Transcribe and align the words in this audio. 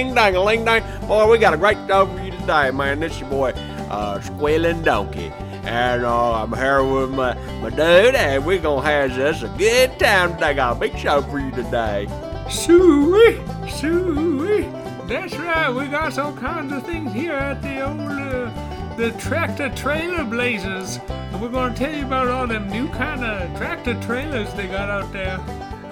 ding 0.00 0.14
dang 0.14 0.34
a 0.34 0.42
ling 0.42 0.64
dang. 0.64 0.82
Boy, 1.06 1.30
we 1.30 1.36
got 1.36 1.52
a 1.52 1.58
great 1.58 1.76
show 1.86 2.06
for 2.06 2.24
you 2.24 2.30
today, 2.30 2.70
man. 2.70 3.00
This 3.00 3.20
your 3.20 3.28
boy, 3.28 3.50
uh, 3.90 4.18
Squealing 4.20 4.82
Donkey. 4.82 5.30
And 5.64 6.04
uh, 6.04 6.42
I'm 6.42 6.54
here 6.54 6.82
with 6.82 7.10
my, 7.10 7.34
my 7.60 7.68
dude, 7.68 8.14
and 8.14 8.46
we're 8.46 8.60
gonna 8.60 8.86
have 8.86 9.18
us 9.18 9.42
a 9.42 9.48
good 9.58 9.98
time 9.98 10.32
today. 10.34 10.54
Got 10.54 10.78
a 10.78 10.80
big 10.80 10.96
show 10.96 11.20
for 11.20 11.38
you 11.38 11.50
today. 11.50 12.06
Suey, 12.48 13.42
suey. 13.68 14.62
That's 15.06 15.36
right. 15.36 15.68
We 15.68 15.86
got 15.88 16.18
all 16.18 16.32
kinds 16.32 16.72
of 16.72 16.86
things 16.86 17.12
here 17.12 17.34
at 17.34 17.60
the 17.60 17.86
old 17.86 18.00
uh, 18.00 18.96
the 18.96 19.10
tractor 19.18 19.68
trailer 19.74 20.24
blazers, 20.24 20.98
and 21.10 21.42
we're 21.42 21.50
gonna 21.50 21.74
tell 21.74 21.92
you 21.92 22.06
about 22.06 22.28
all 22.28 22.46
them 22.46 22.70
new 22.70 22.88
kind 22.88 23.22
of 23.22 23.54
tractor 23.58 24.00
trailers 24.00 24.50
they 24.54 24.66
got 24.66 24.88
out 24.88 25.12
there. 25.12 25.38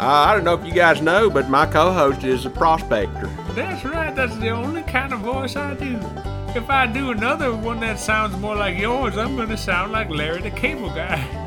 Uh, 0.00 0.28
I 0.28 0.34
don't 0.34 0.44
know 0.44 0.54
if 0.54 0.64
you 0.64 0.72
guys 0.72 1.02
know, 1.02 1.28
but 1.28 1.50
my 1.50 1.66
co-host 1.66 2.24
is 2.24 2.46
a 2.46 2.50
prospector. 2.50 3.28
That's 3.58 3.84
right. 3.84 4.14
That's 4.14 4.36
the 4.36 4.50
only 4.50 4.84
kind 4.84 5.12
of 5.12 5.18
voice 5.18 5.56
I 5.56 5.74
do. 5.74 5.98
If 6.56 6.70
I 6.70 6.86
do 6.86 7.10
another 7.10 7.52
one 7.52 7.80
that 7.80 7.98
sounds 7.98 8.36
more 8.36 8.54
like 8.54 8.78
yours, 8.78 9.18
I'm 9.18 9.36
gonna 9.36 9.56
sound 9.56 9.90
like 9.90 10.08
Larry 10.10 10.42
the 10.42 10.52
Cable 10.52 10.90
Guy. 10.90 11.26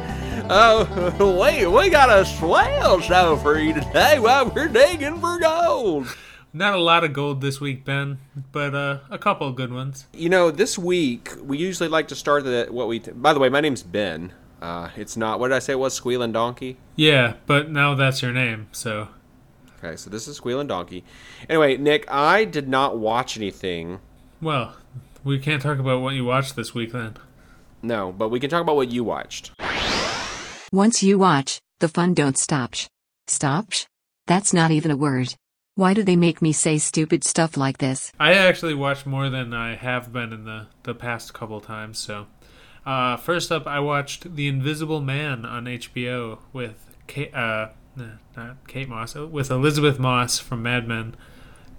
Oh, 0.50 1.39
we 1.42 1.66
we 1.67 1.89
got 1.89 2.09
a 2.09 2.26
swell 2.26 3.00
show 3.00 3.38
for 3.38 3.58
you 3.58 3.73
today 3.73 4.20
while 4.20 4.50
we're 4.50 4.67
digging 4.67 5.20
for 5.22 5.39
gold. 5.39 6.14
Not 6.52 6.73
a 6.73 6.80
lot 6.80 7.06
of 7.06 7.14
gold 7.14 7.39
this 7.39 7.62
week, 7.62 7.86
Ben, 7.86 8.17
but 8.52 8.76
uh, 8.76 9.00
a 9.09 9.17
couple 9.17 9.48
of 9.48 9.56
good 9.56 9.72
ones. 9.72 10.08
You 10.14 10.28
know, 10.28 10.52
this 10.52 10.78
week 10.78 11.32
we 11.42 11.58
usually 11.58 11.88
like 11.88 12.09
to 12.09 12.16
start 12.16 12.44
the 12.44 12.67
what 12.70 12.89
we. 12.89 13.00
by 13.00 13.32
the 13.34 13.39
way, 13.39 13.48
my 13.48 13.62
name's 13.62 13.84
Ben. 13.84 14.34
Uh, 14.62 14.89
it's 14.98 15.16
not. 15.16 15.39
What 15.39 15.50
did 15.50 15.56
I 15.56 15.59
say? 15.59 15.73
It 15.73 15.80
was 15.80 15.94
Squealing 15.94 16.34
Donkey. 16.34 16.78
Yeah, 16.98 17.36
but 17.45 17.70
now 17.70 17.95
that's 17.95 18.22
your 18.22 18.34
name, 18.34 18.67
so. 18.73 19.08
Okay, 19.84 19.96
so 19.96 20.10
this 20.12 20.28
is 20.28 20.38
Squealing 20.38 20.68
Donkey. 20.68 21.04
Anyway, 21.50 21.76
Nick, 21.78 22.06
I 22.12 22.46
did 22.46 22.70
not 22.70 23.00
watch 23.00 23.36
anything. 23.36 24.00
Well, 24.40 24.76
we 25.23 25.40
can't 25.40 25.62
talk 25.62 25.80
about 25.80 26.02
what 26.02 26.14
you 26.14 26.23
watched 26.23 26.56
this 26.56 26.76
week 26.76 26.92
then. 26.92 27.16
No, 27.82 28.12
but 28.12 28.30
we 28.30 28.40
can 28.40 28.50
talk 28.50 28.62
about 28.62 28.76
what 28.76 28.92
you 28.92 29.04
watched. 29.04 29.52
Once 30.72 31.02
you 31.02 31.18
watch, 31.18 31.60
the 31.80 31.88
fun 31.88 32.14
don't 32.14 32.38
stop. 32.38 32.76
Stop? 33.26 33.72
That's 34.28 34.54
not 34.54 34.70
even 34.70 34.92
a 34.92 34.96
word. 34.98 35.34
Why 35.76 35.95
do 35.95 36.04
they 36.04 36.16
make 36.16 36.42
me 36.44 36.52
say 36.54 36.78
stupid 36.78 37.23
stuff 37.23 37.58
like 37.58 37.80
this? 37.80 38.12
I 38.20 38.34
actually 38.34 38.76
watched 38.76 39.08
more 39.08 39.30
than 39.30 39.52
I 39.52 39.76
have 39.76 40.14
been 40.14 40.32
in 40.32 40.45
the, 40.45 40.68
the 40.84 40.94
past 40.94 41.34
couple 41.34 41.60
times, 41.60 41.98
so. 41.98 42.28
Uh, 42.86 43.18
first 43.18 43.52
up, 43.52 43.66
I 43.66 43.80
watched 43.80 44.36
The 44.36 44.48
Invisible 44.48 45.02
Man 45.02 45.44
on 45.45 45.66
HBO 45.66 46.40
with 46.54 46.95
K- 47.08 47.32
uh, 47.34 47.70
not 47.95 48.67
Kate 48.67 48.89
Moss, 48.89 49.16
uh, 49.16 49.28
with 49.28 49.52
Elisabeth 49.52 50.00
Moss 50.00 50.39
from 50.39 50.64
Mad 50.64 50.88
Men, 50.88 51.16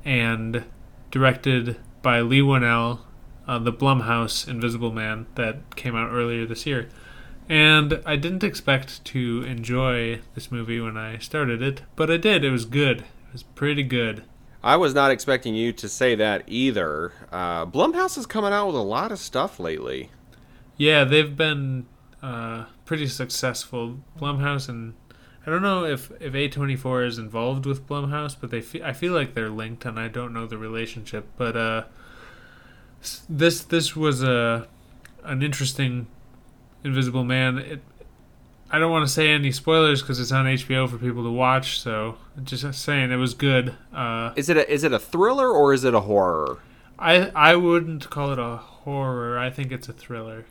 and 0.04 0.64
directed 1.10 1.76
by 2.02 2.20
Leigh 2.20 2.40
Whannell, 2.40 3.00
uh, 3.46 3.58
the 3.58 3.72
Blumhouse 3.72 4.48
Invisible 4.48 4.92
Man 4.92 5.26
that 5.34 5.76
came 5.76 5.96
out 5.96 6.10
earlier 6.10 6.46
this 6.46 6.66
year. 6.66 6.88
And 7.48 8.00
I 8.06 8.16
didn't 8.16 8.44
expect 8.44 9.04
to 9.06 9.42
enjoy 9.42 10.20
this 10.34 10.50
movie 10.50 10.80
when 10.80 10.96
I 10.96 11.18
started 11.18 11.60
it, 11.60 11.82
but 11.96 12.10
I 12.10 12.16
did. 12.16 12.44
It 12.44 12.50
was 12.50 12.64
good. 12.64 13.00
It 13.00 13.32
was 13.32 13.42
pretty 13.42 13.82
good. 13.82 14.24
I 14.62 14.76
was 14.76 14.94
not 14.94 15.10
expecting 15.10 15.54
you 15.54 15.72
to 15.72 15.88
say 15.88 16.14
that 16.14 16.44
either. 16.46 17.12
Uh, 17.32 17.66
Blumhouse 17.66 18.16
is 18.16 18.26
coming 18.26 18.52
out 18.52 18.68
with 18.68 18.76
a 18.76 18.82
lot 18.82 19.10
of 19.10 19.18
stuff 19.18 19.58
lately. 19.58 20.10
Yeah, 20.76 21.02
they've 21.02 21.36
been 21.36 21.86
uh, 22.22 22.66
pretty 22.84 23.08
successful. 23.08 23.98
Blumhouse 24.18 24.68
and 24.68 24.94
I 25.46 25.50
don't 25.50 25.62
know 25.62 25.84
if 25.84 26.10
if 26.20 26.32
A24 26.32 27.06
is 27.06 27.18
involved 27.18 27.66
with 27.66 27.86
Blumhouse, 27.86 28.36
but 28.40 28.50
they 28.50 28.60
fe- 28.60 28.82
I 28.82 28.92
feel 28.92 29.12
like 29.12 29.34
they're 29.34 29.50
linked, 29.50 29.84
and 29.84 29.98
I 29.98 30.08
don't 30.08 30.32
know 30.32 30.46
the 30.46 30.58
relationship. 30.58 31.26
But 31.36 31.56
uh, 31.56 31.84
this 33.28 33.62
this 33.64 33.96
was 33.96 34.22
a 34.22 34.68
an 35.24 35.42
interesting 35.42 36.06
Invisible 36.84 37.24
Man. 37.24 37.58
It, 37.58 37.82
I 38.70 38.78
don't 38.78 38.90
want 38.90 39.06
to 39.06 39.12
say 39.12 39.30
any 39.30 39.52
spoilers 39.52 40.00
because 40.00 40.18
it's 40.18 40.32
on 40.32 40.46
HBO 40.46 40.88
for 40.88 40.96
people 40.96 41.24
to 41.24 41.30
watch. 41.30 41.78
So 41.80 42.16
just 42.42 42.72
saying, 42.82 43.10
it 43.10 43.16
was 43.16 43.34
good. 43.34 43.74
Uh, 43.92 44.32
is 44.36 44.48
it 44.48 44.56
a 44.56 44.72
is 44.72 44.84
it 44.84 44.92
a 44.92 44.98
thriller 44.98 45.50
or 45.50 45.74
is 45.74 45.84
it 45.84 45.94
a 45.94 46.00
horror? 46.00 46.58
I 46.98 47.30
I 47.34 47.56
wouldn't 47.56 48.08
call 48.10 48.32
it 48.32 48.38
a 48.38 48.56
horror. 48.56 49.38
I 49.38 49.50
think 49.50 49.72
it's 49.72 49.88
a 49.88 49.92
thriller. 49.92 50.46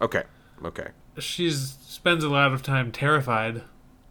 Okay. 0.00 0.24
Okay. 0.64 0.88
She 1.18 1.50
spends 1.50 2.24
a 2.24 2.28
lot 2.28 2.52
of 2.52 2.62
time 2.62 2.92
terrified, 2.92 3.62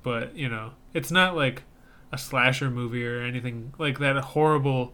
but 0.04 0.36
you 0.36 0.50
know, 0.50 0.72
it's 0.94 1.12
not 1.12 1.36
like 1.36 1.64
a 2.12 2.18
slasher 2.18 2.70
movie 2.70 3.06
or 3.06 3.22
anything 3.22 3.74
like 3.78 4.00
that 4.00 4.18
horrible 4.18 4.94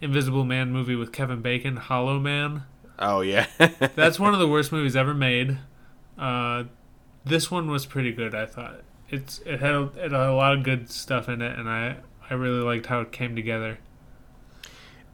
Invisible 0.00 0.44
Man 0.44 0.72
movie 0.72 0.96
with 0.96 1.12
Kevin 1.12 1.40
Bacon, 1.40 1.76
Hollow 1.76 2.18
Man. 2.18 2.64
Oh 2.98 3.20
yeah. 3.20 3.46
That's 3.94 4.18
one 4.18 4.34
of 4.34 4.40
the 4.40 4.48
worst 4.48 4.72
movies 4.72 4.96
ever 4.96 5.14
made. 5.14 5.58
Uh, 6.18 6.64
this 7.24 7.50
one 7.50 7.70
was 7.70 7.86
pretty 7.86 8.12
good, 8.12 8.34
I 8.34 8.46
thought. 8.46 8.82
It's 9.08 9.38
it 9.40 9.60
had, 9.60 9.74
it 9.96 10.12
had 10.12 10.12
a 10.12 10.34
lot 10.34 10.56
of 10.56 10.64
good 10.64 10.90
stuff 10.90 11.28
in 11.28 11.40
it, 11.40 11.58
and 11.58 11.68
I 11.68 11.96
I 12.28 12.34
really 12.34 12.60
liked 12.60 12.86
how 12.86 13.00
it 13.00 13.12
came 13.12 13.36
together. 13.36 13.78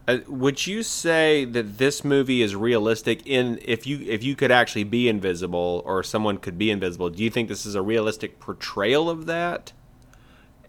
Uh, 0.05 0.17
would 0.27 0.67
you 0.67 0.83
say 0.83 1.45
that 1.45 1.77
this 1.77 2.03
movie 2.03 2.41
is 2.41 2.55
realistic 2.55 3.25
in 3.25 3.57
if 3.61 3.87
you 3.87 3.99
if 4.05 4.21
you 4.21 4.35
could 4.35 4.51
actually 4.51 4.83
be 4.83 5.07
invisible 5.07 5.81
or 5.85 6.03
someone 6.03 6.37
could 6.37 6.57
be 6.57 6.69
invisible 6.69 7.09
do 7.09 7.23
you 7.23 7.29
think 7.29 7.47
this 7.47 7.65
is 7.65 7.73
a 7.73 7.81
realistic 7.81 8.37
portrayal 8.39 9.09
of 9.09 9.27
that? 9.27 9.71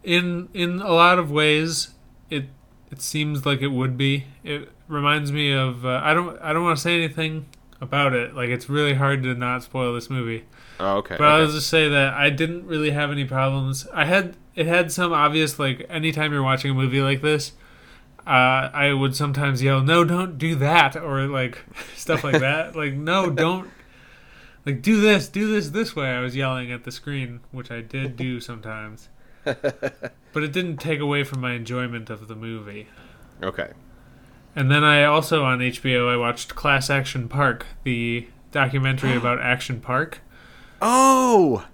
In 0.04 0.48
in 0.54 0.80
a 0.80 0.92
lot 0.92 1.18
of 1.18 1.32
ways 1.32 1.94
it 2.30 2.44
it 2.92 3.02
seems 3.02 3.44
like 3.44 3.60
it 3.60 3.72
would 3.72 3.96
be. 3.96 4.26
It 4.44 4.68
reminds 4.86 5.32
me 5.32 5.52
of 5.52 5.84
uh, 5.84 6.00
i 6.04 6.14
don't 6.14 6.40
i 6.40 6.52
don't 6.52 6.62
want 6.62 6.76
to 6.76 6.82
say 6.82 6.96
anything 6.96 7.46
about 7.80 8.12
it. 8.12 8.36
Like 8.36 8.50
it's 8.50 8.68
really 8.68 8.94
hard 8.94 9.24
to 9.24 9.34
not 9.34 9.64
spoil 9.64 9.94
this 9.94 10.08
movie. 10.08 10.44
Oh 10.78 10.98
okay 10.98 11.16
but 11.18 11.24
okay. 11.24 11.42
i'll 11.42 11.50
just 11.50 11.68
say 11.68 11.88
that 11.88 12.14
i 12.14 12.30
didn't 12.30 12.66
really 12.66 12.90
have 12.90 13.10
any 13.10 13.24
problems. 13.24 13.88
I 13.92 14.04
had 14.04 14.36
it 14.54 14.66
had 14.66 14.92
some 14.92 15.12
obvious 15.12 15.58
like 15.58 15.84
anytime 15.88 16.32
you're 16.32 16.42
watching 16.44 16.70
a 16.70 16.74
movie 16.74 17.00
like 17.00 17.20
this 17.20 17.52
uh, 18.26 18.70
I 18.72 18.92
would 18.92 19.14
sometimes 19.14 19.62
yell, 19.62 19.82
"No, 19.82 20.04
don't 20.04 20.38
do 20.38 20.54
that," 20.56 20.96
or 20.96 21.26
like 21.26 21.62
stuff 21.96 22.24
like 22.24 22.40
that. 22.40 22.74
like, 22.76 22.94
no, 22.94 23.30
don't. 23.30 23.70
Like, 24.64 24.80
do 24.80 25.00
this, 25.00 25.28
do 25.28 25.50
this 25.50 25.70
this 25.70 25.94
way. 25.94 26.08
I 26.08 26.20
was 26.20 26.34
yelling 26.34 26.72
at 26.72 26.84
the 26.84 26.90
screen, 26.90 27.40
which 27.52 27.70
I 27.70 27.82
did 27.82 28.16
do 28.16 28.40
sometimes, 28.40 29.10
but 29.44 30.42
it 30.42 30.52
didn't 30.52 30.78
take 30.78 31.00
away 31.00 31.22
from 31.22 31.40
my 31.40 31.52
enjoyment 31.52 32.08
of 32.08 32.28
the 32.28 32.34
movie. 32.34 32.88
Okay. 33.42 33.72
And 34.56 34.70
then 34.70 34.84
I 34.84 35.04
also 35.04 35.44
on 35.44 35.58
HBO 35.58 36.10
I 36.10 36.16
watched 36.16 36.54
Class 36.54 36.88
Action 36.88 37.28
Park, 37.28 37.66
the 37.82 38.28
documentary 38.52 39.16
about 39.16 39.40
Action 39.40 39.80
Park. 39.80 40.20
Oh, 40.80 41.66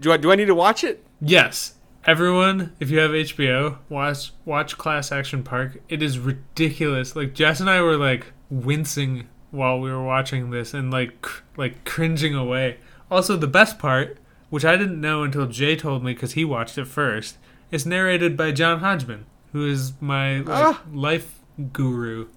do 0.00 0.10
I 0.10 0.16
do 0.16 0.32
I 0.32 0.34
need 0.34 0.46
to 0.46 0.54
watch 0.54 0.82
it? 0.82 1.06
Yes, 1.20 1.74
Everyone, 2.06 2.74
if 2.80 2.90
you 2.90 2.98
have 2.98 3.12
HBO, 3.12 3.78
watch 3.88 4.32
watch 4.44 4.76
Class 4.76 5.10
Action 5.10 5.42
Park. 5.42 5.78
It 5.88 6.02
is 6.02 6.18
ridiculous. 6.18 7.16
Like 7.16 7.32
Jess 7.34 7.60
and 7.60 7.70
I 7.70 7.80
were 7.80 7.96
like 7.96 8.26
wincing 8.50 9.26
while 9.50 9.80
we 9.80 9.90
were 9.90 10.04
watching 10.04 10.50
this 10.50 10.74
and 10.74 10.90
like 10.90 11.22
cr- 11.22 11.42
like 11.56 11.84
cringing 11.86 12.34
away. 12.34 12.76
Also, 13.10 13.36
the 13.36 13.46
best 13.46 13.78
part, 13.78 14.18
which 14.50 14.64
I 14.66 14.76
didn't 14.76 15.00
know 15.00 15.22
until 15.22 15.46
Jay 15.46 15.76
told 15.76 16.04
me 16.04 16.12
because 16.12 16.32
he 16.34 16.44
watched 16.44 16.76
it 16.76 16.86
first, 16.86 17.38
is 17.70 17.86
narrated 17.86 18.36
by 18.36 18.52
John 18.52 18.80
Hodgman, 18.80 19.24
who 19.52 19.66
is 19.66 19.94
my 20.00 20.38
like, 20.40 20.48
Ah. 20.48 20.82
life 20.92 21.40
guru. 21.72 22.28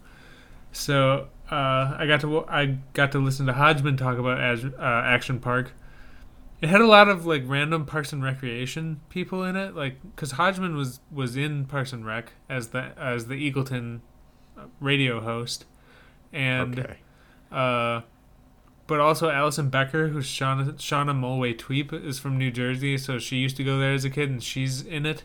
So 0.71 1.27
uh, 1.51 1.95
I 1.97 2.06
got 2.07 2.21
to 2.21 2.45
I 2.47 2.77
got 2.94 3.12
to 3.12 3.19
listen 3.19 3.45
to 3.47 3.53
Hodgman 3.53 3.97
talk 3.97 4.18
about 4.18 4.39
as, 4.39 4.63
uh, 4.63 4.71
Action 4.80 5.39
Park. 5.41 5.74
It 6.62 6.69
had 6.69 6.81
a 6.81 6.88
lot 6.88 7.07
of 7.07 7.25
like 7.25 7.44
random 7.45 7.86
Parks 7.86 8.12
and 8.12 8.24
Recreation 8.24 9.00
people 9.09 9.44
in 9.44 9.56
it, 9.56 9.75
like 9.75 9.98
because 10.15 10.31
Hodgman 10.33 10.75
was 10.75 11.00
was 11.12 11.38
in 11.38 11.65
Parks 11.65 11.94
and 11.94 12.06
Rec 12.06 12.33
as 12.50 12.69
the 12.69 12.98
as 12.98 13.27
the 13.27 13.36
Eagleton 13.36 14.00
uh, 14.57 14.63
radio 14.80 15.21
host, 15.21 15.65
and 16.33 16.80
Okay. 16.80 16.98
uh, 17.51 18.01
but 18.88 19.00
also 19.00 19.30
Alison 19.30 19.69
Becker, 19.69 20.07
who's 20.07 20.25
Shauna 20.25 20.74
Shauna 20.75 21.13
Malwae-Tweep, 21.13 21.94
is 22.06 22.18
from 22.19 22.38
New 22.38 22.50
Jersey, 22.51 22.98
so 22.98 23.19
she 23.19 23.36
used 23.38 23.57
to 23.57 23.63
go 23.63 23.77
there 23.77 23.94
as 23.94 24.03
a 24.06 24.10
kid, 24.10 24.30
and 24.30 24.42
she's 24.42 24.81
in 24.81 25.06
it. 25.06 25.24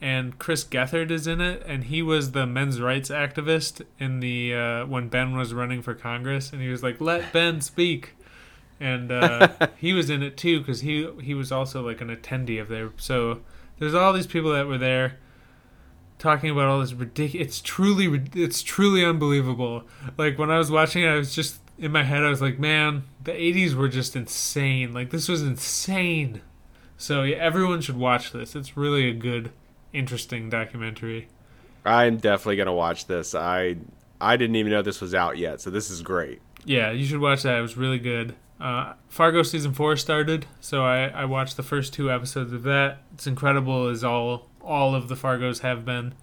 And 0.00 0.38
Chris 0.38 0.64
Gethard 0.64 1.10
is 1.10 1.26
in 1.26 1.40
it, 1.40 1.62
and 1.66 1.84
he 1.84 2.02
was 2.02 2.32
the 2.32 2.46
men's 2.46 2.80
rights 2.80 3.08
activist 3.08 3.80
in 3.98 4.20
the 4.20 4.54
uh, 4.54 4.86
when 4.86 5.08
Ben 5.08 5.34
was 5.36 5.54
running 5.54 5.82
for 5.82 5.94
Congress, 5.94 6.52
and 6.52 6.60
he 6.62 6.68
was 6.68 6.82
like, 6.82 7.00
"Let 7.00 7.32
Ben 7.32 7.60
speak." 7.60 8.14
And 8.84 9.10
uh, 9.10 9.48
he 9.76 9.94
was 9.94 10.10
in 10.10 10.22
it 10.22 10.36
too 10.36 10.60
because 10.60 10.82
he 10.82 11.08
he 11.22 11.32
was 11.32 11.50
also 11.50 11.84
like 11.84 12.00
an 12.02 12.14
attendee 12.14 12.60
of 12.60 12.68
there. 12.68 12.90
So 12.98 13.40
there's 13.78 13.94
all 13.94 14.12
these 14.12 14.26
people 14.26 14.52
that 14.52 14.66
were 14.66 14.78
there 14.78 15.18
talking 16.18 16.50
about 16.50 16.66
all 16.66 16.80
this 16.80 16.92
ridiculous. 16.92 17.48
It's 17.48 17.60
truly 17.60 18.22
it's 18.34 18.62
truly 18.62 19.04
unbelievable. 19.04 19.84
Like 20.18 20.38
when 20.38 20.50
I 20.50 20.58
was 20.58 20.70
watching 20.70 21.02
it, 21.02 21.08
I 21.08 21.16
was 21.16 21.34
just 21.34 21.60
in 21.78 21.92
my 21.92 22.02
head. 22.02 22.22
I 22.22 22.28
was 22.28 22.42
like, 22.42 22.58
man, 22.58 23.04
the 23.22 23.32
'80s 23.32 23.74
were 23.74 23.88
just 23.88 24.14
insane. 24.14 24.92
Like 24.92 25.10
this 25.10 25.28
was 25.28 25.42
insane. 25.42 26.42
So 26.98 27.22
yeah, 27.22 27.36
everyone 27.36 27.80
should 27.80 27.96
watch 27.96 28.32
this. 28.32 28.54
It's 28.54 28.76
really 28.76 29.08
a 29.08 29.14
good, 29.14 29.50
interesting 29.94 30.50
documentary. 30.50 31.28
I'm 31.86 32.18
definitely 32.18 32.56
gonna 32.56 32.74
watch 32.74 33.06
this. 33.06 33.34
I 33.34 33.76
I 34.20 34.36
didn't 34.36 34.56
even 34.56 34.72
know 34.72 34.82
this 34.82 35.00
was 35.00 35.14
out 35.14 35.38
yet, 35.38 35.62
so 35.62 35.70
this 35.70 35.90
is 35.90 36.02
great. 36.02 36.42
Yeah, 36.66 36.90
you 36.92 37.06
should 37.06 37.20
watch 37.20 37.42
that. 37.44 37.58
It 37.58 37.62
was 37.62 37.78
really 37.78 37.98
good. 37.98 38.34
Uh, 38.60 38.94
Fargo 39.08 39.42
season 39.42 39.72
four 39.72 39.96
started, 39.96 40.46
so 40.60 40.84
I, 40.84 41.08
I 41.08 41.24
watched 41.24 41.56
the 41.56 41.62
first 41.62 41.92
two 41.92 42.10
episodes 42.10 42.52
of 42.52 42.62
that. 42.62 42.98
It's 43.12 43.26
incredible, 43.26 43.88
as 43.88 44.04
all 44.04 44.48
all 44.60 44.94
of 44.94 45.08
the 45.08 45.14
Fargos 45.14 45.60
have 45.60 45.84
been. 45.84 46.14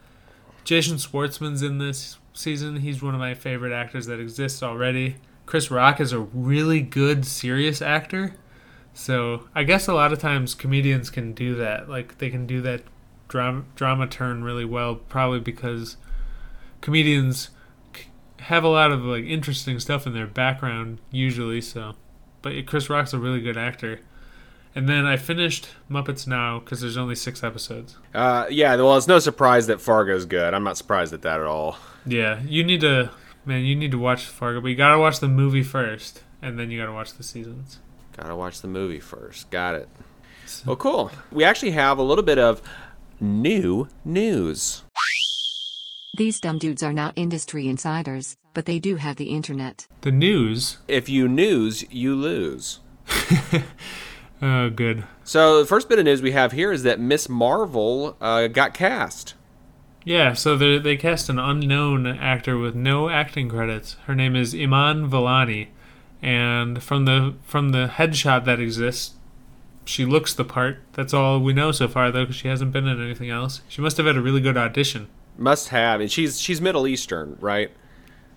Jason 0.64 0.98
Schwartzman's 0.98 1.62
in 1.62 1.78
this 1.78 2.18
season. 2.34 2.78
He's 2.78 3.02
one 3.02 3.14
of 3.14 3.20
my 3.20 3.34
favorite 3.34 3.74
actors 3.74 4.06
that 4.08 4.20
exists 4.20 4.64
already. 4.64 5.18
Chris 5.46 5.70
Rock 5.70 6.00
is 6.00 6.14
a 6.14 6.20
really 6.20 6.82
good 6.82 7.26
serious 7.26 7.82
actor. 7.82 8.36
So 8.94 9.48
I 9.56 9.64
guess 9.64 9.88
a 9.88 9.94
lot 9.94 10.14
of 10.14 10.20
times 10.20 10.56
comedians 10.56 11.10
can 11.10 11.34
do 11.34 11.56
that. 11.56 11.90
Like 11.90 12.18
they 12.18 12.30
can 12.30 12.46
do 12.46 12.62
that 12.62 12.84
drama 13.28 13.64
drama 13.76 14.08
turn 14.08 14.44
really 14.44 14.66
well, 14.66 14.96
probably 14.96 15.40
because 15.40 15.98
comedians 16.82 17.50
have 18.42 18.64
a 18.64 18.68
lot 18.68 18.92
of 18.92 19.04
like 19.04 19.24
interesting 19.24 19.80
stuff 19.80 20.08
in 20.08 20.14
their 20.14 20.28
background 20.28 21.00
usually. 21.12 21.62
So, 21.62 21.96
but 22.42 22.66
Chris 22.66 22.90
Rock's 22.90 23.14
a 23.14 23.20
really 23.20 23.42
good 23.42 23.58
actor. 23.58 24.00
And 24.74 24.88
then 24.88 25.06
I 25.06 25.18
finished 25.18 25.68
Muppets 25.90 26.26
Now 26.26 26.60
because 26.60 26.80
there's 26.80 26.96
only 26.96 27.16
six 27.16 27.44
episodes. 27.44 27.98
Uh, 28.14 28.46
yeah, 28.50 28.76
well, 28.78 28.96
it's 28.96 29.08
no 29.08 29.20
surprise 29.20 29.68
that 29.68 29.82
Fargo's 29.82 30.26
good. 30.26 30.54
I'm 30.54 30.64
not 30.64 30.78
surprised 30.78 31.14
at 31.14 31.24
that 31.24 31.42
at 31.42 31.46
all. 31.46 31.78
Yeah, 32.06 32.42
you 32.44 32.64
need 32.64 32.82
to, 32.82 33.12
man, 33.46 33.66
you 33.66 33.76
need 33.76 33.92
to 33.92 34.00
watch 34.00 34.26
Fargo, 34.26 34.62
but 34.62 34.70
you 34.70 34.76
gotta 34.76 34.98
watch 34.98 35.20
the 35.20 35.28
movie 35.28 35.64
first, 35.64 36.24
and 36.42 36.58
then 36.58 36.72
you 36.72 36.80
gotta 36.80 36.94
watch 36.94 37.14
the 37.14 37.24
seasons. 37.24 37.80
Gotta 38.16 38.36
watch 38.36 38.62
the 38.62 38.68
movie 38.70 39.00
first. 39.00 39.50
Got 39.52 39.76
it. 39.76 39.90
Well, 40.66 40.76
cool. 40.76 41.12
We 41.32 41.44
actually 41.44 41.72
have 41.72 41.98
a 41.98 42.04
little 42.04 42.24
bit 42.24 42.40
of 42.40 42.62
new 43.20 43.88
news. 44.06 44.84
These 46.18 46.40
dumb 46.40 46.58
dudes 46.58 46.84
are 46.84 46.94
not 46.94 47.14
industry 47.16 47.68
insiders, 47.68 48.36
but 48.54 48.66
they 48.66 48.80
do 48.80 48.98
have 48.98 49.16
the 49.16 49.30
internet. 49.30 49.88
The 50.02 50.12
news. 50.12 50.78
If 50.88 51.10
you 51.10 51.28
news, 51.28 51.86
you 51.92 52.16
lose. 52.16 52.80
Oh, 54.42 54.72
good. 54.72 55.04
So 55.24 55.60
the 55.60 55.68
first 55.68 55.88
bit 55.88 56.00
of 56.00 56.06
news 56.06 56.22
we 56.22 56.32
have 56.32 56.52
here 56.52 56.72
is 56.72 56.82
that 56.84 57.00
Miss 57.00 57.30
Marvel 57.30 58.18
uh, 58.20 58.48
got 58.48 58.74
cast. 58.74 59.36
Yeah, 60.04 60.34
so 60.34 60.58
they 60.58 60.80
they 60.80 60.98
cast 60.98 61.30
an 61.30 61.38
unknown 61.38 62.08
actor 62.08 62.58
with 62.58 62.74
no 62.74 63.08
acting 63.10 63.50
credits. 63.50 63.98
Her 64.08 64.16
name 64.16 64.36
is 64.36 64.56
Iman 64.56 65.08
Vellani, 65.12 65.68
and 66.24 66.82
from 66.82 67.06
the 67.06 67.36
from 67.44 67.70
the 67.70 67.88
headshot 67.88 68.46
that 68.46 68.60
exists, 68.60 69.14
she 69.86 70.04
looks 70.04 70.34
the 70.34 70.44
part. 70.44 70.80
That's 70.94 71.14
all 71.14 71.40
we 71.40 71.54
know 71.54 71.72
so 71.72 71.88
far, 71.88 72.10
though, 72.10 72.24
because 72.24 72.38
she 72.38 72.48
hasn't 72.48 72.72
been 72.72 72.88
in 72.88 73.00
anything 73.00 73.30
else. 73.30 73.62
She 73.68 73.82
must 73.82 73.98
have 73.98 74.08
had 74.08 74.18
a 74.18 74.22
really 74.22 74.42
good 74.42 74.58
audition. 74.58 75.08
Must 75.38 75.70
have, 75.70 76.02
and 76.02 76.12
she's 76.12 76.42
she's 76.42 76.60
Middle 76.60 76.88
Eastern, 76.88 77.38
right? 77.40 77.70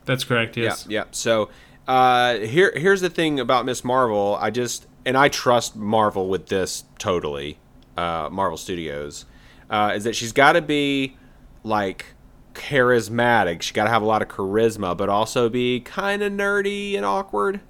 That's 0.05 0.25
correct. 0.25 0.57
Yes. 0.57 0.87
Yeah, 0.89 1.01
yeah. 1.01 1.05
So 1.11 1.51
uh, 1.87 2.39
here 2.39 2.73
here's 2.77 3.01
the 3.01 3.11
thing 3.11 3.41
about 3.41 3.65
Miss 3.65 3.85
Marvel. 3.85 4.37
I 4.41 4.51
just 4.51 4.87
and 5.05 5.17
I 5.17 5.29
trust 5.29 5.77
Marvel 5.77 6.29
with 6.29 6.47
this 6.47 6.85
totally. 6.99 7.59
Uh, 7.97 8.29
Marvel 8.31 8.57
Studios 8.57 9.25
uh, 9.71 9.93
is 9.95 10.05
that 10.05 10.17
she's 10.17 10.33
got 10.33 10.53
to 10.53 10.63
be 10.63 11.17
like 11.63 12.07
charismatic. 12.55 13.63
She 13.63 13.73
got 13.73 13.85
to 13.85 13.91
have 13.91 14.03
a 14.03 14.07
lot 14.07 14.23
of 14.23 14.29
charisma, 14.29 14.97
but 14.97 15.09
also 15.09 15.49
be 15.49 15.81
kind 15.81 16.23
of 16.23 16.33
nerdy 16.33 16.97
and 16.97 17.05
awkward. 17.05 17.61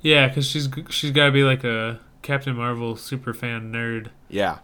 Yeah, 0.00 0.28
because 0.28 0.46
she's 0.46 0.68
she's 0.90 1.12
got 1.12 1.26
to 1.26 1.32
be 1.32 1.44
like 1.44 1.64
a 1.64 2.00
Captain 2.22 2.56
Marvel 2.56 2.96
super 2.96 3.32
fan 3.32 3.72
nerd. 3.72 4.08
Yeah. 4.28 4.58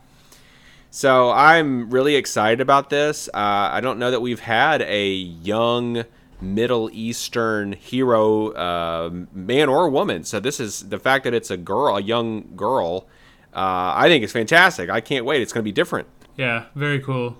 So 0.90 1.30
I'm 1.30 1.90
really 1.90 2.16
excited 2.16 2.60
about 2.60 2.88
this. 2.90 3.28
Uh, 3.28 3.69
I 3.72 3.80
don't 3.80 3.98
know 3.98 4.10
that 4.10 4.20
we've 4.20 4.40
had 4.40 4.82
a 4.82 5.10
young 5.10 6.04
Middle 6.40 6.88
Eastern 6.93 7.73
hero, 7.73 8.50
uh, 8.52 9.11
man 9.32 9.69
or 9.69 9.88
woman. 9.90 10.25
So 10.25 10.40
this 10.40 10.61
is 10.61 10.88
the 10.88 10.99
fact 10.99 11.25
that 11.25 11.35
it's 11.35 11.50
a 11.50 11.56
girl, 11.56 11.96
a 11.96 12.00
young 12.00 12.55
girl. 12.56 13.06
Uh, 13.55 13.93
I 13.96 14.08
think 14.08 14.23
it's 14.25 14.32
fantastic. 14.32 14.90
I 14.90 15.00
can't 15.00 15.25
wait. 15.25 15.43
It's 15.43 15.52
going 15.52 15.62
to 15.62 15.69
be 15.69 15.73
different. 15.73 16.06
Yeah, 16.37 16.67
very 16.75 17.00
cool. 17.00 17.38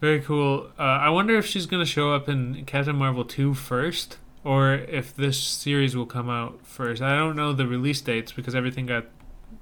Very 0.00 0.20
cool. 0.20 0.70
Uh, 0.78 0.82
I 0.82 1.10
wonder 1.10 1.36
if 1.36 1.46
she's 1.46 1.66
going 1.66 1.84
to 1.84 1.90
show 1.90 2.12
up 2.12 2.28
in 2.28 2.64
Captain 2.64 2.96
Marvel 2.96 3.24
2 3.24 3.54
first, 3.54 4.18
or 4.44 4.74
if 4.74 5.14
this 5.14 5.38
series 5.38 5.96
will 5.96 6.06
come 6.06 6.30
out 6.30 6.64
first. 6.64 7.02
I 7.02 7.16
don't 7.16 7.36
know 7.36 7.52
the 7.52 7.66
release 7.66 8.00
dates 8.00 8.32
because 8.32 8.54
everything 8.54 8.86
got 8.86 9.06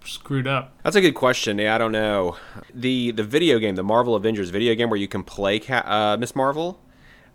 screwed 0.05 0.47
up. 0.47 0.73
That's 0.83 0.97
a 0.97 1.01
good 1.01 1.15
question. 1.15 1.59
Yeah, 1.59 1.75
I 1.75 1.79
don't 1.79 1.93
know. 1.93 2.37
The 2.75 3.11
the 3.13 3.25
video 3.25 3.59
game, 3.59 3.77
the 3.77 3.83
Marvel 3.83 4.15
Avengers 4.15 4.51
video 4.51 4.75
game 4.75 4.91
where 4.91 4.99
you 4.99 5.09
can 5.09 5.23
play 5.23 5.59
Ca- 5.59 5.85
uh, 5.87 6.17
Miss 6.19 6.37
Marvel. 6.37 6.81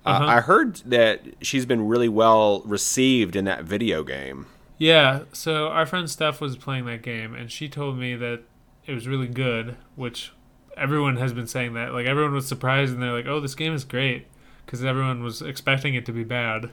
Uh, 0.06 0.09
Uh-huh. 0.09 0.25
I 0.25 0.42
heard 0.42 0.77
that 0.86 1.21
she's 1.42 1.65
been 1.65 1.88
really 1.88 2.09
well 2.09 2.62
received 2.65 3.36
in 3.36 3.45
that 3.45 3.63
video 3.65 4.03
game. 4.03 4.48
Yeah, 4.77 5.24
so 5.31 5.68
our 5.68 5.86
friend 5.86 6.09
Steph 6.09 6.42
was 6.42 6.57
playing 6.57 6.86
that 6.86 7.03
game, 7.03 7.36
and 7.36 7.51
she 7.51 7.69
told 7.69 7.98
me 7.98 8.15
that 8.15 8.42
it 8.88 8.94
was 8.94 9.07
really 9.07 9.27
good, 9.27 9.77
which 9.95 10.33
everyone 10.75 11.18
has 11.18 11.33
been 11.33 11.45
saying 11.45 11.74
that. 11.75 11.94
Like, 11.94 12.07
everyone 12.07 12.33
was 12.33 12.48
surprised, 12.48 12.94
and 12.94 13.01
they're 13.01 13.13
like, 13.13 13.27
oh, 13.27 13.39
this 13.39 13.53
game 13.53 13.74
is 13.75 13.83
great, 13.83 14.25
because 14.65 14.83
everyone 14.83 15.24
was 15.24 15.42
expecting 15.44 15.94
it 15.94 16.06
to 16.07 16.12
be 16.12 16.24
bad. 16.24 16.71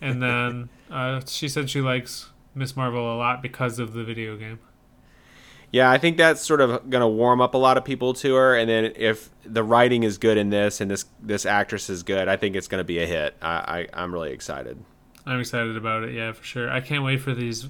And 0.00 0.20
then 0.20 0.68
uh, 0.90 1.20
she 1.26 1.48
said 1.48 1.70
she 1.70 1.80
likes 1.80 2.30
Miss 2.54 2.74
Marvel 2.76 3.14
a 3.14 3.16
lot 3.16 3.42
because 3.42 3.78
of 3.78 3.92
the 3.92 4.02
video 4.02 4.36
game. 4.36 4.58
Yeah, 5.76 5.90
I 5.90 5.98
think 5.98 6.16
that's 6.16 6.40
sort 6.40 6.62
of 6.62 6.88
going 6.88 7.02
to 7.02 7.06
warm 7.06 7.42
up 7.42 7.52
a 7.52 7.58
lot 7.58 7.76
of 7.76 7.84
people 7.84 8.14
to 8.14 8.34
her, 8.34 8.56
and 8.56 8.66
then 8.66 8.94
if 8.96 9.28
the 9.44 9.62
writing 9.62 10.04
is 10.04 10.16
good 10.16 10.38
in 10.38 10.48
this 10.48 10.80
and 10.80 10.90
this 10.90 11.04
this 11.20 11.44
actress 11.44 11.90
is 11.90 12.02
good, 12.02 12.28
I 12.28 12.36
think 12.38 12.56
it's 12.56 12.66
going 12.66 12.80
to 12.80 12.84
be 12.84 12.98
a 12.98 13.04
hit. 13.04 13.36
I, 13.42 13.86
I 13.92 14.02
I'm 14.02 14.10
really 14.10 14.30
excited. 14.30 14.82
I'm 15.26 15.38
excited 15.38 15.76
about 15.76 16.04
it, 16.04 16.14
yeah, 16.14 16.32
for 16.32 16.42
sure. 16.42 16.70
I 16.70 16.80
can't 16.80 17.04
wait 17.04 17.20
for 17.20 17.34
these 17.34 17.68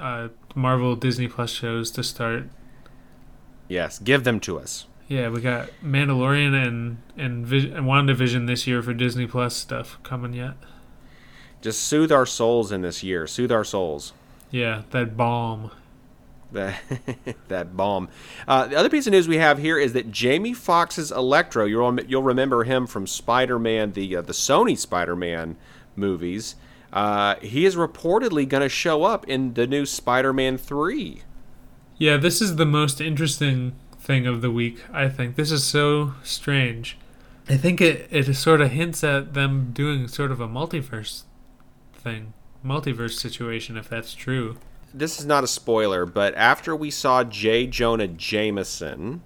uh, 0.00 0.30
Marvel 0.56 0.96
Disney 0.96 1.28
Plus 1.28 1.50
shows 1.50 1.92
to 1.92 2.02
start. 2.02 2.48
Yes, 3.68 4.00
give 4.00 4.24
them 4.24 4.40
to 4.40 4.58
us. 4.58 4.86
Yeah, 5.06 5.28
we 5.28 5.40
got 5.40 5.70
Mandalorian 5.80 6.60
and 6.60 6.96
and, 7.16 7.46
Vis- 7.46 7.66
and 7.66 7.86
WandaVision 7.86 8.48
this 8.48 8.66
year 8.66 8.82
for 8.82 8.92
Disney 8.94 9.28
Plus 9.28 9.54
stuff 9.54 10.00
coming 10.02 10.32
yet. 10.32 10.54
Just 11.62 11.84
soothe 11.84 12.10
our 12.10 12.26
souls 12.26 12.72
in 12.72 12.80
this 12.82 13.04
year. 13.04 13.28
Soothe 13.28 13.52
our 13.52 13.62
souls. 13.62 14.12
Yeah, 14.50 14.82
that 14.90 15.16
bomb. 15.16 15.70
That 16.54 16.80
that 17.48 17.76
bomb. 17.76 18.08
Uh, 18.48 18.66
the 18.68 18.76
other 18.76 18.88
piece 18.88 19.06
of 19.06 19.12
news 19.12 19.28
we 19.28 19.36
have 19.36 19.58
here 19.58 19.78
is 19.78 19.92
that 19.92 20.10
Jamie 20.10 20.54
Foxx's 20.54 21.12
Electro. 21.12 21.66
You'll 21.66 22.00
you'll 22.02 22.22
remember 22.22 22.64
him 22.64 22.86
from 22.86 23.06
Spider-Man, 23.06 23.92
the 23.92 24.16
uh, 24.16 24.22
the 24.22 24.32
Sony 24.32 24.78
Spider-Man 24.78 25.56
movies. 25.96 26.56
Uh, 26.92 27.34
he 27.40 27.66
is 27.66 27.74
reportedly 27.74 28.48
going 28.48 28.62
to 28.62 28.68
show 28.68 29.02
up 29.02 29.26
in 29.28 29.54
the 29.54 29.66
new 29.66 29.84
Spider-Man 29.84 30.56
three. 30.56 31.22
Yeah, 31.98 32.16
this 32.16 32.40
is 32.40 32.56
the 32.56 32.66
most 32.66 33.00
interesting 33.00 33.74
thing 33.98 34.26
of 34.26 34.40
the 34.40 34.50
week, 34.50 34.82
I 34.92 35.08
think. 35.08 35.36
This 35.36 35.50
is 35.50 35.64
so 35.64 36.14
strange. 36.22 36.98
I 37.48 37.56
think 37.56 37.80
it, 37.80 38.08
it 38.10 38.32
sort 38.34 38.60
of 38.60 38.70
hints 38.70 39.04
at 39.04 39.34
them 39.34 39.72
doing 39.72 40.08
sort 40.08 40.30
of 40.30 40.40
a 40.40 40.48
multiverse 40.48 41.24
thing. 41.92 42.32
Multiverse 42.64 43.18
situation, 43.18 43.76
if 43.76 43.88
that's 43.88 44.14
true. 44.14 44.56
This 44.96 45.18
is 45.18 45.26
not 45.26 45.42
a 45.42 45.48
spoiler, 45.48 46.06
but 46.06 46.36
after 46.36 46.76
we 46.76 46.88
saw 46.88 47.24
J. 47.24 47.66
Jonah 47.66 48.06
Jameson 48.06 49.22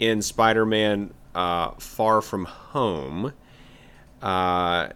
in 0.00 0.20
Spider-Man 0.20 1.14
uh, 1.36 1.70
Far 1.78 2.20
From 2.20 2.46
Home, 2.46 3.32
uh, 4.20 4.88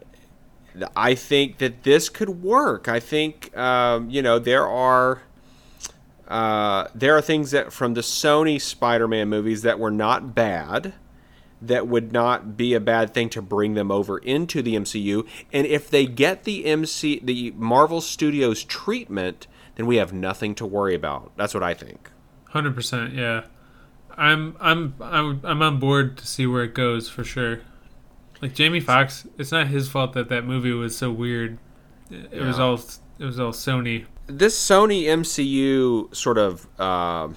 I 0.96 1.14
think 1.14 1.58
that 1.58 1.84
this 1.84 2.08
could 2.08 2.42
work. 2.42 2.88
I 2.88 2.98
think 2.98 3.56
um, 3.56 4.10
you 4.10 4.22
know 4.22 4.40
there 4.40 4.66
are 4.66 5.22
uh, 6.26 6.88
there 6.92 7.16
are 7.16 7.22
things 7.22 7.52
that 7.52 7.72
from 7.72 7.94
the 7.94 8.00
Sony 8.00 8.60
Spider-Man 8.60 9.28
movies 9.28 9.62
that 9.62 9.78
were 9.78 9.92
not 9.92 10.34
bad, 10.34 10.94
that 11.62 11.86
would 11.86 12.12
not 12.12 12.56
be 12.56 12.74
a 12.74 12.80
bad 12.80 13.14
thing 13.14 13.28
to 13.30 13.40
bring 13.40 13.74
them 13.74 13.92
over 13.92 14.18
into 14.18 14.62
the 14.62 14.74
MCU. 14.74 15.28
And 15.52 15.64
if 15.64 15.88
they 15.88 16.06
get 16.06 16.42
the 16.42 16.66
MC 16.66 17.20
the 17.22 17.52
Marvel 17.52 18.00
Studios 18.00 18.64
treatment, 18.64 19.46
then 19.76 19.86
we 19.86 19.96
have 19.96 20.12
nothing 20.12 20.54
to 20.56 20.66
worry 20.66 20.94
about. 20.94 21.32
That's 21.36 21.54
what 21.54 21.62
I 21.62 21.74
think. 21.74 22.10
Hundred 22.50 22.74
percent, 22.74 23.14
yeah. 23.14 23.44
I'm 24.16 24.56
I'm 24.60 24.94
I'm 25.00 25.40
I'm 25.44 25.62
on 25.62 25.78
board 25.78 26.16
to 26.18 26.26
see 26.26 26.46
where 26.46 26.64
it 26.64 26.74
goes 26.74 27.08
for 27.08 27.22
sure. 27.22 27.60
Like 28.42 28.54
Jamie 28.54 28.80
Foxx, 28.80 29.26
it's 29.38 29.52
not 29.52 29.68
his 29.68 29.88
fault 29.88 30.12
that 30.14 30.28
that 30.28 30.44
movie 30.44 30.72
was 30.72 30.96
so 30.96 31.10
weird. 31.10 31.58
It 32.10 32.28
it 32.32 32.42
was 32.42 32.58
all 32.58 32.80
it 33.18 33.24
was 33.24 33.38
all 33.38 33.52
Sony. 33.52 34.06
this 34.26 34.58
Sony 34.58 35.04
MCU 35.04 36.14
sort 36.14 36.38
of 36.38 36.66
uh, 36.78 37.28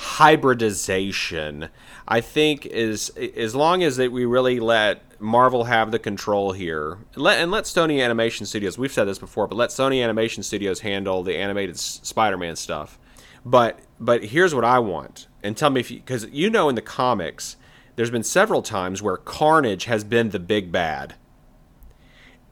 hybridization, 0.00 1.68
I 2.08 2.22
think, 2.22 2.64
is 2.64 3.10
as 3.10 3.54
long 3.54 3.82
as 3.82 3.96
that 3.98 4.10
we 4.10 4.24
really 4.24 4.58
let 4.58 5.20
Marvel 5.20 5.64
have 5.64 5.90
the 5.90 5.98
control 5.98 6.52
here, 6.52 6.98
let 7.16 7.38
and 7.38 7.50
let 7.50 7.64
Sony 7.64 8.02
Animation 8.02 8.46
Studios. 8.46 8.78
We've 8.78 8.90
said 8.90 9.04
this 9.04 9.18
before, 9.18 9.46
but 9.46 9.56
let 9.56 9.68
Sony 9.68 10.02
Animation 10.02 10.42
Studios 10.42 10.80
handle 10.80 11.22
the 11.22 11.36
animated 11.36 11.78
Spider-Man 11.78 12.56
stuff. 12.56 12.98
But 13.44 13.80
but 13.98 14.24
here's 14.24 14.54
what 14.54 14.64
I 14.64 14.78
want, 14.78 15.28
and 15.42 15.54
tell 15.54 15.68
me 15.68 15.80
if 15.80 15.90
you 15.90 15.98
because 15.98 16.26
you 16.30 16.48
know 16.48 16.70
in 16.70 16.76
the 16.76 16.82
comics 16.82 17.56
there's 17.96 18.10
been 18.10 18.22
several 18.22 18.62
times 18.62 19.02
where 19.02 19.18
Carnage 19.18 19.84
has 19.84 20.02
been 20.02 20.30
the 20.30 20.40
big 20.40 20.72
bad. 20.72 21.14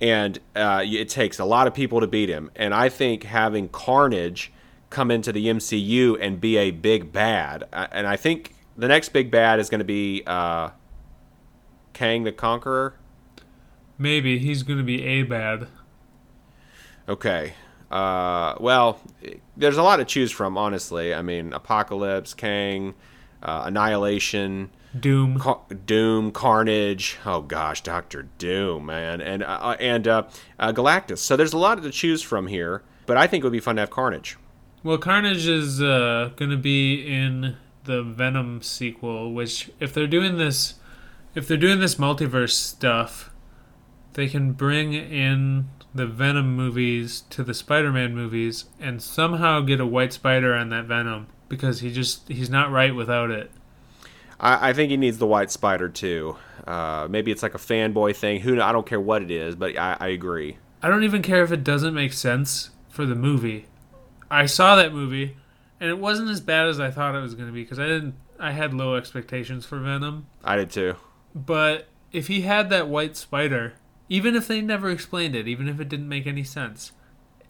And 0.01 0.39
uh, 0.55 0.85
it 0.85 1.09
takes 1.09 1.39
a 1.39 1.45
lot 1.45 1.67
of 1.67 1.75
people 1.75 2.01
to 2.01 2.07
beat 2.07 2.29
him. 2.29 2.51
And 2.55 2.75
I 2.75 2.89
think 2.89 3.25
having 3.25 3.69
Carnage 3.71 4.53
come 4.91 5.11
into 5.11 5.33
the 5.33 5.47
MCU 5.47 6.17
and 6.21 6.41
be 6.41 6.57
a 6.57 6.71
big 6.71 7.13
bad, 7.13 7.65
uh, 7.73 7.87
and 7.91 8.07
I 8.07 8.17
think 8.17 8.55
the 8.77 8.89
next 8.89 9.11
big 9.11 9.31
bad 9.31 9.59
is 9.59 9.69
going 9.69 9.81
to 9.81 9.85
be 9.85 10.23
uh, 10.27 10.71
Kang 11.93 12.25
the 12.25 12.33
Conqueror. 12.33 12.95
Maybe 13.99 14.39
he's 14.39 14.63
going 14.63 14.79
to 14.79 14.85
be 14.85 15.05
a 15.05 15.23
bad. 15.25 15.67
Okay. 17.09 17.55
Uh, 17.91 18.55
well, 18.61 19.01
there's 19.57 19.79
a 19.79 19.83
lot 19.83 19.97
to 19.97 20.05
choose 20.05 20.31
from, 20.31 20.59
honestly. 20.59 21.15
I 21.15 21.23
mean, 21.23 21.53
Apocalypse, 21.53 22.35
Kang, 22.35 22.95
uh, 23.43 23.63
Annihilation, 23.67 24.71
Doom. 24.99 25.39
Car- 25.39 25.61
Doom, 25.87 26.31
Carnage. 26.33 27.19
Oh 27.25 27.43
gosh, 27.43 27.83
Doctor 27.83 28.29
Doom, 28.39 28.87
man, 28.87 29.21
and 29.21 29.43
uh, 29.43 29.77
and 29.81 30.07
uh, 30.07 30.23
uh, 30.59 30.73
Galactus. 30.73 31.19
So 31.19 31.37
there's 31.37 31.53
a 31.53 31.59
lot 31.59 31.83
to 31.83 31.91
choose 31.91 32.23
from 32.23 32.47
here. 32.47 32.83
But 33.07 33.17
I 33.17 33.27
think 33.27 33.43
it 33.43 33.47
would 33.47 33.53
be 33.53 33.61
fun 33.61 33.77
to 33.77 33.83
have 33.83 33.91
Carnage. 33.91 34.37
Well, 34.83 34.99
Carnage 34.99 35.47
is 35.47 35.83
uh, 35.83 36.31
going 36.37 36.51
to 36.51 36.57
be 36.57 37.07
in 37.07 37.57
the 37.85 38.03
Venom 38.03 38.63
sequel, 38.63 39.33
which 39.33 39.71
if 39.81 39.93
they're 39.93 40.07
doing 40.07 40.37
this, 40.39 40.75
if 41.35 41.49
they're 41.49 41.57
doing 41.57 41.81
this 41.81 41.97
multiverse 41.97 42.53
stuff, 42.53 43.31
they 44.13 44.29
can 44.29 44.53
bring 44.53 44.93
in 44.93 45.69
the 45.95 46.07
Venom 46.07 46.55
movies 46.55 47.23
to 47.31 47.43
the 47.43 47.55
Spider-Man 47.55 48.15
movies 48.15 48.67
and 48.79 49.03
somehow 49.03 49.61
get 49.61 49.81
a 49.81 49.87
White 49.87 50.13
Spider 50.13 50.55
on 50.55 50.69
that 50.69 50.85
Venom 50.85 51.27
because 51.49 51.81
he 51.81 51.93
just 51.93 52.29
he's 52.29 52.51
not 52.51 52.71
right 52.71 52.95
without 52.95 53.31
it. 53.31 53.51
I, 54.39 54.71
I 54.71 54.73
think 54.73 54.91
he 54.91 54.97
needs 54.97 55.19
the 55.19 55.27
White 55.27 55.51
Spider 55.51 55.89
too. 55.89 56.37
Uh, 56.67 57.09
maybe 57.11 57.33
it's 57.33 57.43
like 57.43 57.55
a 57.55 57.59
fanboy 57.59 58.15
thing. 58.15 58.41
Who 58.41 58.61
I 58.61 58.71
don't 58.71 58.87
care 58.87 59.01
what 59.01 59.23
it 59.23 59.31
is, 59.31 59.57
but 59.57 59.77
I, 59.77 59.97
I 59.99 60.09
agree. 60.09 60.59
I 60.83 60.89
don't 60.89 61.05
even 61.05 61.23
care 61.23 61.43
if 61.43 61.51
it 61.51 61.65
doesn't 61.65 61.95
make 61.95 62.13
sense 62.13 62.71
for 62.89 63.07
the 63.07 63.17
movie. 63.17 63.67
I 64.31 64.47
saw 64.47 64.77
that 64.77 64.93
movie, 64.93 65.37
and 65.81 65.89
it 65.91 65.99
wasn't 65.99 66.31
as 66.31 66.41
bad 66.41 66.67
as 66.69 66.79
I 66.81 66.91
thought 66.91 67.15
it 67.15 67.21
was 67.21 67.35
going 67.35 67.49
to 67.49 67.53
be 67.53 67.63
because 67.63 67.79
I 67.79 67.87
didn't. 67.87 68.15
I 68.39 68.53
had 68.53 68.73
low 68.75 68.95
expectations 68.95 69.65
for 69.67 69.79
Venom, 69.81 70.27
I 70.45 70.57
did 70.57 70.71
too. 70.71 70.95
but 71.35 71.89
if 72.13 72.29
he 72.29 72.43
had 72.43 72.71
that 72.71 72.89
white 72.89 73.17
spider, 73.17 73.75
even 74.09 74.35
if 74.37 74.47
they 74.49 74.61
never 74.61 74.91
explained 74.91 75.35
it, 75.35 75.49
even 75.49 75.69
if 75.69 75.81
it 75.81 75.89
didn't 75.89 76.09
make 76.09 76.27
any 76.27 76.45
sense, 76.45 76.93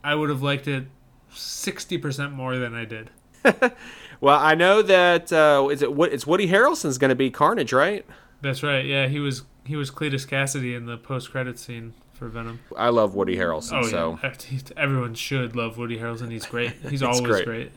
I 0.03 0.15
would 0.15 0.31
have 0.31 0.43
liked 0.43 0.67
it 0.67 0.87
sixty 1.31 1.99
percent 1.99 2.33
more 2.33 2.57
than 2.57 2.75
I 2.75 2.85
did. 2.85 3.11
Well, 4.21 4.37
I 4.41 4.57
know 4.57 4.83
that 4.83 5.33
uh, 5.33 5.69
is 5.71 5.81
it. 5.81 5.93
Wo- 5.93 6.07
It's 6.07 6.27
Woody 6.27 6.49
Harrelson's 6.49 6.99
going 6.99 7.11
to 7.11 7.15
be 7.15 7.31
Carnage, 7.31 7.73
right? 7.73 8.05
That's 8.41 8.65
right. 8.65 8.85
Yeah, 8.85 9.07
he 9.07 9.21
was 9.21 9.43
he 9.65 9.77
was 9.77 9.93
Cletus 9.93 10.27
Kasady 10.27 10.77
in 10.77 10.87
the 10.87 10.97
post 10.97 11.31
credit 11.31 11.57
scene 11.57 11.95
for 12.19 12.29
Venom. 12.29 12.61
I 12.77 12.89
love 12.89 13.15
Woody 13.15 13.37
Harrelson, 13.37 13.85
Oh 13.85 13.87
so 13.87 14.19
yeah, 14.23 14.59
everyone 14.77 15.15
should 15.15 15.55
love 15.55 15.79
Woody 15.79 15.99
Harrelson. 15.99 16.31
He's 16.31 16.47
great. 16.47 16.73
He's 16.91 17.03
always 17.03 17.21
great. 17.21 17.45
great. 17.45 17.73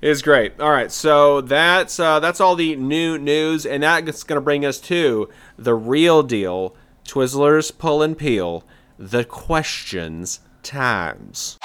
it's 0.00 0.22
great. 0.22 0.58
All 0.58 0.70
right, 0.70 0.90
so 0.90 1.40
that's 1.42 2.00
uh, 2.00 2.20
that's 2.20 2.40
all 2.40 2.56
the 2.56 2.74
new 2.76 3.18
news, 3.18 3.66
and 3.66 3.82
that's 3.82 4.24
going 4.24 4.38
to 4.38 4.44
bring 4.44 4.64
us 4.64 4.80
to 4.80 5.28
the 5.58 5.74
real 5.74 6.22
deal. 6.22 6.74
Twizzlers 7.06 7.76
pull 7.76 8.02
and 8.02 8.16
peel. 8.16 8.64
The 8.98 9.24
questions 9.24 10.40
times. 10.62 11.58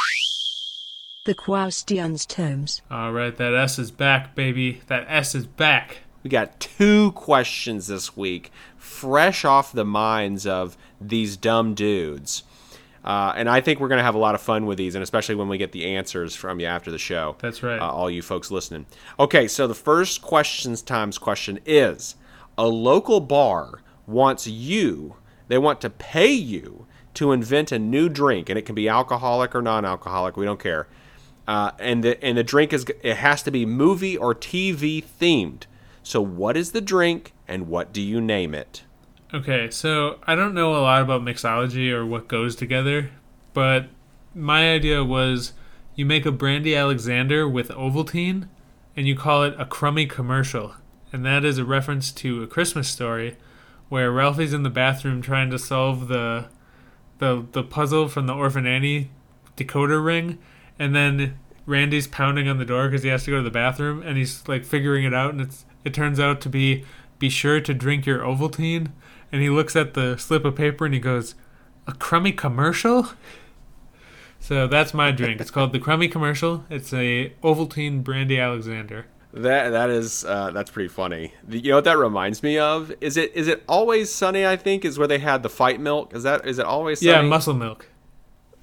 The 1.25 1.35
questions 1.35 2.25
terms. 2.25 2.81
All 2.91 3.13
right, 3.13 3.35
that 3.37 3.53
S 3.53 3.79
is 3.79 3.91
back, 3.91 4.35
baby. 4.35 4.81
That 4.87 5.05
S 5.07 5.33
is 5.35 5.45
back. 5.45 5.99
We 6.23 6.29
got 6.29 6.59
two 6.59 7.13
questions 7.13 7.87
this 7.87 8.17
week, 8.17 8.51
fresh 8.89 9.45
off 9.45 9.71
the 9.71 9.85
minds 9.85 10.45
of 10.47 10.77
these 10.99 11.37
dumb 11.37 11.73
dudes. 11.73 12.43
Uh, 13.03 13.33
and 13.35 13.49
I 13.49 13.61
think 13.61 13.79
we're 13.79 13.87
going 13.87 13.99
to 13.99 14.03
have 14.03 14.15
a 14.15 14.19
lot 14.19 14.35
of 14.35 14.41
fun 14.41 14.65
with 14.65 14.77
these, 14.77 14.95
and 14.95 15.03
especially 15.03 15.35
when 15.35 15.47
we 15.47 15.57
get 15.57 15.71
the 15.71 15.85
answers 15.95 16.35
from 16.35 16.59
you 16.59 16.65
after 16.65 16.91
the 16.91 16.97
show. 16.97 17.37
That's 17.39 17.63
right. 17.63 17.79
Uh, 17.79 17.89
all 17.89 18.09
you 18.09 18.21
folks 18.21 18.51
listening. 18.51 18.85
Okay, 19.17 19.47
so 19.47 19.67
the 19.67 19.75
first 19.75 20.21
questions 20.21 20.81
times 20.81 21.17
question 21.17 21.59
is 21.65 22.15
a 22.57 22.67
local 22.67 23.21
bar 23.21 23.81
wants 24.05 24.47
you, 24.47 25.15
they 25.47 25.57
want 25.57 25.79
to 25.81 25.89
pay 25.89 26.31
you 26.31 26.87
to 27.13 27.31
invent 27.31 27.71
a 27.71 27.79
new 27.79 28.09
drink, 28.09 28.49
and 28.49 28.59
it 28.59 28.65
can 28.65 28.75
be 28.75 28.89
alcoholic 28.89 29.55
or 29.55 29.61
non 29.61 29.85
alcoholic, 29.85 30.35
we 30.35 30.45
don't 30.45 30.59
care. 30.59 30.87
Uh, 31.47 31.71
and 31.79 32.03
the 32.03 32.23
and 32.23 32.37
the 32.37 32.43
drink 32.43 32.73
is 32.73 32.85
it 33.01 33.15
has 33.15 33.41
to 33.41 33.49
be 33.49 33.65
movie 33.65 34.15
or 34.15 34.35
TV 34.35 35.03
themed. 35.03 35.63
So 36.09 36.21
what 36.21 36.57
is 36.57 36.71
the 36.71 36.81
drink 36.81 37.33
and 37.47 37.67
what 37.67 37.93
do 37.93 38.01
you 38.01 38.19
name 38.19 38.55
it? 38.55 38.81
Okay, 39.31 39.69
so 39.69 40.17
I 40.23 40.33
don't 40.33 40.55
know 40.55 40.75
a 40.75 40.81
lot 40.81 41.03
about 41.03 41.21
mixology 41.21 41.91
or 41.91 42.03
what 42.03 42.27
goes 42.27 42.55
together, 42.55 43.11
but 43.53 43.89
my 44.33 44.73
idea 44.73 45.03
was 45.03 45.53
you 45.93 46.07
make 46.07 46.25
a 46.25 46.31
brandy 46.31 46.75
Alexander 46.75 47.47
with 47.47 47.69
Ovaltine 47.69 48.47
and 48.97 49.07
you 49.07 49.15
call 49.15 49.43
it 49.43 49.53
a 49.59 49.67
crummy 49.67 50.07
commercial. 50.07 50.73
And 51.13 51.23
that 51.27 51.45
is 51.45 51.59
a 51.59 51.63
reference 51.63 52.11
to 52.13 52.41
a 52.41 52.47
Christmas 52.47 52.87
story 52.87 53.37
where 53.89 54.11
Ralphie's 54.11 54.51
in 54.51 54.63
the 54.63 54.71
bathroom 54.71 55.21
trying 55.21 55.51
to 55.51 55.59
solve 55.59 56.07
the 56.07 56.47
the 57.19 57.45
the 57.51 57.61
puzzle 57.61 58.07
from 58.07 58.25
the 58.25 58.33
Orphan 58.33 58.65
Annie 58.65 59.11
decoder 59.55 60.03
ring 60.03 60.39
and 60.79 60.95
then 60.95 61.37
Randy's 61.67 62.07
pounding 62.07 62.47
on 62.47 62.57
the 62.57 62.65
door 62.65 62.87
because 62.87 63.03
he 63.03 63.09
has 63.09 63.25
to 63.25 63.31
go 63.31 63.37
to 63.37 63.43
the 63.43 63.51
bathroom 63.51 64.01
and 64.01 64.17
he's 64.17 64.47
like 64.47 64.65
figuring 64.65 65.05
it 65.05 65.13
out 65.13 65.33
and 65.33 65.41
it's 65.41 65.65
it 65.89 65.93
turns 65.93 66.19
out 66.19 66.39
to 66.41 66.49
be 66.49 66.83
be 67.19 67.29
sure 67.29 67.59
to 67.59 67.73
drink 67.73 68.05
your 68.05 68.19
Ovaltine 68.19 68.91
and 69.31 69.41
he 69.41 69.49
looks 69.49 69.75
at 69.75 69.93
the 69.93 70.17
slip 70.17 70.45
of 70.45 70.55
paper 70.55 70.85
and 70.85 70.93
he 70.93 70.99
goes 70.99 71.35
a 71.87 71.93
crummy 71.93 72.31
commercial 72.31 73.09
so 74.39 74.67
that's 74.67 74.93
my 74.93 75.11
drink 75.11 75.41
it's 75.41 75.51
called 75.51 75.73
the 75.73 75.79
crummy 75.79 76.07
commercial 76.07 76.63
it's 76.69 76.93
a 76.93 77.33
Ovaltine 77.43 78.03
brandy 78.03 78.39
Alexander 78.39 79.07
That 79.33 79.69
that 79.71 79.89
is 79.89 80.23
uh, 80.25 80.51
that's 80.51 80.71
pretty 80.71 80.87
funny. 80.89 81.33
You 81.47 81.69
know 81.71 81.75
what 81.75 81.83
that 81.83 81.97
reminds 81.97 82.41
me 82.41 82.57
of? 82.57 82.91
Is 83.01 83.15
it 83.17 83.31
is 83.35 83.47
it 83.47 83.63
always 83.67 84.11
sunny? 84.11 84.43
I 84.45 84.55
think 84.55 84.83
is 84.85 84.97
where 84.97 85.07
they 85.07 85.19
had 85.19 85.43
the 85.43 85.49
fight 85.49 85.79
milk. 85.79 86.15
Is 86.15 86.23
that 86.23 86.47
is 86.47 86.57
it 86.57 86.65
always 86.65 86.99
sunny? 86.99 87.11
yeah 87.11 87.21
muscle 87.21 87.53
milk 87.53 87.87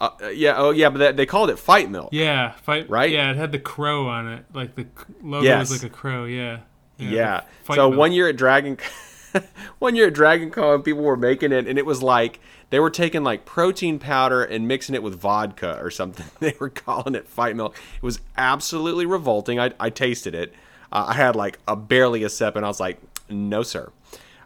Uh, 0.01 0.11
uh, 0.23 0.29
yeah. 0.29 0.55
Oh 0.57 0.71
yeah, 0.73 0.89
but 0.91 0.99
that, 0.99 1.17
they 1.17 1.25
called 1.27 1.51
it 1.51 1.59
fight 1.59 1.89
milk. 1.91 2.09
yeah 2.13 2.53
fight 2.63 2.89
Right? 2.91 3.11
yeah 3.13 3.31
it 3.31 3.37
had 3.37 3.53
the 3.53 3.61
crow 3.61 4.09
on 4.09 4.27
it 4.33 4.45
like 4.55 4.75
the 4.75 4.87
logo 5.23 5.45
Yes. 5.45 5.71
was 5.71 5.83
like 5.83 5.93
a 5.93 5.95
crow 5.95 6.25
yeah 6.25 6.61
Yeah. 6.99 7.43
Fight 7.65 7.77
So 7.77 7.89
milk. 7.89 7.99
one 7.99 8.13
year 8.13 8.29
at 8.29 8.37
Dragon, 8.37 8.79
one 9.79 9.95
year 9.97 10.09
at 10.09 10.15
Dragon 10.15 10.51
Con, 10.51 10.83
people 10.83 11.03
were 11.03 11.17
making 11.17 11.53
it, 11.53 11.67
and 11.67 11.79
it 11.79 11.87
was 11.87 12.03
like 12.03 12.41
they 12.71 12.81
were 12.81 12.91
taking 12.91 13.23
like 13.23 13.45
protein 13.45 13.99
powder 13.99 14.43
and 14.43 14.67
mixing 14.67 14.95
it 14.95 15.03
with 15.03 15.15
vodka 15.19 15.79
or 15.81 15.91
something. 15.91 16.27
They 16.41 16.55
were 16.59 16.71
calling 16.71 17.15
it 17.15 17.29
fight 17.29 17.57
milk. 17.57 17.77
It 17.97 18.03
was 18.03 18.21
absolutely 18.37 19.07
revolting. 19.07 19.59
I, 19.61 19.73
I 19.79 19.91
tasted 19.91 20.35
it. 20.35 20.55
Uh, 20.93 21.07
I 21.09 21.15
had 21.15 21.37
like 21.37 21.59
a 21.67 21.77
barely 21.77 22.23
a 22.23 22.29
sip, 22.29 22.57
and 22.57 22.65
I 22.65 22.69
was 22.69 22.81
like, 22.81 22.99
no, 23.29 23.63
sir. 23.63 23.91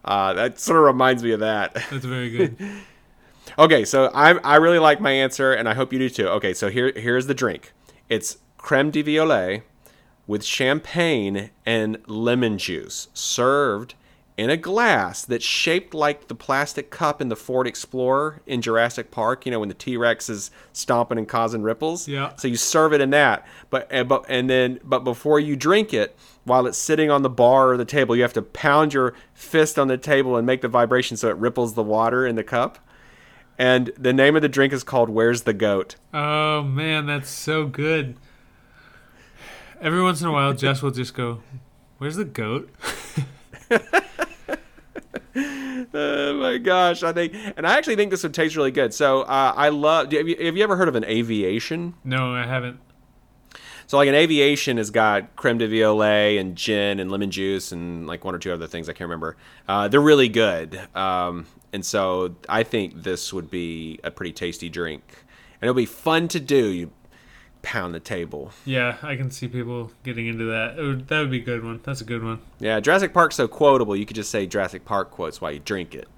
Uh, 0.05 0.33
that 0.33 0.59
sort 0.59 0.79
of 0.79 0.85
reminds 0.87 1.23
me 1.23 1.33
of 1.33 1.41
that. 1.41 1.75
that's 1.91 2.05
very 2.05 2.31
good 2.31 2.57
Okay, 3.59 3.85
so 3.85 4.11
I 4.15 4.33
I 4.39 4.57
really 4.57 4.79
like 4.79 5.01
my 5.01 5.11
answer, 5.11 5.53
and 5.53 5.69
I 5.69 5.75
hope 5.75 5.93
you 5.93 5.99
do 5.99 6.09
too. 6.09 6.29
Okay, 6.29 6.55
so 6.55 6.71
here 6.71 6.93
here's 6.95 7.27
the 7.27 7.35
drink. 7.35 7.73
It's 8.09 8.39
creme 8.59 8.91
de 8.91 9.03
violet 9.03 9.63
with 10.31 10.45
champagne 10.45 11.51
and 11.67 11.99
lemon 12.07 12.57
juice, 12.57 13.09
served 13.13 13.97
in 14.37 14.49
a 14.49 14.57
glass 14.57 15.25
that's 15.25 15.45
shaped 15.45 15.93
like 15.93 16.29
the 16.29 16.37
plastic 16.37 16.89
cup 16.89 17.21
in 17.21 17.29
the 17.29 17.35
Ford 17.35 17.67
Explorer 17.67 18.41
in 18.47 18.63
Jurassic 18.63 19.11
Park. 19.11 19.45
You 19.45 19.51
know 19.51 19.59
when 19.59 19.69
the 19.69 19.75
T 19.75 19.97
Rex 19.97 20.31
is 20.31 20.53
stomping 20.73 21.19
and 21.19 21.29
causing 21.29 21.63
ripples. 21.63 22.07
Yeah. 22.07 22.37
So 22.37 22.47
you 22.47 22.55
serve 22.55 22.93
it 22.93 23.01
in 23.01 23.11
that, 23.11 23.45
but 23.71 23.89
and, 23.91 24.09
but 24.09 24.25
and 24.29 24.49
then 24.49 24.79
but 24.85 25.01
before 25.01 25.41
you 25.41 25.57
drink 25.57 25.93
it, 25.93 26.17
while 26.45 26.65
it's 26.69 26.79
sitting 26.79 27.11
on 27.11 27.23
the 27.23 27.29
bar 27.29 27.73
or 27.73 27.77
the 27.77 27.85
table, 27.85 28.15
you 28.15 28.23
have 28.23 28.33
to 28.35 28.43
pound 28.43 28.95
your 28.95 29.15
fist 29.35 29.81
on 29.81 29.89
the 29.89 29.99
table 29.99 30.37
and 30.37 30.47
make 30.47 30.61
the 30.61 30.69
vibration 30.69 31.17
so 31.17 31.29
it 31.29 31.37
ripples 31.39 31.75
the 31.75 31.83
water 31.83 32.25
in 32.25 32.37
the 32.37 32.45
cup. 32.45 32.79
And 33.59 33.91
the 33.99 34.13
name 34.13 34.37
of 34.37 34.43
the 34.43 34.49
drink 34.49 34.73
is 34.73 34.85
called 34.85 35.11
"Where's 35.11 35.43
the 35.43 35.55
Goat." 35.55 35.97
Oh 36.15 36.63
man, 36.63 37.07
that's 37.07 37.31
so 37.31 37.67
good. 37.67 38.17
Every 39.81 40.03
once 40.03 40.21
in 40.21 40.29
a 40.29 40.33
while, 40.33 40.53
Jess 40.53 40.83
will 40.83 40.91
just 40.91 41.15
go, 41.15 41.41
"Where's 41.99 42.17
the 42.17 42.25
goat?" 42.25 42.71
Oh 45.93 46.35
my 46.35 46.59
gosh, 46.59 47.03
I 47.03 47.13
think, 47.13 47.35
and 47.57 47.67
I 47.67 47.77
actually 47.77 47.97
think 47.97 48.11
this 48.11 48.23
would 48.23 48.35
taste 48.35 48.57
really 48.57 48.71
good. 48.71 48.93
So 48.95 49.23
uh, 49.23 49.53
I 49.57 49.71
love. 49.71 50.13
Have 50.13 50.29
you, 50.29 50.37
have 50.45 50.57
you 50.57 50.63
ever 50.63 50.77
heard 50.77 50.89
of 50.89 50.95
an 50.95 51.05
aviation? 51.05 51.95
No, 52.05 52.35
I 52.35 52.47
haven't. 52.47 52.81
So 53.87 53.97
like 53.97 54.09
an 54.09 54.15
aviation 54.15 54.77
has 54.77 54.91
got 54.91 55.35
creme 55.35 55.59
de 55.59 55.67
violet 55.67 56.39
and 56.39 56.55
gin 56.55 57.01
and 57.01 57.11
lemon 57.11 57.31
juice 57.31 57.73
and 57.73 58.07
like 58.07 58.25
one 58.25 58.35
or 58.35 58.39
two 58.39 58.53
other 58.53 58.69
things 58.69 58.89
I 58.89 58.93
can't 58.93 59.09
remember. 59.09 59.37
Uh, 59.67 59.89
they're 59.89 60.01
really 60.01 60.29
good, 60.29 60.81
um, 60.95 61.47
and 61.73 61.85
so 61.85 62.37
I 62.49 62.63
think 62.63 63.03
this 63.03 63.33
would 63.33 63.51
be 63.51 63.99
a 64.05 64.11
pretty 64.13 64.33
tasty 64.33 64.69
drink, 64.69 65.03
and 65.61 65.69
it'll 65.69 65.75
be 65.75 65.87
fun 65.87 66.29
to 66.29 66.41
do. 66.41 66.67
You 66.67 66.93
pound 67.63 67.95
the 67.95 68.01
table. 68.01 68.53
Yeah, 68.65 68.97
I 69.03 69.17
can 69.17 69.31
see 69.31 69.49
people 69.49 69.93
getting 70.03 70.27
into 70.27 70.45
that. 70.45 70.77
Would, 70.77 71.09
that 71.09 71.21
would 71.21 71.31
be 71.31 71.39
a 71.39 71.45
good 71.45 71.65
one. 71.65 71.81
That's 71.83 72.01
a 72.01 72.05
good 72.05 72.23
one. 72.23 72.41
Yeah, 72.59 72.81
Jurassic 72.81 73.13
Park's 73.13 73.37
so 73.37 73.49
quotable. 73.49 73.97
You 73.97 74.07
could 74.07 74.17
just 74.17 74.31
say 74.31 74.47
Jurassic 74.47 74.85
Park 74.85 75.11
quotes 75.11 75.41
while 75.41 75.53
you 75.53 75.59
drink 75.59 75.95
it. 75.95 76.09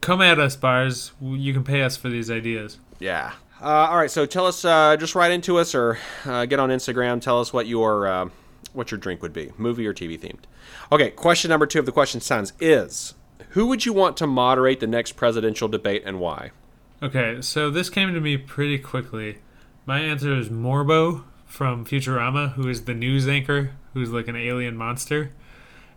Come 0.00 0.22
at 0.22 0.38
us, 0.38 0.56
bars. 0.56 1.12
You 1.20 1.52
can 1.52 1.64
pay 1.64 1.82
us 1.82 1.96
for 1.96 2.08
these 2.08 2.30
ideas. 2.30 2.78
Yeah. 2.98 3.32
Uh, 3.60 3.88
all 3.90 3.96
right. 3.96 4.10
So 4.10 4.26
tell 4.26 4.46
us, 4.46 4.64
uh, 4.64 4.96
just 4.96 5.14
write 5.14 5.32
into 5.32 5.58
us 5.58 5.74
or 5.74 5.98
uh, 6.24 6.46
get 6.46 6.60
on 6.60 6.70
Instagram. 6.70 7.20
Tell 7.20 7.40
us 7.40 7.52
what 7.52 7.66
your 7.66 8.06
uh, 8.06 8.28
what 8.72 8.90
your 8.90 8.98
drink 8.98 9.22
would 9.22 9.32
be, 9.32 9.52
movie 9.56 9.86
or 9.86 9.94
TV 9.94 10.18
themed. 10.18 10.44
Okay. 10.92 11.10
Question 11.10 11.48
number 11.48 11.66
two 11.66 11.78
of 11.78 11.86
the 11.86 11.92
question 11.92 12.20
sounds 12.20 12.52
is: 12.60 13.14
Who 13.50 13.66
would 13.66 13.86
you 13.86 13.92
want 13.92 14.16
to 14.18 14.26
moderate 14.26 14.80
the 14.80 14.86
next 14.86 15.12
presidential 15.12 15.68
debate 15.68 16.02
and 16.04 16.20
why? 16.20 16.50
Okay, 17.02 17.42
so 17.42 17.70
this 17.70 17.90
came 17.90 18.14
to 18.14 18.20
me 18.20 18.38
pretty 18.38 18.78
quickly. 18.78 19.38
My 19.88 20.00
answer 20.00 20.36
is 20.36 20.48
Morbo 20.48 21.22
from 21.46 21.84
Futurama, 21.84 22.54
who 22.54 22.68
is 22.68 22.86
the 22.86 22.92
news 22.94 23.28
anchor, 23.28 23.70
who's 23.94 24.10
like 24.10 24.26
an 24.26 24.34
alien 24.34 24.76
monster. 24.76 25.30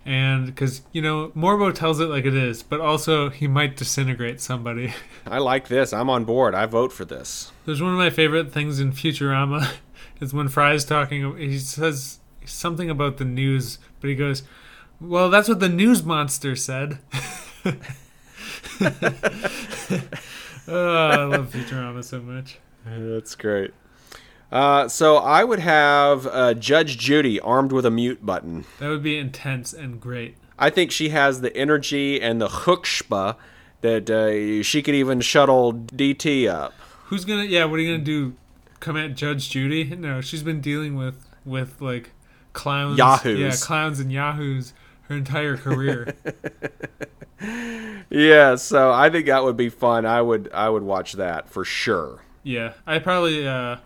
And 0.05 0.45
because, 0.45 0.83
you 0.91 1.01
know, 1.01 1.29
Morbo 1.35 1.73
tells 1.73 1.99
it 1.99 2.05
like 2.05 2.23
it 2.25 2.35
is, 2.35 2.61
but 2.61 2.79
also 2.79 3.29
he 3.31 3.47
might 3.47 3.75
disintegrate 3.75 4.41
somebody. 4.41 4.93
I 5.25 5.39
like 5.39 5.69
this. 5.69 5.91
I'm 5.91 6.07
on 6.07 6.23
board. 6.23 6.53
I 6.53 6.67
vote 6.67 6.93
for 6.93 7.03
this. 7.03 7.51
There's 7.65 7.81
one 7.81 7.91
of 7.93 7.97
my 7.97 8.11
favorite 8.11 8.53
things 8.53 8.79
in 8.79 8.91
Futurama 8.91 9.71
is 10.21 10.35
when 10.35 10.49
Fry's 10.49 10.85
talking, 10.85 11.35
he 11.37 11.57
says 11.57 12.19
something 12.45 12.91
about 12.91 13.17
the 13.17 13.25
news, 13.25 13.79
but 14.01 14.11
he 14.11 14.15
goes, 14.15 14.43
Well, 15.01 15.31
that's 15.31 15.49
what 15.49 15.61
the 15.61 15.67
news 15.67 16.03
monster 16.03 16.55
said. 16.55 16.99
oh, 17.65 17.73
I 20.67 21.23
love 21.23 21.51
Futurama 21.51 22.03
so 22.03 22.21
much. 22.21 22.59
That's 22.85 23.35
great. 23.35 23.73
Uh, 24.51 24.87
so 24.87 25.17
I 25.17 25.43
would 25.43 25.59
have 25.59 26.25
uh, 26.27 26.53
Judge 26.55 26.97
Judy 26.97 27.39
armed 27.39 27.71
with 27.71 27.85
a 27.85 27.91
mute 27.91 28.25
button. 28.25 28.65
That 28.79 28.89
would 28.89 29.03
be 29.03 29.17
intense 29.17 29.73
and 29.73 30.01
great. 30.01 30.37
I 30.57 30.69
think 30.69 30.91
she 30.91 31.09
has 31.09 31.41
the 31.41 31.55
energy 31.55 32.19
and 32.21 32.41
the 32.41 32.47
chutzpah 32.47 33.35
that 33.81 34.09
uh, 34.09 34.63
she 34.63 34.81
could 34.81 34.95
even 34.95 35.21
shuttle 35.21 35.73
DT 35.73 36.49
up. 36.49 36.73
Who's 37.05 37.25
gonna? 37.25 37.43
Yeah, 37.43 37.65
what 37.65 37.79
are 37.79 37.83
you 37.83 37.93
gonna 37.93 38.03
do? 38.03 38.35
Come 38.79 38.97
at 38.97 39.15
Judge 39.15 39.49
Judy? 39.49 39.95
No, 39.95 40.21
she's 40.21 40.43
been 40.43 40.61
dealing 40.61 40.95
with 40.95 41.27
with 41.45 41.79
like 41.81 42.11
clowns, 42.53 42.97
Yahoos. 42.97 43.39
yeah, 43.39 43.65
clowns 43.65 43.99
and 43.99 44.11
yahoos 44.11 44.73
her 45.03 45.15
entire 45.15 45.57
career. 45.57 46.13
Yeah, 48.09 48.55
so 48.55 48.91
I 48.91 49.09
think 49.09 49.27
that 49.27 49.43
would 49.43 49.55
be 49.55 49.69
fun. 49.69 50.05
I 50.05 50.21
would 50.21 50.49
I 50.53 50.67
would 50.69 50.83
watch 50.83 51.13
that 51.13 51.47
for 51.49 51.63
sure. 51.63 52.23
Yeah, 52.43 52.73
I 52.85 52.99
probably 52.99 53.47
uh, 53.47 53.77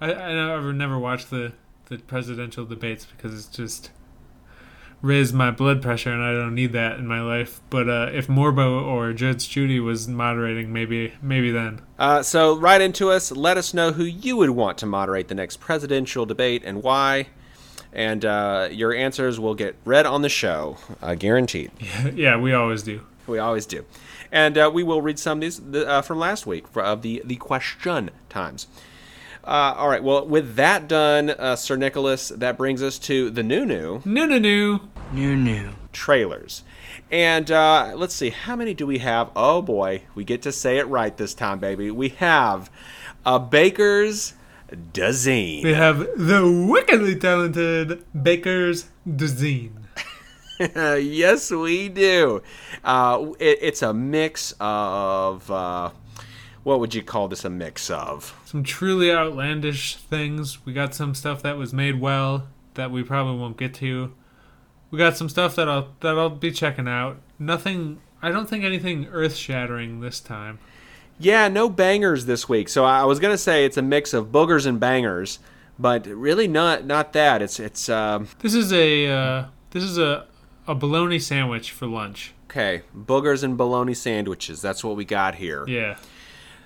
I 0.00 0.14
I 0.14 0.32
never 0.32 0.72
never 0.72 0.98
watched 0.98 1.30
the 1.30 1.52
the 1.86 1.98
presidential 1.98 2.64
debates 2.64 3.04
because 3.04 3.34
it's 3.34 3.56
just 3.56 3.90
raised 5.02 5.34
my 5.34 5.50
blood 5.50 5.80
pressure 5.80 6.12
and 6.12 6.22
I 6.22 6.32
don't 6.32 6.54
need 6.54 6.72
that 6.72 6.98
in 6.98 7.06
my 7.06 7.20
life. 7.22 7.60
But 7.70 7.88
uh, 7.88 8.10
if 8.12 8.28
Morbo 8.28 8.82
or 8.82 9.12
Judge 9.12 9.48
Judy 9.48 9.80
was 9.80 10.08
moderating, 10.08 10.72
maybe 10.72 11.14
maybe 11.22 11.50
then. 11.50 11.82
Uh, 11.98 12.22
so 12.22 12.56
write 12.56 12.80
into 12.80 13.10
us. 13.10 13.32
Let 13.32 13.56
us 13.56 13.74
know 13.74 13.92
who 13.92 14.04
you 14.04 14.36
would 14.36 14.50
want 14.50 14.78
to 14.78 14.86
moderate 14.86 15.28
the 15.28 15.34
next 15.34 15.58
presidential 15.58 16.26
debate 16.26 16.62
and 16.64 16.82
why. 16.82 17.28
And 17.92 18.24
uh, 18.24 18.68
your 18.70 18.94
answers 18.94 19.40
will 19.40 19.56
get 19.56 19.74
read 19.84 20.06
on 20.06 20.22
the 20.22 20.28
show, 20.28 20.76
uh, 21.02 21.16
guaranteed. 21.16 21.72
yeah, 22.14 22.36
we 22.36 22.52
always 22.52 22.84
do. 22.84 23.00
We 23.26 23.38
always 23.38 23.66
do. 23.66 23.84
And 24.32 24.56
uh, 24.56 24.70
we 24.72 24.82
will 24.82 25.02
read 25.02 25.18
some 25.18 25.38
of 25.38 25.40
these 25.42 25.60
uh, 25.84 26.02
from 26.02 26.18
last 26.18 26.46
week 26.46 26.68
for, 26.68 26.82
of 26.82 27.02
the, 27.02 27.22
the 27.24 27.36
question 27.36 28.10
times. 28.28 28.66
Uh, 29.42 29.74
all 29.76 29.88
right. 29.88 30.02
Well, 30.02 30.26
with 30.26 30.56
that 30.56 30.86
done, 30.86 31.30
uh, 31.30 31.56
Sir 31.56 31.76
Nicholas, 31.76 32.28
that 32.28 32.56
brings 32.56 32.82
us 32.82 32.98
to 33.00 33.30
the 33.30 33.42
new 33.42 33.64
new 33.64 34.02
new 34.04 34.26
no, 34.26 34.38
no. 34.38 34.80
New, 35.12 35.36
new. 35.36 35.70
trailers. 35.92 36.62
And 37.10 37.50
uh, 37.50 37.94
let's 37.96 38.14
see, 38.14 38.30
how 38.30 38.54
many 38.54 38.74
do 38.74 38.86
we 38.86 38.98
have? 38.98 39.30
Oh 39.34 39.62
boy, 39.62 40.02
we 40.14 40.24
get 40.24 40.42
to 40.42 40.52
say 40.52 40.78
it 40.78 40.86
right 40.86 41.16
this 41.16 41.34
time, 41.34 41.58
baby. 41.58 41.90
We 41.90 42.10
have 42.10 42.70
a 43.26 43.40
baker's 43.40 44.34
dozen. 44.92 45.62
We 45.62 45.72
have 45.72 45.98
the 46.16 46.66
wickedly 46.70 47.16
talented 47.16 48.04
Baker's 48.14 48.88
Dezine. 49.08 49.79
yes, 50.76 51.50
we 51.50 51.88
do. 51.88 52.42
Uh, 52.84 53.32
it, 53.38 53.58
it's 53.62 53.82
a 53.82 53.94
mix 53.94 54.54
of. 54.60 55.50
Uh, 55.50 55.90
what 56.62 56.80
would 56.80 56.94
you 56.94 57.02
call 57.02 57.28
this 57.28 57.44
a 57.44 57.50
mix 57.50 57.88
of? 57.88 58.38
Some 58.44 58.62
truly 58.62 59.10
outlandish 59.10 59.96
things. 59.96 60.64
We 60.66 60.74
got 60.74 60.94
some 60.94 61.14
stuff 61.14 61.42
that 61.42 61.56
was 61.56 61.72
made 61.72 62.00
well 62.00 62.48
that 62.74 62.90
we 62.90 63.02
probably 63.02 63.38
won't 63.38 63.56
get 63.56 63.72
to. 63.74 64.12
We 64.90 64.98
got 64.98 65.16
some 65.16 65.28
stuff 65.28 65.56
that 65.56 65.68
I'll 65.68 65.94
that 66.00 66.18
I'll 66.18 66.28
be 66.30 66.50
checking 66.50 66.88
out. 66.88 67.20
Nothing. 67.38 68.00
I 68.20 68.30
don't 68.30 68.48
think 68.48 68.62
anything 68.64 69.06
earth 69.06 69.36
shattering 69.36 70.00
this 70.00 70.20
time. 70.20 70.58
Yeah, 71.18 71.48
no 71.48 71.70
bangers 71.70 72.26
this 72.26 72.48
week. 72.48 72.68
So 72.68 72.84
I 72.84 73.04
was 73.04 73.18
gonna 73.18 73.38
say 73.38 73.64
it's 73.64 73.76
a 73.78 73.82
mix 73.82 74.12
of 74.12 74.26
boogers 74.26 74.66
and 74.66 74.78
bangers, 74.78 75.38
but 75.78 76.06
really 76.06 76.48
not 76.48 76.84
not 76.84 77.14
that. 77.14 77.40
It's 77.40 77.58
it's 77.58 77.88
um, 77.88 78.28
This 78.40 78.54
is 78.54 78.72
a 78.72 79.06
uh, 79.06 79.44
this 79.70 79.84
is 79.84 79.96
a 79.96 80.26
a 80.70 80.74
bologna 80.74 81.18
sandwich 81.18 81.70
for 81.72 81.86
lunch. 81.86 82.32
okay. 82.50 82.82
Boogers 82.96 83.42
and 83.42 83.56
bologna 83.56 83.94
sandwiches. 83.94 84.62
That's 84.62 84.84
what 84.84 84.96
we 84.96 85.04
got 85.04 85.34
here. 85.34 85.64
Yeah. 85.68 85.96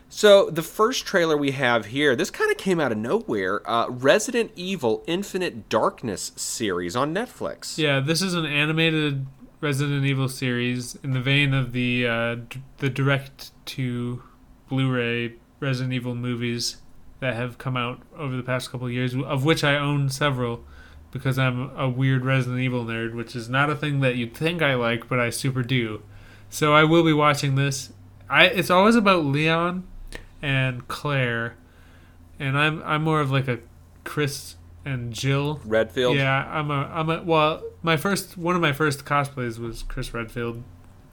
So 0.09 0.49
the 0.51 0.62
first 0.62 1.07
trailer 1.07 1.37
we 1.37 1.51
have 1.53 1.87
here, 1.87 2.14
this 2.14 2.31
kind 2.31 2.51
of 2.51 2.57
came 2.57 2.79
out 2.79 2.93
of 2.93 2.99
nowhere. 2.99 3.69
Uh, 3.69 3.88
Resident 3.88 4.53
Evil 4.55 5.03
Infinite 5.07 5.69
Darkness 5.69 6.33
series 6.37 6.95
on 6.95 7.12
Netflix. 7.14 7.79
Yeah, 7.79 8.01
this 8.01 8.23
is 8.23 8.35
an 8.35 8.45
animated 8.47 9.27
Resident 9.61 10.05
Evil 10.05 10.29
series 10.29 10.97
in 11.03 11.12
the 11.14 11.21
vein 11.21 11.53
of 11.55 11.73
the 11.73 12.07
uh, 12.07 12.35
d- 12.37 12.62
the 12.79 12.90
direct 12.90 13.51
to 13.67 14.23
Blu-ray 14.69 15.35
Resident 15.59 15.95
Evil 15.95 16.14
movies 16.14 16.77
that 17.21 17.35
have 17.35 17.57
come 17.59 17.77
out 17.77 18.01
over 18.17 18.37
the 18.37 18.43
past 18.43 18.71
couple 18.71 18.87
of 18.87 18.93
years, 18.93 19.14
of 19.17 19.45
which 19.45 19.64
I 19.64 19.77
own 19.77 20.11
several 20.11 20.64
because 21.14 21.38
I'm 21.38 21.70
a 21.79 21.88
weird 21.88 22.24
Resident 22.24 22.61
Evil 22.61 22.85
nerd, 22.85 23.14
which 23.14 23.37
is 23.37 23.48
not 23.48 23.70
a 23.70 23.77
thing 23.77 24.00
that 24.00 24.16
you'd 24.16 24.35
think 24.35 24.61
I 24.61 24.74
like, 24.74 25.09
but 25.09 25.20
I 25.20 25.31
super 25.31 25.62
do. 25.62 26.03
So 26.50 26.74
I 26.74 26.83
will 26.83 27.05
be 27.05 27.12
watching 27.12 27.55
this. 27.55 27.92
I 28.29 28.46
it's 28.46 28.68
always 28.68 28.96
about 28.96 29.24
Leon 29.24 29.87
and 30.42 30.87
Claire, 30.88 31.57
and 32.40 32.59
I'm 32.59 32.83
I'm 32.83 33.05
more 33.05 33.20
of 33.20 33.31
like 33.31 33.46
a 33.46 33.61
Chris 34.03 34.57
and 34.85 35.12
Jill 35.12 35.61
Redfield. 35.64 36.16
yeah, 36.16 36.46
I'm 36.50 36.70
a 36.70 36.90
I'm 36.92 37.09
a 37.09 37.22
well, 37.22 37.62
my 37.81 37.96
first 37.96 38.37
one 38.37 38.57
of 38.57 38.61
my 38.61 38.72
first 38.72 39.05
cosplays 39.05 39.59
was 39.59 39.85
Chris 39.85 40.12
Redfield, 40.12 40.64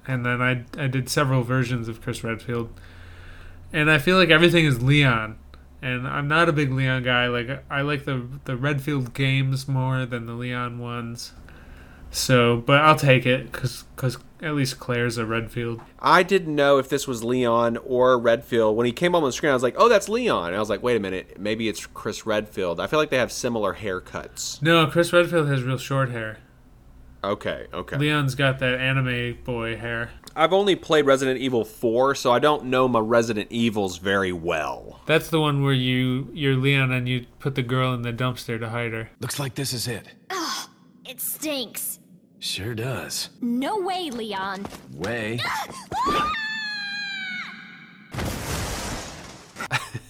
and 0.07 0.25
then 0.25 0.41
I 0.41 0.65
I 0.77 0.87
did 0.87 1.09
several 1.09 1.43
versions 1.43 1.87
of 1.87 2.01
Chris 2.01 2.23
Redfield, 2.23 2.71
and 3.71 3.91
I 3.91 3.99
feel 3.99 4.17
like 4.17 4.29
everything 4.29 4.65
is 4.65 4.81
Leon, 4.81 5.37
and 5.82 6.08
I'm 6.08 6.28
not 6.28 6.50
a 6.50 6.54
big 6.54 6.72
Leon 6.72 7.04
guy. 7.04 7.28
Like 7.28 7.63
I 7.70 7.82
like 7.82 8.06
the 8.06 8.28
the 8.46 8.56
Redfield 8.56 9.13
games 9.13 9.67
more 9.67 10.06
than 10.06 10.26
the 10.26 10.34
Leon 10.34 10.80
ones. 10.80 11.34
So, 12.12 12.58
but 12.58 12.82
I'll 12.82 12.98
take 12.98 13.26
it 13.26 13.52
because 13.52 13.84
because 13.96 14.17
at 14.41 14.54
least 14.54 14.80
Claire's 14.80 15.17
a 15.17 15.26
Redfield. 15.26 15.82
I 16.00 16.24
didn't 16.24 16.54
know 16.54 16.78
if 16.78 16.89
this 16.89 17.08
was 17.08 17.24
Leon 17.24 17.78
or 17.78 18.17
Redfield. 18.20 18.76
When 18.76 18.86
he 18.86 18.91
came 18.91 19.15
on 19.15 19.24
the 19.24 19.32
screen, 19.32 19.52
I 19.52 19.54
was 19.54 19.63
like, 19.63 19.76
"Oh, 19.78 19.88
that's 19.88 20.10
Leon." 20.10 20.48
And 20.48 20.56
I 20.56 20.60
was 20.60 20.70
like, 20.70 20.84
"Wait 20.84 20.98
a 20.98 21.00
minute, 21.00 21.39
maybe 21.39 21.70
it's 21.70 21.86
Chris 21.86 22.26
Redfield." 22.26 22.80
I 22.80 22.88
feel 22.88 23.00
like 23.00 23.10
they 23.10 23.17
have 23.17 23.32
similar 23.32 23.76
haircuts. 23.76 24.62
No, 24.62 24.86
Chris 24.88 25.13
Redfield 25.13 25.48
has 25.48 25.63
real 25.63 25.78
short 25.78 26.12
hair. 26.12 26.39
Okay, 27.23 27.67
okay. 27.71 27.97
Leon's 27.97 28.34
got 28.34 28.57
that 28.60 28.79
anime 28.79 29.38
boy 29.43 29.77
hair. 29.77 30.10
I've 30.36 30.53
only 30.53 30.75
played 30.75 31.05
Resident 31.05 31.39
Evil 31.39 31.63
4, 31.63 32.15
so 32.15 32.31
I 32.31 32.39
don't 32.39 32.65
know 32.65 32.88
my 32.88 32.99
Resident 32.99 33.51
Evils 33.51 33.97
very 33.99 34.31
well. 34.31 35.01
That's 35.05 35.29
the 35.29 35.39
one 35.39 35.63
where 35.63 35.73
you 35.73 36.29
you're 36.34 36.55
Leon 36.55 36.91
and 36.91 37.07
you 37.07 37.27
put 37.39 37.53
the 37.55 37.62
girl 37.62 37.93
in 37.93 38.01
the 38.01 38.13
dumpster 38.13 38.60
to 38.60 38.69
hide 38.69 38.93
her. 38.93 39.10
Looks 39.19 39.39
like 39.39 39.53
this 39.55 39.71
is 39.73 39.88
it. 39.88 40.07
Ugh, 40.31 40.69
It 41.05 41.21
stinks. 41.21 41.99
Sure 42.39 42.73
does. 42.73 43.29
No 43.39 43.79
way, 43.79 44.10
Leon. 44.10 44.65
Way. 44.95 45.39
Ah! 45.93 46.31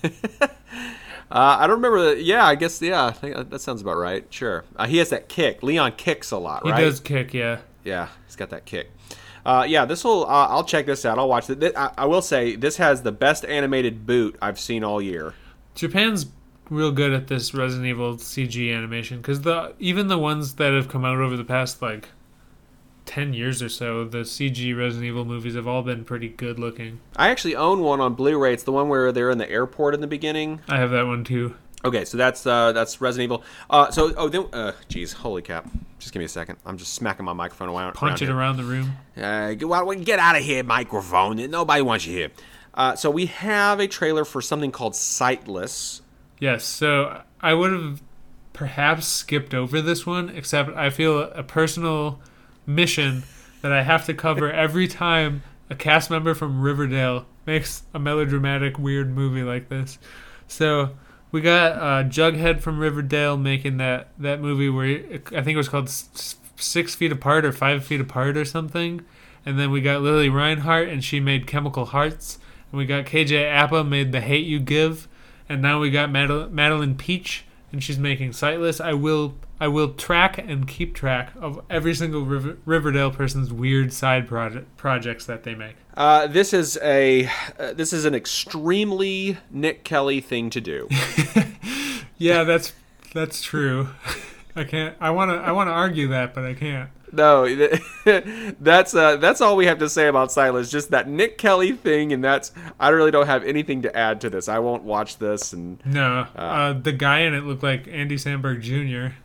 Uh, 1.32 1.58
I 1.60 1.67
don't 1.67 1.78
remember. 1.78 2.15
The, 2.15 2.22
yeah, 2.22 2.46
I 2.46 2.56
guess. 2.56 2.82
Yeah, 2.82 3.06
I 3.06 3.12
think 3.12 3.50
that 3.50 3.62
sounds 3.62 3.82
about 3.82 3.98
right. 3.98 4.26
Sure. 4.30 4.65
Uh, 4.76 4.88
he 4.88 4.98
has 4.98 5.10
that 5.10 5.30
kick. 5.30 5.63
Leon 5.63 5.94
kicks 5.94 6.32
a 6.32 6.38
lot, 6.38 6.65
right? 6.65 6.78
He 6.78 6.84
does 6.84 7.00
kick, 7.00 7.34
yeah. 7.34 7.60
Yeah, 7.84 8.10
he's 8.26 8.36
got 8.36 8.50
that 8.50 8.65
kick. 8.65 8.91
Uh, 9.46 9.65
yeah, 9.67 9.86
this 9.86 10.04
will. 10.04 10.26
Uh, 10.26 10.48
I'll 10.48 10.63
check 10.63 10.86
this 10.86 11.06
out. 11.06 11.17
I'll 11.17 11.30
watch 11.30 11.50
it. 11.50 11.76
I, 11.76 11.91
I 11.98 12.06
will 12.06 12.22
say 12.22 12.56
this 12.56 12.78
has 12.78 13.02
the 13.02 13.12
best 13.12 13.46
animated 13.46 14.06
boot 14.06 14.38
I've 14.41 14.60
seen 14.60 14.84
all 14.84 15.02
year. 15.02 15.34
Japan's 15.74 16.28
real 16.70 16.91
good 16.91 17.13
at 17.13 17.28
this 17.28 17.54
Resident 17.54 17.88
Evil 17.88 18.15
CG 18.15 18.76
animation 18.76 19.17
because 19.17 19.41
the 19.41 19.74
even 19.80 20.08
the 20.08 20.17
ones 20.17 20.56
that 20.56 20.74
have 20.74 20.88
come 20.88 21.04
out 21.06 21.17
over 21.17 21.36
the 21.36 21.44
past 21.44 21.82
like 21.82 22.10
ten 23.12 23.34
years 23.34 23.62
or 23.62 23.67
so, 23.67 24.06
the 24.06 24.19
CG 24.19 24.76
Resident 24.76 25.06
Evil 25.06 25.26
movies 25.26 25.56
have 25.56 25.67
all 25.67 25.82
been 25.82 26.06
pretty 26.06 26.30
good 26.30 26.58
looking. 26.58 27.02
I 27.17 27.30
actually 27.30 27.58
own 27.58 27.82
one 27.82 28.00
on 28.00 28.13
Blu-ray. 28.13 28.54
It's 28.54 28.63
the 28.63 28.71
one 28.71 28.88
where 28.88 29.12
they're 29.12 29.30
in 29.30 29.38
the 29.38 29.50
airport 29.50 29.93
in 29.93 30.00
the 30.00 30.08
beginning. 30.08 30.62
I 30.69 30.78
have 30.78 30.91
that 30.91 31.06
one 31.06 31.26
too. 31.26 31.56
Okay, 31.84 32.06
so 32.06 32.15
that's 32.15 32.45
uh, 32.45 32.71
that's 32.71 33.02
Resident 33.02 33.26
Evil. 33.26 33.43
Uh, 33.69 33.91
so 33.91 34.13
oh, 34.15 34.30
then, 34.30 34.45
uh, 34.54 34.71
geez, 34.88 35.12
holy 35.12 35.41
cap! 35.41 35.69
Just 36.00 36.13
give 36.13 36.19
me 36.21 36.26
a 36.26 36.30
second. 36.30 36.58
I'm 36.65 36.78
just 36.78 36.93
smacking 36.93 37.26
my 37.26 37.34
microphone 37.34 37.67
around. 37.67 37.93
Punch 37.93 38.21
it 38.21 38.26
here. 38.28 38.38
around 38.38 38.58
the 38.58 38.63
room. 38.63 38.93
Uh, 39.17 39.54
get, 39.56 39.67
well, 39.67 39.91
get 39.95 40.19
out 40.19 40.38
of 40.38 40.43
here, 40.43 40.63
microphone. 40.63 41.38
Nobody 41.50 41.82
wants 41.82 42.06
you 42.06 42.13
here. 42.13 42.30
Uh, 42.74 42.95
so 42.95 43.12
we 43.12 43.26
have 43.26 43.82
a 43.82 43.88
trailer 43.88 44.24
for 44.24 44.41
something 44.41 44.71
called 44.71 44.95
Sightless. 44.95 46.02
Yes, 46.39 46.63
so 46.63 47.24
I 47.41 47.54
would 47.56 47.74
have 47.74 48.02
perhaps 48.54 49.06
skipped 49.06 49.54
over 49.54 49.82
this 49.82 50.06
one, 50.06 50.30
except 50.30 50.69
I 50.78 50.89
feel 50.89 51.19
a 51.19 51.43
personal 51.43 52.21
mission 52.76 53.24
that 53.62 53.72
I 53.72 53.84
have 53.84 54.06
to 54.08 54.14
cover 54.14 54.52
every 54.52 54.88
time 54.88 55.44
a 55.70 55.76
cast 55.76 56.10
member 56.10 56.34
from 56.34 56.62
Riverdale 56.62 57.26
makes 57.46 57.84
a 57.94 58.00
melodramatic, 58.00 58.78
weird 58.78 59.16
movie 59.16 59.44
like 59.44 59.70
this. 59.70 59.98
So 60.48 60.92
we 61.32 61.42
got 61.42 61.72
uh, 61.74 62.08
Jughead 62.10 62.60
from 62.62 62.80
Riverdale 62.80 63.38
making 63.38 63.78
that, 63.78 64.10
that 64.20 64.42
movie 64.42 64.70
where 64.70 64.86
he- 64.86 65.16
I 65.36 65.42
think 65.42 65.50
it 65.50 65.58
was 65.58 65.70
called 65.70 65.90
Six 65.90 66.96
Feet 66.96 67.12
Apart 67.12 67.46
or 67.46 67.52
Five 67.52 67.86
Feet 67.86 68.02
Apart 68.02 68.36
or 68.38 68.46
something. 68.46 69.02
And 69.46 69.58
then 69.60 69.72
we 69.72 69.82
got 69.82 70.02
Lili 70.02 70.30
Reinhart 70.30 70.88
and 70.90 71.04
she 71.04 71.20
made 71.20 71.48
Chemical 71.48 71.86
Hearts. 71.86 72.38
And 72.72 72.78
we 72.78 72.86
got 72.86 73.06
KJ 73.06 73.52
Apa 73.52 73.84
made 73.84 74.12
The 74.12 74.22
Hate 74.22 74.46
You 74.46 74.60
Give. 74.60 75.08
And 75.50 75.62
now 75.62 75.80
we 75.80 75.90
got 75.90 76.10
Madel- 76.10 76.52
Madelaine 76.52 76.96
Petsch 76.96 77.42
and 77.72 77.82
she's 77.84 77.98
making 77.98 78.34
Sightless. 78.34 78.80
I 78.82 78.94
will 78.94 79.36
I 79.62 79.67
will 79.69 79.93
track 79.93 80.38
and 80.39 80.67
keep 80.67 80.93
track 80.93 81.32
of 81.39 81.62
every 81.69 81.93
single 81.93 82.26
River- 82.26 82.58
Riverdale 82.65 83.12
person's 83.12 83.54
weird 83.54 83.93
side 83.93 84.28
project 84.28 84.76
projects 84.76 85.26
that 85.28 85.43
they 85.43 85.56
make. 85.56 85.76
Uh, 85.95 86.28
this 86.28 86.52
is 86.52 86.78
a 86.82 87.30
uh, 87.58 87.71
this 87.74 87.93
is 87.93 88.04
an 88.04 88.15
extremely 88.15 89.38
Nick 89.52 89.84
Kelly 89.86 90.19
thing 90.19 90.50
to 90.50 90.60
do. 90.60 90.89
Yeah, 92.17 92.43
that's 92.43 92.74
that's 93.15 93.41
true. 93.41 93.89
I 94.56 94.63
can't. 94.63 94.95
I 95.00 95.10
want 95.10 95.32
to. 95.32 95.38
I 95.38 95.52
want 95.54 95.69
to 95.69 95.71
argue 95.71 96.10
that, 96.10 96.36
but 96.36 96.43
I 96.45 96.54
can't. 96.54 96.89
no, 97.12 97.47
that's 98.60 98.93
uh, 98.93 99.15
that's 99.17 99.41
all 99.41 99.56
we 99.58 99.65
have 99.65 99.80
to 99.80 99.89
say 99.89 100.08
about 100.08 100.32
Sightless. 100.32 100.69
Just 100.69 100.91
that 100.91 101.08
Nick 101.10 101.39
Kelly 101.39 101.71
thing, 101.71 102.13
and 102.13 102.24
that's 102.24 102.52
I 102.80 102.89
really 102.89 103.10
don't 103.10 103.26
have 103.26 103.43
anything 103.43 103.82
to 103.82 103.97
add 103.97 104.21
to 104.21 104.30
this. 104.30 104.47
I 104.47 104.60
won't 104.60 104.84
watch 104.84 105.17
this, 105.17 105.52
and 105.52 105.84
No, 105.84 106.28
uh, 106.36 106.74
the 106.74 106.91
guy 106.91 107.21
in 107.21 107.34
it 107.34 107.43
looked 107.43 107.63
like 107.63 107.88
Andy 107.88 108.17
Samberg 108.17 108.62
Jr. 108.62 109.15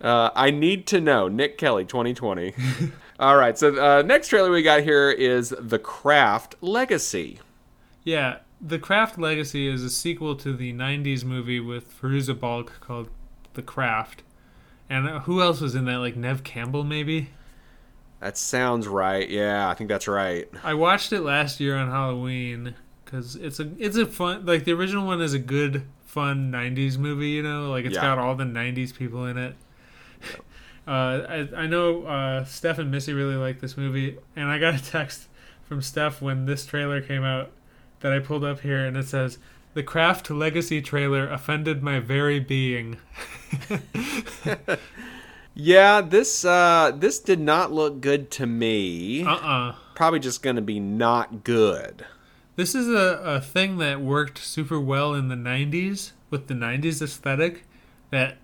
Uh, 0.00 0.30
I 0.34 0.50
need 0.50 0.86
to 0.88 1.00
know. 1.00 1.28
Nick 1.28 1.56
Kelly, 1.58 1.84
2020. 1.84 2.54
All 3.20 3.36
right. 3.36 3.56
So 3.56 3.74
uh, 3.82 4.02
next 4.02 4.28
trailer 4.28 4.50
we 4.50 4.62
got 4.62 4.82
here 4.82 5.10
is 5.10 5.54
The 5.58 5.78
Craft 5.78 6.56
Legacy. 6.60 7.40
Yeah, 8.02 8.38
The 8.60 8.78
Craft 8.78 9.18
Legacy 9.18 9.66
is 9.68 9.82
a 9.82 9.90
sequel 9.90 10.34
to 10.36 10.52
the 10.54 10.72
'90s 10.72 11.24
movie 11.24 11.60
with 11.60 11.98
Fairuza 12.00 12.38
Balk 12.38 12.80
called 12.80 13.08
The 13.54 13.62
Craft. 13.62 14.22
And 14.90 15.08
uh, 15.08 15.20
who 15.20 15.40
else 15.40 15.60
was 15.60 15.74
in 15.74 15.86
that? 15.86 15.98
Like 15.98 16.16
Neve 16.16 16.42
Campbell, 16.44 16.84
maybe. 16.84 17.30
That 18.20 18.36
sounds 18.36 18.86
right. 18.88 19.28
Yeah, 19.28 19.68
I 19.68 19.74
think 19.74 19.88
that's 19.88 20.08
right. 20.08 20.48
I 20.62 20.74
watched 20.74 21.12
it 21.12 21.20
last 21.22 21.60
year 21.60 21.76
on 21.76 21.90
Halloween 21.90 22.74
because 23.04 23.36
it's 23.36 23.60
a 23.60 23.70
it's 23.78 23.96
a 23.96 24.06
fun 24.06 24.44
like 24.44 24.64
the 24.64 24.72
original 24.72 25.06
one 25.06 25.20
is 25.22 25.34
a 25.34 25.38
good 25.38 25.84
fun 26.04 26.50
'90s 26.52 26.98
movie. 26.98 27.30
You 27.30 27.42
know, 27.42 27.70
like 27.70 27.84
it's 27.86 27.94
Yeah. 27.94 28.02
got 28.02 28.18
all 28.18 28.34
the 28.34 28.44
'90s 28.44 28.94
people 28.96 29.24
in 29.26 29.38
it. 29.38 29.54
Uh, 30.86 31.46
I 31.56 31.62
I 31.62 31.66
know 31.66 32.04
uh, 32.04 32.44
Steph 32.44 32.78
and 32.78 32.90
Missy 32.90 33.14
really 33.14 33.36
like 33.36 33.60
this 33.60 33.74
movie, 33.76 34.18
and 34.36 34.50
I 34.50 34.58
got 34.58 34.74
a 34.74 34.84
text 34.84 35.28
from 35.66 35.80
Steph 35.80 36.20
when 36.20 36.44
this 36.44 36.66
trailer 36.66 37.00
came 37.00 37.24
out 37.24 37.52
that 38.00 38.12
I 38.12 38.18
pulled 38.18 38.44
up 38.44 38.60
here, 38.60 38.84
and 38.84 38.96
it 38.96 39.08
says. 39.08 39.38
The 39.72 39.82
Craft 39.82 40.30
Legacy 40.30 40.80
trailer 40.80 41.28
offended 41.28 41.82
my 41.82 41.98
very 41.98 42.38
being. 42.38 42.98
Yeah, 45.54 46.00
this 46.00 46.44
uh, 46.44 46.92
this 46.94 47.20
did 47.20 47.38
not 47.38 47.72
look 47.72 48.00
good 48.00 48.30
to 48.32 48.46
me. 48.46 49.24
Uh 49.24 49.34
uh 49.34 49.74
Probably 49.94 50.18
just 50.18 50.42
going 50.42 50.56
to 50.56 50.62
be 50.62 50.80
not 50.80 51.44
good. 51.44 52.04
This 52.56 52.74
is 52.74 52.88
a, 52.88 53.20
a 53.24 53.40
thing 53.40 53.78
that 53.78 54.00
worked 54.00 54.38
super 54.38 54.80
well 54.80 55.14
in 55.14 55.28
the 55.28 55.36
90s 55.36 56.12
with 56.30 56.48
the 56.48 56.54
90s 56.54 57.00
aesthetic 57.00 57.64
that 58.10 58.38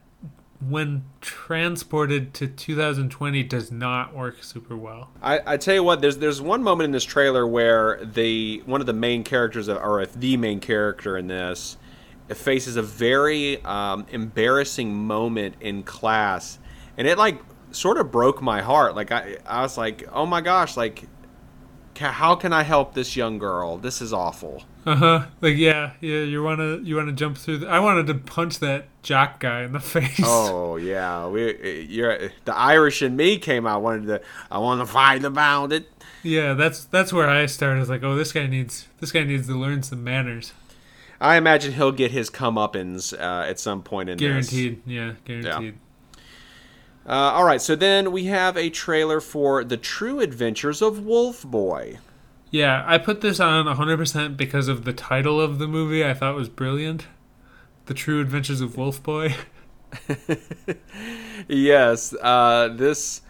when 0.61 1.05
transported 1.21 2.35
to 2.35 2.47
2020 2.47 3.43
does 3.45 3.73
not 3.73 4.15
work 4.15 4.43
super 4.43 4.77
well. 4.77 5.11
I, 5.23 5.41
I 5.47 5.57
tell 5.57 5.75
you 5.75 5.83
what, 5.83 6.01
there's 6.01 6.19
there's 6.19 6.41
one 6.41 6.63
moment 6.63 6.87
in 6.87 6.93
this 6.93 7.05
trailer 7.05 7.47
where 7.47 8.05
the 8.05 8.63
one 8.67 8.81
of 8.81 8.87
the 8.87 8.93
main 8.93 9.25
characters, 9.25 9.69
or 9.69 10.01
if 10.01 10.13
the 10.13 10.37
main 10.37 10.61
character 10.61 11.17
in 11.17 11.29
this, 11.29 11.79
faces 12.29 12.77
a 12.77 12.83
very 12.83 13.63
um, 13.65 14.07
embarrassing 14.11 14.95
moment 14.95 15.57
in 15.61 15.83
class, 15.83 16.59
and 16.97 17.09
it 17.09 17.17
like 17.17 17.41
sort 17.71 17.97
of 17.97 18.11
broke 18.11 18.43
my 18.43 18.61
heart. 18.61 18.95
Like 18.95 19.13
I 19.13 19.39
I 19.47 19.63
was 19.63 19.79
like, 19.79 20.07
oh 20.13 20.27
my 20.27 20.43
gosh, 20.43 20.77
like 20.77 21.05
how 21.99 22.35
can 22.35 22.53
I 22.53 22.63
help 22.63 22.95
this 22.95 23.17
young 23.17 23.39
girl? 23.39 23.79
This 23.79 24.01
is 24.01 24.13
awful. 24.13 24.65
Uh-huh. 24.87 25.27
Like 25.41 25.57
yeah, 25.57 25.93
yeah, 26.01 26.21
you 26.21 26.43
want 26.43 26.59
to 26.61 26.81
you 26.83 26.97
want 26.97 27.09
to 27.09 27.13
jump 27.13 27.37
through 27.37 27.59
the, 27.59 27.69
I 27.69 27.81
wanted 27.81 28.07
to 28.07 28.15
punch 28.15 28.61
that 28.61 28.87
jock 29.03 29.41
guy 29.41 29.63
in 29.63 29.73
the 29.73 29.81
face. 29.81 30.21
Oh 30.25 30.77
yeah, 30.77 31.27
we 31.27 31.83
you're 31.83 32.31
the 32.45 32.57
Irish 32.57 33.03
in 33.03 33.17
me 33.17 33.39
came 33.39 33.67
out 33.67 33.83
wanted 33.83 34.07
to 34.07 34.23
I 34.51 34.59
want 34.59 34.81
to 34.81 34.87
fight 34.87 35.25
about 35.25 35.73
it. 35.73 35.91
Yeah, 36.23 36.55
that's 36.55 36.85
that's 36.85 37.13
where 37.13 37.29
I 37.29 37.47
started. 37.47 37.81
It's 37.81 37.91
like, 37.91 38.03
"Oh, 38.03 38.15
this 38.15 38.33
guy 38.33 38.47
needs 38.47 38.89
this 39.01 39.13
guy 39.13 39.25
needs 39.25 39.47
to 39.49 39.55
learn 39.55 39.83
some 39.83 40.03
manners." 40.03 40.53
I 41.21 41.37
imagine 41.37 41.75
he'll 41.75 41.93
get 41.93 42.13
his 42.13 42.31
comeuppance 42.31 43.13
uh, 43.13 43.47
at 43.47 43.61
some 43.61 43.83
point 43.83 44.09
in 44.09 44.17
this. 44.17 44.27
Guaranteed. 44.27 44.83
Yeah, 44.87 45.13
guaranteed. 45.27 45.75
Uh, 47.07 47.13
all 47.13 47.45
right, 47.45 47.61
so 47.61 47.75
then 47.77 48.13
we 48.13 48.27
have 48.27 48.57
a 48.57 48.71
trailer 48.71 49.21
for 49.21 49.65
The 49.65 49.77
True 49.77 50.21
Adventures 50.21 50.81
of 50.81 51.05
Wolf 51.05 51.43
Boy. 51.43 51.99
Yeah, 52.51 52.83
I 52.87 52.99
put 52.99 53.21
this 53.21 53.39
on 53.39 53.67
100% 53.67 54.37
because 54.37 54.67
of 54.69 54.85
the 54.85 54.93
title 54.93 55.41
of 55.41 55.59
the 55.59 55.69
movie. 55.69 56.05
I 56.05 56.15
thought 56.15 56.35
was 56.35 56.49
brilliant. 56.49 57.07
The 57.87 57.95
True 57.95 58.21
Adventures 58.21 58.61
of 58.61 58.77
Wolf 58.77 59.03
Boy. 59.03 59.35
Yes, 61.49 62.15
uh, 62.21 62.69
this. 62.69 63.23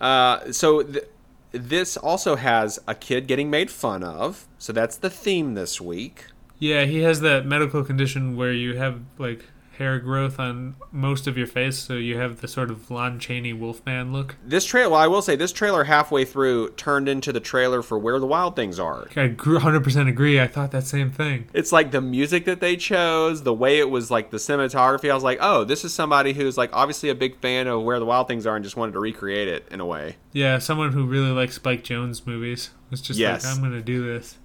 Uh, 0.00 0.52
so 0.52 0.82
th- 0.82 1.04
this 1.52 1.96
also 1.96 2.36
has 2.36 2.78
a 2.86 2.94
kid 2.94 3.26
getting 3.26 3.50
made 3.50 3.70
fun 3.70 4.04
of. 4.04 4.46
So 4.58 4.72
that's 4.72 4.96
the 4.96 5.10
theme 5.10 5.54
this 5.54 5.80
week. 5.80 6.26
Yeah, 6.58 6.84
he 6.84 7.00
has 7.02 7.20
that 7.20 7.46
medical 7.46 7.84
condition 7.84 8.36
where 8.36 8.52
you 8.52 8.76
have 8.76 9.00
like 9.18 9.44
hair 9.78 9.98
growth 9.98 10.38
on 10.38 10.74
most 10.92 11.26
of 11.26 11.36
your 11.38 11.46
face, 11.46 11.78
so 11.78 11.94
you 11.94 12.18
have 12.18 12.40
the 12.40 12.48
sort 12.48 12.70
of 12.70 12.90
Lon 12.90 13.18
Chaney 13.18 13.52
Wolfman 13.52 14.12
look. 14.12 14.36
This 14.44 14.64
trailer, 14.64 14.90
well, 14.90 15.00
I 15.00 15.06
will 15.06 15.22
say, 15.22 15.36
this 15.36 15.52
trailer 15.52 15.84
halfway 15.84 16.24
through 16.24 16.70
turned 16.70 17.08
into 17.08 17.32
the 17.32 17.40
trailer 17.40 17.82
for 17.82 17.98
Where 17.98 18.18
the 18.18 18.26
Wild 18.26 18.56
Things 18.56 18.78
Are. 18.78 19.08
I 19.16 19.28
100% 19.28 20.08
agree. 20.08 20.40
I 20.40 20.46
thought 20.46 20.70
that 20.72 20.84
same 20.86 21.10
thing. 21.10 21.48
It's 21.52 21.72
like 21.72 21.90
the 21.90 22.00
music 22.00 22.44
that 22.44 22.60
they 22.60 22.76
chose, 22.76 23.42
the 23.42 23.54
way 23.54 23.78
it 23.78 23.90
was 23.90 24.10
like 24.10 24.30
the 24.30 24.36
cinematography. 24.36 25.10
I 25.10 25.14
was 25.14 25.24
like, 25.24 25.38
oh, 25.40 25.64
this 25.64 25.84
is 25.84 25.94
somebody 25.94 26.32
who's 26.32 26.58
like 26.58 26.70
obviously 26.72 27.08
a 27.08 27.14
big 27.14 27.36
fan 27.40 27.66
of 27.66 27.82
Where 27.82 27.98
the 27.98 28.06
Wild 28.06 28.28
Things 28.28 28.46
Are 28.46 28.56
and 28.56 28.64
just 28.64 28.76
wanted 28.76 28.92
to 28.92 29.00
recreate 29.00 29.48
it 29.48 29.66
in 29.70 29.80
a 29.80 29.86
way. 29.86 30.16
Yeah, 30.32 30.58
someone 30.58 30.92
who 30.92 31.06
really 31.06 31.30
likes 31.30 31.54
Spike 31.54 31.84
Jonze 31.84 32.26
movies 32.26 32.70
was 32.90 33.00
just 33.00 33.18
Yes. 33.18 33.44
like, 33.44 33.54
I'm 33.54 33.60
going 33.60 33.72
to 33.72 33.82
do 33.82 34.04
this. 34.06 34.36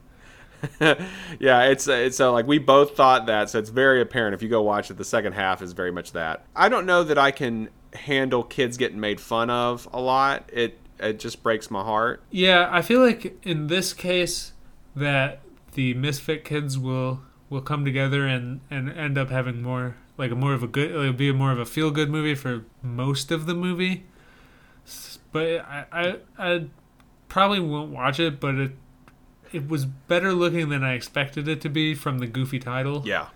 yeah, 1.39 1.63
it's 1.63 1.88
it's 1.88 2.19
uh, 2.19 2.32
like 2.32 2.47
we 2.47 2.58
both 2.58 2.95
thought 2.95 3.26
that, 3.26 3.49
so 3.49 3.60
it's 3.60 3.69
very 3.69 4.02
apparent 4.02 4.34
if 4.34 4.41
you 4.41 4.49
go 4.49 4.62
watch 4.62 4.89
it. 4.89 4.97
The 4.97 5.06
second 5.06 5.34
half 5.34 5.62
is 5.62 5.73
very 5.73 5.91
much 5.91 6.12
that. 6.13 6.45
I 6.56 6.69
don't 6.69 6.86
know 6.86 7.04
that 7.04 7.17
I 7.17 7.32
can 7.32 7.69
handle 7.93 8.43
kids 8.43 8.78
getting 8.78 8.99
made 8.99 9.19
fun 9.19 9.49
of 9.49 9.88
a 9.93 9.99
lot. 9.99 10.49
It 10.52 10.80
it 10.99 11.19
just 11.19 11.43
breaks 11.43 11.69
my 11.69 11.84
heart. 11.84 12.21
Yeah, 12.32 12.69
I 12.71 12.82
feel 12.82 13.02
like 13.02 13.38
in 13.45 13.67
this 13.67 13.93
case 13.93 14.54
that 14.95 15.41
the 15.73 15.93
misfit 15.95 16.43
kids 16.43 16.78
will 16.78 17.21
will 17.49 17.62
come 17.62 17.86
together 17.86 18.26
and 18.26 18.62
and 18.69 18.91
end 18.91 19.17
up 19.17 19.30
having 19.30 19.62
more 19.62 19.97
like 20.17 20.32
a 20.32 20.36
more 20.36 20.54
of 20.54 20.63
a 20.63 20.67
good 20.67 20.91
it'll 20.91 21.13
be 21.13 21.32
more 21.32 21.52
of 21.52 21.60
a 21.60 21.65
feel 21.65 21.91
good 21.91 22.10
movie 22.10 22.36
for 22.36 22.65
most 22.82 23.32
of 23.32 23.45
the 23.45 23.54
movie. 23.54 24.06
But 25.32 25.62
I 25.62 25.86
I, 25.91 26.15
I 26.38 26.65
probably 27.28 27.60
won't 27.60 27.91
watch 27.91 28.19
it, 28.19 28.39
but 28.39 28.56
it 28.56 28.71
it 29.54 29.68
was 29.70 29.86
better 29.86 30.34
looking 30.34 30.70
than 30.70 30.84
I 30.84 30.94
expected 30.94 31.48
it 31.48 31.62
to 31.62 31.70
be 31.70 31.94
from 31.96 32.20
the 32.20 32.28
goofy 32.28 32.60
title. 32.60 33.04
Yeah, 33.06 33.28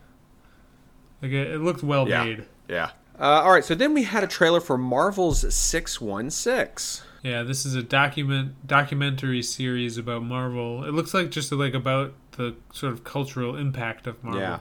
Like 1.22 1.32
it, 1.32 1.48
it 1.52 1.62
looked 1.62 1.84
well 1.84 2.08
yeah, 2.08 2.24
made. 2.24 2.46
yeah. 2.68 2.92
Uh, 3.20 3.42
all 3.44 3.52
right, 3.52 3.66
so 3.66 3.74
then 3.74 3.94
we 3.94 4.04
had 4.04 4.24
a 4.24 4.28
trailer 4.28 4.62
for 4.62 4.78
Marvel's 4.78 5.54
Six 5.54 6.00
One 6.00 6.30
Six. 6.30 7.04
Yeah, 7.24 7.42
this 7.44 7.66
is 7.66 7.74
a 7.76 7.82
document 7.82 8.68
documentary 8.68 9.42
series 9.42 9.98
about 9.98 10.24
Marvel. 10.24 10.84
It 10.84 10.92
looks 10.94 11.14
like 11.14 11.32
just 11.32 11.52
like 11.52 11.74
about 11.74 12.14
the 12.34 12.56
sort 12.72 12.94
of 12.94 13.04
cultural 13.04 13.56
impact 13.56 14.06
of 14.06 14.24
Marvel. 14.24 14.42
Yeah. 14.42 14.60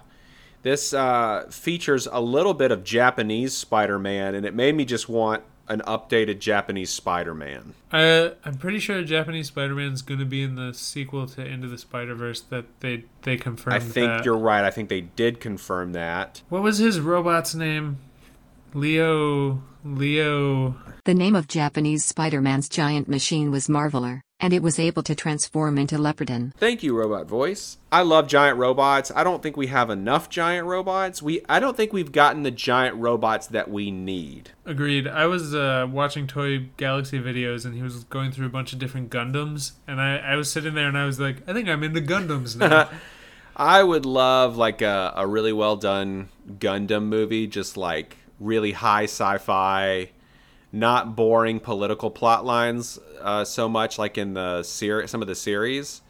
This 0.62 0.92
uh, 0.94 1.46
features 1.50 2.08
a 2.10 2.20
little 2.20 2.54
bit 2.54 2.72
of 2.72 2.82
Japanese 2.82 3.54
Spider 3.56 3.98
Man, 3.98 4.34
and 4.34 4.44
it 4.46 4.54
made 4.54 4.74
me 4.74 4.84
just 4.86 5.08
want 5.08 5.42
an 5.68 5.80
updated 5.86 6.38
Japanese 6.38 6.90
Spider-Man. 6.90 7.74
Uh, 7.92 8.30
I'm 8.44 8.56
pretty 8.56 8.78
sure 8.78 9.02
Japanese 9.02 9.48
Spider-Man's 9.48 10.02
going 10.02 10.20
to 10.20 10.26
be 10.26 10.42
in 10.42 10.54
the 10.54 10.72
sequel 10.74 11.26
to 11.26 11.44
Into 11.44 11.68
the 11.68 11.78
Spider-Verse 11.78 12.42
that 12.42 12.64
they 12.80 13.04
they 13.22 13.36
confirmed. 13.36 13.76
I 13.76 13.80
think 13.80 14.08
that. 14.08 14.24
you're 14.24 14.38
right. 14.38 14.64
I 14.64 14.70
think 14.70 14.88
they 14.88 15.02
did 15.02 15.40
confirm 15.40 15.92
that. 15.92 16.42
What 16.48 16.62
was 16.62 16.78
his 16.78 17.00
robot's 17.00 17.54
name? 17.54 17.98
Leo. 18.74 19.62
Leo. 19.84 20.76
The 21.04 21.14
name 21.14 21.36
of 21.36 21.46
Japanese 21.46 22.04
Spider 22.04 22.40
Man's 22.40 22.68
giant 22.68 23.08
machine 23.08 23.50
was 23.50 23.68
Marveler, 23.68 24.22
and 24.38 24.52
it 24.52 24.62
was 24.62 24.78
able 24.78 25.02
to 25.02 25.14
transform 25.14 25.78
into 25.78 25.96
Leopardon. 25.96 26.52
Thank 26.54 26.82
you, 26.82 26.96
Robot 26.96 27.26
Voice. 27.26 27.78
I 27.90 28.02
love 28.02 28.28
giant 28.28 28.58
robots. 28.58 29.10
I 29.14 29.24
don't 29.24 29.42
think 29.42 29.56
we 29.56 29.68
have 29.68 29.88
enough 29.88 30.28
giant 30.28 30.66
robots. 30.66 31.22
We 31.22 31.40
I 31.48 31.58
don't 31.58 31.76
think 31.76 31.92
we've 31.92 32.12
gotten 32.12 32.42
the 32.42 32.50
giant 32.50 32.96
robots 32.96 33.46
that 33.48 33.70
we 33.70 33.90
need. 33.90 34.50
Agreed. 34.64 35.08
I 35.08 35.26
was 35.26 35.54
uh, 35.54 35.86
watching 35.90 36.26
Toy 36.26 36.68
Galaxy 36.76 37.18
videos, 37.18 37.64
and 37.64 37.74
he 37.74 37.82
was 37.82 38.04
going 38.04 38.32
through 38.32 38.46
a 38.46 38.50
bunch 38.50 38.72
of 38.72 38.78
different 38.78 39.10
Gundams, 39.10 39.72
and 39.86 40.00
I, 40.00 40.16
I 40.16 40.36
was 40.36 40.50
sitting 40.50 40.74
there, 40.74 40.88
and 40.88 40.98
I 40.98 41.06
was 41.06 41.18
like, 41.18 41.48
I 41.48 41.52
think 41.52 41.68
I'm 41.68 41.82
into 41.82 42.00
Gundams 42.00 42.56
now. 42.56 42.90
I 43.56 43.82
would 43.82 44.04
love 44.04 44.58
like 44.58 44.82
a, 44.82 45.14
a 45.16 45.26
really 45.26 45.52
well 45.52 45.76
done 45.76 46.28
Gundam 46.58 47.04
movie, 47.04 47.46
just 47.46 47.78
like 47.78 48.18
really 48.38 48.72
high 48.72 49.04
sci-fi, 49.04 50.10
not 50.76 51.16
boring 51.16 51.58
political 51.58 52.10
plot 52.10 52.44
lines 52.44 52.98
uh, 53.20 53.44
so 53.44 53.68
much 53.68 53.98
like 53.98 54.18
in 54.18 54.34
the 54.34 54.62
ser- 54.62 55.06
some 55.06 55.22
of 55.22 55.28
the 55.28 55.34
series, 55.34 56.02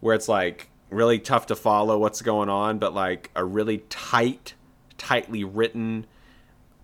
where 0.00 0.14
it's 0.14 0.28
like 0.28 0.68
really 0.90 1.18
tough 1.18 1.46
to 1.46 1.56
follow 1.56 1.98
what's 1.98 2.22
going 2.22 2.48
on, 2.48 2.78
but 2.78 2.94
like 2.94 3.30
a 3.34 3.44
really 3.44 3.78
tight, 3.88 4.54
tightly 4.98 5.42
written, 5.42 6.06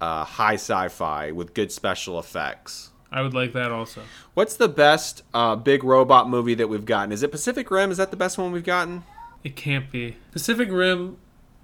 uh, 0.00 0.24
high 0.24 0.54
sci-fi 0.54 1.30
with 1.30 1.54
good 1.54 1.70
special 1.70 2.18
effects. 2.18 2.90
I 3.12 3.20
would 3.20 3.34
like 3.34 3.52
that 3.52 3.70
also. 3.70 4.00
What's 4.34 4.56
the 4.56 4.68
best 4.68 5.22
uh, 5.34 5.54
big 5.54 5.84
robot 5.84 6.30
movie 6.30 6.54
that 6.54 6.68
we've 6.68 6.86
gotten? 6.86 7.12
Is 7.12 7.22
it 7.22 7.30
Pacific 7.30 7.70
Rim? 7.70 7.90
Is 7.90 7.98
that 7.98 8.10
the 8.10 8.16
best 8.16 8.38
one 8.38 8.52
we've 8.52 8.64
gotten? 8.64 9.04
It 9.44 9.54
can't 9.54 9.90
be. 9.92 10.16
Pacific 10.32 10.70
Rim 10.70 11.18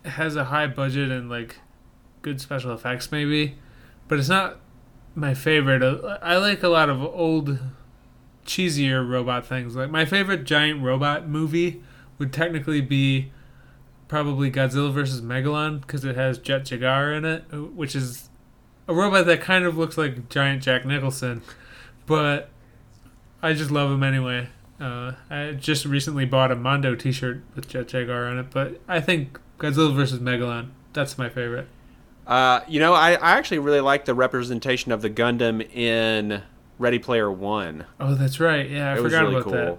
has 0.05 0.37
a 0.37 0.45
high 0.45 0.67
budget 0.67 1.11
and 1.11 1.31
like 1.31 1.57
good 2.21 2.41
special 2.41 2.73
effects, 2.73 3.11
maybe, 3.11 3.57
but 4.09 4.19
it's 4.19 4.29
not 4.29 4.61
my 5.19 5.35
favorite. 5.35 5.83
Uh, 5.83 6.19
I 6.23 6.37
like 6.37 6.63
a 6.63 6.69
lot 6.69 6.89
of 6.89 7.03
old, 7.03 7.59
cheesier 8.47 9.09
robot 9.09 9.47
things. 9.47 9.77
Like 9.77 9.91
my 9.91 10.05
favorite 10.05 10.45
giant 10.45 10.83
robot 10.83 11.29
movie 11.29 11.83
would 12.19 12.33
technically 12.33 12.81
be 12.81 13.31
probably 14.09 14.51
Godzilla 14.51 14.93
vs 14.93 15.21
Megalon 15.21 15.81
because 15.81 16.05
it 16.05 16.17
has 16.17 16.39
Jet 16.39 16.65
Jaguar 16.65 17.13
in 17.13 17.25
it, 17.25 17.45
uh, 17.53 17.59
which 17.59 17.95
is 17.95 18.29
a 18.87 18.95
robot 18.95 19.27
that 19.27 19.41
kind 19.41 19.65
of 19.65 19.77
looks 19.77 19.99
like 19.99 20.29
giant 20.29 20.63
Jack 20.63 20.87
Nicholson, 20.87 21.43
but 22.07 22.49
I 23.43 23.53
just 23.53 23.71
love 23.71 23.91
him 23.91 24.03
anyway. 24.03 24.49
Uh, 24.81 25.13
I 25.29 25.53
just 25.53 25.85
recently 25.85 26.25
bought 26.25 26.51
a 26.51 26.57
Mondo 26.57 26.95
T-shirt 26.95 27.43
with 27.55 27.69
Jet 27.69 27.89
Jaguar 27.89 28.27
on 28.27 28.39
it, 28.39 28.47
but 28.51 28.81
I 28.89 29.01
think 29.01 29.39
Godzilla 29.59 29.95
vs 29.95 30.21
Megalon 30.21 30.71
that's 30.99 31.17
my 31.19 31.29
favorite. 31.29 31.69
Uh, 32.29 32.61
you 32.69 32.79
know, 32.79 32.93
I, 32.93 33.13
I 33.15 33.33
actually 33.39 33.59
really 33.59 33.81
like 33.81 34.05
the 34.05 34.15
representation 34.15 34.93
of 34.93 35.01
the 35.03 35.09
Gundam 35.11 35.67
in 35.75 36.43
Ready 36.79 36.99
Player 36.99 37.33
One. 37.33 37.87
Oh, 37.99 38.15
that's 38.15 38.39
right. 38.39 38.69
Yeah, 38.69 38.91
I 38.93 38.99
it 38.99 39.03
was 39.03 39.13
forgot 39.13 39.23
really 39.25 39.35
about 39.41 39.45
cool. 39.45 39.53
that. 39.53 39.79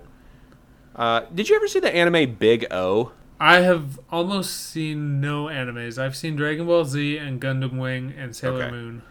Uh, 1.00 1.26
did 1.34 1.48
you 1.48 1.56
ever 1.56 1.68
see 1.68 1.80
the 1.80 1.96
anime 1.96 2.34
Big 2.36 2.66
O? 2.72 3.12
I 3.40 3.58
have 3.62 4.00
almost 4.12 4.54
seen 4.72 5.22
no 5.22 5.46
animes. 5.46 5.98
I've 5.98 6.16
seen 6.18 6.36
Dragon 6.36 6.66
Ball 6.66 6.84
Z 6.84 7.18
and 7.18 7.40
Gundam 7.40 7.78
Wing 7.80 8.14
and 8.18 8.36
Sailor 8.36 8.64
Okay. 8.64 8.72
Moon. 8.72 9.02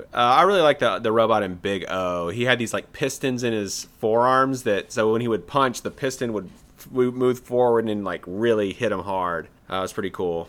Uh, 0.00 0.16
I 0.16 0.42
really 0.42 0.62
like 0.62 0.78
the 0.78 0.98
the 0.98 1.12
robot 1.12 1.42
in 1.42 1.56
Big 1.56 1.84
O. 1.88 2.28
He 2.28 2.44
had 2.44 2.58
these 2.58 2.72
like 2.72 2.92
pistons 2.92 3.42
in 3.44 3.52
his 3.52 3.84
forearms 3.98 4.62
that 4.62 4.90
so 4.92 5.12
when 5.12 5.20
he 5.20 5.28
would 5.28 5.46
punch, 5.46 5.82
the 5.82 5.90
piston 5.90 6.32
would 6.32 6.48
f- 6.78 6.90
move 6.90 7.40
forward 7.40 7.88
and 7.88 8.04
like 8.04 8.24
really 8.26 8.72
hit 8.72 8.90
him 8.92 9.00
hard. 9.00 9.48
Uh, 9.70 9.76
it 9.76 9.80
was 9.82 9.92
pretty 9.92 10.10
cool. 10.10 10.48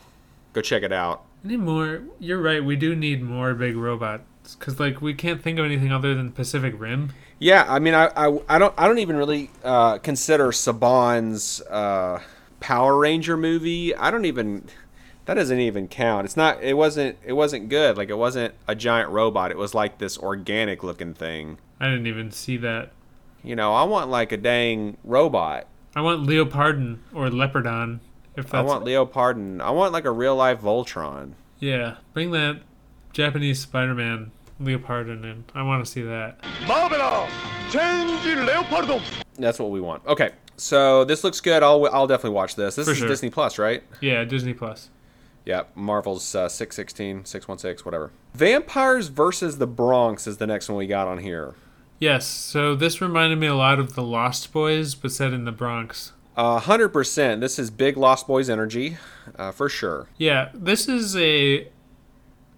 Go 0.54 0.62
check 0.62 0.82
it 0.84 0.92
out. 0.94 1.24
Need 1.44 1.60
more. 1.60 2.02
You're 2.20 2.42
right. 2.42 2.64
We 2.64 2.76
do 2.76 2.96
need 2.96 3.22
more 3.22 3.54
big 3.54 3.76
robots 3.76 4.56
because 4.56 4.80
like 4.80 5.02
we 5.02 5.14
can't 5.14 5.42
think 5.42 5.60
of 5.60 5.66
anything 5.66 5.92
other 5.92 6.14
than 6.14 6.32
Pacific 6.32 6.74
Rim. 6.78 7.14
Yeah, 7.40 7.66
I 7.70 7.80
mean, 7.80 7.94
I, 7.94 8.08
I, 8.16 8.40
I 8.50 8.60
don't 8.60 8.74
I 8.78 8.88
don't 8.88 9.00
even 9.00 9.16
really 9.16 9.50
uh, 9.64 9.98
consider 10.00 10.48
Saban's 10.50 11.62
uh, 11.70 12.22
Power 12.60 12.98
Ranger 12.98 13.38
movie. 13.38 13.96
I 13.96 14.12
don't 14.12 14.26
even 14.26 14.68
that 15.30 15.36
doesn't 15.36 15.60
even 15.60 15.88
count. 15.88 16.26
It's 16.26 16.36
not. 16.36 16.64
It 16.64 16.74
wasn't. 16.74 17.18
It 17.24 17.34
wasn't 17.34 17.70
good. 17.70 17.98
Like 17.98 18.10
it 18.10 18.18
wasn't 18.18 18.56
a 18.68 18.74
giant 18.74 19.12
robot. 19.12 19.52
It 19.52 19.58
was 19.58 19.76
like 19.76 20.00
this 20.00 20.18
organic 20.18 20.84
looking 20.84 21.14
thing. 21.14 21.60
I 21.80 21.86
didn't 21.86 22.08
even 22.08 22.32
see 22.32 22.58
that. 22.58 22.92
You 23.44 23.56
know, 23.56 23.74
I 23.74 23.84
want 23.84 24.10
like 24.10 24.32
a 24.32 24.38
dang 24.38 24.98
robot. 25.04 25.68
I 25.96 26.02
want 26.02 26.28
Leopardon 26.28 26.98
or 27.14 27.30
Leopardon. 27.30 28.00
If 28.40 28.46
that's 28.50 28.56
I 28.56 28.62
want 28.62 28.84
Leo 28.84 29.06
Pardon. 29.06 29.62
I 29.62 29.72
want 29.72 29.94
like 29.94 30.06
a 30.06 30.12
real 30.12 30.36
life 30.36 30.62
Voltron. 30.62 31.34
yeah, 31.60 31.98
bring 32.14 32.32
that 32.32 32.62
Japanese 33.14 33.60
Spider-Man 33.60 34.32
Leopardon 34.62 35.24
in. 35.24 35.46
I 35.56 35.64
want 35.64 35.86
to 35.86 35.90
see 35.92 36.02
that. 36.02 36.40
That's 39.38 39.60
what 39.60 39.72
we 39.72 39.80
want. 39.82 40.06
Okay, 40.06 40.32
so 40.58 41.06
this 41.06 41.24
looks 41.24 41.40
good. 41.40 41.64
I'll 41.64 41.88
I'll 41.92 42.08
definitely 42.08 42.36
watch 42.36 42.56
this. 42.56 42.76
This 42.76 42.86
For 42.86 42.92
is 42.92 42.98
sure. 42.98 43.08
Disney 43.08 43.30
Plus, 43.30 43.58
right? 43.58 43.84
Yeah, 44.02 44.24
Disney 44.26 44.54
Plus. 44.54 44.90
Yeah, 45.46 45.64
Marvel's 45.74 46.36
uh, 46.36 46.50
616, 46.50 47.26
616, 47.26 47.84
whatever. 47.86 48.12
Vampires 48.34 49.08
versus 49.08 49.58
the 49.58 49.66
Bronx 49.66 50.28
is 50.28 50.38
the 50.38 50.46
next 50.46 50.70
one 50.70 50.78
we 50.78 50.86
got 50.86 51.08
on 51.08 51.20
here. 51.20 51.56
Yes, 51.98 52.28
so 52.28 52.76
this 52.76 53.02
reminded 53.02 53.40
me 53.40 53.48
a 53.48 53.56
lot 53.56 53.80
of 53.80 53.96
the 53.96 54.04
Lost 54.04 54.52
Boys, 54.54 54.94
but 54.96 55.12
set 55.12 55.34
in 55.34 55.46
the 55.46 55.52
Bronx. 55.52 56.12
Uh, 56.40 56.58
100%. 56.62 57.42
This 57.42 57.60
is 57.60 57.70
big 57.70 57.98
Lost 57.98 58.26
Boys 58.26 58.50
energy, 58.50 58.96
uh, 59.38 59.52
for 59.52 59.68
sure. 59.68 60.08
Yeah, 60.18 60.52
this 60.54 60.88
is 60.88 61.18
a 61.18 61.68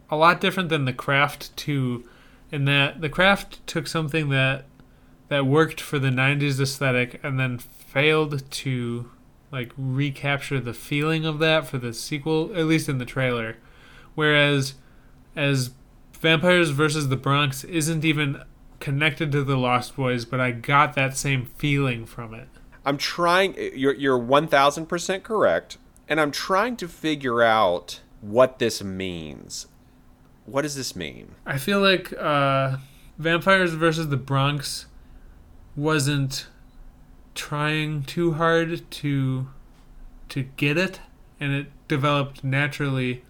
a 0.07 0.15
lot 0.15 0.39
different 0.39 0.69
than 0.69 0.85
the 0.85 0.93
Craft 0.93 1.57
2 1.57 2.07
in 2.51 2.65
that 2.65 3.01
the 3.01 3.09
Craft 3.09 3.65
took 3.65 3.87
something 3.87 4.29
that 4.29 4.65
that 5.29 5.47
worked 5.47 5.81
for 5.81 5.97
the 5.97 6.09
90s 6.09 6.59
aesthetic 6.59 7.19
and 7.23 7.39
then 7.39 7.57
failed 7.57 8.43
to 8.51 9.09
like 9.51 9.71
recapture 9.75 10.59
the 10.59 10.75
feeling 10.75 11.25
of 11.25 11.39
that 11.39 11.65
for 11.65 11.79
the 11.79 11.91
sequel 11.91 12.51
at 12.55 12.65
least 12.65 12.87
in 12.87 12.99
the 12.99 13.05
trailer. 13.05 13.57
Whereas 14.13 14.75
as 15.35 15.71
Vampires 16.19 16.69
versus 16.69 17.09
the 17.09 17.17
Bronx 17.17 17.63
isn't 17.63 18.05
even 18.05 18.43
connected 18.79 19.31
to 19.31 19.43
the 19.43 19.57
Lost 19.57 19.95
Boys, 19.95 20.23
but 20.23 20.39
I 20.39 20.51
got 20.51 20.93
that 20.93 21.17
same 21.17 21.47
feeling 21.47 22.05
from 22.05 22.35
it. 22.35 22.47
I'm 22.85 22.97
trying, 22.97 23.55
you're, 23.57 23.93
you're 23.93 24.19
1000% 24.19 25.23
correct, 25.23 25.77
and 26.07 26.19
I'm 26.19 26.31
trying 26.31 26.77
to 26.77 26.87
figure 26.87 27.41
out 27.41 28.01
what 28.21 28.59
this 28.59 28.83
means. 28.83 29.67
What 30.45 30.63
does 30.63 30.75
this 30.75 30.95
mean? 30.95 31.35
I 31.45 31.57
feel 31.57 31.79
like 31.79 32.13
uh, 32.13 32.77
Vampires 33.17 33.73
versus 33.73 34.09
the 34.09 34.17
Bronx 34.17 34.87
wasn't 35.75 36.47
trying 37.35 38.03
too 38.03 38.33
hard 38.33 38.89
to 38.91 39.47
to 40.29 40.43
get 40.43 40.77
it, 40.77 40.99
and 41.39 41.53
it 41.53 41.67
developed 41.87 42.43
naturally 42.43 43.23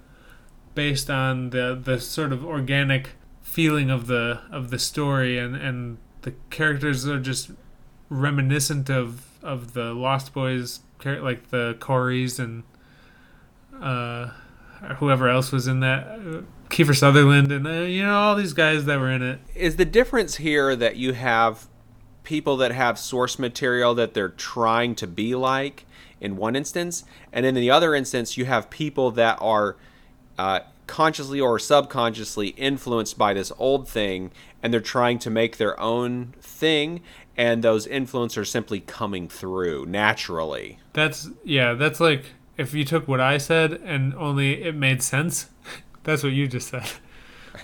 based 0.75 1.09
on 1.09 1.49
the 1.49 1.79
the 1.81 1.99
sort 1.99 2.31
of 2.31 2.45
organic 2.45 3.11
feeling 3.41 3.89
of 3.89 4.07
the 4.07 4.41
of 4.51 4.69
the 4.69 4.79
story, 4.79 5.37
and 5.37 5.55
and 5.55 5.97
the 6.21 6.33
characters 6.49 7.07
are 7.07 7.19
just 7.19 7.51
reminiscent 8.09 8.89
of 8.89 9.30
of 9.43 9.73
the 9.73 9.93
Lost 9.93 10.33
Boys, 10.33 10.81
like 11.03 11.49
the 11.49 11.75
Coreys 11.79 12.39
and 12.39 12.63
uh, 13.79 14.29
whoever 14.97 15.29
else 15.29 15.51
was 15.51 15.67
in 15.67 15.79
that. 15.81 16.07
Uh, 16.07 16.41
Kiefer 16.69 16.95
Sutherland 16.95 17.51
and 17.51 17.67
uh, 17.67 17.71
you 17.81 18.03
know 18.03 18.13
all 18.17 18.35
these 18.35 18.53
guys 18.53 18.85
that 18.85 18.99
were 18.99 19.11
in 19.11 19.21
it. 19.21 19.39
Is 19.55 19.75
the 19.75 19.85
difference 19.85 20.37
here 20.37 20.75
that 20.75 20.95
you 20.95 21.13
have 21.13 21.67
people 22.23 22.55
that 22.57 22.71
have 22.71 22.97
source 22.97 23.37
material 23.37 23.93
that 23.95 24.13
they're 24.13 24.29
trying 24.29 24.95
to 24.95 25.07
be 25.07 25.35
like 25.35 25.85
in 26.21 26.37
one 26.37 26.55
instance, 26.55 27.03
and 27.33 27.45
in 27.45 27.55
the 27.55 27.69
other 27.69 27.93
instance, 27.93 28.37
you 28.37 28.45
have 28.45 28.69
people 28.69 29.11
that 29.11 29.37
are 29.41 29.75
uh, 30.37 30.61
consciously 30.87 31.39
or 31.39 31.57
subconsciously 31.57 32.49
influenced 32.49 33.17
by 33.17 33.33
this 33.33 33.51
old 33.57 33.87
thing, 33.87 34.31
and 34.61 34.73
they're 34.73 34.79
trying 34.79 35.17
to 35.19 35.29
make 35.29 35.57
their 35.57 35.79
own 35.79 36.33
thing, 36.41 37.01
and 37.37 37.63
those 37.63 37.87
influencers 37.87 38.47
simply 38.47 38.79
coming 38.79 39.27
through 39.27 39.85
naturally. 39.85 40.79
That's 40.93 41.29
yeah, 41.43 41.73
that's 41.73 41.99
like 41.99 42.25
if 42.57 42.73
you 42.73 42.83
took 42.83 43.07
what 43.07 43.19
I 43.19 43.37
said 43.37 43.73
and 43.73 44.13
only 44.15 44.63
it 44.63 44.75
made 44.75 45.01
sense. 45.01 45.49
That's 46.03 46.23
what 46.23 46.31
you 46.31 46.47
just 46.47 46.69
said. 46.69 46.83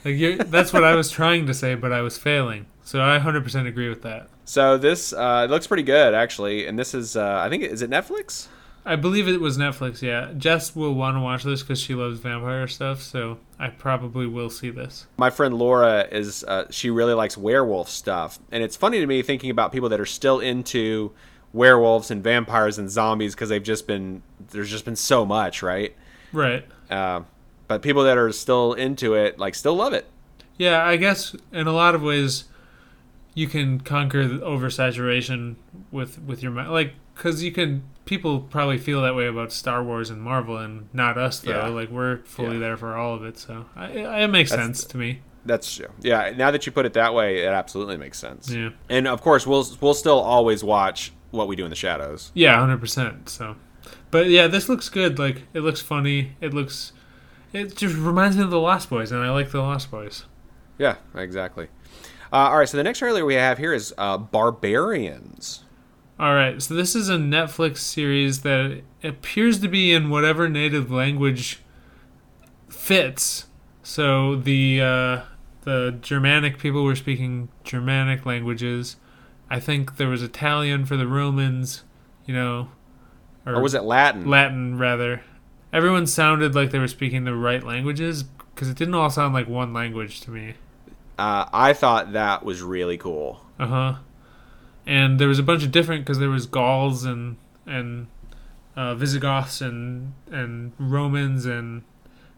Like 0.03 0.15
you 0.15 0.37
that's 0.37 0.73
what 0.73 0.83
I 0.83 0.95
was 0.95 1.09
trying 1.09 1.47
to 1.47 1.53
say, 1.53 1.73
but 1.73 1.93
I 1.93 2.01
was 2.01 2.17
failing. 2.17 2.65
So 2.83 3.01
I 3.01 3.19
100% 3.19 3.67
agree 3.67 3.87
with 3.87 4.01
that. 4.03 4.27
So 4.43 4.77
this 4.77 5.13
uh, 5.13 5.43
it 5.45 5.51
looks 5.51 5.65
pretty 5.65 5.83
good 5.83 6.13
actually, 6.13 6.67
and 6.67 6.77
this 6.77 6.93
is 6.93 7.15
uh, 7.15 7.39
I 7.43 7.49
think 7.49 7.63
is 7.63 7.81
it 7.81 7.89
Netflix? 7.89 8.47
I 8.87 8.95
believe 8.95 9.27
it 9.27 9.41
was 9.41 9.57
Netflix. 9.57 10.01
Yeah, 10.01 10.31
Jess 10.37 10.73
will 10.73 10.93
want 10.93 11.17
to 11.17 11.21
watch 11.21 11.43
this 11.43 11.61
because 11.61 11.79
she 11.79 11.93
loves 11.93 12.19
vampire 12.19 12.67
stuff. 12.67 13.01
So 13.01 13.37
I 13.59 13.67
probably 13.67 14.25
will 14.25 14.49
see 14.49 14.69
this. 14.69 15.07
My 15.17 15.29
friend 15.29 15.53
Laura 15.55 16.07
is 16.09 16.45
uh, 16.45 16.67
she 16.69 16.89
really 16.89 17.13
likes 17.13 17.37
werewolf 17.37 17.89
stuff, 17.89 18.39
and 18.49 18.63
it's 18.63 18.77
funny 18.77 18.99
to 18.99 19.05
me 19.05 19.21
thinking 19.21 19.49
about 19.49 19.73
people 19.73 19.89
that 19.89 19.99
are 19.99 20.05
still 20.05 20.39
into 20.39 21.11
werewolves 21.51 22.11
and 22.11 22.23
vampires 22.23 22.77
and 22.77 22.89
zombies 22.89 23.35
because 23.35 23.49
they've 23.49 23.61
just 23.61 23.87
been 23.87 24.23
there's 24.51 24.69
just 24.69 24.85
been 24.85 24.95
so 24.95 25.25
much, 25.25 25.61
right? 25.61 25.93
Right. 26.31 26.65
Uh, 26.89 27.21
but 27.67 27.81
people 27.81 28.03
that 28.03 28.17
are 28.17 28.31
still 28.31 28.73
into 28.73 29.15
it 29.15 29.37
like 29.37 29.53
still 29.53 29.75
love 29.75 29.91
it. 29.91 30.05
Yeah, 30.57 30.83
I 30.85 30.95
guess 30.95 31.35
in 31.51 31.67
a 31.67 31.73
lot 31.73 31.93
of 31.93 32.01
ways, 32.01 32.45
you 33.33 33.47
can 33.47 33.81
conquer 33.81 34.27
the 34.27 34.39
oversaturation 34.39 35.55
with 35.91 36.21
with 36.21 36.41
your 36.41 36.53
mind, 36.53 36.71
like 36.71 36.93
because 37.17 37.43
you 37.43 37.51
can. 37.51 37.83
People 38.05 38.39
probably 38.39 38.77
feel 38.77 39.01
that 39.01 39.15
way 39.15 39.27
about 39.27 39.51
Star 39.51 39.83
Wars 39.83 40.09
and 40.09 40.21
Marvel, 40.21 40.55
and 40.57 40.87
not 40.93 41.17
us 41.17 41.39
though. 41.41 41.51
Yeah. 41.51 41.67
Like 41.67 41.89
we're 41.89 42.19
fully 42.23 42.53
Yeah. 42.53 42.59
there 42.59 42.77
for 42.77 42.95
all 42.95 43.13
of 43.15 43.25
it, 43.25 43.37
so 43.37 43.65
I, 43.75 43.85
I, 44.05 44.19
it 44.21 44.27
makes 44.29 44.51
That's- 44.51 44.65
sense 44.65 44.85
to 44.85 44.97
me. 44.97 45.19
That's 45.45 45.73
true. 45.75 45.87
Yeah, 46.01 46.33
now 46.35 46.51
that 46.51 46.65
you 46.65 46.71
put 46.73 46.85
it 46.85 46.91
that 46.93 47.13
way, 47.13 47.39
it 47.43 47.47
absolutely 47.53 47.95
makes 47.95 48.17
sense. 48.19 48.49
Yeah. 48.49 48.69
And 48.89 49.07
of 49.07 49.21
course, 49.21 49.45
we'll 49.47 49.65
we'll 49.81 49.93
still 49.93 50.19
always 50.19 50.63
watch 50.63 51.11
what 51.31 51.47
we 51.49 51.55
do 51.57 51.63
in 51.65 51.69
the 51.69 51.75
shadows. 51.75 52.31
Yeah, 52.33 52.57
hundred 52.59 52.79
percent. 52.79 53.27
So, 53.29 53.55
but 54.11 54.27
yeah, 54.27 54.47
this 54.47 54.67
looks 54.69 54.87
good. 54.89 55.19
Like 55.19 55.43
it 55.53 55.61
looks 55.61 55.81
funny. 55.81 56.35
It 56.41 56.53
looks. 56.53 56.91
It 57.53 57.75
just 57.77 57.95
reminds 57.95 58.35
me 58.37 58.43
of 58.43 58.49
the 58.51 58.59
Lost 58.59 58.89
Boys, 58.89 59.11
and 59.11 59.21
I 59.23 59.31
like 59.31 59.51
the 59.51 59.59
Lost 59.61 59.89
Boys. 59.91 60.25
Yeah, 60.77 60.95
exactly. 61.15 61.67
Uh, 62.31 62.35
all 62.51 62.57
right, 62.59 62.67
so 62.67 62.75
the 62.77 62.83
next 62.83 62.99
trailer 62.99 63.25
we 63.25 63.35
have 63.35 63.57
here 63.57 63.73
is 63.73 63.93
uh, 63.97 64.17
Barbarians. 64.17 65.63
All 66.19 66.33
right, 66.33 66.59
so 66.61 66.73
this 66.73 66.95
is 66.95 67.09
a 67.09 67.17
Netflix 67.17 67.77
series 67.77 68.41
that 68.41 68.81
appears 69.03 69.59
to 69.59 69.67
be 69.67 69.93
in 69.93 70.09
whatever 70.09 70.49
native 70.49 70.89
language 70.91 71.59
fits. 72.69 73.45
So 73.83 74.35
the 74.35 74.81
uh, 74.81 75.21
the 75.61 75.97
Germanic 76.01 76.57
people 76.57 76.83
were 76.83 76.95
speaking 76.95 77.49
Germanic 77.63 78.25
languages. 78.25 78.95
I 79.49 79.59
think 79.59 79.97
there 79.97 80.09
was 80.09 80.23
Italian 80.23 80.85
for 80.85 80.97
the 80.97 81.07
Romans, 81.07 81.83
you 82.25 82.33
know, 82.33 82.69
Or 83.45 83.61
was 83.61 83.73
it 83.75 83.83
Latin? 83.83 84.27
Latin 84.27 84.77
rather. 84.77 85.21
Everyone 85.71 86.07
sounded 86.07 86.55
like 86.55 86.71
they 86.71 86.79
were 86.79 86.87
speaking 86.87 87.25
the 87.25 87.35
right 87.35 87.63
languages 87.63 88.23
because 88.23 88.69
it 88.69 88.77
didn't 88.77 88.95
all 88.95 89.09
sound 89.11 89.33
like 89.35 89.47
one 89.47 89.71
language 89.71 90.19
to 90.21 90.31
me. 90.31 90.55
Uh, 91.19 91.45
I 91.53 91.73
thought 91.73 92.13
that 92.13 92.43
was 92.43 92.61
really 92.63 92.97
cool. 92.97 93.41
Uh 93.59 93.67
huh. 93.67 93.93
And 94.87 95.19
there 95.19 95.27
was 95.27 95.37
a 95.37 95.43
bunch 95.43 95.63
of 95.63 95.71
different 95.71 96.05
because 96.05 96.17
there 96.17 96.29
was 96.29 96.47
Gauls 96.47 97.03
and 97.03 97.35
and 97.67 98.07
uh, 98.75 98.95
Visigoths 98.95 99.61
and 99.61 100.13
and 100.31 100.71
Romans 100.79 101.45
and 101.45 101.83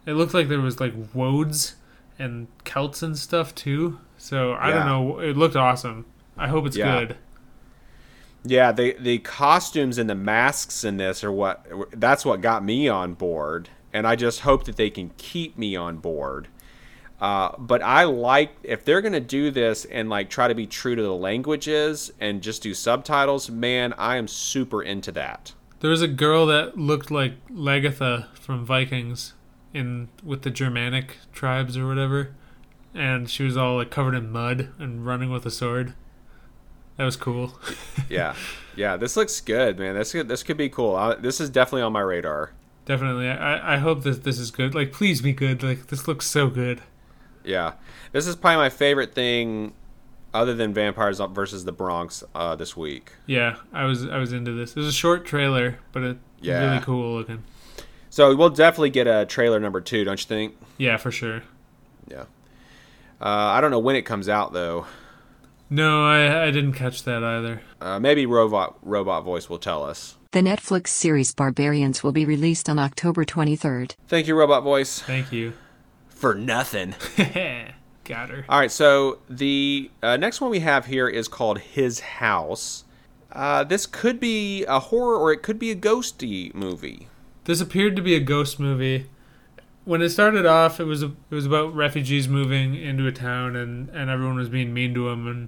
it 0.06 0.14
looked 0.14 0.34
like 0.34 0.48
there 0.50 0.60
was 0.60 0.80
like 0.80 0.94
Woads 1.14 1.76
and 2.18 2.48
Celts 2.66 3.04
and 3.04 3.18
stuff 3.18 3.54
too. 3.56 4.00
So 4.18 4.54
I 4.54 4.70
Yeah. 4.70 4.76
don't 4.80 4.86
know. 4.88 5.20
It 5.20 5.38
looked 5.38 5.56
awesome. 5.56 6.06
I 6.38 6.48
hope 6.48 6.66
it's 6.66 6.76
Yeah. 6.76 7.00
good. 7.00 7.18
Yeah, 8.44 8.72
the 8.72 8.96
the 9.00 9.20
costumes 9.20 9.98
and 9.98 10.10
the 10.10 10.16
masks 10.16 10.84
in 10.84 10.98
this 10.98 11.24
are 11.24 11.32
what 11.32 11.66
that's 11.92 12.26
what 12.26 12.42
got 12.42 12.64
me 12.64 12.88
on 12.88 13.14
board, 13.14 13.70
and 13.94 14.08
I 14.08 14.16
just 14.16 14.40
hope 14.42 14.64
that 14.64 14.78
they 14.78 14.90
can 14.90 15.12
keep 15.18 15.58
me 15.58 15.76
on 15.76 15.98
board. 15.98 16.48
Uh, 17.20 17.52
but 17.58 17.82
I 17.82 18.06
like 18.06 18.56
if 18.64 18.86
they're 18.86 19.02
gonna 19.02 19.20
do 19.20 19.52
this 19.52 19.86
and 19.86 20.10
like 20.10 20.30
try 20.30 20.48
to 20.48 20.56
be 20.56 20.66
true 20.66 20.96
to 20.96 21.02
the 21.02 21.14
languages 21.14 22.12
and 22.20 22.42
just 22.42 22.64
do 22.64 22.74
subtitles. 22.74 23.50
Man, 23.50 23.94
I 23.98 24.16
am 24.16 24.28
super 24.28 24.82
into 24.82 25.12
that. 25.14 25.54
There 25.82 25.90
was 25.90 26.02
a 26.02 26.08
girl 26.08 26.46
that 26.48 26.78
looked 26.78 27.12
like 27.12 27.34
Lagertha 27.50 28.34
from 28.36 28.66
Vikings 28.66 29.34
in 29.74 30.10
with 30.24 30.44
the 30.44 30.50
Germanic 30.50 31.18
tribes 31.34 31.78
or 31.78 31.88
whatever, 31.88 32.32
and 32.94 33.30
she 33.30 33.44
was 33.44 33.58
all 33.58 33.76
like 33.78 33.92
covered 33.92 34.16
in 34.16 34.32
mud 34.32 34.70
and 34.80 35.06
running 35.06 35.30
with 35.30 35.46
a 35.46 35.52
sword. 35.52 35.94
That 36.98 37.06
was 37.06 37.16
cool. 37.16 37.60
Yeah, 38.10 38.34
yeah, 38.76 38.98
this 38.98 39.16
looks 39.16 39.40
good, 39.40 39.78
man. 39.78 39.94
This 39.94 40.14
could, 40.14 40.28
this 40.28 40.42
could 40.42 40.58
be 40.58 40.68
cool. 40.68 40.96
I, 40.96 41.14
this 41.14 41.40
is 41.40 41.52
definitely 41.52 41.84
on 41.84 41.94
my 41.94 42.00
radar. 42.00 42.54
Definitely. 42.86 43.30
I, 43.30 43.76
I 43.76 43.78
hope 43.78 44.02
that 44.02 44.24
this 44.24 44.40
is 44.40 44.50
good. 44.50 44.74
Like, 44.74 44.92
please 44.92 45.22
be 45.22 45.32
good. 45.32 45.62
Like, 45.62 45.88
this 45.88 46.08
looks 46.08 46.26
so 46.26 46.48
good. 46.48 46.82
Yeah, 47.43 47.73
this 48.12 48.28
is 48.28 48.36
probably 48.36 48.58
my 48.58 48.69
favorite 48.69 49.13
thing, 49.13 49.73
other 50.34 50.54
than 50.54 50.73
Vampires 50.73 51.19
versus 51.32 51.65
the 51.65 51.71
Bronx 51.71 52.23
uh, 52.36 52.56
this 52.56 52.75
week. 52.78 53.12
Yeah, 53.25 53.56
I 53.73 53.86
was 53.86 54.06
I 54.08 54.17
was 54.17 54.34
into 54.34 54.52
this. 54.54 54.71
It 54.71 54.78
was 54.78 54.88
a 54.88 54.91
short 54.93 55.25
trailer, 55.25 55.80
but 55.91 56.04
it 56.04 56.17
Yeah. 56.41 56.69
really 56.69 56.84
cool 56.84 57.15
looking. 57.17 57.43
So 58.10 58.36
we'll 58.36 58.49
definitely 58.49 58.89
get 58.89 59.08
a 59.08 59.25
trailer 59.25 59.60
number 59.60 59.82
two, 59.82 60.04
don't 60.04 60.19
you 60.19 60.28
think? 60.28 60.56
Yeah, 60.78 60.97
for 60.97 61.12
sure. 61.12 61.43
Yeah. 62.08 62.23
Uh, 63.21 63.25
I 63.54 63.62
don't 63.62 63.71
know 63.71 63.80
when 63.80 63.95
it 63.95 64.04
comes 64.04 64.28
out 64.30 64.54
though. 64.54 64.86
No, 65.69 66.04
I 66.06 66.45
I 66.47 66.52
didn't 66.52 66.73
catch 66.73 67.04
that 67.04 67.23
either. 67.23 67.62
Uh, 67.80 67.99
maybe 67.99 68.25
robot 68.25 68.78
robot 68.82 69.23
voice 69.23 69.49
will 69.49 69.60
tell 69.60 69.84
us. 69.84 70.17
The 70.32 70.41
Netflix 70.41 70.88
series 70.88 71.34
Barbarians 71.34 72.04
will 72.04 72.12
be 72.12 72.25
released 72.25 72.69
on 72.69 72.78
October 72.80 73.25
23rd. 73.25 73.93
Thank 74.08 74.28
you, 74.28 74.36
robot 74.36 74.63
voice. 74.63 74.99
Thank 75.02 75.32
you. 75.32 75.54
For 76.20 76.36
nothing. 76.36 76.96
Got 78.04 78.30
her. 78.30 78.44
All 78.50 78.60
right, 78.60 78.70
so 78.70 79.20
the 79.30 79.90
uh, 80.04 80.18
next 80.18 80.42
one 80.42 80.52
we 80.52 80.60
have 80.60 80.88
here 80.88 81.08
is 81.08 81.30
called 81.30 81.60
His 81.60 82.02
House. 82.02 82.84
Uh, 83.32 83.64
this 83.64 83.86
could 83.86 84.20
be 84.20 84.66
a 84.66 84.82
horror 84.82 85.16
or 85.16 85.32
it 85.32 85.42
could 85.44 85.58
be 85.58 85.72
a 85.72 85.78
ghosty 85.78 86.54
movie. 86.54 87.08
This 87.46 87.62
appeared 87.62 87.96
to 87.96 88.02
be 88.02 88.16
a 88.16 88.20
ghost 88.20 88.60
movie. 88.60 89.06
When 89.86 90.02
it 90.02 90.10
started 90.10 90.46
off, 90.46 90.82
it 90.82 90.84
was 90.84 91.02
a, 91.02 91.14
it 91.32 91.36
was 91.36 91.46
about 91.46 91.74
refugees 91.74 92.28
moving 92.28 92.76
into 92.76 93.08
a 93.08 93.14
town, 93.14 93.56
and, 93.56 93.88
and 93.92 94.10
everyone 94.10 94.36
was 94.36 94.50
being 94.50 94.74
mean 94.74 94.94
to 94.96 95.10
them, 95.10 95.26
and 95.26 95.48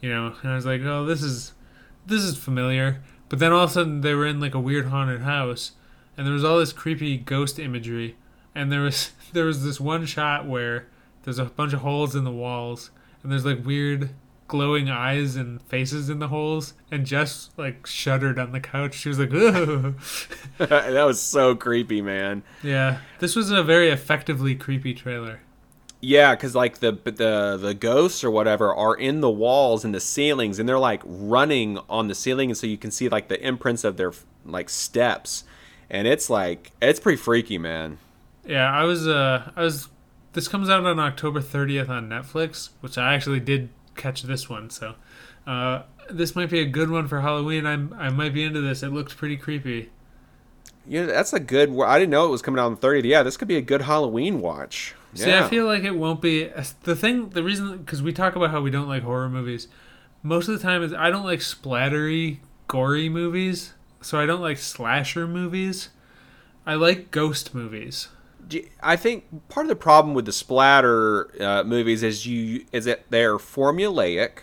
you 0.00 0.08
know, 0.08 0.36
and 0.40 0.52
I 0.52 0.54
was 0.54 0.64
like, 0.64 0.82
oh, 0.82 1.04
this 1.04 1.20
is 1.20 1.52
this 2.06 2.22
is 2.22 2.38
familiar. 2.38 3.02
But 3.28 3.40
then 3.40 3.50
all 3.50 3.64
of 3.64 3.70
a 3.70 3.72
sudden, 3.72 4.02
they 4.02 4.14
were 4.14 4.26
in 4.28 4.38
like 4.38 4.54
a 4.54 4.60
weird 4.60 4.86
haunted 4.86 5.22
house, 5.22 5.72
and 6.16 6.24
there 6.24 6.32
was 6.32 6.44
all 6.44 6.58
this 6.58 6.72
creepy 6.72 7.16
ghost 7.16 7.58
imagery, 7.58 8.14
and 8.54 8.70
there 8.70 8.82
was 8.82 9.12
there 9.32 9.44
was 9.44 9.64
this 9.64 9.80
one 9.80 10.06
shot 10.06 10.46
where 10.46 10.86
there's 11.24 11.38
a 11.38 11.46
bunch 11.46 11.72
of 11.72 11.80
holes 11.80 12.14
in 12.14 12.24
the 12.24 12.30
walls, 12.30 12.90
and 13.22 13.30
there's 13.30 13.44
like 13.44 13.64
weird 13.64 14.10
glowing 14.48 14.90
eyes 14.90 15.34
and 15.34 15.62
faces 15.62 16.10
in 16.10 16.18
the 16.18 16.28
holes, 16.28 16.74
and 16.90 17.06
Jess 17.06 17.50
like 17.56 17.86
shuddered 17.86 18.38
on 18.38 18.52
the 18.52 18.60
couch. 18.60 18.94
She 18.94 19.08
was 19.08 19.18
like, 19.18 19.30
that 20.58 21.04
was 21.06 21.20
so 21.20 21.54
creepy, 21.54 22.02
man. 22.02 22.42
Yeah, 22.62 22.98
this 23.18 23.34
was 23.34 23.50
a 23.50 23.62
very 23.62 23.88
effectively 23.88 24.54
creepy 24.54 24.94
trailer. 24.94 25.40
Yeah, 26.04 26.34
because 26.34 26.54
like 26.54 26.80
the 26.80 26.92
the 26.92 27.56
the 27.56 27.74
ghosts 27.74 28.24
or 28.24 28.30
whatever 28.30 28.74
are 28.74 28.96
in 28.96 29.20
the 29.20 29.30
walls 29.30 29.84
and 29.84 29.94
the 29.94 30.00
ceilings, 30.00 30.58
and 30.58 30.68
they're 30.68 30.78
like 30.78 31.00
running 31.04 31.78
on 31.88 32.08
the 32.08 32.14
ceiling, 32.14 32.50
and 32.50 32.58
so 32.58 32.66
you 32.66 32.76
can 32.76 32.90
see 32.90 33.08
like 33.08 33.28
the 33.28 33.40
imprints 33.40 33.84
of 33.84 33.96
their 33.96 34.12
like 34.44 34.68
steps, 34.68 35.44
and 35.88 36.08
it's 36.08 36.28
like 36.28 36.72
it's 36.82 36.98
pretty 36.98 37.18
freaky, 37.18 37.56
man. 37.56 37.98
Yeah, 38.44 38.70
I 38.70 38.84
was 38.84 39.06
uh 39.06 39.50
I 39.54 39.62
was 39.62 39.88
this 40.32 40.48
comes 40.48 40.70
out 40.70 40.84
on 40.84 40.98
October 40.98 41.40
30th 41.40 41.88
on 41.88 42.08
Netflix, 42.08 42.70
which 42.80 42.96
I 42.98 43.14
actually 43.14 43.40
did 43.40 43.68
catch 43.94 44.22
this 44.22 44.48
one, 44.48 44.70
so 44.70 44.94
uh 45.46 45.82
this 46.10 46.34
might 46.34 46.50
be 46.50 46.60
a 46.60 46.66
good 46.66 46.90
one 46.90 47.06
for 47.06 47.20
Halloween. 47.20 47.66
I'm 47.66 47.94
I 47.98 48.10
might 48.10 48.34
be 48.34 48.44
into 48.44 48.60
this. 48.60 48.82
It 48.82 48.90
looks 48.90 49.14
pretty 49.14 49.36
creepy. 49.36 49.90
Yeah, 50.86 51.06
that's 51.06 51.32
a 51.32 51.40
good. 51.40 51.72
I 51.80 51.98
didn't 51.98 52.10
know 52.10 52.26
it 52.26 52.30
was 52.30 52.42
coming 52.42 52.58
out 52.58 52.66
on 52.66 52.74
the 52.74 52.80
30th. 52.80 53.04
Yeah, 53.04 53.22
this 53.22 53.36
could 53.36 53.46
be 53.48 53.56
a 53.56 53.62
good 53.62 53.82
Halloween 53.82 54.40
watch. 54.40 54.94
See, 55.14 55.28
yeah. 55.28 55.44
I 55.44 55.48
feel 55.48 55.66
like 55.66 55.84
it 55.84 55.94
won't 55.94 56.20
be 56.20 56.50
the 56.82 56.96
thing. 56.96 57.30
The 57.30 57.42
reason 57.42 57.78
because 57.78 58.02
we 58.02 58.12
talk 58.12 58.34
about 58.34 58.50
how 58.50 58.60
we 58.60 58.70
don't 58.70 58.88
like 58.88 59.02
horror 59.02 59.28
movies. 59.28 59.68
Most 60.22 60.48
of 60.48 60.54
the 60.54 60.62
time 60.62 60.82
is 60.82 60.92
I 60.92 61.10
don't 61.10 61.24
like 61.24 61.40
splattery, 61.40 62.38
gory 62.66 63.08
movies. 63.08 63.74
So 64.00 64.18
I 64.18 64.26
don't 64.26 64.40
like 64.40 64.58
slasher 64.58 65.28
movies. 65.28 65.90
I 66.66 66.74
like 66.74 67.10
ghost 67.10 67.54
movies. 67.54 68.08
I 68.82 68.96
think 68.96 69.48
part 69.48 69.66
of 69.66 69.68
the 69.68 69.76
problem 69.76 70.14
with 70.14 70.26
the 70.26 70.32
splatter 70.32 71.30
uh, 71.40 71.64
movies 71.64 72.02
is 72.02 72.26
you 72.26 72.64
is 72.72 72.84
that 72.84 73.10
they're 73.10 73.38
formulaic, 73.38 74.40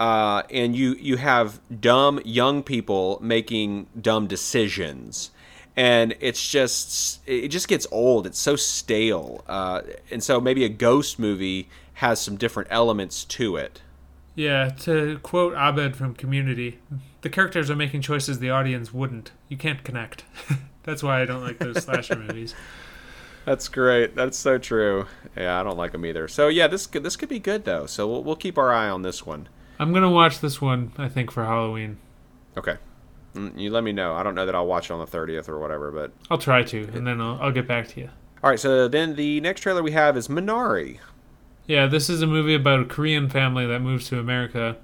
uh, 0.00 0.42
and 0.50 0.74
you 0.74 0.94
you 0.94 1.16
have 1.16 1.60
dumb 1.80 2.20
young 2.24 2.62
people 2.62 3.18
making 3.22 3.86
dumb 4.00 4.26
decisions, 4.26 5.30
and 5.76 6.14
it's 6.20 6.48
just 6.48 7.20
it 7.26 7.48
just 7.48 7.68
gets 7.68 7.86
old. 7.90 8.26
It's 8.26 8.38
so 8.38 8.56
stale, 8.56 9.44
uh, 9.48 9.82
and 10.10 10.22
so 10.22 10.40
maybe 10.40 10.64
a 10.64 10.68
ghost 10.68 11.18
movie 11.18 11.68
has 11.94 12.20
some 12.20 12.36
different 12.36 12.68
elements 12.70 13.24
to 13.24 13.56
it. 13.56 13.82
Yeah, 14.34 14.68
to 14.80 15.18
quote 15.24 15.54
Abed 15.54 15.96
from 15.96 16.14
Community, 16.14 16.78
the 17.22 17.28
characters 17.28 17.70
are 17.70 17.76
making 17.76 18.02
choices 18.02 18.38
the 18.38 18.50
audience 18.50 18.94
wouldn't. 18.94 19.32
You 19.48 19.56
can't 19.56 19.82
connect. 19.82 20.24
That's 20.84 21.02
why 21.02 21.20
I 21.20 21.24
don't 21.24 21.42
like 21.42 21.58
those 21.58 21.82
slasher 21.82 22.14
movies. 22.14 22.54
That's 23.44 23.68
great. 23.68 24.14
That's 24.14 24.36
so 24.36 24.58
true. 24.58 25.06
Yeah, 25.36 25.58
I 25.58 25.62
don't 25.62 25.76
like 25.78 25.92
them 25.92 26.04
either. 26.04 26.28
So 26.28 26.48
yeah, 26.48 26.66
this 26.66 26.86
could, 26.86 27.02
this 27.02 27.16
could 27.16 27.28
be 27.28 27.38
good 27.38 27.64
though. 27.64 27.86
So 27.86 28.06
we'll, 28.08 28.22
we'll 28.24 28.36
keep 28.36 28.58
our 28.58 28.72
eye 28.72 28.88
on 28.88 29.02
this 29.02 29.24
one. 29.24 29.48
I'm 29.78 29.92
gonna 29.92 30.10
watch 30.10 30.40
this 30.40 30.60
one. 30.60 30.92
I 30.98 31.08
think 31.08 31.30
for 31.30 31.44
Halloween. 31.44 31.98
Okay. 32.56 32.76
Mm, 33.34 33.58
You 33.58 33.70
let 33.70 33.84
me 33.84 33.92
know. 33.92 34.14
I 34.14 34.22
don't 34.22 34.34
know 34.34 34.44
that 34.46 34.54
I'll 34.54 34.66
watch 34.66 34.90
it 34.90 34.92
on 34.92 35.00
the 35.00 35.06
30th 35.06 35.48
or 35.48 35.58
whatever, 35.58 35.90
but 35.90 36.12
I'll 36.30 36.38
try 36.38 36.62
to, 36.64 36.90
and 36.94 37.06
then 37.06 37.20
I'll, 37.20 37.38
I'll 37.40 37.52
get 37.52 37.66
back 37.68 37.88
to 37.88 38.00
you. 38.00 38.10
all 38.42 38.50
right. 38.50 38.58
So 38.60 38.88
then 38.88 39.14
the 39.16 39.40
next 39.40 39.60
trailer 39.60 39.82
we 39.82 39.92
have 39.92 40.16
is 40.16 40.28
Minari. 40.28 40.98
Yeah, 41.66 41.86
this 41.86 42.08
is 42.08 42.22
a 42.22 42.26
movie 42.26 42.54
about 42.54 42.80
a 42.80 42.84
Korean 42.86 43.28
family 43.28 43.66
that 43.66 43.80
moves 43.80 44.08
to 44.08 44.18
America. 44.18 44.76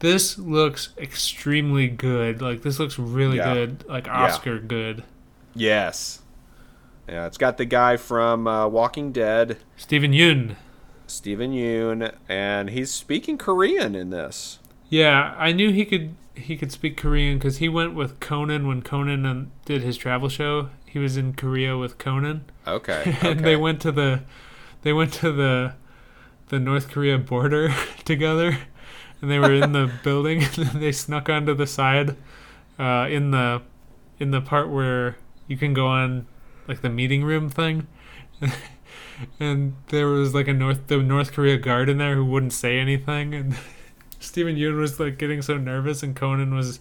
This 0.00 0.36
looks 0.38 0.88
extremely 0.98 1.86
good. 1.88 2.40
Like 2.42 2.62
this 2.62 2.78
looks 2.80 2.98
really 2.98 3.36
Yeah. 3.36 3.52
good, 3.54 3.84
like 3.86 4.06
Yeah. 4.06 4.24
Oscar 4.24 4.58
good. 4.58 5.04
Yes. 5.54 6.21
Yeah, 7.08 7.26
it's 7.26 7.38
got 7.38 7.56
the 7.56 7.64
guy 7.64 7.96
from 7.96 8.46
uh, 8.46 8.68
Walking 8.68 9.12
Dead, 9.12 9.58
Steven 9.76 10.12
Yeun. 10.12 10.56
Steven 11.06 11.52
Yeun, 11.52 12.14
and 12.28 12.70
he's 12.70 12.92
speaking 12.92 13.36
Korean 13.38 13.94
in 13.94 14.10
this. 14.10 14.60
Yeah, 14.88 15.34
I 15.36 15.52
knew 15.52 15.72
he 15.72 15.84
could 15.84 16.14
he 16.34 16.56
could 16.56 16.72
speak 16.72 16.96
Korean 16.96 17.38
because 17.38 17.58
he 17.58 17.68
went 17.68 17.94
with 17.94 18.20
Conan 18.20 18.66
when 18.66 18.82
Conan 18.82 19.26
um, 19.26 19.52
did 19.64 19.82
his 19.82 19.96
travel 19.96 20.28
show. 20.28 20.70
He 20.86 20.98
was 20.98 21.16
in 21.16 21.34
Korea 21.34 21.76
with 21.76 21.98
Conan, 21.98 22.44
Okay. 22.66 23.02
and 23.22 23.40
okay. 23.40 23.42
they 23.42 23.56
went 23.56 23.80
to 23.82 23.92
the 23.92 24.22
they 24.82 24.92
went 24.92 25.12
to 25.14 25.32
the 25.32 25.74
the 26.48 26.58
North 26.58 26.88
Korea 26.88 27.18
border 27.18 27.74
together, 28.04 28.58
and 29.20 29.30
they 29.30 29.38
were 29.38 29.54
in 29.54 29.72
the 29.72 29.90
building. 30.04 30.42
And 30.44 30.52
then 30.54 30.80
they 30.80 30.92
snuck 30.92 31.28
onto 31.28 31.54
the 31.54 31.66
side 31.66 32.16
uh, 32.78 33.06
in 33.10 33.32
the 33.32 33.62
in 34.18 34.30
the 34.30 34.40
part 34.40 34.70
where 34.70 35.16
you 35.48 35.56
can 35.56 35.74
go 35.74 35.86
on 35.88 36.26
like 36.68 36.80
the 36.80 36.90
meeting 36.90 37.24
room 37.24 37.48
thing. 37.48 37.86
And 39.38 39.74
there 39.88 40.06
was 40.06 40.34
like 40.34 40.48
a 40.48 40.52
North 40.52 40.86
the 40.86 40.98
North 40.98 41.32
Korea 41.32 41.56
guard 41.56 41.88
in 41.88 41.98
there 41.98 42.14
who 42.14 42.24
wouldn't 42.24 42.52
say 42.52 42.78
anything, 42.78 43.34
and 43.34 43.56
Steven 44.20 44.56
Yeun 44.56 44.78
was 44.78 44.98
like 44.98 45.18
getting 45.18 45.42
so 45.42 45.56
nervous, 45.56 46.02
and 46.02 46.16
Conan 46.16 46.54
was 46.54 46.80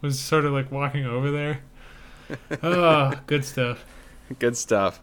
was 0.00 0.18
sort 0.18 0.44
of 0.44 0.52
like 0.52 0.70
walking 0.70 1.06
over 1.06 1.30
there. 1.30 1.60
Oh, 2.62 3.12
good 3.26 3.44
stuff. 3.44 3.84
Good 4.38 4.56
stuff. 4.56 5.00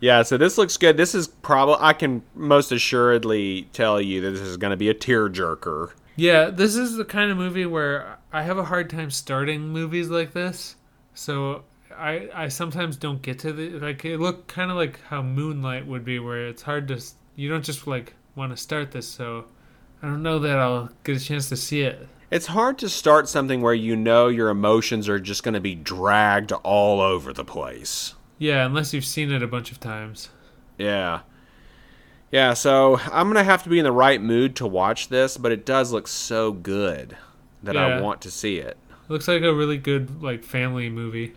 Yeah, 0.00 0.22
so 0.22 0.36
this 0.36 0.58
looks 0.58 0.76
good. 0.76 0.96
This 0.96 1.14
is 1.14 1.28
probably 1.28 1.76
I 1.80 1.92
can 1.92 2.22
most 2.34 2.70
assuredly 2.70 3.68
tell 3.72 4.00
you 4.00 4.20
that 4.20 4.30
this 4.30 4.40
is 4.40 4.56
going 4.56 4.70
to 4.70 4.76
be 4.76 4.88
a 4.88 4.94
tearjerker. 4.94 5.92
Yeah, 6.16 6.50
this 6.50 6.76
is 6.76 6.96
the 6.96 7.04
kind 7.04 7.30
of 7.30 7.36
movie 7.36 7.66
where 7.66 8.18
I 8.32 8.42
have 8.42 8.58
a 8.58 8.64
hard 8.64 8.90
time 8.90 9.10
starting 9.10 9.68
movies 9.68 10.08
like 10.08 10.32
this. 10.32 10.76
So 11.14 11.64
I 11.98 12.28
I 12.34 12.48
sometimes 12.48 12.96
don't 12.96 13.20
get 13.22 13.38
to 13.40 13.52
the 13.52 13.70
like 13.78 14.04
it 14.04 14.18
looked 14.18 14.48
kind 14.48 14.70
of 14.70 14.76
like 14.76 15.00
how 15.02 15.22
Moonlight 15.22 15.86
would 15.86 16.04
be 16.04 16.18
where 16.18 16.46
it's 16.46 16.62
hard 16.62 16.88
to 16.88 17.02
you 17.36 17.48
don't 17.48 17.64
just 17.64 17.86
like 17.86 18.14
want 18.34 18.52
to 18.52 18.56
start 18.56 18.92
this 18.92 19.08
so 19.08 19.46
I 20.02 20.06
don't 20.06 20.22
know 20.22 20.38
that 20.38 20.58
I'll 20.58 20.90
get 21.04 21.16
a 21.16 21.24
chance 21.24 21.48
to 21.48 21.56
see 21.56 21.82
it. 21.82 22.08
It's 22.30 22.46
hard 22.46 22.78
to 22.78 22.88
start 22.88 23.28
something 23.28 23.62
where 23.62 23.74
you 23.74 23.96
know 23.96 24.28
your 24.28 24.50
emotions 24.50 25.08
are 25.08 25.18
just 25.18 25.42
going 25.42 25.54
to 25.54 25.60
be 25.60 25.74
dragged 25.74 26.52
all 26.52 27.00
over 27.00 27.32
the 27.32 27.44
place. 27.44 28.14
Yeah, 28.38 28.66
unless 28.66 28.92
you've 28.92 29.04
seen 29.04 29.32
it 29.32 29.42
a 29.42 29.48
bunch 29.48 29.72
of 29.72 29.80
times. 29.80 30.28
Yeah. 30.76 31.20
Yeah, 32.30 32.52
so 32.52 33.00
I'm 33.10 33.26
going 33.26 33.42
to 33.42 33.50
have 33.50 33.62
to 33.62 33.70
be 33.70 33.78
in 33.78 33.84
the 33.84 33.92
right 33.92 34.20
mood 34.20 34.54
to 34.56 34.66
watch 34.66 35.08
this, 35.08 35.38
but 35.38 35.50
it 35.50 35.64
does 35.64 35.90
look 35.90 36.06
so 36.06 36.52
good 36.52 37.16
that 37.62 37.76
I 37.76 38.00
want 38.00 38.20
to 38.22 38.30
see 38.30 38.58
it. 38.58 38.76
looks 39.08 39.26
like 39.26 39.42
a 39.42 39.54
really 39.54 39.78
good 39.78 40.22
like 40.22 40.44
family 40.44 40.90
movie. 40.90 41.34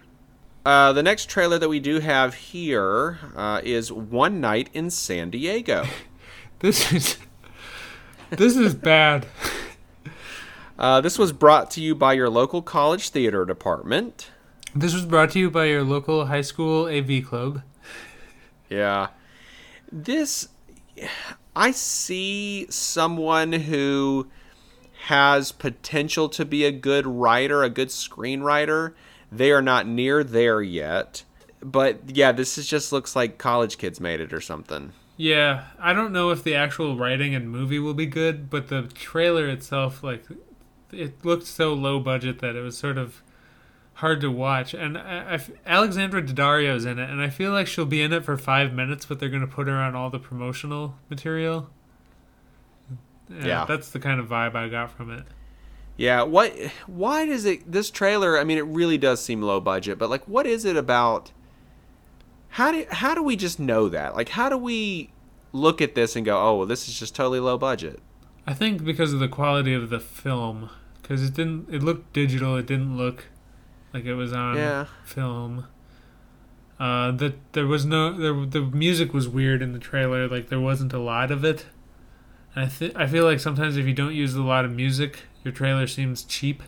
Uh, 0.63 0.93
the 0.93 1.01
next 1.01 1.29
trailer 1.29 1.57
that 1.57 1.69
we 1.69 1.79
do 1.79 1.99
have 1.99 2.35
here 2.35 3.17
uh, 3.35 3.61
is 3.63 3.91
One 3.91 4.39
Night 4.39 4.69
in 4.73 4.89
San 4.89 5.29
Diego. 5.29 5.85
This 6.59 6.93
is 6.93 7.17
this 8.29 8.55
is 8.55 8.75
bad. 8.75 9.25
Uh, 10.77 11.01
this 11.01 11.17
was 11.17 11.31
brought 11.31 11.71
to 11.71 11.81
you 11.81 11.95
by 11.95 12.13
your 12.13 12.29
local 12.29 12.61
college 12.61 13.09
theater 13.09 13.45
department. 13.45 14.29
This 14.75 14.93
was 14.93 15.05
brought 15.05 15.31
to 15.31 15.39
you 15.39 15.49
by 15.49 15.65
your 15.65 15.83
local 15.83 16.27
high 16.27 16.41
school 16.41 16.85
AV 16.85 17.25
club. 17.25 17.63
Yeah. 18.69 19.07
This, 19.91 20.49
I 21.55 21.71
see 21.71 22.67
someone 22.69 23.51
who 23.51 24.27
has 25.07 25.51
potential 25.51 26.29
to 26.29 26.45
be 26.45 26.63
a 26.63 26.71
good 26.71 27.05
writer, 27.05 27.63
a 27.63 27.69
good 27.69 27.89
screenwriter. 27.89 28.93
They 29.31 29.51
are 29.51 29.61
not 29.61 29.87
near 29.87 30.23
there 30.23 30.61
yet. 30.61 31.23
But 31.63 32.15
yeah, 32.15 32.31
this 32.31 32.57
is 32.57 32.67
just 32.67 32.91
looks 32.91 33.15
like 33.15 33.37
college 33.37 33.77
kids 33.77 33.99
made 33.99 34.19
it 34.19 34.33
or 34.33 34.41
something. 34.41 34.93
Yeah, 35.15 35.65
I 35.79 35.93
don't 35.93 36.11
know 36.11 36.31
if 36.31 36.43
the 36.43 36.55
actual 36.55 36.97
writing 36.97 37.35
and 37.35 37.49
movie 37.51 37.77
will 37.77 37.93
be 37.93 38.07
good, 38.07 38.49
but 38.49 38.69
the 38.69 38.83
trailer 38.83 39.47
itself, 39.47 40.03
like, 40.03 40.23
it 40.91 41.23
looked 41.23 41.45
so 41.45 41.73
low 41.73 41.99
budget 41.99 42.39
that 42.39 42.55
it 42.55 42.61
was 42.61 42.77
sort 42.77 42.97
of 42.97 43.21
hard 43.95 44.19
to 44.21 44.31
watch. 44.31 44.73
And 44.73 44.97
I, 44.97 45.35
I 45.35 45.39
Alexandra 45.65 46.23
Daddario's 46.23 46.85
in 46.85 46.97
it, 46.97 47.09
and 47.09 47.21
I 47.21 47.29
feel 47.29 47.51
like 47.51 47.67
she'll 47.67 47.85
be 47.85 48.01
in 48.01 48.11
it 48.11 48.25
for 48.25 48.35
five 48.35 48.73
minutes, 48.73 49.05
but 49.05 49.19
they're 49.19 49.29
going 49.29 49.41
to 49.41 49.47
put 49.47 49.67
her 49.67 49.77
on 49.77 49.95
all 49.95 50.09
the 50.09 50.19
promotional 50.19 50.95
material. 51.09 51.69
Yeah. 53.29 53.63
that's 53.65 53.91
the 53.91 53.99
kind 53.99 54.19
of 54.19 54.27
vibe 54.27 54.55
I 54.55 54.67
got 54.67 54.91
from 54.91 55.11
it. 55.11 55.23
Yeah, 56.01 56.23
what 56.23 56.51
why 56.87 57.27
does 57.27 57.45
it 57.45 57.71
this 57.71 57.91
trailer, 57.91 58.37
I 58.39 58.43
mean 58.43 58.57
it 58.57 58.65
really 58.65 58.97
does 58.97 59.23
seem 59.23 59.41
low 59.43 59.59
budget, 59.59 59.99
but 59.99 60.09
like 60.09 60.27
what 60.27 60.47
is 60.47 60.65
it 60.65 60.75
about 60.75 61.31
how 62.49 62.71
do 62.71 62.85
how 62.89 63.13
do 63.13 63.21
we 63.21 63.35
just 63.35 63.59
know 63.59 63.87
that? 63.89 64.15
Like 64.15 64.29
how 64.29 64.49
do 64.49 64.57
we 64.57 65.11
look 65.51 65.79
at 65.79 65.93
this 65.93 66.15
and 66.15 66.25
go, 66.25 66.41
"Oh, 66.41 66.57
well, 66.57 66.65
this 66.65 66.87
is 66.89 66.97
just 66.99 67.13
totally 67.13 67.39
low 67.39 67.55
budget." 67.57 67.99
I 68.47 68.55
think 68.55 68.83
because 68.83 69.13
of 69.13 69.19
the 69.19 69.27
quality 69.27 69.75
of 69.75 69.91
the 69.91 69.99
film, 69.99 70.71
because 71.01 71.23
it 71.23 71.35
didn't, 71.35 71.67
it 71.71 71.83
looked 71.83 72.13
digital. 72.13 72.55
It 72.57 72.65
didn't 72.65 72.97
look 72.97 73.25
like 73.93 74.05
it 74.05 74.15
was 74.15 74.33
on 74.33 74.55
Yeah. 74.55 74.85
film. 75.05 75.65
Uh, 76.79 77.11
that 77.11 77.35
there 77.53 77.67
was 77.67 77.85
no, 77.85 78.11
there, 78.17 78.33
the 78.47 78.61
music 78.61 79.13
was 79.13 79.29
weird 79.29 79.61
in 79.61 79.71
the 79.71 79.77
trailer. 79.79 80.27
Like 80.27 80.49
there 80.49 80.59
wasn't 80.59 80.93
a 80.93 80.99
lot 80.99 81.29
of 81.29 81.45
it. 81.45 81.67
And 82.55 82.65
I 82.65 82.67
th- 82.69 82.95
I 82.95 83.05
feel 83.05 83.23
like 83.23 83.39
sometimes 83.39 83.77
if 83.77 83.85
you 83.85 83.93
don't 83.93 84.15
use 84.15 84.33
a 84.33 84.41
lot 84.41 84.65
of 84.65 84.71
music, 84.71 85.19
your 85.43 85.51
trailer 85.51 85.87
seems 85.87 86.23
cheap. 86.23 86.63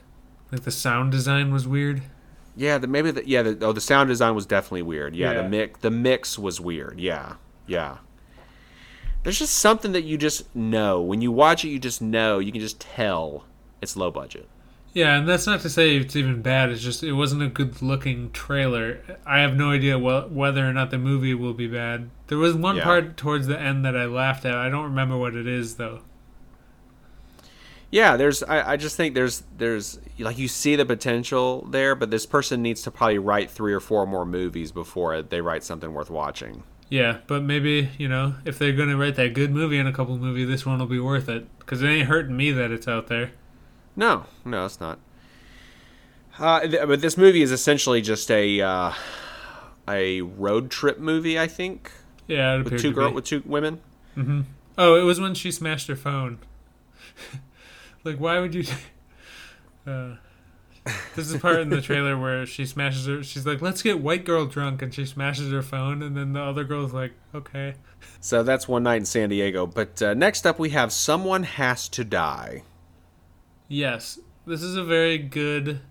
Like 0.51 0.61
the 0.63 0.71
sound 0.71 1.11
design 1.11 1.51
was 1.51 1.67
weird. 1.67 2.01
Yeah, 2.55 2.77
the 2.77 2.87
maybe 2.87 3.11
the 3.11 3.27
yeah, 3.27 3.41
the, 3.41 3.65
oh 3.65 3.71
the 3.71 3.81
sound 3.81 4.09
design 4.09 4.35
was 4.35 4.45
definitely 4.45 4.83
weird. 4.83 5.15
Yeah, 5.15 5.31
Yeah. 5.31 5.41
the 5.43 5.49
mix 5.49 5.79
the 5.79 5.91
mix 5.91 6.37
was 6.39 6.61
weird. 6.61 6.99
Yeah. 6.99 7.35
Yeah. 7.65 7.97
There's 9.23 9.39
just 9.39 9.55
something 9.55 9.93
that 9.93 10.03
you 10.03 10.17
just 10.17 10.53
know. 10.55 11.01
When 11.01 11.21
you 11.21 11.31
watch 11.31 11.63
it, 11.63 11.69
you 11.69 11.79
just 11.79 12.01
know. 12.01 12.39
You 12.39 12.51
can 12.51 12.59
just 12.61 12.79
tell 12.81 13.45
it's 13.81 13.95
low 13.95 14.11
budget. 14.11 14.47
Yeah, 14.93 15.17
and 15.17 15.27
that's 15.27 15.47
not 15.47 15.61
to 15.61 15.69
say 15.71 15.95
it's 15.95 16.15
even 16.15 16.43
bad. 16.43 16.69
It's 16.69 16.83
just 16.83 17.01
it 17.03 17.13
wasn't 17.13 17.41
a 17.41 17.47
good 17.47 17.81
looking 17.81 18.29
trailer. 18.31 18.99
I 19.25 19.39
have 19.39 19.55
no 19.55 19.71
idea 19.71 19.97
wh- 19.97 20.31
whether 20.31 20.67
or 20.69 20.73
not 20.73 20.91
the 20.91 20.99
movie 20.99 21.33
will 21.33 21.53
be 21.55 21.67
bad. 21.67 22.11
There 22.27 22.37
was 22.37 22.53
one 22.53 22.75
Yeah. 22.75 22.83
part 22.83 23.17
towards 23.17 23.47
the 23.47 23.59
end 23.59 23.83
that 23.85 23.97
I 23.97 24.05
laughed 24.05 24.45
at. 24.45 24.53
I 24.55 24.69
don't 24.69 24.83
remember 24.83 25.17
what 25.17 25.33
it 25.35 25.47
is 25.47 25.75
though. 25.77 26.01
Yeah, 27.93 28.17
there's. 28.17 28.41
I, 28.41 28.71
I 28.71 28.77
just 28.77 28.97
think 28.97 29.13
there's 29.13 29.43
there's 29.55 29.99
like 30.17 30.39
you 30.39 30.47
see 30.47 30.75
the 30.75 30.83
potential 30.83 31.61
there, 31.69 31.93
but 31.93 32.09
this 32.09 32.25
person 32.25 32.63
needs 32.63 32.81
to 32.81 32.89
probably 32.91 33.19
write 33.19 33.51
three 33.51 33.71
or 33.71 33.79
four 33.79 34.07
more 34.07 34.25
movies 34.25 34.71
before 34.71 35.21
they 35.21 35.41
write 35.41 35.63
something 35.63 35.93
worth 35.93 36.09
watching. 36.09 36.63
Yeah, 36.89 37.19
but 37.27 37.43
maybe 37.43 37.89
you 37.99 38.07
know 38.07 38.33
if 38.45 38.57
they're 38.57 38.71
gonna 38.73 38.97
write 38.97 39.15
that 39.17 39.35
good 39.35 39.51
movie 39.51 39.77
in 39.77 39.85
a 39.85 39.93
couple 39.93 40.17
movie, 40.17 40.43
this 40.43 40.65
one 40.65 40.79
will 40.79 40.87
be 40.87 40.99
worth 40.99 41.29
it 41.29 41.45
because 41.59 41.83
it 41.83 41.87
ain't 41.87 42.07
hurting 42.07 42.35
me 42.35 42.49
that 42.51 42.71
it's 42.71 42.87
out 42.87 43.09
there. 43.09 43.31
No, 43.95 44.25
no, 44.43 44.65
it's 44.65 44.79
not. 44.79 44.97
Uh, 46.39 46.61
th- 46.61 46.87
but 46.87 46.99
this 46.99 47.15
movie 47.15 47.43
is 47.43 47.51
essentially 47.51 48.01
just 48.01 48.31
a 48.31 48.59
uh, 48.59 48.93
a 49.87 50.21
road 50.21 50.71
trip 50.71 50.97
movie, 50.97 51.37
I 51.39 51.45
think, 51.47 51.91
Yeah, 52.27 52.55
it 52.55 52.65
with 52.65 52.81
two 52.81 52.91
girl 52.91 53.09
be. 53.09 53.15
with 53.17 53.25
two 53.25 53.43
women. 53.45 53.81
Oh, 54.79 54.95
it 54.95 55.03
was 55.03 55.19
when 55.19 55.35
she 55.35 55.51
smashed 55.51 55.87
her 55.89 55.95
phone. 55.95 56.39
like, 58.03 58.17
why 58.17 58.39
would 58.39 58.55
you? 58.55 58.65
Uh, 59.85 60.15
this 61.13 61.29
is 61.29 61.41
part 61.41 61.59
in 61.59 61.67
the 61.67 61.81
trailer 61.81 62.17
where 62.17 62.45
she 62.45 62.65
smashes 62.65 63.05
her. 63.05 63.21
She's 63.21 63.45
like, 63.45 63.61
"Let's 63.61 63.81
get 63.81 63.99
white 63.99 64.23
girl 64.23 64.45
drunk," 64.45 64.81
and 64.81 64.93
she 64.93 65.05
smashes 65.05 65.51
her 65.51 65.61
phone, 65.61 66.01
and 66.01 66.15
then 66.15 66.31
the 66.31 66.41
other 66.41 66.63
girl's 66.63 66.93
like, 66.93 67.11
"Okay." 67.35 67.75
So 68.21 68.43
that's 68.43 68.65
one 68.65 68.83
night 68.83 68.97
in 68.97 69.05
San 69.05 69.27
Diego. 69.27 69.65
But 69.67 70.01
uh, 70.01 70.13
next 70.13 70.45
up, 70.45 70.57
we 70.57 70.69
have 70.69 70.93
someone 70.93 71.43
has 71.43 71.89
to 71.89 72.03
die. 72.03 72.63
Yes, 73.67 74.19
this 74.45 74.61
is 74.61 74.75
a 74.75 74.83
very 74.83 75.17
good 75.17 75.81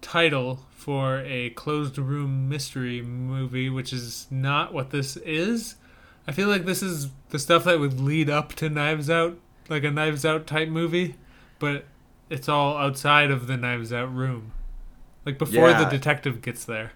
title 0.00 0.60
for 0.70 1.18
a 1.20 1.50
closed 1.50 1.98
room 1.98 2.48
mystery 2.48 3.02
movie, 3.02 3.68
which 3.68 3.92
is 3.92 4.26
not 4.30 4.72
what 4.72 4.90
this 4.90 5.16
is. 5.18 5.76
I 6.26 6.32
feel 6.32 6.48
like 6.48 6.64
this 6.64 6.82
is 6.82 7.08
the 7.30 7.38
stuff 7.38 7.64
that 7.64 7.80
would 7.80 8.00
lead 8.00 8.30
up 8.30 8.54
to 8.54 8.68
Knives 8.68 9.10
Out, 9.10 9.38
like 9.68 9.84
a 9.84 9.90
Knives 9.90 10.24
Out 10.24 10.46
type 10.46 10.68
movie, 10.68 11.16
but 11.58 11.84
it's 12.30 12.48
all 12.48 12.76
outside 12.76 13.30
of 13.30 13.46
the 13.46 13.56
Knives 13.56 13.92
Out 13.92 14.14
room. 14.14 14.52
Like 15.24 15.38
before 15.38 15.72
the 15.72 15.84
detective 15.84 16.40
gets 16.40 16.64
there. 16.64 16.92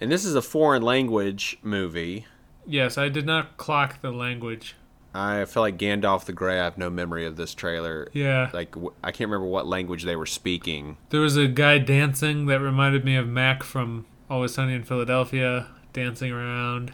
And 0.00 0.10
this 0.10 0.24
is 0.24 0.34
a 0.34 0.42
foreign 0.42 0.82
language 0.82 1.58
movie. 1.62 2.26
Yes, 2.66 2.98
I 2.98 3.08
did 3.08 3.26
not 3.26 3.56
clock 3.56 4.00
the 4.02 4.10
language. 4.10 4.74
I 5.14 5.44
feel 5.44 5.62
like 5.62 5.78
Gandalf 5.78 6.24
the 6.24 6.32
Grey. 6.32 6.58
I 6.58 6.64
have 6.64 6.76
no 6.76 6.90
memory 6.90 7.24
of 7.24 7.36
this 7.36 7.54
trailer. 7.54 8.08
Yeah. 8.12 8.50
Like 8.52 8.74
i 9.02 9.12
can't 9.12 9.30
remember 9.30 9.46
what 9.46 9.66
language 9.66 10.02
they 10.02 10.16
were 10.16 10.26
speaking. 10.26 10.96
There 11.10 11.20
was 11.20 11.36
a 11.36 11.46
guy 11.46 11.78
dancing 11.78 12.46
that 12.46 12.60
reminded 12.60 13.04
me 13.04 13.14
of 13.16 13.28
Mac 13.28 13.62
from 13.62 14.06
Always 14.28 14.54
Sunny 14.54 14.74
in 14.74 14.82
Philadelphia, 14.82 15.68
dancing 15.92 16.32
around. 16.32 16.92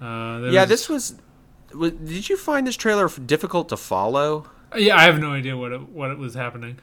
Uh, 0.00 0.48
Yeah, 0.50 0.62
was- 0.62 0.68
this 0.68 0.88
was, 0.88 1.14
was. 1.72 1.92
Did 1.92 2.28
you 2.28 2.36
find 2.36 2.66
this 2.66 2.76
trailer 2.76 3.08
difficult 3.08 3.68
to 3.68 3.76
follow? 3.76 4.50
Yeah, 4.76 4.96
I 4.96 5.02
have 5.02 5.18
no 5.18 5.32
idea 5.32 5.56
what 5.56 5.72
it, 5.72 5.88
what 5.88 6.10
it 6.10 6.18
was 6.18 6.34
happening. 6.34 6.78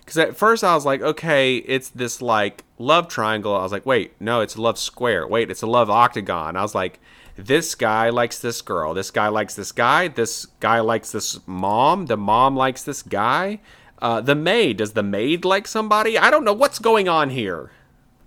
Because 0.00 0.18
at 0.18 0.36
first 0.36 0.64
I 0.64 0.74
was 0.74 0.84
like, 0.84 1.00
okay, 1.00 1.56
it's 1.58 1.88
this 1.90 2.20
like 2.20 2.64
love 2.78 3.08
triangle. 3.08 3.54
I 3.54 3.62
was 3.62 3.72
like, 3.72 3.86
wait, 3.86 4.20
no, 4.20 4.40
it's 4.40 4.56
a 4.56 4.60
love 4.60 4.78
square. 4.78 5.26
Wait, 5.26 5.50
it's 5.50 5.62
a 5.62 5.66
love 5.66 5.88
octagon. 5.88 6.56
I 6.56 6.62
was 6.62 6.74
like, 6.74 6.98
this 7.36 7.74
guy 7.74 8.10
likes 8.10 8.38
this 8.38 8.60
girl. 8.60 8.94
This 8.94 9.10
guy 9.10 9.28
likes 9.28 9.54
this 9.54 9.72
guy. 9.72 10.08
This 10.08 10.46
guy 10.60 10.80
likes 10.80 11.12
this 11.12 11.38
mom. 11.46 12.06
The 12.06 12.16
mom 12.16 12.56
likes 12.56 12.82
this 12.82 13.02
guy. 13.02 13.60
Uh, 14.00 14.20
the 14.20 14.34
maid. 14.34 14.78
Does 14.78 14.92
the 14.92 15.02
maid 15.02 15.44
like 15.44 15.66
somebody? 15.68 16.18
I 16.18 16.30
don't 16.30 16.44
know 16.44 16.52
what's 16.52 16.78
going 16.78 17.08
on 17.08 17.30
here. 17.30 17.70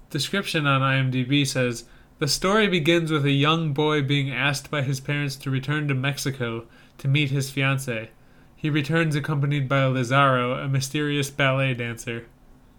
Description 0.10 0.66
on 0.66 0.82
IMDb 0.82 1.46
says 1.46 1.84
the 2.20 2.28
story 2.28 2.68
begins 2.68 3.12
with 3.12 3.26
a 3.26 3.32
young 3.32 3.74
boy 3.74 4.02
being 4.02 4.32
asked 4.32 4.72
by 4.72 4.82
his 4.82 5.02
parents 5.02 5.36
to 5.36 5.52
return 5.52 5.88
to 5.90 5.94
Mexico 5.94 6.64
to 7.00 7.08
meet 7.10 7.30
his 7.30 7.52
fiancee. 7.52 8.08
He 8.66 8.72
returns 8.72 9.16
accompanied 9.16 9.70
by 9.70 9.86
Lazaro, 9.86 10.54
a 10.54 10.68
mysterious 10.68 11.30
ballet 11.30 11.76
dancer. 11.76 12.26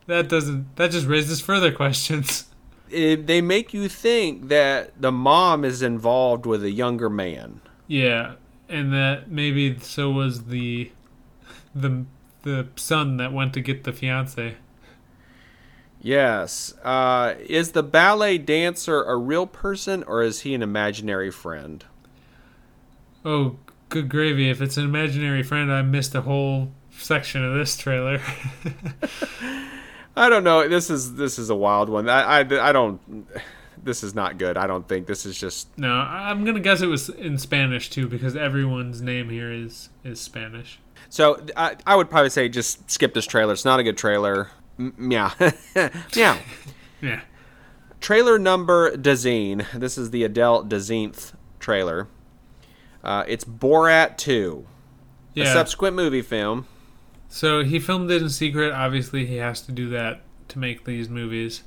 That 0.08 0.28
doesn't. 0.28 0.74
That 0.74 0.90
just 0.90 1.06
raises 1.06 1.40
further 1.40 1.70
questions. 1.70 2.46
It, 2.90 3.28
they 3.28 3.40
make 3.40 3.72
you 3.72 3.88
think 3.88 4.48
that 4.48 5.00
the 5.00 5.12
mom 5.12 5.64
is 5.64 5.82
involved 5.82 6.44
with 6.44 6.64
a 6.64 6.70
younger 6.70 7.08
man. 7.08 7.60
Yeah, 7.86 8.34
and 8.68 8.92
that 8.92 9.28
maybe 9.30 9.78
so 9.78 10.10
was 10.10 10.46
the 10.46 10.90
the 11.72 12.04
the 12.42 12.68
son 12.74 13.16
that 13.18 13.32
went 13.32 13.54
to 13.54 13.60
get 13.60 13.84
the 13.84 13.92
fiance. 13.92 14.56
Yes. 16.00 16.74
Uh, 16.82 17.34
is 17.40 17.72
the 17.72 17.84
ballet 17.84 18.38
dancer 18.38 19.04
a 19.04 19.16
real 19.16 19.46
person 19.46 20.02
or 20.04 20.22
is 20.22 20.40
he 20.40 20.52
an 20.54 20.62
imaginary 20.62 21.30
friend? 21.30 21.84
Oh, 23.24 23.58
good 23.88 24.08
gravy! 24.08 24.50
If 24.50 24.60
it's 24.60 24.76
an 24.76 24.84
imaginary 24.84 25.42
friend, 25.42 25.72
I 25.72 25.82
missed 25.82 26.14
a 26.14 26.22
whole 26.22 26.70
section 26.90 27.44
of 27.44 27.54
this 27.54 27.76
trailer. 27.76 28.20
I 30.16 30.28
don't 30.28 30.44
know. 30.44 30.66
This 30.68 30.88
is 30.90 31.14
this 31.16 31.38
is 31.38 31.50
a 31.50 31.54
wild 31.54 31.88
one. 31.88 32.08
I, 32.08 32.40
I, 32.40 32.68
I 32.68 32.72
don't. 32.72 33.26
This 33.82 34.02
is 34.02 34.14
not 34.14 34.38
good. 34.38 34.56
I 34.56 34.66
don't 34.66 34.88
think 34.88 35.06
this 35.06 35.26
is 35.26 35.38
just. 35.38 35.68
no, 35.78 35.90
I'm 35.92 36.44
gonna 36.44 36.60
guess 36.60 36.80
it 36.82 36.86
was 36.86 37.08
in 37.08 37.38
Spanish 37.38 37.90
too, 37.90 38.08
because 38.08 38.34
everyone's 38.34 39.02
name 39.02 39.28
here 39.30 39.52
is 39.52 39.90
is 40.04 40.20
Spanish. 40.20 40.78
So 41.08 41.44
I, 41.56 41.76
I 41.86 41.94
would 41.96 42.10
probably 42.10 42.30
say 42.30 42.48
just 42.48 42.90
skip 42.90 43.14
this 43.14 43.26
trailer. 43.26 43.52
It's 43.52 43.64
not 43.64 43.78
a 43.78 43.82
good 43.82 43.96
trailer. 43.96 44.50
M- 44.78 44.94
meow, 44.96 45.32
meow. 46.16 46.38
Yeah. 47.02 47.20
Trailer 48.00 48.38
number 48.38 48.96
Dazine. 48.96 49.66
This 49.72 49.98
is 49.98 50.10
the 50.10 50.24
Adele 50.24 50.64
Dazinth 50.64 51.34
trailer. 51.60 52.08
Uh, 53.06 53.22
it's 53.28 53.44
Borat 53.44 54.16
2, 54.16 54.66
a 55.36 55.46
subsequent 55.46 55.94
movie 55.94 56.22
film. 56.22 56.66
So 57.28 57.62
he 57.62 57.78
filmed 57.78 58.10
it 58.10 58.20
in 58.20 58.28
secret. 58.28 58.72
Obviously, 58.72 59.26
he 59.26 59.36
has 59.36 59.60
to 59.62 59.70
do 59.70 59.88
that 59.90 60.22
to 60.48 60.58
make 60.58 60.84
these 60.84 61.08
movies. 61.08 61.62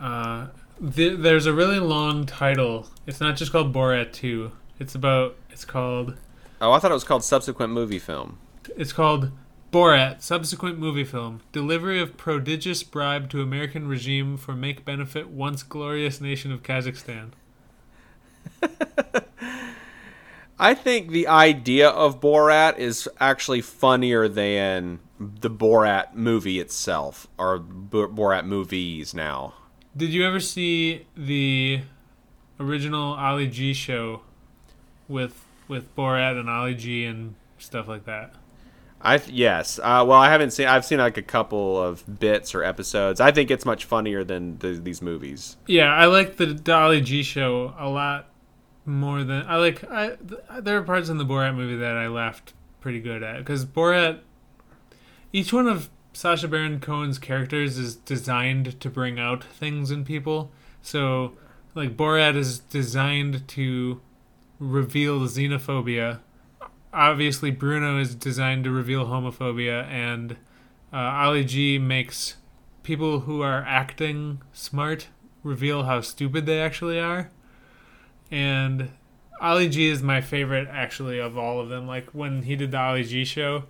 Uh, 0.00 0.46
th- 0.80 1.18
there's 1.18 1.44
a 1.44 1.52
really 1.52 1.78
long 1.78 2.24
title. 2.24 2.88
It's 3.06 3.20
not 3.20 3.36
just 3.36 3.52
called 3.52 3.74
Borat 3.74 4.14
2. 4.14 4.50
It's 4.78 4.94
about. 4.94 5.36
It's 5.50 5.66
called. 5.66 6.16
Oh, 6.58 6.72
I 6.72 6.78
thought 6.78 6.90
it 6.90 6.94
was 6.94 7.04
called 7.04 7.22
subsequent 7.22 7.74
movie 7.74 7.98
film. 7.98 8.38
It's 8.74 8.94
called 8.94 9.30
Borat. 9.74 10.22
Subsequent 10.22 10.78
movie 10.78 11.04
film. 11.04 11.42
Delivery 11.52 12.00
of 12.00 12.16
prodigious 12.16 12.82
bribe 12.82 13.28
to 13.28 13.42
American 13.42 13.88
regime 13.88 14.38
for 14.38 14.54
make 14.54 14.86
benefit 14.86 15.28
once 15.28 15.62
glorious 15.62 16.18
nation 16.18 16.50
of 16.50 16.62
Kazakhstan. 16.62 17.32
I 20.62 20.74
think 20.74 21.10
the 21.10 21.26
idea 21.26 21.88
of 21.88 22.20
Borat 22.20 22.78
is 22.78 23.08
actually 23.18 23.62
funnier 23.62 24.28
than 24.28 25.00
the 25.18 25.50
Borat 25.50 26.14
movie 26.14 26.60
itself, 26.60 27.26
or 27.36 27.58
Borat 27.58 28.44
movies 28.44 29.12
now. 29.12 29.54
Did 29.96 30.10
you 30.10 30.24
ever 30.24 30.38
see 30.38 31.08
the 31.16 31.80
original 32.60 33.14
Ali 33.14 33.48
G 33.48 33.74
show 33.74 34.22
with 35.08 35.44
with 35.66 35.92
Borat 35.96 36.38
and 36.38 36.48
Ali 36.48 36.76
G 36.76 37.06
and 37.06 37.34
stuff 37.58 37.88
like 37.88 38.04
that? 38.04 38.32
I 39.00 39.18
th- 39.18 39.36
yes. 39.36 39.80
Uh, 39.80 40.04
well, 40.06 40.12
I 40.12 40.30
haven't 40.30 40.52
seen. 40.52 40.68
I've 40.68 40.84
seen 40.84 40.98
like 40.98 41.16
a 41.16 41.22
couple 41.22 41.82
of 41.82 42.20
bits 42.20 42.54
or 42.54 42.62
episodes. 42.62 43.20
I 43.20 43.32
think 43.32 43.50
it's 43.50 43.64
much 43.64 43.84
funnier 43.84 44.22
than 44.22 44.58
the, 44.58 44.74
these 44.74 45.02
movies. 45.02 45.56
Yeah, 45.66 45.92
I 45.92 46.06
like 46.06 46.36
the, 46.36 46.46
the 46.46 46.72
Ali 46.72 47.00
G 47.00 47.24
show 47.24 47.74
a 47.76 47.88
lot 47.88 48.28
more 48.84 49.24
than 49.24 49.46
I 49.46 49.56
like. 49.56 49.88
I 49.90 50.16
th- 50.16 50.62
there 50.62 50.76
are 50.78 50.82
parts 50.82 51.08
in 51.08 51.18
the 51.18 51.24
Borat 51.24 51.54
movie 51.54 51.76
that 51.76 51.96
I 51.96 52.08
laughed 52.08 52.52
pretty 52.80 53.00
good 53.00 53.22
at 53.22 53.38
because 53.38 53.64
Borat. 53.64 54.20
Each 55.32 55.52
one 55.52 55.66
of 55.66 55.88
Sacha 56.12 56.46
Baron 56.46 56.78
Cohen's 56.78 57.18
characters 57.18 57.78
is 57.78 57.96
designed 57.96 58.78
to 58.80 58.90
bring 58.90 59.18
out 59.18 59.42
things 59.42 59.90
in 59.90 60.04
people. 60.04 60.50
So, 60.82 61.32
like 61.74 61.96
Borat 61.96 62.36
is 62.36 62.58
designed 62.58 63.48
to 63.48 64.00
reveal 64.58 65.20
xenophobia. 65.20 66.20
Obviously, 66.92 67.50
Bruno 67.50 67.98
is 67.98 68.14
designed 68.14 68.64
to 68.64 68.70
reveal 68.70 69.06
homophobia, 69.06 69.86
and 69.86 70.32
uh, 70.92 70.96
Ali 70.96 71.44
G 71.44 71.78
makes 71.78 72.36
people 72.82 73.20
who 73.20 73.40
are 73.40 73.64
acting 73.66 74.42
smart 74.52 75.08
reveal 75.42 75.84
how 75.84 76.00
stupid 76.00 76.44
they 76.46 76.60
actually 76.60 77.00
are. 77.00 77.30
And 78.32 78.90
Ali 79.40 79.68
G 79.68 79.88
is 79.88 80.02
my 80.02 80.20
favorite, 80.20 80.66
actually, 80.68 81.20
of 81.20 81.38
all 81.38 81.60
of 81.60 81.68
them. 81.68 81.86
Like 81.86 82.10
when 82.10 82.42
he 82.42 82.56
did 82.56 82.72
the 82.72 82.78
Ali 82.78 83.04
G 83.04 83.24
show, 83.24 83.64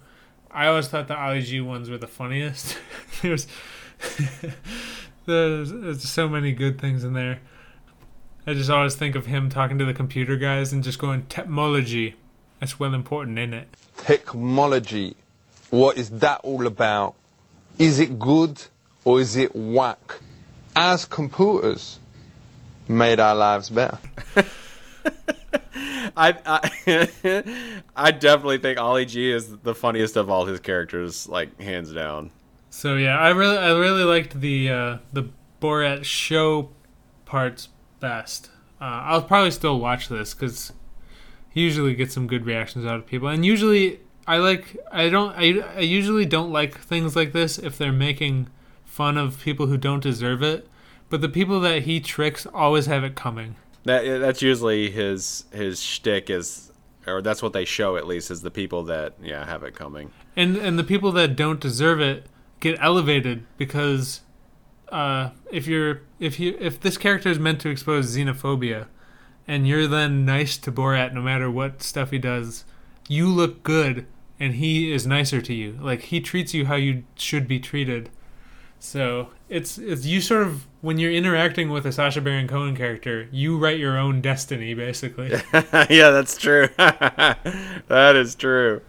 I 0.50 0.68
always 0.68 0.88
thought 0.88 1.08
the 1.08 1.18
Ali 1.18 1.42
G 1.42 1.60
ones 1.60 1.90
were 1.90 1.98
the 1.98 2.06
funniest. 2.06 2.78
there's, 3.22 3.46
there's 5.26 5.72
there's 5.72 6.08
so 6.08 6.28
many 6.28 6.52
good 6.52 6.80
things 6.80 7.04
in 7.04 7.12
there. 7.12 7.40
I 8.46 8.54
just 8.54 8.70
always 8.70 8.94
think 8.94 9.14
of 9.14 9.26
him 9.26 9.50
talking 9.50 9.78
to 9.78 9.84
the 9.84 9.94
computer 9.94 10.36
guys 10.36 10.72
and 10.72 10.82
just 10.82 10.98
going 10.98 11.26
technology. 11.26 12.14
That's 12.58 12.78
well 12.80 12.94
important, 12.94 13.38
isn't 13.38 13.54
it? 13.54 13.76
technology. 14.04 15.16
What 15.70 15.96
is 15.96 16.10
that 16.10 16.40
all 16.42 16.66
about? 16.66 17.14
Is 17.78 17.98
it 17.98 18.18
good 18.18 18.62
or 19.04 19.20
is 19.20 19.36
it 19.36 19.54
whack? 19.54 20.20
As 20.74 21.04
computers 21.04 21.98
made 22.89 23.20
our 23.20 23.35
lives 23.35 23.70
better. 23.70 23.99
I 26.16 26.37
I, 26.45 27.83
I 27.97 28.11
definitely 28.11 28.59
think 28.59 28.78
Ali 28.78 29.05
G 29.07 29.30
is 29.30 29.59
the 29.59 29.74
funniest 29.74 30.16
of 30.16 30.30
all 30.30 30.47
his 30.47 30.61
characters, 30.61 31.28
like 31.28 31.61
hands 31.61 31.93
down. 31.93 32.30
So 32.70 32.97
yeah, 32.97 33.18
I 33.18 33.30
really 33.30 33.59
I 33.59 33.72
really 33.72 34.05
liked 34.05 34.41
the 34.41 34.70
uh, 34.70 34.99
the 35.12 35.28
Borat 35.61 36.05
show 36.05 36.70
parts 37.24 37.68
best. 38.01 38.51
Uh, 38.80 38.85
I'll 39.05 39.22
probably 39.22 39.51
still 39.53 39.78
watch 39.78 40.09
this 40.09 40.35
because 40.35 40.72
he 41.51 41.61
usually 41.62 41.95
gets 41.95 42.14
some 42.14 42.26
good 42.26 42.47
reactions 42.47 42.85
out 42.85 42.97
of 42.97 43.07
people, 43.07 43.28
and 43.28 43.45
usually 43.45 44.01
I 44.26 44.39
like 44.39 44.76
I 44.91 45.09
don't 45.09 45.35
I, 45.37 45.61
I 45.76 45.80
usually 45.80 46.26
don't 46.26 46.51
like 46.51 46.78
things 46.78 47.16
like 47.16 47.33
this 47.33 47.59
if 47.59 47.78
they're 47.78 47.93
making 47.93 48.49
fun 48.85 49.16
of 49.16 49.41
people 49.41 49.66
who 49.66 49.76
don't 49.76 50.03
deserve 50.03 50.43
it. 50.43 50.68
But 51.12 51.20
the 51.20 51.28
people 51.28 51.60
that 51.60 51.82
he 51.82 52.00
tricks 52.00 52.46
always 52.54 52.86
have 52.86 53.04
it 53.04 53.16
coming. 53.16 53.56
That 53.84 54.02
that's 54.18 54.40
usually 54.40 54.90
his 54.90 55.44
his 55.52 55.82
shtick 55.82 56.30
is, 56.30 56.72
or 57.06 57.20
that's 57.20 57.42
what 57.42 57.52
they 57.52 57.66
show 57.66 57.98
at 57.98 58.06
least 58.06 58.30
is 58.30 58.40
the 58.40 58.50
people 58.50 58.82
that 58.84 59.12
yeah 59.22 59.44
have 59.44 59.62
it 59.62 59.74
coming. 59.74 60.10
and 60.36 60.56
and 60.56 60.78
the 60.78 60.82
people 60.82 61.12
that 61.12 61.36
don't 61.36 61.60
deserve 61.60 62.00
it 62.00 62.24
get 62.60 62.78
elevated 62.80 63.44
because 63.58 64.22
uh, 64.88 65.32
if 65.50 65.66
you're 65.66 66.00
if 66.18 66.40
you 66.40 66.56
if 66.58 66.80
this 66.80 66.96
character 66.96 67.28
is 67.28 67.38
meant 67.38 67.60
to 67.60 67.68
expose 67.68 68.16
xenophobia 68.16 68.86
and 69.46 69.68
you're 69.68 69.86
then 69.86 70.24
nice 70.24 70.56
to 70.56 70.72
Borat 70.72 71.12
no 71.12 71.20
matter 71.20 71.50
what 71.50 71.82
stuff 71.82 72.10
he 72.10 72.18
does, 72.18 72.64
you 73.06 73.28
look 73.28 73.62
good 73.62 74.06
and 74.40 74.54
he 74.54 74.90
is 74.90 75.06
nicer 75.06 75.42
to 75.42 75.52
you. 75.52 75.78
Like 75.78 76.04
he 76.04 76.22
treats 76.22 76.54
you 76.54 76.64
how 76.64 76.76
you 76.76 77.04
should 77.16 77.46
be 77.46 77.60
treated. 77.60 78.08
So 78.78 79.28
it's 79.50 79.76
it's 79.76 80.06
you 80.06 80.22
sort 80.22 80.44
of 80.44 80.66
when 80.83 80.99
you're 80.99 81.12
interacting 81.12 81.70
with 81.70 81.87
a 81.87 81.93
Sacha 81.93 82.20
Baron 82.20 82.47
Cohen 82.47 82.76
character, 82.76 83.28
you 83.33 83.57
write 83.57 83.78
your 83.78 83.97
own 83.97 84.20
destiny 84.20 84.74
basically. 84.74 85.30
yeah, 85.53 86.11
that's 86.11 86.37
true. 86.37 86.68
that 86.76 88.12
is 88.16 88.35
true. 88.35 88.83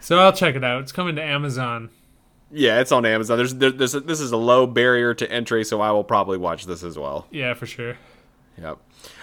so 0.00 0.18
I'll 0.18 0.32
check 0.32 0.56
it 0.56 0.64
out. 0.64 0.82
It's 0.82 0.92
coming 0.92 1.16
to 1.16 1.22
Amazon. 1.22 1.88
Yeah, 2.50 2.80
it's 2.80 2.92
on 2.92 3.06
Amazon. 3.06 3.38
There's, 3.38 3.54
there, 3.54 3.70
there's 3.70 3.92
this 3.92 4.20
is 4.20 4.32
a 4.32 4.36
low 4.36 4.66
barrier 4.66 5.14
to 5.14 5.30
entry, 5.32 5.64
so 5.64 5.80
I 5.80 5.90
will 5.90 6.04
probably 6.04 6.36
watch 6.36 6.66
this 6.66 6.82
as 6.82 6.98
well. 6.98 7.26
Yeah, 7.30 7.54
for 7.54 7.64
sure. 7.64 7.96
Yep. 8.60 8.78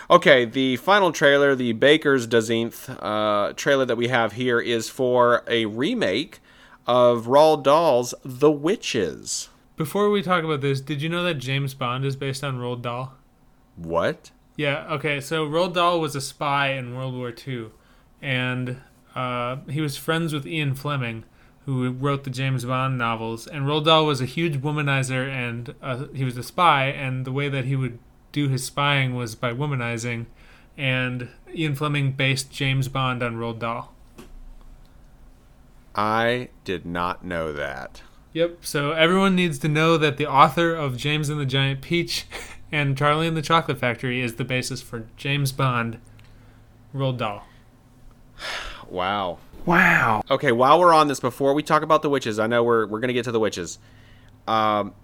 Okay, 0.09 0.45
the 0.45 0.77
final 0.77 1.11
trailer, 1.11 1.53
the 1.53 1.73
Baker's 1.73 2.25
Dozenth 2.25 2.89
uh, 2.99 3.53
trailer 3.53 3.85
that 3.85 3.97
we 3.97 4.07
have 4.07 4.33
here 4.33 4.59
is 4.59 4.89
for 4.89 5.43
a 5.47 5.65
remake 5.67 6.39
of 6.87 7.27
Roald 7.27 7.63
Dahl's 7.63 8.15
The 8.23 8.49
Witches. 8.51 9.49
Before 9.79 10.09
we 10.09 10.21
talk 10.21 10.43
about 10.43 10.59
this, 10.59 10.81
did 10.81 11.01
you 11.01 11.07
know 11.07 11.23
that 11.23 11.35
James 11.35 11.73
Bond 11.73 12.03
is 12.03 12.17
based 12.17 12.43
on 12.43 12.59
Roald 12.59 12.81
Dahl? 12.81 13.13
What? 13.77 14.31
Yeah, 14.57 14.85
okay. 14.95 15.21
So 15.21 15.47
Roald 15.47 15.75
Dahl 15.75 16.01
was 16.01 16.17
a 16.17 16.21
spy 16.21 16.71
in 16.71 16.97
World 16.97 17.15
War 17.15 17.33
II, 17.47 17.67
and 18.21 18.81
uh, 19.15 19.55
he 19.69 19.79
was 19.79 19.95
friends 19.95 20.33
with 20.33 20.45
Ian 20.45 20.75
Fleming, 20.75 21.23
who 21.65 21.91
wrote 21.91 22.25
the 22.25 22.29
James 22.29 22.65
Bond 22.65 22.97
novels. 22.97 23.47
And 23.47 23.67
Roald 23.67 23.85
Dahl 23.85 24.05
was 24.05 24.19
a 24.19 24.25
huge 24.25 24.57
womanizer, 24.61 25.29
and 25.29 25.73
uh, 25.81 26.07
he 26.13 26.25
was 26.25 26.35
a 26.35 26.43
spy. 26.43 26.87
And 26.87 27.23
the 27.23 27.31
way 27.31 27.47
that 27.47 27.63
he 27.63 27.77
would 27.77 27.99
do 28.33 28.49
his 28.49 28.65
spying 28.65 29.15
was 29.15 29.33
by 29.33 29.53
womanizing. 29.53 30.25
And 30.77 31.29
Ian 31.55 31.75
Fleming 31.75 32.11
based 32.11 32.51
James 32.51 32.89
Bond 32.89 33.23
on 33.23 33.37
Roald 33.37 33.59
Dahl. 33.59 33.93
I 35.95 36.49
did 36.65 36.85
not 36.85 37.23
know 37.23 37.53
that. 37.53 38.01
Yep. 38.33 38.59
So 38.61 38.91
everyone 38.91 39.35
needs 39.35 39.57
to 39.59 39.67
know 39.67 39.97
that 39.97 40.17
the 40.17 40.27
author 40.27 40.73
of 40.75 40.97
James 40.97 41.29
and 41.29 41.39
the 41.39 41.45
Giant 41.45 41.81
Peach 41.81 42.27
and 42.71 42.97
Charlie 42.97 43.27
and 43.27 43.35
the 43.35 43.41
Chocolate 43.41 43.79
Factory 43.79 44.21
is 44.21 44.35
the 44.35 44.45
basis 44.45 44.81
for 44.81 45.07
James 45.17 45.51
Bond, 45.51 45.99
Roald 46.93 47.17
Dahl. 47.17 47.45
Wow. 48.89 49.37
Wow. 49.67 50.23
Okay, 50.31 50.51
while 50.51 50.79
we're 50.79 50.95
on 50.95 51.07
this, 51.09 51.19
before 51.19 51.53
we 51.53 51.61
talk 51.61 51.83
about 51.83 52.01
the 52.01 52.09
witches, 52.09 52.39
I 52.39 52.47
know 52.47 52.63
we're 52.63 52.87
we're 52.87 52.99
gonna 52.99 53.13
get 53.13 53.25
to 53.25 53.31
the 53.31 53.39
witches. 53.39 53.77
Um, 54.47 54.95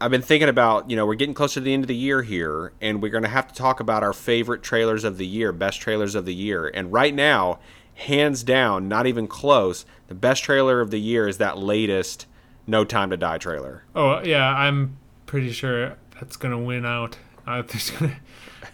I've 0.00 0.10
been 0.10 0.22
thinking 0.22 0.48
about, 0.48 0.90
you 0.90 0.96
know, 0.96 1.06
we're 1.06 1.14
getting 1.14 1.34
closer 1.34 1.60
to 1.60 1.64
the 1.64 1.72
end 1.72 1.84
of 1.84 1.88
the 1.88 1.94
year 1.94 2.22
here, 2.22 2.72
and 2.80 3.00
we're 3.00 3.12
gonna 3.12 3.28
have 3.28 3.46
to 3.46 3.54
talk 3.54 3.78
about 3.78 4.02
our 4.02 4.12
favorite 4.12 4.64
trailers 4.64 5.04
of 5.04 5.16
the 5.16 5.26
year, 5.26 5.52
best 5.52 5.80
trailers 5.80 6.16
of 6.16 6.24
the 6.24 6.34
year. 6.34 6.66
And 6.74 6.92
right 6.92 7.14
now, 7.14 7.60
hands 7.94 8.42
down, 8.42 8.88
not 8.88 9.06
even 9.06 9.28
close, 9.28 9.84
the 10.12 10.18
best 10.18 10.44
trailer 10.44 10.82
of 10.82 10.90
the 10.90 11.00
year 11.00 11.26
is 11.26 11.38
that 11.38 11.56
latest 11.56 12.26
No 12.66 12.84
Time 12.84 13.08
to 13.08 13.16
Die 13.16 13.38
trailer. 13.38 13.82
Oh 13.94 14.20
yeah, 14.22 14.46
I'm 14.46 14.98
pretty 15.24 15.50
sure 15.52 15.96
that's 16.20 16.36
gonna 16.36 16.58
win 16.58 16.84
out. 16.84 17.16
Uh, 17.46 17.62
gonna, 17.98 18.16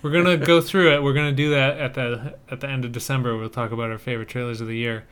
we're 0.02 0.10
gonna 0.10 0.36
go 0.36 0.60
through 0.60 0.92
it. 0.94 1.00
We're 1.00 1.12
gonna 1.12 1.30
do 1.30 1.50
that 1.50 1.78
at 1.78 1.94
the 1.94 2.34
at 2.50 2.58
the 2.58 2.68
end 2.68 2.84
of 2.84 2.90
December. 2.90 3.36
We'll 3.36 3.50
talk 3.50 3.70
about 3.70 3.88
our 3.92 3.98
favorite 3.98 4.28
trailers 4.28 4.60
of 4.60 4.66
the 4.66 4.76
year. 4.76 5.06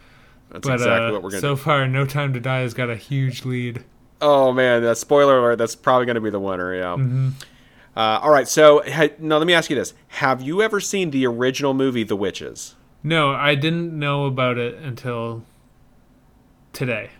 That's 0.50 0.66
but 0.66 0.74
exactly 0.74 1.06
uh, 1.06 1.12
what 1.12 1.22
we're 1.22 1.30
gonna 1.30 1.40
so 1.40 1.54
do. 1.54 1.62
far, 1.62 1.86
No 1.86 2.04
Time 2.04 2.32
to 2.32 2.40
Die 2.40 2.60
has 2.60 2.74
got 2.74 2.90
a 2.90 2.96
huge 2.96 3.44
lead. 3.44 3.84
Oh 4.20 4.52
man, 4.52 4.82
that 4.82 4.98
spoiler 4.98 5.38
alert. 5.38 5.58
That's 5.58 5.76
probably 5.76 6.06
going 6.06 6.16
to 6.16 6.20
be 6.20 6.30
the 6.30 6.40
winner. 6.40 6.74
Yeah. 6.74 6.96
Mm-hmm. 6.96 7.28
Uh, 7.94 8.18
all 8.20 8.30
right. 8.30 8.48
So 8.48 8.82
ha- 8.84 9.14
now 9.20 9.38
let 9.38 9.46
me 9.46 9.54
ask 9.54 9.70
you 9.70 9.76
this: 9.76 9.94
Have 10.08 10.42
you 10.42 10.60
ever 10.60 10.80
seen 10.80 11.10
the 11.12 11.24
original 11.28 11.72
movie, 11.72 12.02
The 12.02 12.16
Witches? 12.16 12.74
No, 13.04 13.30
I 13.30 13.54
didn't 13.54 13.96
know 13.96 14.24
about 14.24 14.58
it 14.58 14.74
until 14.74 15.44
today. 16.76 17.10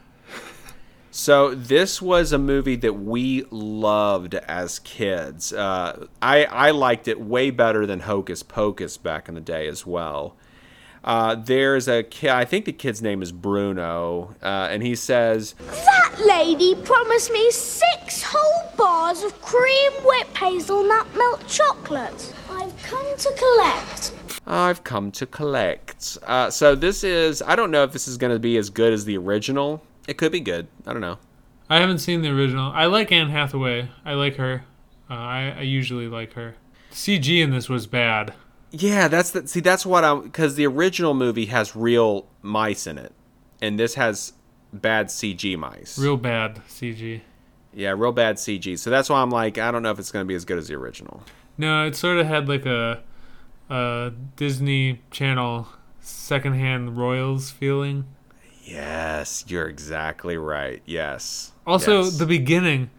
So 1.10 1.54
this 1.54 2.02
was 2.02 2.30
a 2.30 2.38
movie 2.38 2.76
that 2.76 2.92
we 2.92 3.44
loved 3.50 4.34
as 4.34 4.80
kids. 4.80 5.50
Uh, 5.50 6.06
I 6.20 6.44
I 6.44 6.70
liked 6.72 7.08
it 7.08 7.18
way 7.18 7.50
better 7.50 7.86
than 7.86 8.00
Hocus 8.00 8.42
Pocus 8.42 8.98
back 8.98 9.28
in 9.28 9.34
the 9.34 9.40
day 9.40 9.66
as 9.66 9.86
well. 9.86 10.36
Uh, 11.02 11.36
there's 11.36 11.88
a 11.88 12.02
kid. 12.02 12.30
I 12.30 12.44
think 12.44 12.66
the 12.66 12.72
kid's 12.72 13.00
name 13.00 13.22
is 13.22 13.32
Bruno, 13.32 14.34
uh, 14.42 14.68
and 14.70 14.82
he 14.82 14.94
says, 14.94 15.54
That 15.70 16.16
lady 16.26 16.74
promised 16.74 17.30
me 17.30 17.50
six 17.50 18.22
whole 18.22 18.76
bars 18.76 19.22
of 19.22 19.40
cream 19.40 19.92
whipped 20.04 20.36
hazelnut 20.36 21.06
milk 21.16 21.46
chocolate. 21.46 22.34
I've 22.50 22.76
come 22.82 23.16
to 23.16 23.32
collect. 23.38 24.12
I've 24.46 24.84
come 24.84 25.10
to 25.12 25.26
collect. 25.26 26.18
Uh, 26.24 26.50
so 26.50 26.74
this 26.74 27.02
is. 27.02 27.42
I 27.42 27.56
don't 27.56 27.70
know 27.70 27.82
if 27.82 27.92
this 27.92 28.06
is 28.06 28.16
going 28.16 28.32
to 28.32 28.38
be 28.38 28.56
as 28.56 28.70
good 28.70 28.92
as 28.92 29.04
the 29.04 29.16
original. 29.18 29.82
It 30.06 30.18
could 30.18 30.30
be 30.32 30.40
good. 30.40 30.68
I 30.86 30.92
don't 30.92 31.02
know. 31.02 31.18
I 31.68 31.78
haven't 31.80 31.98
seen 31.98 32.22
the 32.22 32.30
original. 32.30 32.70
I 32.72 32.86
like 32.86 33.10
Anne 33.10 33.30
Hathaway. 33.30 33.88
I 34.04 34.12
like 34.14 34.36
her. 34.36 34.64
Uh, 35.10 35.14
I, 35.14 35.54
I 35.58 35.60
usually 35.62 36.06
like 36.06 36.34
her. 36.34 36.54
CG 36.92 37.42
in 37.42 37.50
this 37.50 37.68
was 37.68 37.86
bad. 37.88 38.34
Yeah, 38.70 39.08
that's 39.08 39.30
the 39.30 39.46
see. 39.48 39.60
That's 39.60 39.84
what 39.84 40.04
I'm 40.04 40.22
because 40.22 40.54
the 40.54 40.66
original 40.66 41.14
movie 41.14 41.46
has 41.46 41.74
real 41.74 42.26
mice 42.42 42.86
in 42.86 42.98
it, 42.98 43.12
and 43.60 43.78
this 43.78 43.94
has 43.94 44.32
bad 44.72 45.08
CG 45.08 45.56
mice. 45.58 45.98
Real 45.98 46.16
bad 46.16 46.60
CG. 46.68 47.20
yeah, 47.72 47.90
real 47.90 48.12
bad 48.12 48.36
CG. 48.36 48.78
So 48.78 48.90
that's 48.90 49.08
why 49.08 49.22
I'm 49.22 49.30
like, 49.30 49.58
I 49.58 49.70
don't 49.70 49.82
know 49.82 49.90
if 49.90 49.98
it's 49.98 50.10
going 50.12 50.24
to 50.24 50.28
be 50.28 50.34
as 50.34 50.44
good 50.44 50.58
as 50.58 50.68
the 50.68 50.74
original. 50.74 51.22
No, 51.58 51.86
it 51.86 51.96
sort 51.96 52.18
of 52.18 52.26
had 52.26 52.48
like 52.48 52.66
a, 52.66 53.02
a 53.70 54.12
Disney 54.36 55.00
Channel 55.10 55.68
secondhand 56.00 56.96
Royals 56.96 57.50
feeling. 57.50 58.04
Yes, 58.64 59.44
you're 59.48 59.66
exactly 59.68 60.36
right. 60.36 60.82
Yes. 60.86 61.52
Also, 61.66 62.02
Yes. 62.04 62.18
the 62.18 62.26
beginning. 62.26 62.90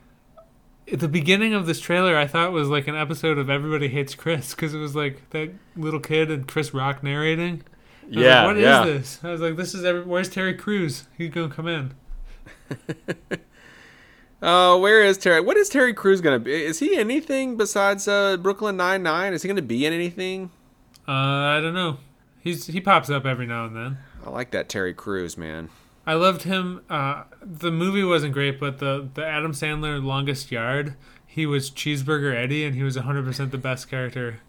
At 0.91 1.01
the 1.01 1.09
beginning 1.09 1.53
of 1.53 1.65
this 1.65 1.81
trailer, 1.81 2.15
I 2.15 2.27
thought 2.27 2.53
was 2.53 2.69
like 2.69 2.87
an 2.87 2.95
episode 2.95 3.37
of 3.37 3.49
Everybody 3.49 3.89
Hates 3.89 4.15
Chris 4.15 4.53
because 4.55 4.73
it 4.73 4.77
was 4.77 4.95
like 4.95 5.29
that 5.31 5.51
little 5.75 5.99
kid 5.99 6.31
and 6.31 6.47
Chris 6.47 6.73
Rock 6.73 7.03
narrating. 7.03 7.63
Was 8.07 8.15
like, 8.15 8.23
Yeah, 8.23 8.45
what 8.45 8.57
is 8.57 8.85
this? 8.85 9.19
I 9.23 9.31
was 9.31 9.41
like, 9.41 9.57
this 9.57 9.73
is 9.75 9.83
every- 9.83 10.03
where's 10.03 10.29
Terry 10.29 10.53
Crews? 10.53 11.07
He's 11.17 11.29
gonna 11.31 11.49
come 11.53 11.67
in. 11.67 11.91
Oh, 14.41 14.77
where 14.77 15.03
is 15.03 15.17
Terry? 15.17 15.41
What 15.41 15.57
is 15.57 15.67
Terry 15.69 15.93
Crews 15.93 16.21
going 16.21 16.35
to 16.39 16.43
be? 16.43 16.53
Is 16.53 16.79
he 16.79 16.95
anything 16.95 17.57
besides 17.57 18.07
uh, 18.07 18.37
Brooklyn 18.37 18.77
Nine 18.77 19.01
Nine? 19.03 19.33
Is 19.33 19.41
he 19.41 19.47
going 19.47 19.55
to 19.55 19.61
be 19.63 19.85
in 19.85 19.93
anything? 19.93 20.51
Uh, 21.07 21.11
I 21.11 21.59
don't 21.61 21.73
know. 21.73 21.97
He's 22.39 22.67
he 22.67 22.79
pops 22.79 23.09
up 23.09 23.25
every 23.25 23.47
now 23.47 23.65
and 23.65 23.75
then. 23.75 23.97
I 24.25 24.29
like 24.29 24.51
that 24.51 24.69
Terry 24.69 24.93
Crews, 24.93 25.37
man. 25.37 25.69
I 26.05 26.13
loved 26.13 26.43
him. 26.43 26.81
Uh, 26.89 27.23
the 27.41 27.71
movie 27.71 28.03
wasn't 28.03 28.33
great, 28.33 28.59
but 28.59 28.77
the 28.79 29.09
the 29.13 29.25
Adam 29.25 29.53
Sandler 29.53 30.03
Longest 30.03 30.51
Yard, 30.51 30.95
he 31.25 31.45
was 31.45 31.71
Cheeseburger 31.71 32.35
Eddie, 32.35 32.63
and 32.63 32.75
he 32.75 32.83
was 32.83 32.95
100% 32.95 33.51
the 33.51 33.57
best 33.57 33.89
character. 33.89 34.39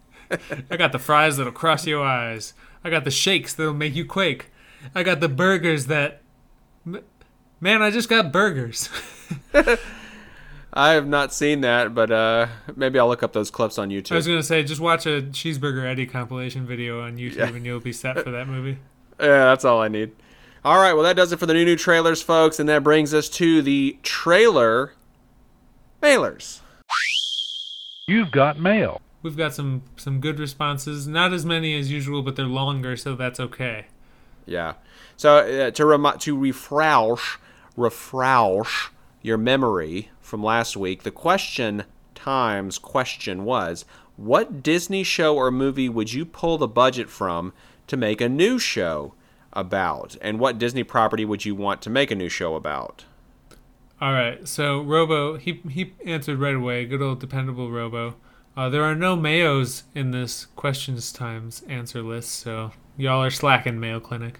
I 0.69 0.77
got 0.77 0.91
the 0.91 0.99
fries 0.99 1.37
that'll 1.37 1.51
cross 1.51 1.87
your 1.87 2.05
eyes. 2.05 2.53
I 2.83 2.89
got 2.91 3.03
the 3.03 3.11
shakes 3.11 3.53
that'll 3.55 3.73
make 3.73 3.95
you 3.95 4.05
quake. 4.05 4.51
I 4.93 5.01
got 5.01 5.19
the 5.19 5.29
burgers 5.29 5.87
that. 5.87 6.21
M- 6.85 7.03
Man, 7.59 7.81
I 7.81 7.89
just 7.91 8.07
got 8.07 8.31
burgers. 8.31 8.87
I 10.71 10.91
have 10.91 11.07
not 11.07 11.33
seen 11.33 11.61
that, 11.61 11.95
but 11.95 12.11
uh, 12.11 12.47
maybe 12.75 12.99
I'll 12.99 13.07
look 13.07 13.23
up 13.23 13.33
those 13.33 13.49
clips 13.49 13.77
on 13.79 13.89
YouTube. 13.89 14.11
I 14.11 14.15
was 14.15 14.27
gonna 14.27 14.43
say, 14.43 14.61
just 14.63 14.79
watch 14.81 15.05
a 15.07 15.21
Cheeseburger 15.23 15.83
Eddie 15.85 16.05
compilation 16.05 16.67
video 16.67 17.01
on 17.01 17.17
YouTube, 17.17 17.35
Yeah. 17.37 17.47
and 17.47 17.65
you'll 17.65 17.79
be 17.79 17.91
set 17.93 18.19
for 18.23 18.31
that 18.31 18.47
movie. 18.47 18.77
Yeah, 19.21 19.45
that's 19.45 19.65
all 19.65 19.81
I 19.81 19.89
need. 19.89 20.11
All 20.63 20.77
right, 20.79 20.93
well, 20.93 21.03
that 21.03 21.17
does 21.17 21.33
it 21.33 21.39
for 21.39 21.45
the 21.45 21.53
new 21.53 21.65
new 21.65 21.75
trailers, 21.75 22.21
folks, 22.21 22.57
and 22.57 22.69
that 22.69 22.85
brings 22.85 23.13
us 23.13 23.27
to 23.31 23.61
the 23.61 23.97
trailer 24.01 24.93
mailers. 26.01 26.61
You've 28.07 28.31
got 28.31 28.59
mail. 28.59 29.01
We've 29.21 29.35
got 29.35 29.53
some 29.53 29.81
some 29.97 30.21
good 30.21 30.39
responses. 30.39 31.05
Not 31.05 31.33
as 31.33 31.45
many 31.45 31.77
as 31.77 31.91
usual, 31.91 32.21
but 32.21 32.37
they're 32.37 32.45
longer, 32.45 32.95
so 32.95 33.13
that's 33.15 33.41
okay. 33.41 33.87
Yeah. 34.45 34.75
So 35.17 35.39
uh, 35.39 35.71
to 35.71 35.85
remi- 35.85 36.17
to 36.19 36.37
refresh 36.37 37.37
refresh 37.75 38.89
your 39.21 39.37
memory 39.37 40.09
from 40.21 40.43
last 40.43 40.77
week, 40.77 41.03
the 41.03 41.11
question 41.11 41.83
times 42.15 42.77
question 42.77 43.45
was, 43.45 43.85
what 44.17 44.61
Disney 44.61 45.03
show 45.03 45.35
or 45.35 45.51
movie 45.51 45.89
would 45.89 46.11
you 46.11 46.25
pull 46.25 46.57
the 46.57 46.67
budget 46.67 47.09
from 47.09 47.53
to 47.87 47.95
make 47.95 48.19
a 48.21 48.29
new 48.29 48.59
show 48.59 49.13
about? 49.53 50.17
And 50.21 50.39
what 50.39 50.57
Disney 50.57 50.83
property 50.83 51.25
would 51.25 51.45
you 51.45 51.55
want 51.55 51.81
to 51.83 51.89
make 51.89 52.11
a 52.11 52.15
new 52.15 52.29
show 52.29 52.55
about? 52.55 53.05
All 54.01 54.13
right, 54.13 54.47
so 54.47 54.81
Robo, 54.81 55.37
he 55.37 55.61
he 55.69 55.93
answered 56.05 56.39
right 56.39 56.55
away. 56.55 56.85
Good 56.85 57.01
old 57.01 57.19
dependable 57.19 57.69
Robo. 57.69 58.15
Uh, 58.55 58.69
there 58.69 58.83
are 58.83 58.95
no 58.95 59.15
Mayos 59.15 59.83
in 59.93 60.11
this 60.11 60.45
questions 60.55 61.11
times 61.11 61.63
answer 61.67 62.01
list, 62.01 62.31
so 62.31 62.71
y'all 62.97 63.23
are 63.23 63.29
slacking, 63.29 63.79
Mayo 63.79 63.99
Clinic. 63.99 64.39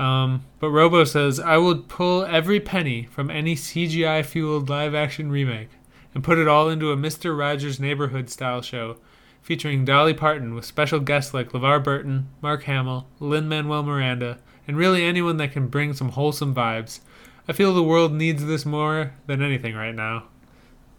Um, 0.00 0.46
but 0.60 0.70
Robo 0.70 1.04
says, 1.04 1.38
I 1.38 1.58
would 1.58 1.88
pull 1.88 2.24
every 2.24 2.58
penny 2.58 3.06
from 3.10 3.28
any 3.30 3.54
CGI 3.54 4.24
fueled 4.24 4.70
live 4.70 4.94
action 4.94 5.30
remake 5.30 5.68
and 6.14 6.24
put 6.24 6.38
it 6.38 6.48
all 6.48 6.70
into 6.70 6.90
a 6.90 6.96
Mr. 6.96 7.38
Rogers 7.38 7.78
Neighborhood 7.78 8.30
style 8.30 8.62
show 8.62 8.96
featuring 9.42 9.84
Dolly 9.84 10.14
Parton 10.14 10.54
with 10.54 10.64
special 10.64 11.00
guests 11.00 11.34
like 11.34 11.50
LeVar 11.50 11.84
Burton, 11.84 12.30
Mark 12.40 12.62
Hamill, 12.62 13.08
Lin 13.20 13.46
Manuel 13.46 13.82
Miranda, 13.82 14.38
and 14.66 14.78
really 14.78 15.04
anyone 15.04 15.36
that 15.36 15.52
can 15.52 15.68
bring 15.68 15.92
some 15.92 16.10
wholesome 16.10 16.54
vibes. 16.54 17.00
I 17.46 17.52
feel 17.52 17.74
the 17.74 17.82
world 17.82 18.14
needs 18.14 18.46
this 18.46 18.64
more 18.64 19.12
than 19.26 19.42
anything 19.42 19.74
right 19.74 19.94
now. 19.94 20.28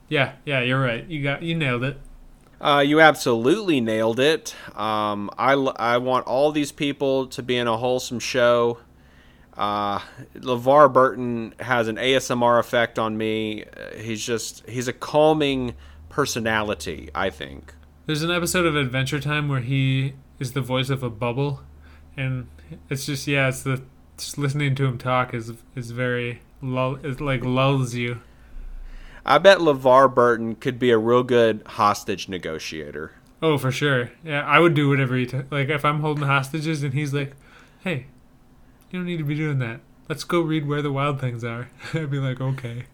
Yeah, 0.09 0.33
yeah, 0.45 0.61
you're 0.61 0.81
right. 0.81 1.07
You 1.07 1.23
got 1.23 1.41
you 1.41 1.55
nailed 1.55 1.83
it. 1.83 1.97
Uh, 2.59 2.83
you 2.85 3.01
absolutely 3.01 3.81
nailed 3.81 4.19
it. 4.19 4.55
Um, 4.75 5.31
I, 5.39 5.53
I 5.53 5.97
want 5.97 6.27
all 6.27 6.51
these 6.51 6.71
people 6.71 7.25
to 7.27 7.41
be 7.41 7.57
in 7.57 7.65
a 7.65 7.77
wholesome 7.77 8.19
show. 8.19 8.77
Uh, 9.61 9.99
LeVar 10.37 10.91
Burton 10.91 11.53
has 11.59 11.87
an 11.87 11.97
ASMR 11.97 12.59
effect 12.59 12.97
on 12.97 13.15
me. 13.15 13.63
Uh, 13.63 13.95
He's 13.95 14.25
just, 14.25 14.67
he's 14.67 14.87
a 14.87 14.93
calming 14.93 15.75
personality, 16.09 17.11
I 17.13 17.29
think. 17.29 17.75
There's 18.07 18.23
an 18.23 18.31
episode 18.31 18.65
of 18.65 18.75
Adventure 18.75 19.19
Time 19.19 19.47
where 19.49 19.59
he 19.59 20.13
is 20.39 20.53
the 20.53 20.61
voice 20.61 20.89
of 20.89 21.03
a 21.03 21.11
bubble, 21.11 21.61
and 22.17 22.47
it's 22.89 23.05
just 23.05 23.27
yeah, 23.27 23.49
it's 23.49 23.61
the 23.61 23.83
just 24.17 24.39
listening 24.39 24.73
to 24.75 24.85
him 24.85 24.97
talk 24.97 25.31
is 25.35 25.53
is 25.75 25.91
very 25.91 26.41
lull, 26.63 26.95
it 27.03 27.21
like 27.21 27.45
lulls 27.45 27.93
you. 27.93 28.21
I 29.23 29.37
bet 29.37 29.59
LeVar 29.59 30.13
Burton 30.15 30.55
could 30.55 30.79
be 30.79 30.89
a 30.89 30.97
real 30.97 31.21
good 31.21 31.61
hostage 31.67 32.27
negotiator. 32.27 33.11
Oh, 33.43 33.59
for 33.59 33.71
sure. 33.71 34.09
Yeah, 34.23 34.41
I 34.43 34.59
would 34.59 34.73
do 34.73 34.89
whatever 34.89 35.15
he 35.15 35.27
t- 35.27 35.41
like 35.51 35.69
if 35.69 35.85
I'm 35.85 35.99
holding 35.99 36.25
hostages 36.25 36.81
and 36.81 36.95
he's 36.95 37.13
like, 37.13 37.33
"Hey, 37.81 38.07
you 38.91 38.99
don't 38.99 39.05
need 39.05 39.17
to 39.17 39.23
be 39.23 39.35
doing 39.35 39.59
that. 39.59 39.79
Let's 40.09 40.23
go 40.23 40.41
read 40.41 40.67
where 40.67 40.81
the 40.81 40.91
wild 40.91 41.19
things 41.19 41.43
are." 41.43 41.69
I'd 41.93 42.09
be 42.11 42.19
like, 42.19 42.41
"Okay." 42.41 42.85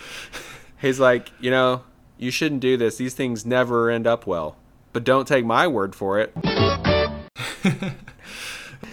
He's 0.80 1.00
like, 1.00 1.30
you 1.40 1.50
know, 1.50 1.82
you 2.16 2.30
shouldn't 2.30 2.60
do 2.60 2.76
this. 2.76 2.96
These 2.96 3.14
things 3.14 3.44
never 3.44 3.90
end 3.90 4.06
up 4.06 4.26
well. 4.26 4.56
But 4.92 5.04
don't 5.04 5.26
take 5.26 5.44
my 5.44 5.66
word 5.66 5.94
for 5.94 6.20
it. 6.20 6.32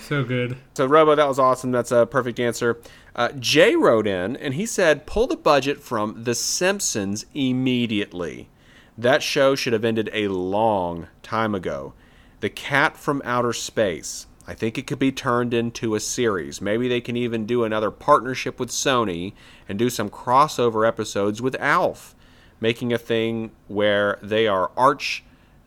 So 0.05 0.23
good. 0.23 0.57
So, 0.75 0.85
Robo, 0.85 1.15
that 1.15 1.27
was 1.27 1.39
awesome. 1.39 1.71
That's 1.71 1.91
a 1.91 2.05
perfect 2.05 2.39
answer. 2.39 2.79
Uh, 3.15 3.29
Jay 3.39 3.75
wrote 3.75 4.05
in 4.05 4.35
and 4.35 4.53
he 4.53 4.67
said, 4.67 5.07
pull 5.07 5.25
the 5.25 5.35
budget 5.35 5.81
from 5.81 6.25
The 6.25 6.35
Simpsons 6.35 7.25
immediately. 7.33 8.49
That 8.97 9.23
show 9.23 9.55
should 9.55 9.73
have 9.73 9.83
ended 9.83 10.11
a 10.13 10.27
long 10.27 11.07
time 11.23 11.55
ago. 11.55 11.93
The 12.39 12.51
Cat 12.51 12.97
from 12.97 13.21
Outer 13.25 13.53
Space. 13.53 14.27
I 14.47 14.53
think 14.53 14.77
it 14.77 14.85
could 14.85 14.99
be 14.99 15.11
turned 15.11 15.53
into 15.53 15.95
a 15.95 15.99
series. 15.99 16.61
Maybe 16.61 16.87
they 16.87 17.01
can 17.01 17.17
even 17.17 17.45
do 17.45 17.63
another 17.63 17.89
partnership 17.89 18.59
with 18.59 18.69
Sony 18.69 19.33
and 19.67 19.79
do 19.79 19.89
some 19.89 20.09
crossover 20.09 20.87
episodes 20.87 21.41
with 21.41 21.55
Alf, 21.59 22.15
making 22.59 22.93
a 22.93 22.97
thing 22.97 23.51
where 23.67 24.19
they 24.21 24.47
are 24.47 24.71
arch 24.77 25.23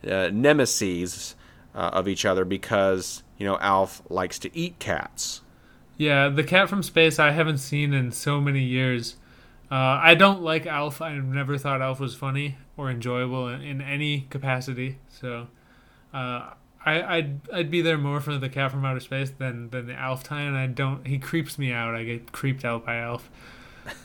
uh, 0.09 0.29
nemesis 0.31 1.35
uh, 1.75 1.89
of 1.93 2.07
each 2.07 2.25
other 2.25 2.45
because, 2.45 3.23
you 3.37 3.45
know, 3.45 3.57
Alf 3.59 4.01
likes 4.09 4.39
to 4.39 4.57
eat 4.57 4.79
cats. 4.79 5.41
Yeah, 5.97 6.29
the 6.29 6.45
cat 6.45 6.69
from 6.69 6.81
space 6.81 7.19
I 7.19 7.31
haven't 7.31 7.57
seen 7.57 7.93
in 7.93 8.11
so 8.13 8.39
many 8.39 8.63
years. 8.63 9.17
Uh, 9.69 9.99
I 10.01 10.15
don't 10.15 10.41
like 10.41 10.65
Alf. 10.65 11.01
I've 11.01 11.25
never 11.25 11.57
thought 11.57 11.81
Alf 11.81 11.99
was 11.99 12.15
funny 12.15 12.57
or 12.77 12.89
enjoyable 12.89 13.49
in, 13.49 13.61
in 13.61 13.81
any 13.81 14.21
capacity. 14.29 14.97
So, 15.09 15.47
uh, 16.13 16.51
I, 16.85 17.17
I'd 17.17 17.41
I'd 17.51 17.71
be 17.71 17.81
there 17.81 17.97
more 17.97 18.21
for 18.21 18.37
the 18.37 18.49
cat 18.49 18.71
from 18.71 18.85
outer 18.85 18.99
space 18.99 19.29
than 19.29 19.69
than 19.69 19.87
the 19.87 19.93
Alf 19.93 20.23
tie, 20.23 20.41
and 20.41 20.57
I 20.57 20.67
don't. 20.67 21.05
He 21.05 21.19
creeps 21.19 21.57
me 21.59 21.71
out. 21.71 21.95
I 21.95 22.03
get 22.03 22.31
creeped 22.31 22.63
out 22.63 22.85
by 22.85 22.97
Alf. 22.97 23.29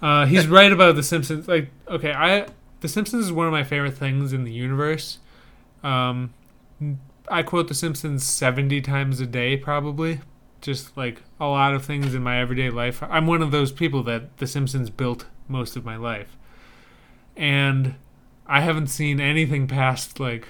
Uh, 0.00 0.26
he's 0.26 0.46
right 0.46 0.70
about 0.70 0.94
the 0.94 1.02
Simpsons. 1.02 1.48
Like, 1.48 1.70
okay, 1.88 2.12
I 2.12 2.46
the 2.82 2.86
Simpsons 2.86 3.24
is 3.24 3.32
one 3.32 3.48
of 3.48 3.52
my 3.52 3.64
favorite 3.64 3.98
things 3.98 4.32
in 4.32 4.44
the 4.44 4.52
universe. 4.52 5.18
Um, 5.82 6.32
I 7.28 7.42
quote 7.42 7.66
the 7.66 7.74
Simpsons 7.74 8.24
seventy 8.24 8.80
times 8.80 9.18
a 9.18 9.26
day, 9.26 9.56
probably. 9.56 10.20
Just 10.60 10.96
like 10.96 11.22
a 11.40 11.46
lot 11.46 11.74
of 11.74 11.84
things 11.84 12.14
in 12.14 12.22
my 12.22 12.40
everyday 12.40 12.70
life. 12.70 13.02
I'm 13.02 13.26
one 13.26 13.42
of 13.42 13.50
those 13.50 13.72
people 13.72 14.04
that 14.04 14.36
the 14.38 14.46
Simpsons 14.46 14.88
built 14.88 15.26
most 15.48 15.74
of 15.74 15.84
my 15.84 15.96
life, 15.96 16.36
and 17.36 17.96
I 18.46 18.60
haven't 18.60 18.86
seen 18.86 19.20
anything 19.20 19.66
past 19.66 20.20
like 20.20 20.46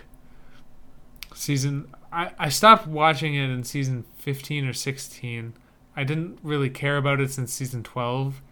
season 1.39 1.89
I, 2.13 2.33
I 2.39 2.49
stopped 2.49 2.87
watching 2.87 3.35
it 3.35 3.51
in 3.51 3.65
season 3.65 4.05
15 4.19 4.67
or 4.67 4.73
16 4.73 5.55
i 5.97 6.05
didn't 6.05 6.39
really 6.43 6.71
care 6.71 6.97
about 6.97 7.21
it 7.21 7.31
since 7.31 7.53
season 7.53 7.83
12 7.83 8.43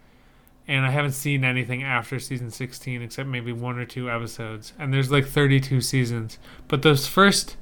and 0.69 0.87
i 0.87 0.91
haven't 0.91 1.13
seen 1.13 1.45
anything 1.45 1.83
after 1.83 2.19
season 2.19 2.51
16 2.51 3.03
except 3.03 3.29
maybe 3.29 3.53
one 3.53 3.79
or 3.79 3.85
two 3.85 4.11
episodes 4.11 4.73
and 4.79 4.93
there's 4.93 5.11
like 5.11 5.27
32 5.27 5.81
seasons. 5.81 6.39
But 6.69 6.83
those 6.83 7.07
first 7.07 7.57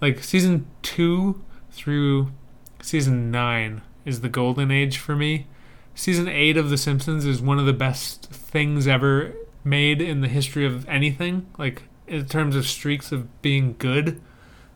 like 0.00 0.22
season 0.22 0.66
2 0.82 1.42
through 1.70 2.32
season 2.80 3.30
9 3.30 3.82
is 4.04 4.20
the 4.20 4.28
golden 4.28 4.70
age 4.70 4.98
for 4.98 5.14
me. 5.14 5.46
Season 5.94 6.28
8 6.28 6.56
of 6.56 6.70
the 6.70 6.78
simpsons 6.78 7.24
is 7.24 7.40
one 7.40 7.58
of 7.58 7.66
the 7.66 7.72
best 7.72 8.26
things 8.30 8.86
ever 8.86 9.34
made 9.64 10.00
in 10.00 10.20
the 10.20 10.28
history 10.28 10.66
of 10.66 10.88
anything 10.88 11.46
like 11.58 11.82
in 12.06 12.26
terms 12.26 12.56
of 12.56 12.66
streaks 12.66 13.12
of 13.12 13.42
being 13.42 13.76
good 13.78 14.20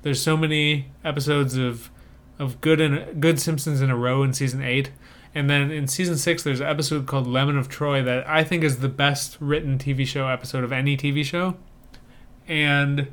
there's 0.02 0.22
so 0.22 0.36
many 0.36 0.92
episodes 1.04 1.56
of 1.56 1.90
of 2.38 2.60
good 2.60 2.80
and 2.80 3.20
good 3.20 3.40
Simpsons 3.40 3.80
in 3.80 3.90
a 3.90 3.96
row 3.96 4.22
in 4.22 4.32
season 4.32 4.62
eight, 4.62 4.90
and 5.34 5.48
then 5.48 5.70
in 5.70 5.86
season 5.88 6.16
six 6.16 6.42
there's 6.42 6.60
an 6.60 6.66
episode 6.66 7.06
called 7.06 7.26
Lemon 7.26 7.56
of 7.56 7.68
Troy 7.68 8.02
that 8.02 8.28
I 8.28 8.44
think 8.44 8.62
is 8.62 8.80
the 8.80 8.88
best 8.88 9.36
written 9.40 9.78
TV 9.78 10.06
show 10.06 10.28
episode 10.28 10.64
of 10.64 10.72
any 10.72 10.96
TV 10.96 11.24
show, 11.24 11.56
and 12.46 13.08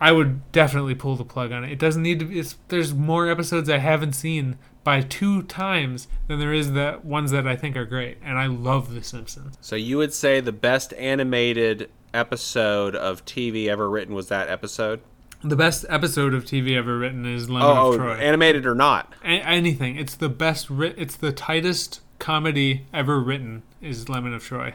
I 0.00 0.12
would 0.12 0.50
definitely 0.52 0.94
pull 0.94 1.16
the 1.16 1.24
plug 1.24 1.52
on 1.52 1.64
it. 1.64 1.72
It 1.72 1.78
doesn't 1.78 2.02
need 2.02 2.18
to 2.18 2.24
be. 2.24 2.44
There's 2.68 2.92
more 2.92 3.30
episodes 3.30 3.70
I 3.70 3.78
haven't 3.78 4.14
seen 4.14 4.58
by 4.84 5.00
two 5.00 5.42
times 5.42 6.08
than 6.26 6.40
there 6.40 6.52
is 6.52 6.72
the 6.72 6.98
ones 7.02 7.30
that 7.30 7.46
I 7.46 7.56
think 7.56 7.76
are 7.76 7.84
great, 7.84 8.18
and 8.22 8.38
I 8.38 8.46
love 8.46 8.94
The 8.94 9.02
Simpsons. 9.02 9.56
So 9.60 9.76
you 9.76 9.98
would 9.98 10.12
say 10.12 10.40
the 10.40 10.52
best 10.52 10.92
animated 10.94 11.88
episode 12.12 12.96
of 12.96 13.24
TV 13.24 13.68
ever 13.68 13.88
written 13.88 14.14
was 14.14 14.28
that 14.28 14.48
episode? 14.48 15.00
The 15.44 15.56
best 15.56 15.84
episode 15.88 16.34
of 16.34 16.44
TV 16.44 16.76
ever 16.76 16.96
written 16.98 17.26
is 17.26 17.50
Lemon 17.50 17.68
Oh, 17.68 17.72
of 17.88 17.94
oh, 17.94 17.96
Troy. 17.96 18.14
animated 18.14 18.64
or 18.64 18.74
not? 18.76 19.12
A- 19.24 19.26
anything. 19.26 19.96
It's 19.96 20.14
the 20.14 20.28
best. 20.28 20.70
Ri- 20.70 20.94
it's 20.96 21.16
the 21.16 21.32
tightest 21.32 22.00
comedy 22.20 22.86
ever 22.94 23.18
written. 23.20 23.62
Is 23.80 24.08
Lemon 24.08 24.34
of 24.34 24.44
Troy. 24.44 24.74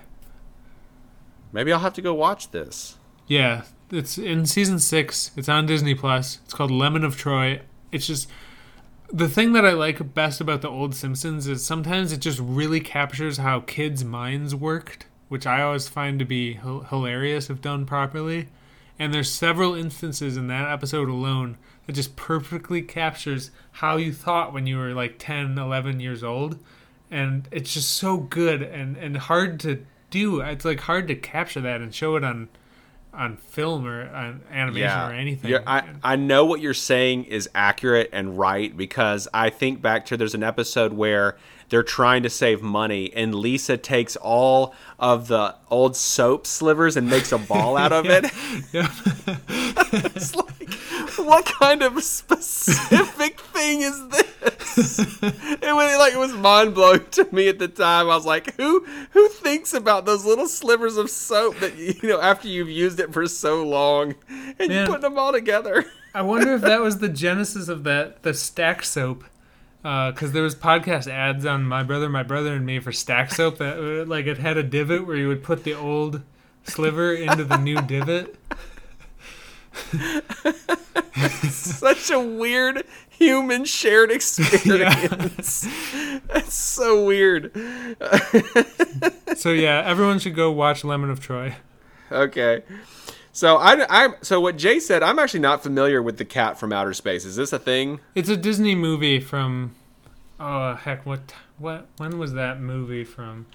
Maybe 1.53 1.71
I'll 1.71 1.79
have 1.79 1.93
to 1.93 2.01
go 2.01 2.13
watch 2.13 2.51
this. 2.51 2.97
Yeah, 3.27 3.61
it's 3.89 4.17
in 4.17 4.45
season 4.45 4.79
six. 4.79 5.31
It's 5.37 5.47
on 5.47 5.65
Disney 5.65 5.95
Plus. 5.95 6.39
It's 6.43 6.53
called 6.53 6.71
Lemon 6.71 7.05
of 7.05 7.15
Troy. 7.15 7.61
It's 7.93 8.05
just 8.07 8.29
the 9.09 9.29
thing 9.29 9.53
that 9.53 9.65
I 9.65 9.71
like 9.71 10.13
best 10.13 10.41
about 10.41 10.61
the 10.61 10.69
old 10.69 10.93
Simpsons 10.93 11.47
is 11.47 11.65
sometimes 11.65 12.11
it 12.11 12.17
just 12.19 12.39
really 12.41 12.81
captures 12.81 13.37
how 13.37 13.61
kids' 13.61 14.03
minds 14.03 14.53
worked, 14.53 15.05
which 15.29 15.47
I 15.47 15.61
always 15.61 15.87
find 15.87 16.19
to 16.19 16.25
be 16.25 16.59
h- 16.61 16.87
hilarious 16.89 17.49
if 17.49 17.61
done 17.61 17.85
properly. 17.85 18.49
And 18.99 19.13
there's 19.13 19.31
several 19.31 19.75
instances 19.75 20.37
in 20.37 20.47
that 20.47 20.71
episode 20.71 21.07
alone 21.09 21.57
that 21.85 21.93
just 21.93 22.15
perfectly 22.15 22.81
captures 22.81 23.51
how 23.73 23.97
you 23.97 24.11
thought 24.11 24.53
when 24.53 24.65
you 24.67 24.77
were 24.77 24.93
like 24.93 25.15
10, 25.19 25.57
11 25.57 25.99
years 25.99 26.23
old. 26.23 26.57
And 27.11 27.47
it's 27.51 27.73
just 27.73 27.91
so 27.91 28.17
good 28.17 28.61
and, 28.61 28.97
and 28.97 29.15
hard 29.17 29.59
to 29.61 29.85
do. 30.09 30.41
It's 30.41 30.65
like 30.65 30.81
hard 30.81 31.07
to 31.09 31.15
capture 31.15 31.61
that 31.61 31.79
and 31.81 31.93
show 31.93 32.15
it 32.15 32.23
on 32.23 32.49
on 33.13 33.35
film 33.35 33.87
or 33.87 34.07
on 34.13 34.41
animation 34.51 34.83
or 35.09 35.13
anything. 35.13 35.49
You're- 35.49 35.63
I, 35.65 35.89
I 36.03 36.15
know 36.17 36.45
what 36.45 36.61
you're 36.61 36.75
saying 36.75 37.23
is 37.23 37.49
accurate 37.55 38.09
and 38.13 38.37
right 38.37 38.75
because 38.75 39.27
I 39.33 39.49
think 39.49 39.81
back 39.81 40.05
to 40.07 40.17
there's 40.17 40.35
an 40.35 40.43
episode 40.43 40.93
where 40.93 41.35
they're 41.69 41.83
trying 41.83 42.23
to 42.23 42.29
save 42.29 42.61
money 42.61 43.11
and 43.13 43.35
Lisa 43.35 43.77
takes 43.77 44.15
all 44.15 44.73
of 44.99 45.27
the 45.27 45.55
old 45.69 45.95
soap 45.95 46.47
slivers 46.47 46.95
and 46.95 47.09
makes 47.09 47.31
a 47.31 47.37
ball 47.37 47.77
out 47.77 47.91
of 47.91 48.05
it. 48.09 48.25
Yeah. 48.73 48.91
it's 50.15 50.35
like, 50.35 50.73
what 51.17 51.45
kind 51.45 51.81
of 51.83 52.01
specific 52.03 53.39
thing 53.39 53.81
is 53.81 54.07
this? 54.09 54.99
it 54.99 55.73
was 55.75 55.97
like 55.97 56.13
it 56.13 56.19
was 56.19 56.33
mind 56.33 56.73
blowing 56.75 57.03
to 57.11 57.27
me 57.31 57.47
at 57.47 57.59
the 57.59 57.67
time. 57.67 58.09
I 58.09 58.15
was 58.15 58.25
like, 58.25 58.55
who 58.55 58.85
who 59.11 59.27
thinks 59.29 59.73
about 59.73 60.05
those 60.05 60.23
little 60.25 60.47
slivers 60.47 60.97
of 60.97 61.09
soap 61.09 61.59
that 61.59 61.75
you 61.77 61.95
know 62.09 62.21
after 62.21 62.47
you've 62.47 62.69
used 62.69 62.99
it 62.99 63.11
for 63.11 63.27
so 63.27 63.63
long 63.63 64.15
and 64.29 64.71
you 64.71 64.79
Man. 64.79 64.87
put 64.87 65.01
them 65.01 65.17
all 65.17 65.31
together? 65.31 65.85
I 66.13 66.21
wonder 66.21 66.53
if 66.53 66.61
that 66.61 66.81
was 66.81 66.99
the 66.99 67.09
genesis 67.09 67.67
of 67.67 67.83
that 67.85 68.23
the 68.23 68.33
stack 68.33 68.83
soap. 68.83 69.23
Because 69.87 70.33
there 70.33 70.43
was 70.43 70.53
podcast 70.53 71.07
ads 71.07 71.45
on 71.45 71.63
my 71.63 71.81
brother, 71.81 72.09
my 72.09 72.23
brother, 72.23 72.53
and 72.53 72.65
me 72.65 72.79
for 72.79 72.91
stack 72.91 73.31
soap 73.31 73.57
that 73.59 73.77
uh, 73.77 74.05
like 74.05 74.25
it 74.25 74.37
had 74.37 74.57
a 74.57 74.63
divot 74.63 75.07
where 75.07 75.15
you 75.15 75.29
would 75.29 75.43
put 75.43 75.63
the 75.63 75.73
old 75.73 76.23
sliver 76.63 77.13
into 77.13 77.45
the 77.45 77.55
new 77.55 77.81
divot. 77.81 78.35
Such 81.49 82.11
a 82.11 82.19
weird 82.19 82.83
human 83.09 83.63
shared 83.63 84.11
experience. 84.11 85.61
That's 86.27 86.53
so 86.53 87.05
weird. 87.05 87.51
So 89.37 89.51
yeah, 89.51 89.83
everyone 89.85 90.19
should 90.19 90.35
go 90.35 90.51
watch 90.51 90.83
Lemon 90.83 91.09
of 91.09 91.21
Troy. 91.21 91.55
Okay. 92.11 92.63
So 93.37 93.57
I, 93.57 93.85
I 93.87 94.13
so 94.23 94.41
what 94.41 94.57
Jay 94.57 94.79
said, 94.79 95.03
I'm 95.03 95.19
actually 95.19 95.41
not 95.41 95.61
familiar 95.61 96.01
with 96.01 96.17
the 96.17 96.25
cat 96.25 96.59
from 96.59 96.73
outer 96.73 96.91
space. 96.91 97.23
Is 97.23 97.35
this 97.35 97.53
a 97.53 97.59
thing? 97.59 97.99
It's 98.15 98.29
a 98.29 98.35
Disney 98.35 98.73
movie 98.73 99.19
from. 99.19 99.75
Oh 100.39 100.73
heck! 100.73 101.05
What 101.05 101.35
what? 101.59 101.85
When 101.97 102.17
was 102.17 102.33
that 102.33 102.59
movie 102.59 103.03
from? 103.03 103.45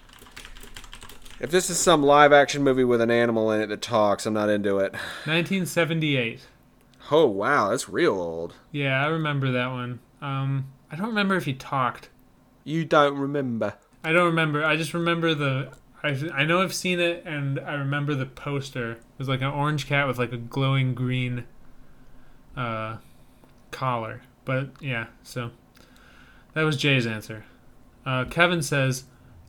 If 1.41 1.51
this 1.51 1.69
is 1.69 1.81
some 1.81 2.01
live 2.01 2.33
action 2.33 2.63
movie 2.63 2.85
with 2.85 3.01
an 3.01 3.11
animal 3.11 3.51
in 3.51 3.61
it 3.61 3.67
that 3.71 3.83
talks, 3.83 4.25
I'm 4.25 4.35
not 4.35 4.49
into 4.49 4.79
it. 4.79 4.93
1978. 5.25 6.47
Oh 7.11 7.27
wow, 7.27 7.71
that's 7.71 7.89
real 7.89 8.13
old. 8.13 8.55
Yeah, 8.71 9.05
I 9.05 9.09
remember 9.09 9.51
that 9.51 9.73
one. 9.73 9.99
Um, 10.21 10.69
I 10.93 10.95
don't 10.95 11.09
remember 11.09 11.35
if 11.35 11.45
he 11.45 11.55
talked. 11.55 12.09
You 12.63 12.85
don't 12.85 13.19
remember. 13.19 13.75
I 14.05 14.13
don't 14.13 14.27
remember. 14.27 14.65
I 14.65 14.77
just 14.77 14.95
remember 14.95 15.35
the. 15.35 15.73
I 16.03 16.19
I 16.35 16.45
know 16.45 16.63
I've 16.63 16.75
seen 16.75 17.01
it, 17.01 17.23
and 17.25 17.61
I 17.61 17.75
remember 17.75 18.15
the 18.15 18.27
poster. 18.27 18.93
It 18.93 19.19
was 19.19 19.29
like 19.29 19.41
an 19.41 19.49
orange 19.49 19.87
cat 19.87 20.07
with 20.07 20.19
like 20.19 20.33
a 20.33 20.37
glowing 20.37 20.95
green 20.95 21.45
uh, 22.57 22.97
collar. 23.71 24.23
But 24.45 24.71
yeah, 24.81 25.07
so 25.23 25.51
that 26.55 26.63
was 26.63 26.77
Jay's 26.77 27.07
answer. 27.07 27.45
Uh, 28.05 28.25
Kevin 28.25 28.63
says, 28.63 29.05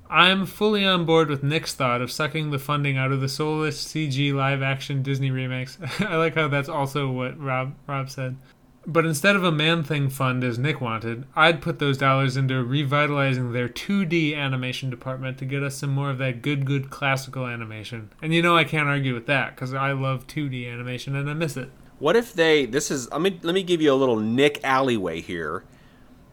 I'm 0.10 0.46
fully 0.46 0.86
on 0.86 1.06
board 1.06 1.30
with 1.30 1.42
Nick's 1.42 1.74
thought 1.74 2.02
of 2.02 2.12
sucking 2.12 2.52
the 2.52 2.60
funding 2.60 2.98
out 2.98 3.12
of 3.12 3.20
the 3.20 3.28
soulless 3.28 3.84
CG 3.84 4.32
live 4.34 4.62
action 4.62 5.02
Disney 5.02 5.32
remakes. 5.32 5.78
I 6.00 6.18
like 6.18 6.36
how 6.36 6.48
that's 6.48 6.70
also 6.70 7.10
what 7.10 7.40
Rob 7.40 7.74
Rob 7.88 8.10
said. 8.10 8.38
But 8.86 9.06
instead 9.06 9.36
of 9.38 9.44
a 9.44 9.52
Man 9.52 9.84
Thing 9.84 10.10
fund 10.10 10.44
as 10.44 10.60
Nick 10.60 10.82
wanted, 10.82 11.26
I'd 11.36 11.62
put 11.62 11.80
those 11.80 11.98
dollars 11.98 12.36
into 12.36 12.64
revitalizing 12.64 13.54
their 13.54 13.70
2D 13.70 14.36
animation 14.36 14.90
department 14.90 15.38
to 15.38 15.46
get 15.46 15.64
us 15.64 15.78
some 15.78 15.92
more 15.92 16.10
of 16.10 16.18
that 16.18 16.42
good, 16.42 16.66
good 16.66 16.90
classical 16.90 17.48
animation. 17.48 18.10
And 18.22 18.34
you 18.34 18.42
know 18.42 18.58
I 18.58 18.66
can't 18.66 18.90
argue 18.90 19.14
with 19.14 19.26
that 19.28 19.56
because 19.56 19.74
I 19.74 19.94
love 19.94 20.28
2D 20.28 20.70
animation 20.72 21.16
and 21.16 21.30
I 21.30 21.34
miss 21.34 21.56
it. 21.56 21.70
What 22.00 22.18
if 22.18 22.34
they? 22.34 22.66
This 22.66 22.92
is. 22.92 23.10
Let 23.12 23.22
me 23.22 23.40
let 23.44 23.56
me 23.56 23.64
give 23.64 23.82
you 23.82 23.94
a 23.94 23.96
little 23.96 24.18
Nick 24.18 24.60
alleyway 24.64 25.22
here. 25.22 25.64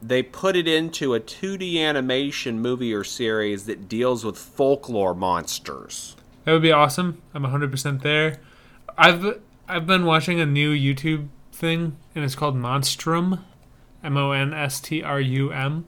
They 0.01 0.21
put 0.23 0.55
it 0.57 0.67
into 0.67 1.13
a 1.13 1.19
2D 1.19 1.77
animation 1.77 2.59
movie 2.59 2.93
or 2.93 3.03
series 3.03 3.65
that 3.67 3.87
deals 3.87 4.25
with 4.25 4.37
folklore 4.37 5.13
monsters. 5.13 6.17
That 6.43 6.53
would 6.53 6.63
be 6.63 6.71
awesome. 6.71 7.21
I'm 7.33 7.43
100% 7.43 8.01
there. 8.01 8.39
I've 8.97 9.39
I've 9.67 9.85
been 9.85 10.05
watching 10.05 10.41
a 10.41 10.45
new 10.45 10.73
YouTube 10.73 11.29
thing, 11.61 11.95
and 12.13 12.25
it's 12.25 12.35
called 12.35 12.55
Monstrum, 12.55 13.39
M 14.03 14.17
O 14.17 14.31
N 14.31 14.53
S 14.53 14.81
T 14.81 15.01
R 15.01 15.21
U 15.21 15.53
M, 15.53 15.85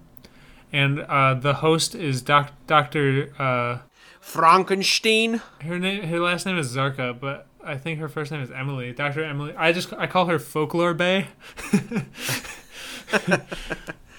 and 0.71 1.01
uh, 1.01 1.33
the 1.33 1.55
host 1.55 1.95
is 1.95 2.21
doc, 2.21 2.51
Doctor 2.67 3.33
uh, 3.37 3.79
Frankenstein. 4.21 5.41
Her 5.61 5.77
name, 5.79 6.03
her 6.03 6.19
last 6.19 6.45
name 6.45 6.57
is 6.57 6.73
Zarka, 6.73 7.19
but 7.19 7.47
I 7.63 7.75
think 7.75 7.99
her 7.99 8.07
first 8.07 8.31
name 8.31 8.41
is 8.41 8.51
Emily. 8.51 8.93
Doctor 8.93 9.23
Emily. 9.23 9.53
I 9.57 9.73
just 9.73 9.91
I 9.93 10.07
call 10.07 10.27
her 10.27 10.39
Folklore 10.39 10.93
Bay. 10.93 11.27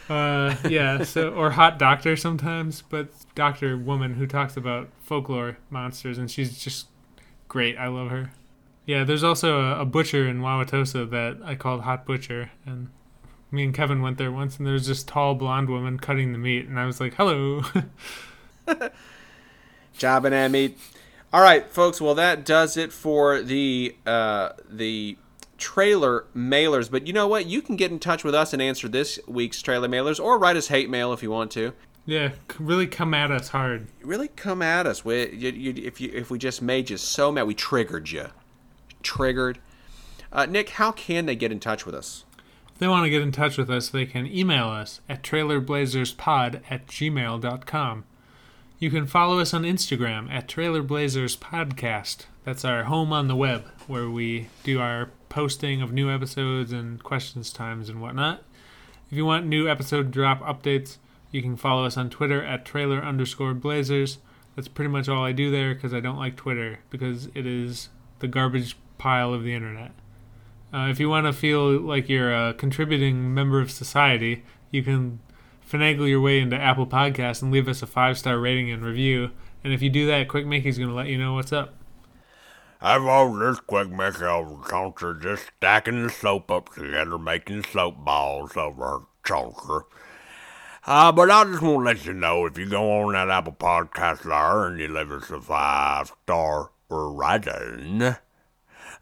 uh, 0.08 0.56
yeah. 0.68 1.04
So 1.04 1.30
or 1.30 1.52
Hot 1.52 1.78
Doctor 1.78 2.16
sometimes, 2.16 2.82
but 2.82 3.08
Doctor 3.34 3.78
Woman 3.78 4.14
who 4.14 4.26
talks 4.26 4.56
about 4.56 4.88
folklore 5.00 5.58
monsters, 5.70 6.18
and 6.18 6.30
she's 6.30 6.58
just 6.58 6.88
great. 7.46 7.78
I 7.78 7.86
love 7.86 8.10
her. 8.10 8.32
Yeah, 8.86 9.04
there's 9.04 9.24
also 9.24 9.60
a, 9.60 9.80
a 9.80 9.84
butcher 9.84 10.28
in 10.28 10.40
Wauwatosa 10.40 11.08
that 11.10 11.38
I 11.44 11.54
called 11.54 11.82
Hot 11.82 12.04
Butcher, 12.04 12.50
and 12.66 12.88
me 13.50 13.64
and 13.64 13.74
Kevin 13.74 14.02
went 14.02 14.18
there 14.18 14.32
once, 14.32 14.58
and 14.58 14.66
there 14.66 14.74
was 14.74 14.86
this 14.86 15.02
tall 15.02 15.34
blonde 15.34 15.70
woman 15.70 15.98
cutting 15.98 16.32
the 16.32 16.38
meat, 16.38 16.66
and 16.66 16.78
I 16.78 16.86
was 16.86 17.00
like, 17.00 17.14
"Hello." 17.14 17.62
Jobbing 19.96 20.34
at 20.34 20.50
meat. 20.50 20.76
All 21.32 21.40
right, 21.40 21.68
folks. 21.70 22.00
Well, 22.00 22.14
that 22.16 22.44
does 22.44 22.76
it 22.76 22.92
for 22.92 23.40
the 23.42 23.94
uh, 24.04 24.50
the 24.68 25.16
trailer 25.56 26.26
mailers. 26.36 26.90
But 26.90 27.06
you 27.06 27.12
know 27.12 27.28
what? 27.28 27.46
You 27.46 27.62
can 27.62 27.76
get 27.76 27.90
in 27.90 27.98
touch 27.98 28.24
with 28.24 28.34
us 28.34 28.52
and 28.52 28.60
answer 28.60 28.88
this 28.88 29.18
week's 29.26 29.62
trailer 29.62 29.88
mailers, 29.88 30.22
or 30.22 30.38
write 30.38 30.56
us 30.56 30.68
hate 30.68 30.90
mail 30.90 31.12
if 31.12 31.22
you 31.22 31.30
want 31.30 31.50
to. 31.52 31.72
yeah, 32.06 32.32
really 32.58 32.86
come 32.86 33.14
at 33.14 33.30
us 33.30 33.48
hard. 33.48 33.88
Really 34.02 34.28
come 34.28 34.62
at 34.62 34.86
us. 34.86 35.04
We, 35.04 35.30
you, 35.30 35.50
you, 35.50 35.86
if 35.86 36.00
you 36.00 36.10
if 36.12 36.30
we 36.30 36.38
just 36.38 36.60
made 36.60 36.90
you 36.90 36.96
so 36.96 37.32
mad, 37.32 37.44
we 37.44 37.54
triggered 37.54 38.10
you. 38.10 38.26
Triggered. 39.04 39.60
Uh, 40.32 40.46
Nick, 40.46 40.70
how 40.70 40.90
can 40.90 41.26
they 41.26 41.36
get 41.36 41.52
in 41.52 41.60
touch 41.60 41.86
with 41.86 41.94
us? 41.94 42.24
If 42.72 42.78
they 42.80 42.88
want 42.88 43.04
to 43.04 43.10
get 43.10 43.22
in 43.22 43.30
touch 43.30 43.56
with 43.56 43.70
us, 43.70 43.88
they 43.88 44.04
can 44.04 44.26
email 44.26 44.68
us 44.68 45.00
at 45.08 45.22
trailerblazerspod 45.22 46.62
at 46.68 46.88
gmail.com. 46.88 48.04
You 48.80 48.90
can 48.90 49.06
follow 49.06 49.38
us 49.38 49.54
on 49.54 49.62
Instagram 49.62 50.28
at 50.28 50.48
trailerblazersPodcast. 50.48 52.26
That's 52.44 52.64
our 52.64 52.84
home 52.84 53.12
on 53.12 53.28
the 53.28 53.36
web, 53.36 53.64
where 53.86 54.10
we 54.10 54.48
do 54.64 54.80
our 54.80 55.10
posting 55.28 55.80
of 55.82 55.92
new 55.92 56.10
episodes 56.10 56.72
and 56.72 57.02
questions 57.02 57.52
times 57.52 57.88
and 57.88 58.00
whatnot. 58.00 58.42
If 59.10 59.16
you 59.16 59.24
want 59.24 59.46
new 59.46 59.68
episode 59.68 60.10
drop 60.10 60.40
updates, 60.40 60.96
you 61.30 61.42
can 61.42 61.56
follow 61.56 61.84
us 61.84 61.96
on 61.96 62.10
Twitter 62.10 62.42
at 62.44 62.64
trailer 62.64 63.00
underscore 63.00 63.54
blazers. 63.54 64.18
That's 64.56 64.68
pretty 64.68 64.90
much 64.90 65.08
all 65.08 65.24
I 65.24 65.32
do 65.32 65.50
there 65.50 65.74
because 65.74 65.94
I 65.94 66.00
don't 66.00 66.18
like 66.18 66.36
Twitter 66.36 66.80
because 66.90 67.28
it 67.34 67.46
is 67.46 67.88
the 68.18 68.28
garbage 68.28 68.76
pile 68.98 69.32
of 69.34 69.42
the 69.42 69.54
internet. 69.54 69.92
Uh, 70.72 70.88
if 70.88 70.98
you 70.98 71.08
want 71.08 71.26
to 71.26 71.32
feel 71.32 71.80
like 71.80 72.08
you're 72.08 72.34
a 72.34 72.54
contributing 72.54 73.32
member 73.32 73.60
of 73.60 73.70
society, 73.70 74.44
you 74.70 74.82
can 74.82 75.20
finagle 75.70 76.08
your 76.08 76.20
way 76.20 76.40
into 76.40 76.56
Apple 76.56 76.86
Podcasts 76.86 77.42
and 77.42 77.52
leave 77.52 77.68
us 77.68 77.82
a 77.82 77.86
five 77.86 78.18
star 78.18 78.38
rating 78.38 78.70
and 78.70 78.84
review. 78.84 79.30
And 79.62 79.72
if 79.72 79.82
you 79.82 79.90
do 79.90 80.06
that, 80.08 80.28
Quick 80.28 80.46
Mickey's 80.46 80.78
going 80.78 80.90
to 80.90 80.94
let 80.94 81.06
you 81.06 81.16
know 81.16 81.34
what's 81.34 81.52
up. 81.52 81.74
I've 82.80 83.04
all 83.04 83.32
this 83.32 83.60
quick 83.60 83.88
Mickey 83.88 84.24
over 84.24 84.56
Chonker 84.56 85.20
just 85.20 85.50
stacking 85.56 86.02
the 86.02 86.10
soap 86.10 86.50
up 86.50 86.74
together, 86.74 87.18
making 87.18 87.64
soap 87.64 88.04
balls 88.04 88.58
over 88.58 89.06
Chonker. 89.22 89.84
Uh, 90.86 91.10
but 91.10 91.30
I 91.30 91.44
just 91.44 91.62
want 91.62 91.78
to 91.78 91.84
let 91.84 92.04
you 92.04 92.12
know 92.12 92.44
if 92.44 92.58
you 92.58 92.68
go 92.68 93.00
on 93.00 93.14
that 93.14 93.30
Apple 93.30 93.54
Podcast 93.54 94.24
there 94.24 94.66
and 94.66 94.78
you 94.78 94.88
leave 94.88 95.10
us 95.10 95.30
a 95.30 95.40
five 95.40 96.12
star 96.24 96.72
rating, 96.90 98.16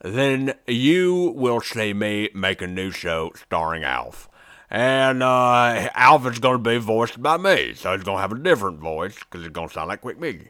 then 0.02 0.54
you 0.66 1.32
will 1.36 1.60
see 1.60 1.94
me 1.94 2.28
make 2.34 2.60
a 2.60 2.66
new 2.66 2.90
show 2.90 3.32
starring 3.34 3.84
Alf. 3.84 4.28
And 4.68 5.22
uh, 5.22 5.90
Alf 5.94 6.26
is 6.26 6.38
going 6.38 6.62
to 6.62 6.70
be 6.70 6.78
voiced 6.78 7.22
by 7.22 7.36
me, 7.36 7.74
so 7.74 7.92
he's 7.92 8.04
going 8.04 8.16
to 8.16 8.22
have 8.22 8.32
a 8.32 8.38
different 8.38 8.80
voice 8.80 9.18
because 9.18 9.42
he's 9.42 9.52
going 9.52 9.68
to 9.68 9.74
sound 9.74 9.88
like 9.88 10.00
Quick 10.00 10.18
Mickey. 10.18 10.48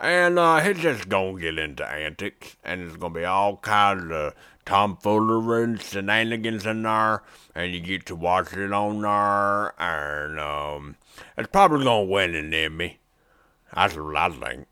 And 0.00 0.38
uh, 0.38 0.60
he's 0.60 0.78
just 0.78 1.08
going 1.08 1.36
to 1.36 1.42
get 1.42 1.58
into 1.58 1.86
antics, 1.86 2.56
and 2.64 2.80
there's 2.80 2.96
going 2.96 3.12
to 3.12 3.20
be 3.20 3.24
all 3.26 3.58
kinds 3.58 4.10
of 4.10 4.34
tomfoolery 4.64 5.64
and 5.64 5.82
shenanigans 5.82 6.64
in 6.64 6.82
there, 6.82 7.22
and 7.54 7.72
you 7.72 7.80
get 7.80 8.06
to 8.06 8.16
watch 8.16 8.54
it 8.54 8.72
on 8.72 9.02
there, 9.02 9.80
and 9.80 10.40
um, 10.40 10.96
it's 11.36 11.48
probably 11.48 11.84
going 11.84 12.06
to 12.06 12.12
win 12.12 12.34
an 12.34 12.54
Emmy. 12.54 12.98
That's 13.74 13.96
what 13.96 14.16
I 14.16 14.30
think. 14.30 14.66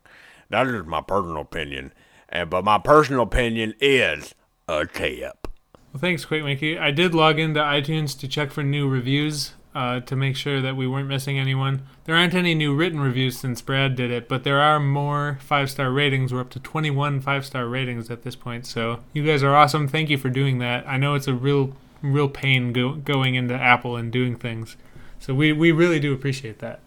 That's 0.49 0.87
my 0.87 1.01
personal 1.01 1.41
opinion. 1.41 1.93
And 2.29 2.49
but 2.49 2.63
my 2.63 2.77
personal 2.77 3.23
opinion 3.23 3.73
is 3.79 4.35
a 4.67 4.85
tip. 4.85 5.47
Well, 5.93 6.01
thanks, 6.01 6.25
Quick 6.25 6.43
Mickey. 6.43 6.77
I 6.77 6.91
did 6.91 7.15
log 7.15 7.39
into 7.39 7.59
iTunes 7.59 8.17
to 8.19 8.27
check 8.27 8.51
for 8.51 8.63
new 8.63 8.87
reviews 8.87 9.53
uh, 9.73 9.99
to 10.01 10.15
make 10.15 10.35
sure 10.35 10.59
that 10.59 10.75
we 10.75 10.87
weren't 10.87 11.07
missing 11.07 11.37
anyone. 11.37 11.83
There 12.05 12.15
aren't 12.15 12.33
any 12.33 12.55
new 12.55 12.75
written 12.75 12.99
reviews 12.99 13.37
since 13.37 13.61
Brad 13.61 13.95
did 13.95 14.09
it, 14.09 14.27
but 14.27 14.43
there 14.43 14.59
are 14.59 14.79
more 14.79 15.37
five 15.39 15.69
star 15.69 15.91
ratings. 15.91 16.33
We're 16.33 16.41
up 16.41 16.49
to 16.51 16.59
21 16.59 17.21
five 17.21 17.45
star 17.45 17.67
ratings 17.67 18.09
at 18.09 18.23
this 18.23 18.35
point, 18.35 18.65
so 18.65 19.01
you 19.13 19.23
guys 19.23 19.43
are 19.43 19.55
awesome. 19.55 19.87
Thank 19.87 20.09
you 20.09 20.17
for 20.17 20.29
doing 20.29 20.57
that. 20.59 20.87
I 20.87 20.97
know 20.97 21.13
it's 21.13 21.27
a 21.27 21.33
real, 21.33 21.75
real 22.01 22.27
pain 22.27 22.73
go- 22.73 22.95
going 22.95 23.35
into 23.35 23.53
Apple 23.53 23.95
and 23.95 24.11
doing 24.11 24.35
things, 24.35 24.77
so 25.19 25.35
we, 25.35 25.53
we 25.53 25.71
really 25.71 25.99
do 25.99 26.11
appreciate 26.11 26.57
that. 26.59 26.79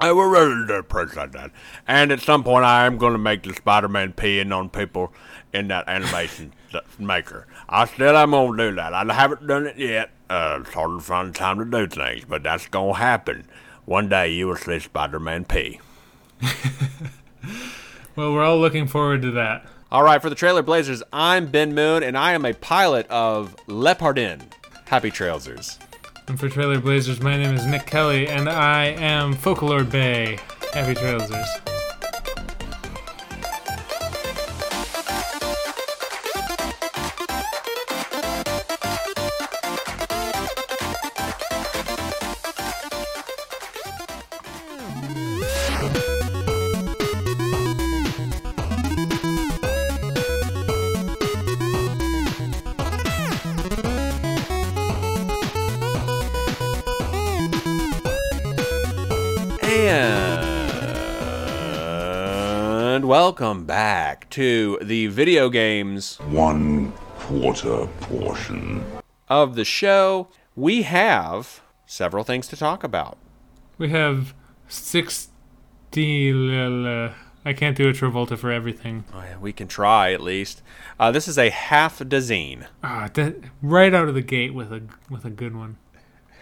I 0.00 0.12
will 0.12 0.28
really 0.28 0.66
do 0.66 0.74
appreciate 0.74 1.32
that. 1.32 1.50
And 1.86 2.10
at 2.10 2.20
some 2.20 2.42
point, 2.42 2.64
I 2.64 2.86
am 2.86 2.98
going 2.98 3.12
to 3.12 3.18
make 3.18 3.42
the 3.42 3.54
Spider-Man 3.54 4.14
peeing 4.14 4.56
on 4.56 4.70
people 4.70 5.12
in 5.52 5.68
that 5.68 5.88
animation 5.88 6.52
maker. 6.98 7.46
I 7.68 7.84
still 7.86 8.16
am 8.16 8.30
going 8.30 8.56
to 8.56 8.70
do 8.70 8.76
that. 8.76 8.94
I 8.94 9.12
haven't 9.12 9.46
done 9.46 9.66
it 9.66 9.76
yet. 9.76 10.10
Uh, 10.28 10.58
it's 10.60 10.72
hard 10.72 10.98
to 10.98 11.04
find 11.04 11.34
time 11.34 11.58
to 11.58 11.64
do 11.64 11.86
things, 11.86 12.24
but 12.28 12.42
that's 12.42 12.66
going 12.66 12.94
to 12.94 13.00
happen. 13.00 13.46
One 13.84 14.08
day 14.08 14.32
you 14.32 14.46
will 14.46 14.56
see 14.56 14.78
Spider-Man 14.78 15.44
pee. 15.44 15.80
Well, 18.16 18.34
we're 18.34 18.44
all 18.44 18.58
looking 18.58 18.86
forward 18.86 19.22
to 19.22 19.30
that. 19.30 19.64
All 19.90 20.02
right, 20.02 20.20
for 20.20 20.28
the 20.28 20.34
Trailer 20.34 20.62
Blazers, 20.62 21.02
I'm 21.12 21.46
Ben 21.46 21.74
Moon, 21.74 22.02
and 22.02 22.18
I 22.18 22.32
am 22.32 22.44
a 22.44 22.52
pilot 22.52 23.06
of 23.08 23.56
Leopardin. 23.66 24.42
Happy 24.86 25.10
Trailsers. 25.10 25.78
And 26.30 26.38
for 26.38 26.48
Trailer 26.48 26.78
Blazers, 26.78 27.20
my 27.20 27.36
name 27.36 27.56
is 27.56 27.66
Nick 27.66 27.86
Kelly, 27.86 28.28
and 28.28 28.48
I 28.48 28.84
am 28.84 29.32
Folklore 29.32 29.82
Bay. 29.82 30.38
Happy 30.72 30.94
Trailsers. 30.94 31.69
Welcome 63.30 63.64
back 63.64 64.28
to 64.28 64.76
the 64.82 65.06
video 65.06 65.48
games 65.48 66.16
One 66.30 66.90
quarter 67.16 67.86
portion. 68.00 68.84
of 69.28 69.54
the 69.54 69.64
show. 69.64 70.26
We 70.56 70.82
have 70.82 71.60
several 71.86 72.24
things 72.24 72.48
to 72.48 72.56
talk 72.56 72.82
about. 72.82 73.18
We 73.78 73.90
have 73.90 74.34
60 74.66 75.30
uh, 76.32 77.12
I 77.44 77.52
can't 77.52 77.76
do 77.76 77.88
a 77.88 77.92
Travolta 77.92 78.36
for 78.36 78.50
everything. 78.50 79.04
Oh, 79.14 79.20
yeah, 79.20 79.38
we 79.38 79.52
can 79.52 79.68
try 79.68 80.12
at 80.12 80.20
least. 80.20 80.60
Uh, 80.98 81.12
this 81.12 81.28
is 81.28 81.38
a 81.38 81.50
half 81.50 82.04
dozen. 82.08 82.66
Ah, 82.82 83.10
that, 83.14 83.36
right 83.62 83.94
out 83.94 84.08
of 84.08 84.14
the 84.16 84.22
gate 84.22 84.54
with 84.54 84.72
a 84.72 84.82
with 85.08 85.24
a 85.24 85.30
good 85.30 85.54
one. 85.54 85.76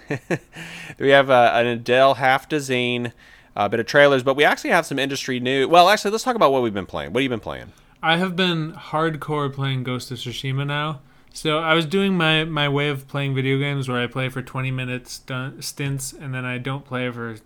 we 0.99 1.11
have 1.11 1.28
uh, 1.28 1.51
an 1.53 1.66
Adele 1.66 2.14
half 2.14 2.49
dozen, 2.49 3.12
a 3.57 3.68
bit 3.68 3.80
of 3.80 3.86
trailers, 3.86 4.22
but 4.22 4.36
we 4.36 4.44
actually 4.44 4.70
have 4.70 4.86
some 4.86 4.99
industry 4.99 5.40
new. 5.40 5.68
Well, 5.68 5.88
actually, 5.88 6.12
let's 6.12 6.24
talk 6.24 6.36
about 6.36 6.53
what 6.53 6.62
we've 6.62 6.74
been 6.74 6.86
playing. 6.86 7.12
What 7.12 7.20
have 7.20 7.24
you 7.24 7.28
been 7.28 7.40
playing? 7.40 7.72
I 8.03 8.16
have 8.18 8.36
been 8.36 8.72
hardcore 8.72 9.53
playing 9.53 9.82
Ghost 9.82 10.11
of 10.11 10.18
Tsushima 10.18 10.66
now. 10.66 11.01
So 11.32 11.59
I 11.59 11.74
was 11.74 11.86
doing 11.86 12.16
my, 12.16 12.44
my 12.44 12.68
way 12.68 12.88
of 12.88 13.07
playing 13.07 13.34
video 13.34 13.59
games 13.59 13.88
where 13.88 14.03
I 14.03 14.07
play 14.07 14.28
for 14.28 14.42
20 14.42 14.70
minute 14.70 15.09
st- 15.09 15.62
stints 15.62 16.12
and 16.12 16.34
then 16.34 16.44
I 16.44 16.59
don't 16.59 16.84
play 16.84 17.11
for 17.11 17.36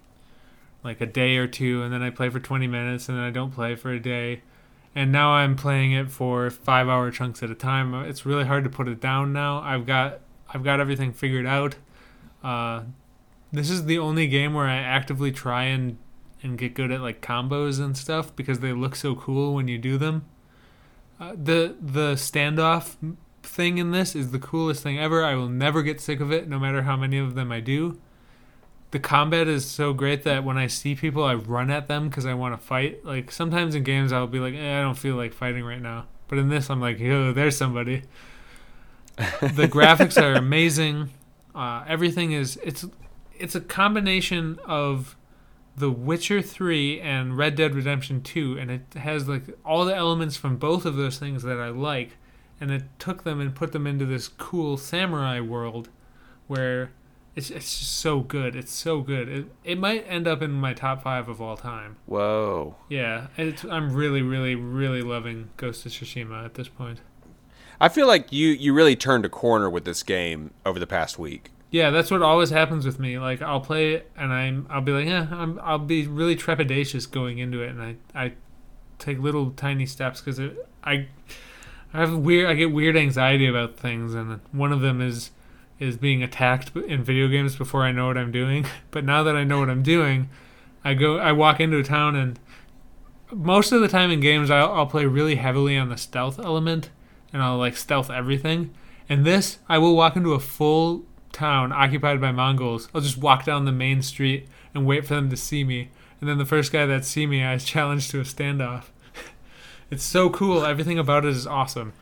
like 0.84 1.00
a 1.00 1.06
day 1.06 1.36
or 1.36 1.46
two 1.46 1.82
and 1.82 1.92
then 1.92 2.02
I 2.02 2.10
play 2.10 2.28
for 2.28 2.40
20 2.40 2.66
minutes 2.66 3.08
and 3.08 3.18
then 3.18 3.24
I 3.24 3.30
don't 3.30 3.50
play 3.50 3.74
for 3.74 3.90
a 3.90 4.00
day. 4.00 4.42
And 4.94 5.10
now 5.10 5.32
I'm 5.32 5.56
playing 5.56 5.92
it 5.92 6.10
for 6.10 6.50
5 6.50 6.88
hour 6.88 7.10
chunks 7.10 7.42
at 7.42 7.50
a 7.50 7.54
time. 7.54 7.94
It's 8.04 8.26
really 8.26 8.44
hard 8.44 8.64
to 8.64 8.70
put 8.70 8.88
it 8.88 9.00
down 9.00 9.32
now. 9.32 9.60
I've 9.60 9.86
got 9.86 10.20
I've 10.52 10.62
got 10.62 10.80
everything 10.80 11.12
figured 11.12 11.46
out. 11.46 11.76
Uh, 12.42 12.82
this 13.52 13.70
is 13.70 13.84
the 13.84 13.98
only 13.98 14.26
game 14.26 14.54
where 14.54 14.66
I 14.66 14.76
actively 14.76 15.30
try 15.30 15.64
and 15.64 15.98
and 16.42 16.58
get 16.58 16.74
good 16.74 16.90
at 16.90 17.00
like 17.00 17.20
combos 17.20 17.80
and 17.80 17.96
stuff 17.96 18.34
because 18.34 18.60
they 18.60 18.72
look 18.72 18.96
so 18.96 19.14
cool 19.14 19.54
when 19.54 19.68
you 19.68 19.78
do 19.78 19.98
them. 19.98 20.24
Uh, 21.20 21.32
the 21.32 21.76
the 21.80 22.14
standoff 22.14 22.96
thing 23.42 23.78
in 23.78 23.90
this 23.92 24.16
is 24.16 24.30
the 24.30 24.38
coolest 24.38 24.82
thing 24.82 24.98
ever. 24.98 25.24
I 25.24 25.34
will 25.34 25.48
never 25.48 25.82
get 25.82 26.00
sick 26.00 26.20
of 26.20 26.32
it, 26.32 26.48
no 26.48 26.58
matter 26.58 26.82
how 26.82 26.96
many 26.96 27.18
of 27.18 27.34
them 27.34 27.52
I 27.52 27.60
do. 27.60 28.00
The 28.90 28.98
combat 28.98 29.48
is 29.48 29.64
so 29.64 29.94
great 29.94 30.22
that 30.24 30.44
when 30.44 30.58
I 30.58 30.66
see 30.66 30.94
people, 30.94 31.24
I 31.24 31.34
run 31.34 31.70
at 31.70 31.88
them 31.88 32.08
because 32.08 32.26
I 32.26 32.34
want 32.34 32.58
to 32.58 32.66
fight. 32.66 33.04
Like 33.04 33.30
sometimes 33.30 33.74
in 33.74 33.84
games, 33.84 34.12
I'll 34.12 34.26
be 34.26 34.38
like, 34.38 34.54
eh, 34.54 34.78
I 34.78 34.82
don't 34.82 34.98
feel 34.98 35.16
like 35.16 35.32
fighting 35.32 35.64
right 35.64 35.80
now. 35.80 36.06
But 36.28 36.38
in 36.38 36.48
this, 36.48 36.68
I'm 36.70 36.80
like, 36.80 36.98
yo, 36.98 37.32
there's 37.32 37.56
somebody. 37.56 38.02
the 39.16 39.68
graphics 39.68 40.20
are 40.20 40.34
amazing. 40.34 41.10
Uh, 41.54 41.84
everything 41.86 42.32
is 42.32 42.58
it's 42.62 42.86
it's 43.42 43.54
a 43.56 43.60
combination 43.60 44.58
of 44.64 45.16
the 45.76 45.90
Witcher 45.90 46.40
3 46.40 47.00
and 47.00 47.36
Red 47.36 47.56
Dead 47.56 47.74
Redemption 47.74 48.22
2, 48.22 48.56
and 48.58 48.70
it 48.70 48.94
has 48.94 49.28
like 49.28 49.42
all 49.64 49.84
the 49.84 49.94
elements 49.96 50.36
from 50.36 50.56
both 50.56 50.86
of 50.86 50.96
those 50.96 51.18
things 51.18 51.42
that 51.42 51.58
I 51.58 51.68
like, 51.68 52.16
and 52.60 52.70
it 52.70 52.84
took 52.98 53.24
them 53.24 53.40
and 53.40 53.54
put 53.54 53.72
them 53.72 53.86
into 53.86 54.06
this 54.06 54.28
cool 54.28 54.76
samurai 54.76 55.40
world 55.40 55.88
where 56.46 56.92
it's 57.34 57.50
it's 57.50 57.78
just 57.78 57.96
so 57.98 58.20
good. 58.20 58.54
It's 58.54 58.72
so 58.72 59.00
good. 59.00 59.28
It 59.28 59.46
it 59.64 59.78
might 59.78 60.04
end 60.06 60.28
up 60.28 60.42
in 60.42 60.52
my 60.52 60.74
top 60.74 61.02
five 61.02 61.28
of 61.28 61.40
all 61.40 61.56
time. 61.56 61.96
Whoa. 62.06 62.76
Yeah, 62.88 63.28
it's, 63.36 63.64
I'm 63.64 63.92
really, 63.92 64.22
really, 64.22 64.54
really 64.54 65.02
loving 65.02 65.50
Ghost 65.56 65.86
of 65.86 65.92
Tsushima 65.92 66.44
at 66.44 66.54
this 66.54 66.68
point. 66.68 67.00
I 67.80 67.88
feel 67.88 68.06
like 68.06 68.32
you 68.32 68.48
you 68.48 68.74
really 68.74 68.94
turned 68.94 69.24
a 69.24 69.28
corner 69.28 69.68
with 69.70 69.84
this 69.84 70.02
game 70.02 70.52
over 70.66 70.78
the 70.78 70.86
past 70.86 71.18
week. 71.18 71.50
Yeah, 71.72 71.88
that's 71.88 72.10
what 72.10 72.20
always 72.20 72.50
happens 72.50 72.84
with 72.84 73.00
me. 73.00 73.18
Like 73.18 73.40
I'll 73.40 73.60
play 73.60 73.94
it 73.94 74.10
and 74.14 74.30
I'm 74.30 74.66
I'll 74.68 74.82
be 74.82 74.92
like, 74.92 75.06
yeah, 75.06 75.26
I'm 75.32 75.58
I'll 75.62 75.78
be 75.78 76.06
really 76.06 76.36
trepidatious 76.36 77.10
going 77.10 77.38
into 77.38 77.62
it, 77.62 77.70
and 77.70 77.82
I 77.82 77.96
I 78.14 78.32
take 78.98 79.18
little 79.18 79.52
tiny 79.52 79.86
steps 79.86 80.20
because 80.20 80.38
I 80.84 81.08
I 81.94 81.98
have 81.98 82.14
weird 82.14 82.50
I 82.50 82.54
get 82.54 82.72
weird 82.72 82.94
anxiety 82.94 83.46
about 83.46 83.78
things, 83.78 84.12
and 84.12 84.40
one 84.52 84.70
of 84.70 84.82
them 84.82 85.00
is 85.00 85.30
is 85.80 85.96
being 85.96 86.22
attacked 86.22 86.76
in 86.76 87.02
video 87.02 87.26
games 87.26 87.56
before 87.56 87.84
I 87.84 87.90
know 87.90 88.06
what 88.06 88.18
I'm 88.18 88.30
doing. 88.30 88.66
But 88.90 89.06
now 89.06 89.22
that 89.22 89.34
I 89.34 89.42
know 89.42 89.58
what 89.58 89.70
I'm 89.70 89.82
doing, 89.82 90.28
I 90.84 90.92
go 90.92 91.16
I 91.16 91.32
walk 91.32 91.58
into 91.58 91.78
a 91.78 91.82
town 91.82 92.16
and 92.16 92.38
most 93.32 93.72
of 93.72 93.80
the 93.80 93.88
time 93.88 94.10
in 94.10 94.20
games 94.20 94.50
I'll, 94.50 94.70
I'll 94.72 94.86
play 94.86 95.06
really 95.06 95.36
heavily 95.36 95.78
on 95.78 95.88
the 95.88 95.96
stealth 95.96 96.38
element 96.38 96.90
and 97.32 97.42
I'll 97.42 97.56
like 97.56 97.78
stealth 97.78 98.10
everything. 98.10 98.74
And 99.08 99.24
this 99.24 99.58
I 99.70 99.78
will 99.78 99.96
walk 99.96 100.16
into 100.16 100.34
a 100.34 100.38
full 100.38 101.06
town 101.32 101.72
occupied 101.72 102.20
by 102.20 102.32
Mongols, 102.32 102.88
I'll 102.94 103.00
just 103.00 103.18
walk 103.18 103.44
down 103.44 103.64
the 103.64 103.72
main 103.72 104.02
street 104.02 104.48
and 104.74 104.86
wait 104.86 105.06
for 105.06 105.14
them 105.14 105.30
to 105.30 105.36
see 105.36 105.64
me. 105.64 105.90
And 106.20 106.28
then 106.28 106.38
the 106.38 106.46
first 106.46 106.72
guy 106.72 106.86
that 106.86 107.04
see 107.04 107.26
me, 107.26 107.44
I 107.44 107.58
challenge 107.58 108.08
to 108.10 108.20
a 108.20 108.24
standoff. 108.24 108.84
it's 109.90 110.04
so 110.04 110.30
cool. 110.30 110.64
Everything 110.64 110.98
about 110.98 111.24
it 111.24 111.30
is 111.30 111.46
awesome. 111.46 111.92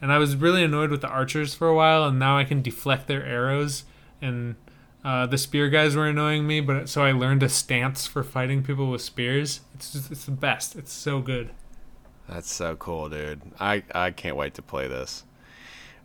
And 0.00 0.12
I 0.12 0.18
was 0.18 0.36
really 0.36 0.62
annoyed 0.62 0.90
with 0.90 1.00
the 1.00 1.08
archers 1.08 1.54
for 1.54 1.68
a 1.68 1.74
while, 1.74 2.04
and 2.04 2.18
now 2.18 2.38
I 2.38 2.44
can 2.44 2.62
deflect 2.62 3.08
their 3.08 3.24
arrows. 3.24 3.84
And 4.22 4.56
uh, 5.04 5.26
the 5.26 5.38
spear 5.38 5.68
guys 5.68 5.96
were 5.96 6.06
annoying 6.06 6.46
me, 6.46 6.60
but 6.60 6.88
so 6.88 7.02
I 7.02 7.12
learned 7.12 7.42
a 7.42 7.48
stance 7.48 8.06
for 8.06 8.22
fighting 8.22 8.62
people 8.62 8.90
with 8.90 9.00
spears. 9.00 9.60
It's 9.74 9.92
just, 9.92 10.10
it's 10.10 10.24
the 10.24 10.30
best. 10.32 10.76
It's 10.76 10.92
so 10.92 11.20
good. 11.20 11.50
That's 12.28 12.52
so 12.52 12.76
cool, 12.76 13.08
dude. 13.08 13.40
I 13.58 13.82
I 13.94 14.10
can't 14.10 14.36
wait 14.36 14.54
to 14.54 14.62
play 14.62 14.86
this. 14.86 15.24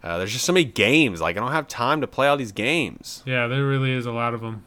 Uh, 0.03 0.17
there's 0.17 0.33
just 0.33 0.45
so 0.45 0.51
many 0.51 0.65
games. 0.65 1.21
Like 1.21 1.37
I 1.37 1.39
don't 1.39 1.51
have 1.51 1.67
time 1.67 2.01
to 2.01 2.07
play 2.07 2.27
all 2.27 2.35
these 2.37 2.51
games. 2.51 3.23
Yeah, 3.25 3.47
there 3.47 3.65
really 3.65 3.91
is 3.91 4.05
a 4.05 4.11
lot 4.11 4.33
of 4.33 4.41
them. 4.41 4.65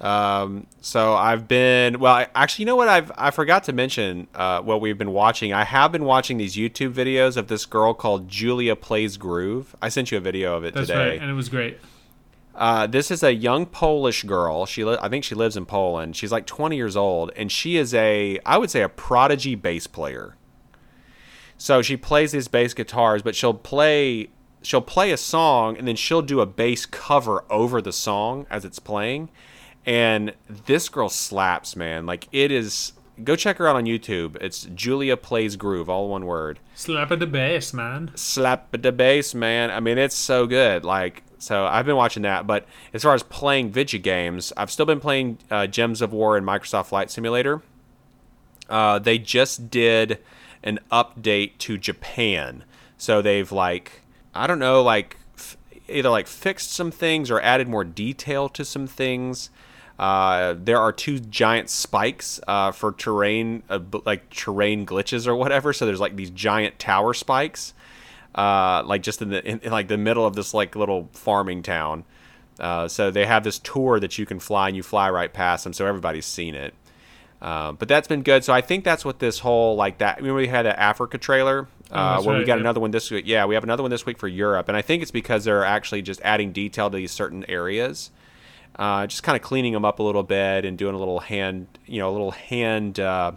Um, 0.00 0.66
so 0.80 1.14
I've 1.14 1.46
been 1.46 2.00
well. 2.00 2.14
I, 2.14 2.28
actually, 2.34 2.64
you 2.64 2.66
know 2.66 2.76
what? 2.76 2.88
I've 2.88 3.12
I 3.16 3.30
forgot 3.30 3.64
to 3.64 3.72
mention 3.72 4.26
uh, 4.34 4.60
what 4.60 4.80
we've 4.80 4.98
been 4.98 5.12
watching. 5.12 5.52
I 5.52 5.64
have 5.64 5.92
been 5.92 6.04
watching 6.04 6.36
these 6.36 6.56
YouTube 6.56 6.92
videos 6.92 7.36
of 7.36 7.48
this 7.48 7.64
girl 7.64 7.94
called 7.94 8.28
Julia 8.28 8.74
Plays 8.74 9.16
Groove. 9.16 9.76
I 9.80 9.88
sent 9.88 10.10
you 10.10 10.18
a 10.18 10.20
video 10.20 10.56
of 10.56 10.64
it 10.64 10.74
That's 10.74 10.88
today. 10.88 11.10
right, 11.10 11.20
and 11.20 11.30
it 11.30 11.34
was 11.34 11.48
great. 11.48 11.78
Uh, 12.54 12.86
this 12.86 13.10
is 13.10 13.22
a 13.22 13.34
young 13.34 13.66
Polish 13.66 14.22
girl. 14.22 14.64
She, 14.64 14.84
li- 14.84 14.96
I 15.00 15.08
think, 15.08 15.24
she 15.24 15.34
lives 15.34 15.56
in 15.56 15.66
Poland. 15.66 16.14
She's 16.14 16.30
like 16.30 16.46
20 16.46 16.76
years 16.76 16.96
old, 16.96 17.32
and 17.34 17.50
she 17.50 17.76
is 17.76 17.92
a, 17.94 18.38
I 18.46 18.58
would 18.58 18.70
say, 18.70 18.82
a 18.82 18.88
prodigy 18.88 19.56
bass 19.56 19.88
player. 19.88 20.36
So 21.64 21.80
she 21.80 21.96
plays 21.96 22.32
these 22.32 22.46
bass 22.46 22.74
guitars, 22.74 23.22
but 23.22 23.34
she'll 23.34 23.54
play, 23.54 24.28
she'll 24.60 24.82
play 24.82 25.12
a 25.12 25.16
song, 25.16 25.78
and 25.78 25.88
then 25.88 25.96
she'll 25.96 26.20
do 26.20 26.40
a 26.42 26.46
bass 26.46 26.84
cover 26.84 27.42
over 27.48 27.80
the 27.80 27.90
song 27.90 28.46
as 28.50 28.66
it's 28.66 28.78
playing. 28.78 29.30
And 29.86 30.34
this 30.46 30.90
girl 30.90 31.08
slaps, 31.08 31.74
man. 31.74 32.04
Like 32.04 32.28
it 32.32 32.52
is. 32.52 32.92
Go 33.22 33.34
check 33.34 33.56
her 33.56 33.66
out 33.66 33.76
on 33.76 33.86
YouTube. 33.86 34.36
It's 34.42 34.64
Julia 34.74 35.16
Plays 35.16 35.56
Groove, 35.56 35.88
all 35.88 36.10
one 36.10 36.26
word. 36.26 36.58
Slap 36.74 37.10
at 37.10 37.18
the 37.18 37.26
bass, 37.26 37.72
man. 37.72 38.10
Slap 38.14 38.74
at 38.74 38.82
the 38.82 38.92
bass, 38.92 39.34
man. 39.34 39.70
I 39.70 39.80
mean, 39.80 39.96
it's 39.96 40.14
so 40.14 40.46
good. 40.46 40.84
Like, 40.84 41.22
so 41.38 41.64
I've 41.64 41.86
been 41.86 41.96
watching 41.96 42.24
that. 42.24 42.46
But 42.46 42.66
as 42.92 43.04
far 43.04 43.14
as 43.14 43.22
playing 43.22 43.70
video 43.70 44.02
games, 44.02 44.52
I've 44.54 44.70
still 44.70 44.84
been 44.84 45.00
playing 45.00 45.38
uh, 45.50 45.66
Gems 45.66 46.02
of 46.02 46.12
War 46.12 46.36
and 46.36 46.46
Microsoft 46.46 46.88
Flight 46.88 47.10
Simulator. 47.10 47.62
Uh, 48.68 48.98
they 48.98 49.18
just 49.18 49.70
did 49.70 50.18
an 50.64 50.80
update 50.90 51.58
to 51.58 51.78
Japan, 51.78 52.64
so 52.98 53.22
they've 53.22 53.52
like 53.52 54.02
I 54.34 54.48
don't 54.48 54.58
know, 54.58 54.82
like 54.82 55.16
f- 55.36 55.56
either 55.88 56.08
like 56.08 56.26
fixed 56.26 56.72
some 56.72 56.90
things 56.90 57.30
or 57.30 57.40
added 57.40 57.68
more 57.68 57.84
detail 57.84 58.48
to 58.48 58.64
some 58.64 58.88
things. 58.88 59.50
Uh, 59.96 60.56
there 60.58 60.78
are 60.78 60.90
two 60.90 61.20
giant 61.20 61.70
spikes 61.70 62.40
uh, 62.48 62.72
for 62.72 62.90
terrain, 62.92 63.62
uh, 63.70 63.78
like 64.04 64.28
terrain 64.30 64.84
glitches 64.84 65.28
or 65.28 65.36
whatever. 65.36 65.72
So 65.72 65.86
there's 65.86 66.00
like 66.00 66.16
these 66.16 66.30
giant 66.30 66.80
tower 66.80 67.14
spikes, 67.14 67.74
uh, 68.34 68.82
like 68.84 69.02
just 69.02 69.22
in 69.22 69.28
the 69.28 69.48
in, 69.48 69.60
in, 69.60 69.70
like 69.70 69.86
the 69.86 69.98
middle 69.98 70.26
of 70.26 70.34
this 70.34 70.52
like 70.52 70.74
little 70.74 71.08
farming 71.12 71.62
town. 71.62 72.04
Uh, 72.58 72.88
so 72.88 73.10
they 73.10 73.26
have 73.26 73.44
this 73.44 73.58
tour 73.58 74.00
that 74.00 74.16
you 74.18 74.26
can 74.26 74.40
fly, 74.40 74.68
and 74.68 74.76
you 74.76 74.82
fly 74.82 75.10
right 75.10 75.32
past 75.32 75.64
them, 75.64 75.72
so 75.72 75.86
everybody's 75.86 76.26
seen 76.26 76.54
it. 76.54 76.72
Uh, 77.44 77.72
but 77.72 77.88
that's 77.88 78.08
been 78.08 78.22
good. 78.22 78.42
So 78.42 78.54
I 78.54 78.62
think 78.62 78.84
that's 78.84 79.04
what 79.04 79.18
this 79.18 79.40
whole 79.40 79.76
like 79.76 79.98
that. 79.98 80.16
Remember 80.16 80.38
we 80.38 80.48
had 80.48 80.64
that 80.64 80.78
Africa 80.78 81.18
trailer 81.18 81.68
uh, 81.90 82.14
that's 82.14 82.26
where 82.26 82.38
we 82.38 82.44
got 82.44 82.54
yep. 82.54 82.60
another 82.60 82.80
one 82.80 82.90
this 82.90 83.10
week. 83.10 83.26
Yeah, 83.26 83.44
we 83.44 83.54
have 83.54 83.64
another 83.64 83.82
one 83.82 83.90
this 83.90 84.06
week 84.06 84.18
for 84.18 84.28
Europe, 84.28 84.68
and 84.68 84.76
I 84.76 84.80
think 84.80 85.02
it's 85.02 85.10
because 85.10 85.44
they're 85.44 85.64
actually 85.64 86.00
just 86.00 86.22
adding 86.22 86.52
detail 86.52 86.90
to 86.90 86.96
these 86.96 87.12
certain 87.12 87.44
areas, 87.48 88.10
uh, 88.76 89.06
just 89.06 89.22
kind 89.22 89.36
of 89.36 89.42
cleaning 89.42 89.74
them 89.74 89.84
up 89.84 89.98
a 89.98 90.02
little 90.02 90.22
bit 90.22 90.64
and 90.64 90.78
doing 90.78 90.94
a 90.94 90.98
little 90.98 91.20
hand, 91.20 91.66
you 91.84 91.98
know, 91.98 92.08
a 92.08 92.12
little 92.12 92.30
hand 92.30 92.98
uh, 92.98 93.32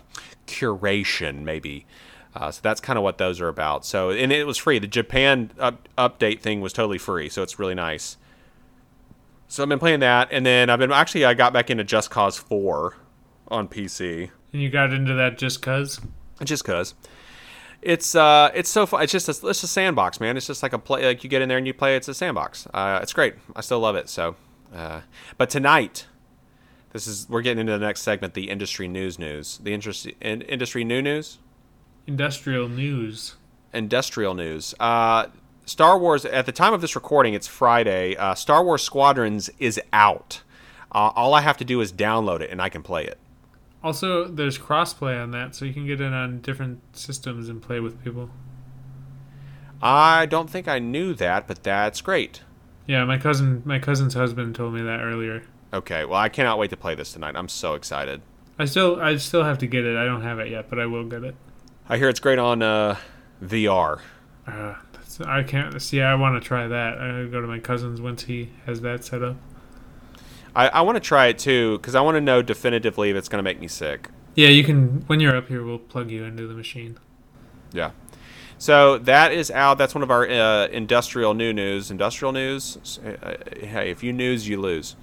curation 0.47 1.43
maybe. 1.43 1.85
Uh, 2.33 2.49
so 2.49 2.61
that's 2.63 2.79
kind 2.79 2.97
of 2.97 3.03
what 3.03 3.17
those 3.17 3.41
are 3.41 3.49
about. 3.49 3.85
So 3.85 4.11
and 4.11 4.31
it 4.31 4.47
was 4.47 4.57
free. 4.57 4.79
The 4.79 4.87
Japan 4.87 5.51
up, 5.59 5.89
update 5.97 6.39
thing 6.39 6.61
was 6.61 6.71
totally 6.71 6.97
free, 6.97 7.27
so 7.27 7.43
it's 7.43 7.59
really 7.59 7.75
nice. 7.75 8.15
So 9.49 9.63
I've 9.63 9.69
been 9.69 9.79
playing 9.79 9.99
that, 9.99 10.29
and 10.31 10.45
then 10.45 10.69
I've 10.69 10.79
been 10.79 10.93
actually 10.93 11.25
I 11.25 11.33
got 11.33 11.51
back 11.51 11.69
into 11.69 11.83
Just 11.83 12.09
Cause 12.09 12.37
Four 12.37 12.95
on 13.49 13.67
PC. 13.67 14.29
And 14.53 14.61
you 14.61 14.69
got 14.69 14.93
into 14.93 15.13
that 15.13 15.37
just 15.37 15.61
cause? 15.61 15.99
Just 16.43 16.63
cause. 16.63 16.93
It's 17.81 18.15
uh, 18.15 18.51
it's 18.53 18.69
so 18.69 18.85
fun. 18.85 19.03
It's 19.03 19.11
just 19.11 19.27
a, 19.29 19.47
it's 19.47 19.63
a 19.63 19.67
sandbox, 19.67 20.19
man. 20.19 20.35
It's 20.35 20.47
just 20.47 20.63
like 20.63 20.73
a 20.73 20.79
play. 20.79 21.05
Like 21.05 21.23
you 21.23 21.29
get 21.29 21.41
in 21.41 21.49
there 21.49 21.57
and 21.57 21.67
you 21.67 21.73
play. 21.73 21.95
It's 21.95 22.07
a 22.07 22.13
sandbox. 22.13 22.67
Uh, 22.73 22.99
it's 23.01 23.13
great. 23.13 23.35
I 23.55 23.61
still 23.61 23.79
love 23.79 23.95
it. 23.95 24.09
So, 24.09 24.35
uh, 24.73 25.01
but 25.37 25.49
tonight, 25.49 26.07
this 26.91 27.07
is 27.07 27.29
we're 27.29 27.41
getting 27.41 27.61
into 27.61 27.73
the 27.73 27.85
next 27.85 28.01
segment, 28.01 28.33
the 28.33 28.49
industry 28.49 28.87
news 28.87 29.19
news. 29.19 29.59
The 29.59 29.73
interest 29.73 30.07
in, 30.19 30.41
industry 30.41 30.83
new 30.83 31.01
news. 31.01 31.37
Industrial 32.07 32.67
news. 32.67 33.35
Industrial 33.73 34.33
news. 34.33 34.73
Uh, 34.79 35.27
Star 35.65 35.99
Wars. 35.99 36.25
At 36.25 36.45
the 36.45 36.51
time 36.51 36.73
of 36.73 36.81
this 36.81 36.95
recording, 36.95 37.35
it's 37.35 37.47
Friday. 37.47 38.15
Uh, 38.15 38.33
Star 38.33 38.63
Wars 38.63 38.81
Squadrons 38.81 39.49
is 39.59 39.79
out. 39.93 40.41
Uh, 40.91 41.11
all 41.15 41.33
I 41.33 41.41
have 41.41 41.57
to 41.57 41.65
do 41.65 41.81
is 41.81 41.93
download 41.93 42.41
it, 42.41 42.49
and 42.49 42.61
I 42.61 42.69
can 42.69 42.81
play 42.81 43.05
it. 43.05 43.19
Also, 43.83 44.25
there's 44.25 44.57
crossplay 44.57 45.21
on 45.21 45.31
that, 45.31 45.55
so 45.55 45.65
you 45.65 45.73
can 45.73 45.85
get 45.85 46.01
it 46.01 46.11
on 46.11 46.41
different 46.41 46.81
systems 46.95 47.47
and 47.47 47.61
play 47.61 47.79
with 47.79 48.03
people. 48.03 48.29
I 49.81 50.25
don't 50.25 50.49
think 50.49 50.67
I 50.67 50.79
knew 50.79 51.13
that, 51.13 51.47
but 51.47 51.63
that's 51.63 52.01
great. 52.01 52.41
Yeah, 52.87 53.05
my 53.05 53.17
cousin, 53.17 53.61
my 53.65 53.79
cousin's 53.79 54.13
husband 54.13 54.55
told 54.55 54.73
me 54.73 54.81
that 54.81 55.01
earlier. 55.01 55.43
Okay, 55.73 56.05
well, 56.05 56.19
I 56.19 56.29
cannot 56.29 56.57
wait 56.57 56.69
to 56.71 56.77
play 56.77 56.95
this 56.95 57.13
tonight. 57.13 57.35
I'm 57.35 57.49
so 57.49 57.73
excited. 57.73 58.21
I 58.57 58.65
still, 58.65 58.99
I 58.99 59.17
still 59.17 59.43
have 59.43 59.59
to 59.59 59.67
get 59.67 59.85
it. 59.85 59.95
I 59.95 60.05
don't 60.05 60.23
have 60.23 60.39
it 60.39 60.49
yet, 60.49 60.69
but 60.69 60.79
I 60.79 60.85
will 60.87 61.05
get 61.05 61.23
it. 61.23 61.35
I 61.87 61.97
hear 61.97 62.09
it's 62.09 62.19
great 62.19 62.39
on 62.39 62.63
uh, 62.63 62.97
VR. 63.43 63.99
Uh, 64.47 64.75
that's, 64.93 65.21
I 65.21 65.43
can't 65.43 65.79
see. 65.81 66.01
I 66.01 66.15
want 66.15 66.41
to 66.41 66.45
try 66.45 66.67
that. 66.67 66.97
I 66.97 67.25
go 67.25 67.41
to 67.41 67.47
my 67.47 67.59
cousin's 67.59 68.01
once 68.01 68.23
he 68.23 68.49
has 68.65 68.81
that 68.81 69.03
set 69.03 69.21
up. 69.21 69.35
I, 70.57 70.67
I 70.69 70.81
want 70.81 70.95
to 70.95 70.99
try 70.99 71.27
it 71.27 71.37
too 71.37 71.77
because 71.77 71.95
I 71.95 72.01
want 72.01 72.15
to 72.15 72.21
know 72.21 72.41
definitively 72.41 73.09
if 73.11 73.15
it's 73.15 73.29
going 73.29 73.39
to 73.39 73.43
make 73.43 73.59
me 73.59 73.67
sick. 73.67 74.09
Yeah, 74.35 74.49
you 74.49 74.63
can. 74.63 75.01
When 75.07 75.19
you're 75.19 75.35
up 75.35 75.47
here, 75.47 75.63
we'll 75.63 75.77
plug 75.79 76.09
you 76.11 76.23
into 76.23 76.47
the 76.47 76.53
machine. 76.53 76.97
Yeah. 77.71 77.91
So 78.57 78.97
that 78.97 79.31
is 79.31 79.51
out. 79.51 79.77
That's 79.77 79.93
one 79.93 80.01
of 80.03 80.09
our 80.09 80.27
uh, 80.27 80.67
industrial 80.67 81.33
new 81.35 81.53
news. 81.53 81.91
Industrial 81.91 82.31
news. 82.31 82.99
Uh, 83.05 83.35
hey, 83.59 83.91
if 83.91 84.03
you 84.03 84.11
news, 84.11 84.47
you 84.47 84.59
lose. 84.59 84.95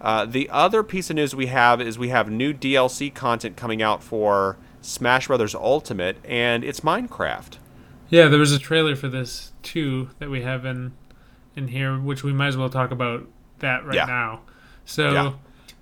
Uh, 0.00 0.24
the 0.24 0.48
other 0.50 0.82
piece 0.82 1.10
of 1.10 1.16
news 1.16 1.34
we 1.34 1.46
have 1.46 1.80
is 1.80 1.98
we 1.98 2.08
have 2.08 2.30
new 2.30 2.52
DLC 2.54 3.12
content 3.14 3.56
coming 3.56 3.82
out 3.82 4.02
for 4.02 4.56
Smash 4.80 5.26
Brothers 5.26 5.54
Ultimate, 5.54 6.16
and 6.24 6.64
it's 6.64 6.80
Minecraft. 6.80 7.58
Yeah, 8.08 8.28
there 8.28 8.38
was 8.38 8.52
a 8.52 8.58
trailer 8.58 8.94
for 8.94 9.08
this 9.08 9.52
too 9.62 10.10
that 10.18 10.30
we 10.30 10.42
have 10.42 10.64
in 10.64 10.92
in 11.54 11.68
here, 11.68 11.98
which 11.98 12.22
we 12.22 12.32
might 12.32 12.48
as 12.48 12.56
well 12.56 12.68
talk 12.70 12.90
about 12.90 13.26
that 13.58 13.84
right 13.84 13.94
Yeah. 13.96 14.04
now. 14.06 14.42
So 14.86 15.12
Yeah. 15.12 15.32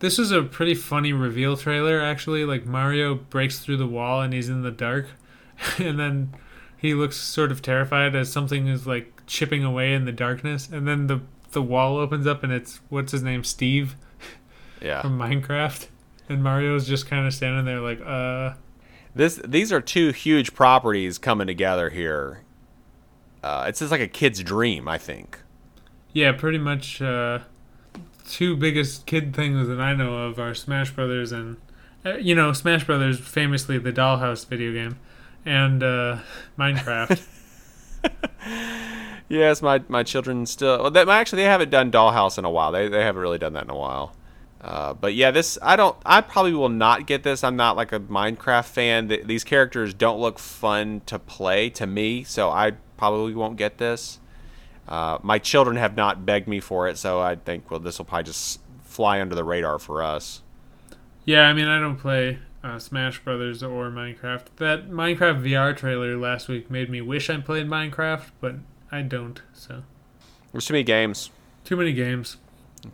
this 0.01 0.19
was 0.19 0.33
a 0.33 0.43
pretty 0.43 0.75
funny 0.75 1.13
reveal 1.13 1.57
trailer 1.57 2.01
actually. 2.01 2.45
Like 2.45 2.67
Mario 2.67 3.15
breaks 3.15 3.61
through 3.61 3.77
the 3.77 3.87
wall 3.87 4.21
and 4.21 4.33
he's 4.35 4.49
in 4.49 4.63
the 4.63 4.71
dark, 4.73 5.07
and 5.79 5.99
then 6.01 6.35
he 6.77 6.93
looks 6.95 7.17
sort 7.17 7.53
of 7.53 7.63
terrified 7.63 8.17
as 8.17 8.33
something 8.33 8.67
is 8.67 8.87
like 8.87 9.13
chipping 9.27 9.63
away 9.65 9.95
in 9.95 10.05
the 10.05 10.13
darkness, 10.13 10.69
and 10.71 10.89
then 10.89 11.07
the 11.07 11.21
the 11.53 11.63
wall 11.63 11.97
opens 11.99 12.27
up 12.27 12.43
and 12.43 12.53
it's 12.53 12.81
what's 12.89 13.13
his 13.13 13.23
name 13.23 13.45
Steve 13.45 13.95
Yeah. 14.83 15.03
from 15.03 15.17
Minecraft, 15.19 15.87
and 16.29 16.43
Mario's 16.43 16.87
just 16.89 17.07
kind 17.09 17.27
of 17.27 17.33
standing 17.33 17.65
there 17.65 17.81
like 17.81 18.01
uh. 18.05 18.55
This 19.15 19.37
these 19.45 19.71
are 19.73 19.81
two 19.81 20.11
huge 20.11 20.55
properties 20.55 21.19
coming 21.19 21.47
together 21.47 21.91
here. 21.91 22.41
Uh, 23.45 23.67
it's 23.69 23.79
just 23.79 23.93
like 23.93 24.01
a 24.01 24.09
kid's 24.09 24.43
dream, 24.43 24.89
I 24.89 24.99
think. 24.99 25.39
Yeah, 26.13 26.33
pretty 26.33 26.59
much. 26.59 27.01
Uh, 27.01 27.41
two 28.27 28.57
biggest 28.57 29.07
kid 29.07 29.35
things 29.35 29.69
that 29.69 29.81
I 29.81 29.95
know 29.95 30.27
of 30.27 30.39
are 30.39 30.55
Smash 30.55 30.91
Brothers 30.91 31.33
and, 31.33 31.57
uh, 32.05 32.17
you 32.17 32.35
know, 32.35 32.53
Smash 32.53 32.85
Brothers 32.85 33.19
famously 33.21 33.79
the 33.79 33.93
Dollhouse 33.93 34.47
video 34.47 34.73
game, 34.73 34.99
and 35.45 35.83
uh, 35.83 36.19
Minecraft. 36.59 37.27
Yes, 39.29 39.63
my 39.63 39.83
my 39.89 40.03
children 40.03 40.47
still. 40.47 40.83
Well, 40.83 40.91
they, 40.91 41.01
actually, 41.03 41.43
they 41.43 41.49
haven't 41.49 41.71
done 41.71 41.91
Dollhouse 41.91 42.39
in 42.39 42.45
a 42.45 42.51
while. 42.51 42.73
They 42.73 42.89
they 42.89 43.03
haven't 43.03 43.23
really 43.23 43.39
done 43.39 43.55
that 43.55 43.65
in 43.65 43.71
a 43.71 43.77
while. 43.77 44.15
Uh, 44.61 44.95
but 44.95 45.15
yeah, 45.15 45.31
this 45.31 45.59
I 45.63 45.77
don't. 45.77 45.97
I 46.05 46.21
probably 46.21 46.53
will 46.53 46.69
not 46.69 47.07
get 47.07 47.23
this. 47.23 47.43
I'm 47.43 47.57
not 47.57 47.77
like 47.77 47.93
a 47.93 48.01
Minecraft 48.01 48.67
fan. 48.67 49.09
Th- 49.09 49.25
these 49.25 49.45
characters 49.45 49.95
don't 49.95 50.21
look 50.21 50.39
fun 50.39 51.03
to 51.07 51.19
play 51.19 51.71
to 51.71 51.87
me, 51.87 52.23
so 52.25 52.51
I 52.51 52.73
probably 52.97 53.35
won't 53.35 53.57
get 53.57 53.79
this. 53.79 54.21
Uh, 54.89 55.19
my 55.23 55.39
children 55.39 55.77
have 55.77 55.97
not 55.97 56.27
begged 56.27 56.47
me 56.49 56.61
for 56.61 56.89
it, 56.89 56.99
so 56.99 57.21
I 57.21 57.37
think 57.37 57.71
well, 57.71 57.81
this 57.81 57.99
will 57.99 58.05
probably 58.05 58.25
just 58.25 58.61
fly 58.83 59.21
under 59.21 59.35
the 59.35 59.45
radar 59.45 59.79
for 59.79 60.03
us. 60.03 60.43
yeah, 61.25 61.43
I 61.43 61.53
mean, 61.53 61.67
I 61.67 61.81
don't 61.81 61.97
play 61.97 62.39
uh, 62.63 62.79
Smash 62.79 63.23
Brothers 63.25 63.63
or 63.63 63.91
Minecraft. 63.91 64.45
That 64.57 64.91
Minecraft 64.91 65.43
VR 65.43 65.77
trailer 65.77 66.17
last 66.17 66.49
week 66.49 66.71
made 66.71 66.91
me 66.91 67.01
wish 67.01 67.29
I 67.31 67.39
played 67.39 67.67
Minecraft, 67.67 68.27
but 68.41 68.57
I 68.93 69.03
don't. 69.03 69.41
So 69.53 69.83
There's 70.53 70.67
too 70.67 70.75
many 70.75 70.85
games. 70.85 71.31
too 71.65 71.77
many 71.77 71.93
games. 71.93 72.37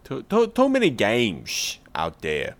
Too, 0.05 0.23
too, 0.23 0.47
too 0.47 0.69
many 0.69 0.91
games 0.91 1.79
out 1.95 2.21
there. 2.23 2.55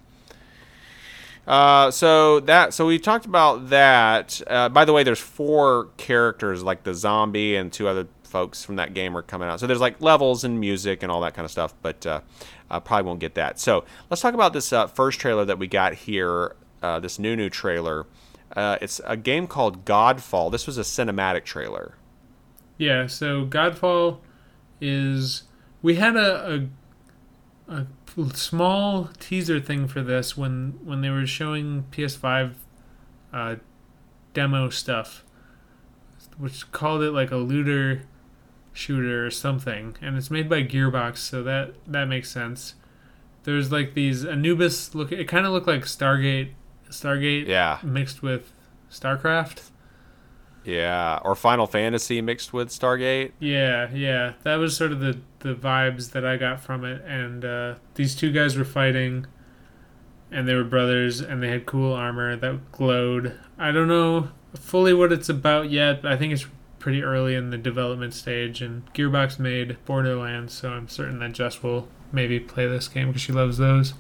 Uh, 1.47 1.91
so 1.91 2.41
that 2.41 2.75
so 2.75 2.87
we 2.87 2.99
talked 2.99 3.25
about 3.27 3.71
that. 3.71 4.41
Uh, 4.47 4.69
by 4.69 4.85
the 4.85 4.93
way, 4.93 5.03
there's 5.03 5.19
four 5.21 5.89
characters 5.97 6.63
like 6.63 6.83
the 6.83 6.95
zombie 6.95 7.57
and 7.57 7.73
two 7.73 7.89
other 7.89 8.07
folks 8.31 8.65
from 8.65 8.77
that 8.77 8.95
game 8.95 9.17
are 9.17 9.23
coming 9.23 9.49
out. 9.49 9.61
So 9.61 9.67
there's 9.67 9.81
like 9.81 10.01
levels 10.01 10.45
and 10.45 10.59
music 10.59 11.03
and 11.03 11.11
all 11.11 11.21
that 11.23 11.35
kind 11.35 11.45
of 11.45 11.51
stuff. 11.51 11.75
But 11.83 12.07
uh, 12.07 12.21
I 12.71 12.79
probably 12.79 13.07
won't 13.07 13.21
get 13.21 13.35
that. 13.35 13.59
So 13.59 13.85
let's 14.09 14.23
talk 14.23 14.35
about 14.35 14.53
this 14.53 14.73
uh, 14.73 14.87
first 14.87 15.21
trailer 15.21 15.45
that 15.45 15.59
we 15.59 15.67
got 15.67 15.95
here. 15.95 16.57
Uh, 16.83 16.99
this 16.99 17.19
new 17.19 17.37
new 17.37 17.51
trailer. 17.51 18.07
Uh, 18.57 18.79
it's 18.81 19.01
a 19.05 19.17
game 19.17 19.47
called 19.47 19.85
Godfall. 19.85 20.51
This 20.51 20.67
was 20.67 20.79
a 20.79 20.83
cinematic 20.83 21.45
trailer. 21.45 21.95
Yeah, 22.79 23.07
so 23.07 23.45
Godfall 23.45 24.19
is 24.81 25.43
we 25.83 25.97
had 25.97 26.17
a, 26.17 26.55
a 26.55 26.67
a 27.71 27.87
small 28.35 29.11
teaser 29.19 29.61
thing 29.61 29.87
for 29.87 30.03
this 30.03 30.37
when 30.37 30.79
when 30.83 31.01
they 31.01 31.11
were 31.11 31.27
showing 31.27 31.85
PS5 31.93 32.55
uh, 33.33 33.57
demo 34.35 34.69
stuff, 34.71 35.25
which 36.39 36.71
called 36.73 37.03
it 37.03 37.13
like 37.13 37.31
a 37.31 37.37
looter 37.37 38.03
shooter 38.73 39.27
or 39.27 39.31
something, 39.31 39.97
and 40.01 40.17
it's 40.17 40.31
made 40.31 40.49
by 40.49 40.63
Gearbox, 40.63 41.19
so 41.19 41.43
that 41.43 41.75
that 41.87 42.07
makes 42.07 42.31
sense. 42.31 42.75
There's 43.45 43.73
like 43.73 43.95
these 43.95 44.25
Anubis 44.25 44.95
look. 44.95 45.13
It 45.13 45.27
kind 45.29 45.47
of 45.47 45.53
looked 45.53 45.67
like 45.67 45.83
Stargate, 45.83 46.51
Stargate, 46.91 47.47
Yeah. 47.47 47.79
mixed 47.83 48.23
with 48.23 48.53
StarCraft. 48.91 49.71
Yeah, 50.63 51.19
or 51.25 51.35
Final 51.35 51.67
Fantasy 51.67 52.21
mixed 52.21 52.53
with 52.53 52.69
Stargate. 52.69 53.33
Yeah, 53.41 53.89
yeah, 53.95 54.35
that 54.43 54.57
was 54.57 54.77
sort 54.77 54.93
of 54.93 55.01
the 55.01 55.19
the 55.39 55.55
vibes 55.55 56.11
that 56.13 56.25
I 56.27 56.37
got 56.37 56.61
from 56.61 56.85
it. 56.85 57.03
And 57.07 57.45
uh, 57.45 57.75
these 57.95 58.15
two 58.15 58.31
guys 58.31 58.57
were 58.59 58.65
fighting, 58.67 59.27
and 60.31 60.47
they 60.47 60.55
were 60.55 60.65
brothers, 60.65 61.21
and 61.23 61.43
they 61.43 61.49
had 61.49 61.65
cool 61.65 61.95
armor 61.95 62.37
that 62.37 62.73
glowed. 62.73 63.39
I 63.59 63.73
don't 63.73 63.89
know 63.89 64.29
fully 64.55 64.93
what 64.93 65.13
it's 65.13 65.29
about 65.31 65.71
yet, 65.71 66.03
but 66.03 66.13
I 66.13 66.17
think 66.19 66.33
it's 66.35 66.47
pretty 66.81 67.03
early 67.05 67.37
in 67.37 67.51
the 67.51 67.59
development 67.59 68.13
stage. 68.15 68.61
And 68.61 68.93
Gearbox 68.93 69.39
made 69.39 69.77
Borderlands, 69.85 70.53
so 70.53 70.71
I'm 70.71 70.89
certain 70.89 71.21
that 71.21 71.33
Jess 71.33 71.63
will 71.63 71.87
maybe 72.11 72.41
play 72.41 72.67
this 72.67 72.89
game 72.89 73.09
because 73.09 73.23
she 73.23 73.33
loves 73.33 73.59
those. 73.59 73.95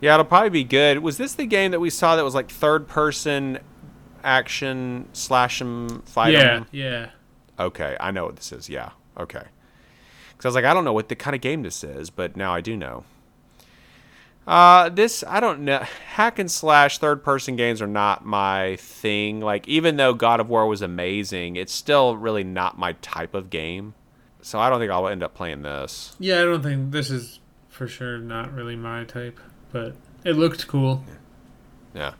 Yeah, 0.00 0.14
it'll 0.14 0.26
probably 0.26 0.50
be 0.50 0.64
good. 0.64 0.98
Was 0.98 1.16
this 1.16 1.34
the 1.34 1.46
game 1.46 1.70
that 1.70 1.80
we 1.80 1.88
saw 1.88 2.16
that 2.16 2.24
was 2.24 2.34
like 2.34 2.50
third 2.50 2.86
person 2.86 3.58
action 4.22 5.08
slash 5.14 5.62
'em 5.62 6.02
fight 6.02 6.34
'em? 6.34 6.66
yeah, 6.70 6.90
yeah. 6.90 7.10
Okay, 7.58 7.96
I 7.98 8.10
know 8.10 8.26
what 8.26 8.36
this 8.36 8.52
is. 8.52 8.68
Yeah. 8.68 8.90
Okay. 9.18 9.44
Because 10.32 10.44
I 10.44 10.48
was 10.48 10.54
like, 10.54 10.64
I 10.66 10.74
don't 10.74 10.84
know 10.84 10.92
what 10.92 11.08
the 11.08 11.16
kind 11.16 11.34
of 11.34 11.40
game 11.40 11.62
this 11.62 11.82
is, 11.82 12.10
but 12.10 12.36
now 12.36 12.52
I 12.52 12.60
do 12.60 12.76
know. 12.76 13.04
Uh, 14.46 14.88
this 14.88 15.24
I 15.26 15.40
don't 15.40 15.60
know. 15.60 15.84
Hack 16.14 16.38
and 16.38 16.50
slash 16.50 16.98
third 16.98 17.24
person 17.24 17.56
games 17.56 17.82
are 17.82 17.86
not 17.86 18.24
my 18.24 18.76
thing. 18.76 19.40
Like 19.40 19.66
even 19.66 19.96
though 19.96 20.14
God 20.14 20.40
of 20.40 20.48
War 20.48 20.66
was 20.66 20.82
amazing, 20.82 21.56
it's 21.56 21.72
still 21.72 22.16
really 22.16 22.44
not 22.44 22.78
my 22.78 22.92
type 22.94 23.34
of 23.34 23.50
game. 23.50 23.94
So 24.42 24.60
I 24.60 24.70
don't 24.70 24.78
think 24.78 24.92
I'll 24.92 25.08
end 25.08 25.24
up 25.24 25.34
playing 25.34 25.62
this. 25.62 26.14
Yeah, 26.20 26.40
I 26.40 26.44
don't 26.44 26.62
think 26.62 26.92
this 26.92 27.10
is 27.10 27.40
for 27.68 27.88
sure 27.88 28.18
not 28.18 28.52
really 28.52 28.76
my 28.76 29.02
type, 29.04 29.40
but 29.72 29.96
it 30.24 30.34
looked 30.34 30.68
cool. 30.68 31.04
Yeah. 31.06 32.00
yeah. 32.00 32.12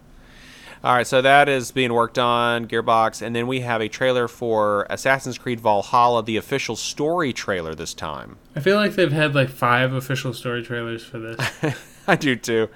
All 0.84 0.94
right, 0.94 1.06
so 1.06 1.22
that 1.22 1.48
is 1.48 1.70
being 1.72 1.92
worked 1.92 2.18
on 2.18 2.68
Gearbox, 2.68 3.22
and 3.22 3.34
then 3.34 3.46
we 3.46 3.60
have 3.60 3.80
a 3.80 3.88
trailer 3.88 4.28
for 4.28 4.86
Assassin's 4.90 5.38
Creed 5.38 5.58
Valhalla, 5.58 6.22
the 6.22 6.36
official 6.36 6.76
story 6.76 7.32
trailer 7.32 7.74
this 7.74 7.94
time. 7.94 8.36
I 8.54 8.60
feel 8.60 8.76
like 8.76 8.94
they've 8.94 9.10
had 9.10 9.34
like 9.34 9.48
five 9.48 9.92
official 9.92 10.32
story 10.32 10.62
trailers 10.62 11.04
for 11.04 11.18
this. 11.18 11.74
I 12.08 12.16
do 12.16 12.36
too. 12.36 12.68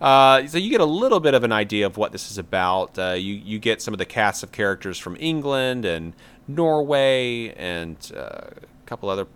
Uh, 0.00 0.46
so 0.46 0.56
you 0.56 0.70
get 0.70 0.80
a 0.80 0.86
little 0.86 1.20
bit 1.20 1.34
of 1.34 1.44
an 1.44 1.52
idea 1.52 1.84
of 1.86 1.96
what 1.96 2.12
this 2.12 2.30
is 2.30 2.38
about. 2.38 2.98
Uh, 2.98 3.12
you 3.12 3.34
you 3.34 3.58
get 3.58 3.82
some 3.82 3.92
of 3.92 3.98
the 3.98 4.06
cast 4.06 4.42
of 4.42 4.50
characters 4.52 4.98
from 4.98 5.16
England 5.20 5.84
and 5.84 6.14
Norway 6.48 7.52
and 7.56 7.96
uh, 8.16 8.20
a 8.20 8.86
couple 8.86 9.08
other 9.10 9.26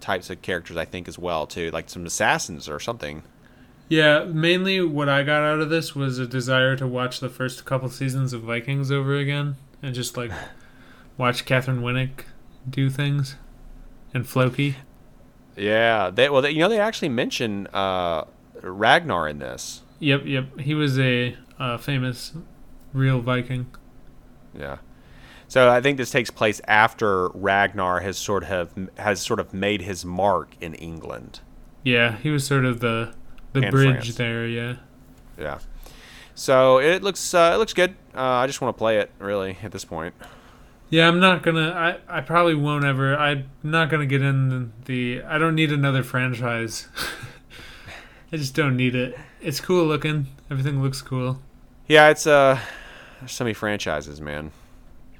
types 0.00 0.30
of 0.30 0.42
characters, 0.42 0.76
I 0.76 0.84
think, 0.84 1.08
as 1.08 1.18
well 1.18 1.46
too, 1.46 1.70
like 1.70 1.88
some 1.88 2.04
assassins 2.04 2.68
or 2.68 2.78
something. 2.78 3.22
yeah, 3.88 4.24
mainly 4.24 4.80
what 4.82 5.08
I 5.08 5.22
got 5.22 5.42
out 5.42 5.60
of 5.60 5.70
this 5.70 5.94
was 5.94 6.18
a 6.18 6.26
desire 6.26 6.76
to 6.76 6.86
watch 6.86 7.20
the 7.20 7.28
first 7.28 7.64
couple 7.64 7.88
seasons 7.88 8.32
of 8.32 8.42
Vikings 8.42 8.90
over 8.90 9.16
again 9.16 9.56
and 9.82 9.94
just 9.94 10.16
like 10.16 10.30
watch 11.18 11.44
Katheryn 11.44 11.80
Winnick 11.80 12.24
do 12.68 12.88
things 12.90 13.36
and 14.14 14.26
Floki. 14.26 14.76
Yeah, 15.56 16.10
they 16.10 16.28
well, 16.30 16.42
they, 16.42 16.50
you 16.50 16.60
know, 16.60 16.68
they 16.68 16.80
actually 16.80 17.10
mention 17.10 17.66
uh, 17.68 18.24
Ragnar 18.62 19.28
in 19.28 19.38
this. 19.38 19.82
Yep, 19.98 20.22
yep. 20.24 20.58
He 20.60 20.74
was 20.74 20.98
a 20.98 21.36
uh, 21.58 21.76
famous 21.78 22.32
real 22.92 23.20
Viking. 23.20 23.66
Yeah. 24.56 24.78
So 25.48 25.70
I 25.70 25.80
think 25.80 25.98
this 25.98 26.10
takes 26.10 26.30
place 26.30 26.60
after 26.66 27.28
Ragnar 27.28 28.00
has 28.00 28.16
sort 28.16 28.44
of 28.44 28.72
has 28.98 29.20
sort 29.20 29.38
of 29.38 29.52
made 29.52 29.82
his 29.82 30.04
mark 30.04 30.54
in 30.60 30.74
England. 30.74 31.40
Yeah, 31.84 32.16
he 32.16 32.30
was 32.30 32.46
sort 32.46 32.64
of 32.64 32.80
the 32.80 33.14
the 33.52 33.62
And 33.62 33.70
bridge 33.70 33.90
France. 33.92 34.14
there. 34.16 34.46
Yeah. 34.46 34.76
Yeah. 35.38 35.58
So 36.34 36.78
it 36.78 37.02
looks 37.02 37.34
uh, 37.34 37.52
it 37.54 37.58
looks 37.58 37.74
good. 37.74 37.94
Uh, 38.14 38.22
I 38.22 38.46
just 38.46 38.60
want 38.60 38.74
to 38.74 38.78
play 38.78 38.98
it 38.98 39.10
really 39.18 39.58
at 39.62 39.72
this 39.72 39.84
point. 39.84 40.14
Yeah, 40.88 41.08
I'm 41.08 41.20
not 41.20 41.42
gonna. 41.42 41.70
I, 42.08 42.18
I 42.18 42.20
probably 42.22 42.54
won't 42.54 42.84
ever. 42.84 43.16
I'm 43.16 43.50
not 43.62 43.90
gonna 43.90 44.06
get 44.06 44.22
in 44.22 44.72
the. 44.86 45.22
I 45.22 45.38
don't 45.38 45.54
need 45.54 45.70
another 45.72 46.02
franchise. 46.02 46.88
I 48.32 48.38
just 48.38 48.54
don't 48.54 48.76
need 48.76 48.94
it. 48.94 49.18
It's 49.40 49.60
cool 49.60 49.84
looking. 49.84 50.28
Everything 50.50 50.82
looks 50.82 51.02
cool. 51.02 51.40
Yeah, 51.86 52.08
it's 52.08 52.26
uh, 52.26 52.58
there's 53.20 53.32
so 53.32 53.44
many 53.44 53.52
franchises, 53.52 54.20
man. 54.20 54.52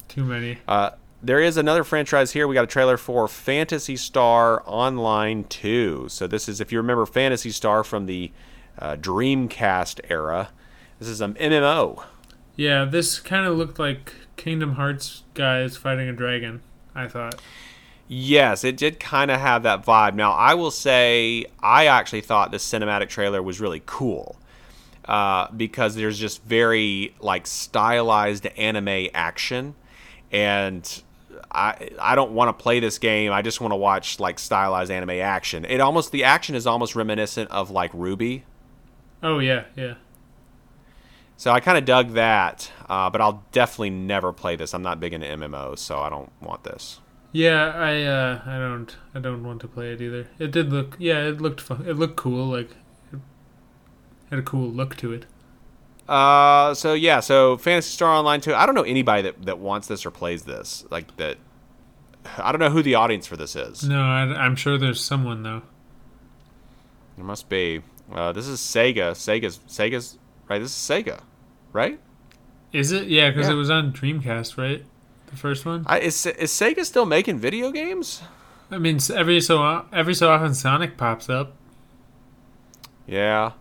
Too 0.09 0.25
many. 0.25 0.59
Uh, 0.67 0.91
there 1.23 1.39
is 1.39 1.57
another 1.57 1.85
franchise 1.85 2.33
here. 2.33 2.49
We 2.49 2.55
got 2.55 2.65
a 2.65 2.69
trailer 2.69 2.97
for 2.97 3.29
Phantasy 3.29 3.97
Star 3.97 4.63
Online 4.67 5.45
2. 5.45 6.07
So 6.09 6.27
this 6.27 6.49
is, 6.49 6.61
if 6.61 6.73
you 6.73 6.79
remember 6.79 7.07
Phantasy 7.07 7.51
Star 7.51 7.85
from 7.85 8.07
the 8.07 8.33
uh, 8.79 8.97
Dreamcast 8.97 10.01
era, 10.09 10.49
this 10.99 11.09
is 11.09 11.21
an 11.21 11.35
MMO. 11.35 12.03
Yeah, 12.57 12.85
this 12.85 13.21
kind 13.21 13.47
of 13.47 13.57
looked 13.57 13.79
like 13.79 14.15
Kingdom 14.37 14.73
Hearts 14.75 15.23
guys 15.35 15.77
fighting 15.77 16.09
a 16.09 16.13
dragon. 16.13 16.63
I 16.95 17.09
thought. 17.09 17.41
Yes, 18.15 18.63
it 18.63 18.77
did 18.77 19.01
kind 19.01 19.31
of 19.31 19.41
have 19.41 19.63
that 19.63 19.87
vibe. 19.87 20.13
Now, 20.13 20.33
I 20.33 20.53
will 20.53 20.71
say, 20.71 21.47
I 21.63 21.87
actually 21.87 22.21
thought 22.21 22.51
the 22.51 22.59
cinematic 22.59 23.09
trailer 23.09 23.43
was 23.43 23.59
really 23.59 23.81
cool 23.87 24.37
uh, 25.07 25.51
because 25.57 25.95
there's 25.95 26.19
just 26.19 26.45
very 26.45 27.15
like 27.21 27.47
stylized 27.47 28.45
anime 28.59 29.09
action, 29.15 29.75
and 30.31 31.03
I 31.51 31.89
I 31.99 32.15
don't 32.15 32.33
want 32.33 32.51
to 32.51 32.63
play 32.63 32.81
this 32.81 32.99
game. 32.99 33.33
I 33.33 33.41
just 33.41 33.63
want 33.63 33.73
to 33.73 33.77
watch 33.77 34.21
like 34.21 34.39
stylized 34.39 34.91
anime 34.91 35.13
action. 35.13 35.65
It 35.65 35.81
almost 35.81 36.13
the 36.13 36.25
action 36.25 36.55
is 36.55 36.67
almost 36.67 36.95
reminiscent 36.95 37.51
of 37.51 37.71
like 37.71 37.93
RWBY. 37.93 38.43
Oh 39.23 39.39
yeah, 39.39 39.65
yeah. 39.75 39.95
So 41.39 41.51
I 41.51 41.61
kind 41.61 41.79
of 41.79 41.87
dug 41.87 42.11
that, 42.11 42.71
uh, 42.91 43.09
but 43.09 43.23
I'll 43.23 43.43
definitely 43.53 43.89
never 43.89 44.35
play 44.35 44.57
this. 44.57 44.75
I'm 44.75 44.83
not 44.83 45.01
big 45.01 45.15
into 45.15 45.27
MMOs, 45.29 45.79
so 45.79 45.99
I 46.01 46.11
don't 46.11 46.31
want 46.43 46.65
this. 46.65 47.01
Yeah, 47.33 47.73
I 47.75 48.03
uh, 48.03 48.41
I 48.45 48.59
don't 48.59 48.95
I 49.15 49.19
don't 49.21 49.43
want 49.43 49.61
to 49.63 49.69
play 49.69 49.93
it 49.93 50.01
either. 50.03 50.29
It 50.39 50.51
did 50.51 50.71
look 50.71 50.97
yeah, 50.99 51.21
it 51.27 51.41
looked 51.41 51.61
fun. 51.61 51.85
It 51.87 51.95
looked 51.97 52.17
cool. 52.17 52.47
Like 52.47 52.71
it 53.13 53.19
had 54.31 54.39
a 54.39 54.43
cool 54.43 54.69
look 54.69 54.97
to 54.97 55.13
it. 55.13 55.27
Uh, 56.09 56.75
so 56.75 56.93
yeah, 56.95 57.21
so 57.21 57.57
Phantasy 57.57 57.91
Star 57.91 58.11
Online 58.11 58.41
2. 58.41 58.55
I 58.55 58.67
don't 58.67 58.75
know 58.75 58.83
anybody 58.83 59.23
that, 59.23 59.47
that 59.47 59.59
wants 59.59 59.87
this 59.89 60.05
or 60.05 60.11
plays 60.11 60.43
this. 60.43 60.85
Like 60.91 61.17
that. 61.17 61.39
I 62.39 62.53
don't 62.53 62.61
know 62.61 62.71
who 62.71 62.83
the 62.83 62.97
audience 62.97 63.27
for 63.27 63.37
this 63.37 63.57
is. 63.57 63.89
No, 63.89 64.01
I, 64.03 64.23
I'm 64.23 64.55
sure 64.57 64.77
there's 64.77 65.01
someone 65.03 65.43
though. 65.43 65.63
There 67.17 67.25
must 67.25 67.49
be. 67.49 67.83
Uh, 68.13 68.33
this 68.33 68.47
is 68.47 68.61
Sega. 68.61 69.13
Sega's 69.13 69.59
Sega's 69.69 70.19
right. 70.49 70.59
This 70.59 70.71
is 70.71 70.77
Sega, 70.77 71.21
right? 71.73 71.99
Is 72.73 72.93
it? 72.93 73.09
Yeah, 73.09 73.31
because 73.31 73.47
Yeah. 73.49 73.55
it 73.55 73.57
was 73.57 73.71
on 73.71 73.93
Dreamcast, 73.93 74.59
right? 74.59 74.85
The 75.33 75.39
first 75.39 75.67
one. 75.67 75.85
I, 75.87 75.99
is 75.99 76.25
is 76.27 76.51
Sega 76.53 76.85
still 76.85 77.07
making 77.07 77.39
video 77.39 77.73
games? 77.73 78.23
I 78.71 78.79
mean, 78.79 78.99
every 79.15 79.41
so 79.41 79.87
every 79.93 80.15
so 80.15 80.31
often 80.31 80.55
Sonic 80.55 80.97
pops 80.97 81.29
up. 81.29 81.55
Yeah. 83.07 83.53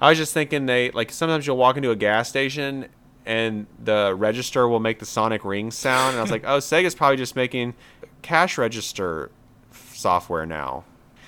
I 0.00 0.08
was 0.08 0.18
just 0.18 0.32
thinking 0.32 0.66
they 0.66 0.90
like 0.90 1.12
sometimes 1.12 1.46
you'll 1.46 1.56
walk 1.56 1.76
into 1.76 1.90
a 1.90 1.96
gas 1.96 2.28
station 2.28 2.86
and 3.26 3.66
the 3.82 4.14
register 4.16 4.66
will 4.66 4.80
make 4.80 4.98
the 4.98 5.06
sonic 5.06 5.44
ring 5.44 5.70
sound 5.70 6.12
and 6.12 6.18
I 6.18 6.22
was 6.22 6.30
like, 6.30 6.44
"Oh, 6.46 6.58
Sega's 6.58 6.94
probably 6.94 7.16
just 7.16 7.36
making 7.36 7.74
cash 8.22 8.56
register 8.56 9.30
f- 9.70 9.92
software 9.94 10.46
now." 10.46 10.84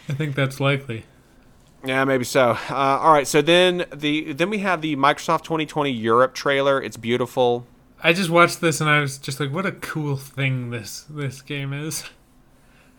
I 0.09 0.13
think 0.15 0.35
that's 0.35 0.61
likely. 0.61 1.05
Yeah, 1.85 2.05
maybe 2.05 2.25
so. 2.25 2.57
Uh, 2.71 2.75
all 2.75 3.13
right, 3.13 3.27
so 3.27 3.43
then 3.43 3.87
the 3.95 4.33
then 4.33 4.51
we 4.51 4.59
have 4.59 4.81
the 4.83 4.97
Microsoft 4.97 5.43
2020 5.43 5.91
Europe 5.91 6.35
trailer. 6.35 6.81
It's 6.83 6.97
beautiful. 6.97 7.67
I 8.05 8.13
just 8.13 8.29
watched 8.31 8.61
this 8.61 8.81
and 8.81 8.89
I 8.91 9.01
was 9.01 9.19
just 9.19 9.41
like, 9.41 9.51
what 9.51 9.65
a 9.67 9.73
cool 9.73 10.17
thing 10.17 10.71
this 10.71 11.05
this 11.09 11.41
game 11.43 11.73
is. 11.73 12.05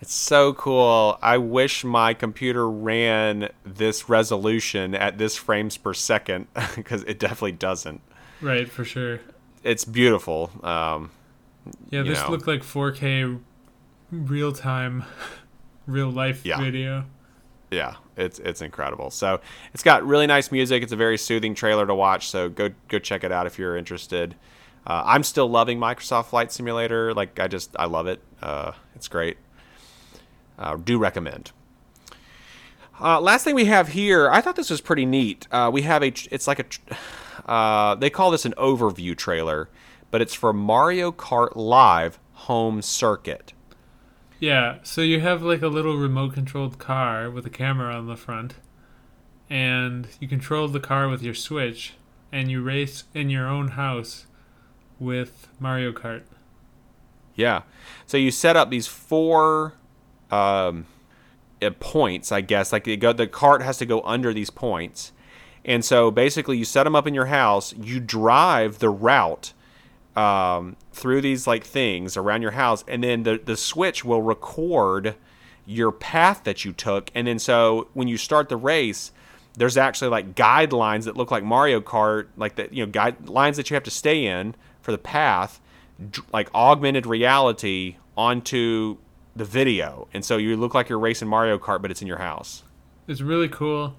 It's 0.02 0.14
so 0.14 0.54
cool. 0.54 1.18
I 1.22 1.38
wish 1.38 1.84
my 1.86 2.14
computer 2.14 2.70
ran 2.70 3.50
this 3.64 4.10
resolution 4.10 4.94
at 4.94 5.18
this 5.18 5.38
frames 5.38 5.78
per 5.78 5.94
second 5.94 6.48
because 6.76 7.04
it 7.04 7.18
definitely 7.20 7.54
doesn't. 7.54 8.02
Right, 8.42 8.68
for 8.70 8.84
sure. 8.84 9.22
It's 9.64 9.86
beautiful. 9.86 10.52
Um, 10.64 11.12
Yeah, 11.92 12.04
this 12.04 12.20
know. 12.22 12.30
looked 12.32 12.46
like 12.48 12.62
4K 12.62 13.40
real 14.12 14.52
time, 14.52 15.06
real 15.88 16.10
life 16.10 16.46
Yeah. 16.46 16.60
video. 16.60 17.06
yeah, 17.72 17.96
it's 18.18 18.40
it's 18.40 18.62
incredible. 18.62 19.10
So 19.12 19.40
it's 19.74 19.84
got 19.84 20.06
really 20.06 20.28
nice 20.28 20.52
music. 20.52 20.84
It's 20.84 20.92
a 20.92 20.96
very 20.98 21.18
soothing 21.18 21.56
trailer 21.56 21.86
to 21.88 21.96
watch. 21.96 22.28
So 22.30 22.50
go 22.50 22.70
go 22.90 23.00
check 23.00 23.24
it 23.24 23.32
out 23.32 23.46
if 23.48 23.58
you're 23.60 23.78
interested. 23.78 24.36
Uh, 24.88 25.04
I'm 25.06 25.24
still 25.24 25.50
loving 25.50 25.80
Microsoft 25.80 26.28
Flight 26.28 26.52
Simulator. 26.52 27.14
Like 27.14 27.40
I 27.40 27.48
just 27.48 27.76
I 27.78 27.86
love 27.86 28.08
it. 28.08 28.22
Uh, 28.42 28.74
it's 28.96 29.08
great. 29.08 29.38
Uh, 30.58 30.78
do 30.78 30.98
recommend. 30.98 31.52
Uh, 33.00 33.20
last 33.20 33.44
thing 33.44 33.56
we 33.56 33.66
have 33.66 33.90
here, 33.90 34.30
I 34.30 34.40
thought 34.40 34.56
this 34.56 34.70
was 34.70 34.80
pretty 34.80 35.06
neat. 35.06 35.48
Uh, 35.52 35.70
we 35.74 35.82
have 35.82 36.02
a, 36.02 36.14
it's 36.32 36.48
like 36.48 36.60
a, 36.60 36.66
uh, 37.52 37.96
they 37.96 38.10
call 38.10 38.32
this 38.32 38.46
an 38.46 38.54
overview 38.58 39.18
trailer, 39.18 39.70
but 40.12 40.22
it's 40.22 40.34
for 40.34 40.54
Mario 40.54 41.12
Kart 41.12 41.56
Live 41.56 42.20
Home 42.34 42.82
Circuit. 42.82 43.52
Yeah, 44.40 44.78
so 44.84 45.02
you 45.02 45.20
have 45.20 45.42
like 45.42 45.62
a 45.62 45.68
little 45.68 45.98
remote 45.98 46.34
controlled 46.34 46.78
car 46.78 47.30
with 47.30 47.46
a 47.46 47.50
camera 47.50 47.94
on 47.94 48.08
the 48.08 48.16
front, 48.16 48.56
and 49.50 50.08
you 50.22 50.28
control 50.28 50.68
the 50.68 50.80
car 50.80 51.10
with 51.10 51.22
your 51.22 51.34
Switch, 51.34 51.96
and 52.32 52.50
you 52.50 52.62
race 52.62 53.06
in 53.14 53.30
your 53.30 53.48
own 53.48 53.70
house 53.70 54.26
with 55.00 55.48
Mario 55.60 55.92
Kart. 55.92 56.24
Yeah. 57.36 57.64
So 58.06 58.18
you 58.18 58.32
set 58.32 58.56
up 58.56 58.70
these 58.70 58.88
four 58.88 59.74
um, 60.32 60.86
uh, 61.62 61.70
points, 61.80 62.32
I 62.32 62.42
guess. 62.42 62.72
Like 62.72 62.88
go, 63.00 63.14
the 63.14 63.28
cart 63.28 63.62
has 63.62 63.78
to 63.80 63.86
go 63.86 64.02
under 64.02 64.34
these 64.34 64.50
points, 64.50 65.12
and 65.64 65.84
so 65.84 66.12
basically 66.12 66.58
you 66.58 66.66
set 66.66 66.84
them 66.84 66.96
up 66.96 67.08
in 67.08 67.14
your 67.14 67.26
house. 67.26 67.74
You 67.76 68.00
drive 68.00 68.80
the 68.80 68.90
route 68.90 69.54
um, 70.16 70.78
through 70.94 71.22
these 71.22 71.46
like 71.46 71.64
things 71.64 72.18
around 72.18 72.42
your 72.42 72.52
house, 72.52 72.84
and 72.88 73.04
then 73.04 73.24
the 73.24 73.40
the 73.44 73.58
switch 73.58 74.06
will 74.06 74.22
record 74.22 75.16
your 75.66 75.92
path 75.92 76.44
that 76.44 76.64
you 76.64 76.72
took, 76.72 77.12
and 77.14 77.28
then 77.28 77.40
so 77.40 77.90
when 77.94 78.08
you 78.08 78.18
start 78.18 78.50
the 78.50 78.58
race. 78.58 79.12
There's 79.58 79.78
actually 79.78 80.10
like 80.10 80.36
guidelines 80.36 81.06
that 81.06 81.16
look 81.16 81.32
like 81.32 81.42
Mario 81.42 81.80
Kart, 81.80 82.28
like 82.36 82.56
that 82.56 82.74
you 82.74 82.86
know 82.86 82.92
guidelines 82.92 83.56
that 83.56 83.70
you 83.70 83.76
have 83.76 83.84
to 83.84 83.90
stay 83.90 84.26
in 84.26 84.54
for 84.86 84.92
the 84.92 84.98
path, 85.00 85.60
like 86.32 86.54
augmented 86.54 87.08
reality 87.08 87.98
onto 88.16 88.98
the 89.36 89.44
video, 89.44 90.08
and 90.14 90.24
so 90.24 90.38
you 90.38 90.56
look 90.56 90.76
like 90.76 90.88
you're 90.88 91.00
racing 91.00 91.28
Mario 91.28 91.58
Kart, 91.58 91.82
but 91.82 91.90
it's 91.90 92.02
in 92.02 92.08
your 92.08 92.20
house. 92.20 92.64
It's 93.08 93.22
really 93.22 93.50
cool. 93.50 93.96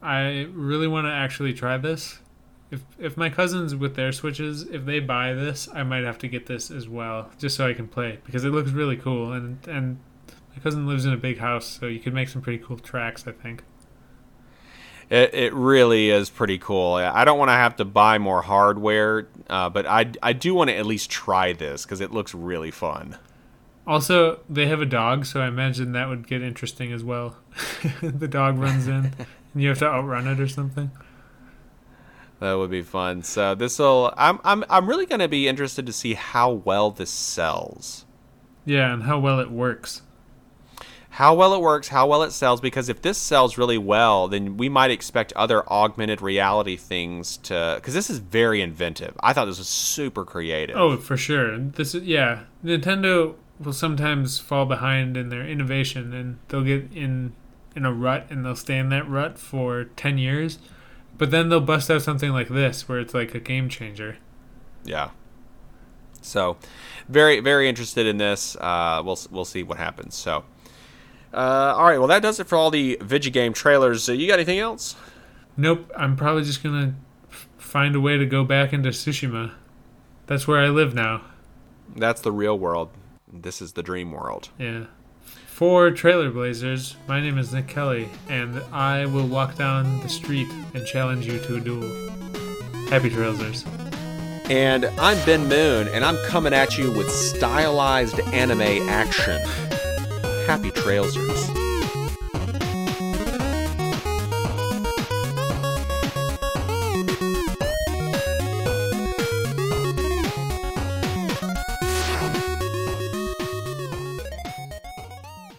I 0.00 0.48
really 0.52 0.86
want 0.86 1.06
to 1.06 1.10
actually 1.10 1.52
try 1.52 1.76
this. 1.76 2.20
If 2.70 2.82
if 2.96 3.16
my 3.16 3.28
cousins 3.28 3.74
with 3.74 3.96
their 3.96 4.12
Switches, 4.12 4.62
if 4.62 4.86
they 4.86 5.00
buy 5.00 5.34
this, 5.34 5.68
I 5.74 5.82
might 5.82 6.04
have 6.04 6.18
to 6.18 6.28
get 6.28 6.46
this 6.46 6.70
as 6.70 6.88
well, 6.88 7.30
just 7.36 7.56
so 7.56 7.66
I 7.66 7.74
can 7.74 7.88
play 7.88 8.20
because 8.24 8.44
it 8.44 8.50
looks 8.50 8.70
really 8.70 8.96
cool. 8.96 9.32
And 9.32 9.58
and 9.66 9.98
my 10.54 10.62
cousin 10.62 10.86
lives 10.86 11.04
in 11.04 11.12
a 11.12 11.16
big 11.18 11.38
house, 11.38 11.66
so 11.66 11.86
you 11.86 11.98
could 11.98 12.14
make 12.14 12.28
some 12.28 12.40
pretty 12.40 12.62
cool 12.64 12.78
tracks. 12.78 13.26
I 13.26 13.32
think. 13.32 13.64
It, 15.10 15.34
it 15.34 15.52
really 15.52 16.10
is 16.10 16.30
pretty 16.30 16.58
cool. 16.58 16.94
I 16.94 17.24
don't 17.24 17.38
want 17.38 17.48
to 17.48 17.54
have 17.54 17.76
to 17.76 17.84
buy 17.84 18.18
more 18.18 18.42
hardware, 18.42 19.26
uh, 19.48 19.68
but 19.68 19.84
I, 19.84 20.12
I 20.22 20.32
do 20.32 20.54
want 20.54 20.70
to 20.70 20.76
at 20.76 20.86
least 20.86 21.10
try 21.10 21.52
this 21.52 21.84
because 21.84 22.00
it 22.00 22.12
looks 22.12 22.32
really 22.32 22.70
fun. 22.70 23.18
Also, 23.86 24.38
they 24.48 24.66
have 24.66 24.80
a 24.80 24.86
dog, 24.86 25.26
so 25.26 25.40
I 25.40 25.48
imagine 25.48 25.92
that 25.92 26.08
would 26.08 26.28
get 26.28 26.42
interesting 26.42 26.92
as 26.92 27.02
well. 27.02 27.36
the 28.02 28.28
dog 28.28 28.58
runs 28.58 28.86
in, 28.86 29.12
and 29.52 29.62
you 29.62 29.68
have 29.68 29.80
to 29.80 29.86
outrun 29.86 30.28
it 30.28 30.38
or 30.38 30.46
something. 30.46 30.92
That 32.38 32.54
would 32.54 32.70
be 32.70 32.82
fun. 32.82 33.22
So 33.22 33.54
this 33.54 33.78
will. 33.78 34.14
I'm 34.16 34.38
I'm 34.44 34.64
I'm 34.70 34.88
really 34.88 35.06
going 35.06 35.20
to 35.20 35.28
be 35.28 35.48
interested 35.48 35.86
to 35.86 35.92
see 35.92 36.14
how 36.14 36.50
well 36.52 36.90
this 36.90 37.10
sells. 37.10 38.06
Yeah, 38.64 38.92
and 38.92 39.02
how 39.02 39.18
well 39.18 39.40
it 39.40 39.50
works. 39.50 40.02
How 41.10 41.34
well 41.34 41.54
it 41.54 41.60
works, 41.60 41.88
how 41.88 42.06
well 42.06 42.22
it 42.22 42.30
sells. 42.30 42.60
Because 42.60 42.88
if 42.88 43.02
this 43.02 43.18
sells 43.18 43.58
really 43.58 43.78
well, 43.78 44.28
then 44.28 44.56
we 44.56 44.68
might 44.68 44.90
expect 44.90 45.32
other 45.34 45.68
augmented 45.70 46.22
reality 46.22 46.76
things 46.76 47.36
to. 47.38 47.74
Because 47.76 47.94
this 47.94 48.08
is 48.08 48.18
very 48.18 48.60
inventive. 48.60 49.14
I 49.20 49.32
thought 49.32 49.46
this 49.46 49.58
was 49.58 49.68
super 49.68 50.24
creative. 50.24 50.76
Oh, 50.76 50.96
for 50.96 51.16
sure. 51.16 51.58
This 51.58 51.94
is 51.94 52.04
yeah. 52.04 52.44
Nintendo 52.64 53.34
will 53.58 53.72
sometimes 53.72 54.38
fall 54.38 54.66
behind 54.66 55.16
in 55.16 55.28
their 55.28 55.46
innovation, 55.46 56.12
and 56.14 56.38
they'll 56.48 56.64
get 56.64 56.92
in 56.92 57.34
in 57.76 57.84
a 57.84 57.92
rut, 57.92 58.26
and 58.30 58.44
they'll 58.44 58.56
stay 58.56 58.78
in 58.78 58.88
that 58.90 59.08
rut 59.08 59.38
for 59.38 59.84
ten 59.96 60.16
years. 60.16 60.58
But 61.18 61.30
then 61.30 61.48
they'll 61.48 61.60
bust 61.60 61.90
out 61.90 62.02
something 62.02 62.30
like 62.30 62.48
this, 62.48 62.88
where 62.88 62.98
it's 62.98 63.12
like 63.12 63.34
a 63.34 63.40
game 63.40 63.68
changer. 63.68 64.16
Yeah. 64.84 65.10
So, 66.22 66.56
very 67.08 67.40
very 67.40 67.68
interested 67.68 68.06
in 68.06 68.18
this. 68.18 68.56
Uh, 68.56 69.02
we'll 69.04 69.18
we'll 69.30 69.44
see 69.44 69.62
what 69.62 69.78
happens. 69.78 70.14
So, 70.14 70.44
uh, 71.32 71.74
all 71.76 71.84
right. 71.84 71.98
Well, 71.98 72.08
that 72.08 72.22
does 72.22 72.40
it 72.40 72.46
for 72.46 72.56
all 72.56 72.70
the 72.70 72.96
Vigigame 73.00 73.54
trailers. 73.54 74.08
Uh, 74.08 74.12
you 74.12 74.26
got 74.26 74.34
anything 74.34 74.58
else? 74.58 74.96
Nope, 75.56 75.90
I'm 75.96 76.16
probably 76.16 76.44
just 76.44 76.62
gonna 76.62 76.94
find 77.58 77.94
a 77.94 78.00
way 78.00 78.16
to 78.16 78.26
go 78.26 78.44
back 78.44 78.72
into 78.72 78.88
Tsushima. 78.90 79.52
That's 80.26 80.46
where 80.48 80.58
I 80.60 80.68
live 80.68 80.94
now. 80.94 81.22
That's 81.94 82.20
the 82.20 82.32
real 82.32 82.58
world. 82.58 82.90
This 83.32 83.60
is 83.60 83.72
the 83.72 83.82
dream 83.82 84.12
world. 84.12 84.48
Yeah. 84.58 84.86
For 85.46 85.90
Trailer 85.90 86.30
Blazers, 86.30 86.96
my 87.06 87.20
name 87.20 87.36
is 87.36 87.52
Nick 87.52 87.66
Kelly, 87.66 88.08
and 88.28 88.62
I 88.72 89.06
will 89.06 89.26
walk 89.26 89.56
down 89.56 90.00
the 90.00 90.08
street 90.08 90.48
and 90.74 90.86
challenge 90.86 91.26
you 91.26 91.38
to 91.40 91.56
a 91.56 91.60
duel. 91.60 92.10
Happy 92.88 93.10
Trailsers. 93.10 93.66
And 94.48 94.86
I'm 94.98 95.24
Ben 95.26 95.48
Moon, 95.48 95.86
and 95.88 96.04
I'm 96.04 96.16
coming 96.26 96.54
at 96.54 96.78
you 96.78 96.90
with 96.90 97.10
stylized 97.10 98.18
anime 98.20 98.88
action. 98.88 99.40
Happy 100.50 100.72
Trailsers. 100.72 101.46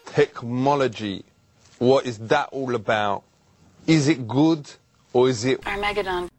Technology. 0.08 1.24
What 1.80 2.06
is 2.06 2.18
that 2.28 2.50
all 2.52 2.76
about? 2.76 3.24
Is 3.88 4.10
it 4.10 4.28
good 4.28 4.70
or 5.14 5.30
is 5.30 5.46
it 5.46 5.66
Armageddon. 5.66 6.30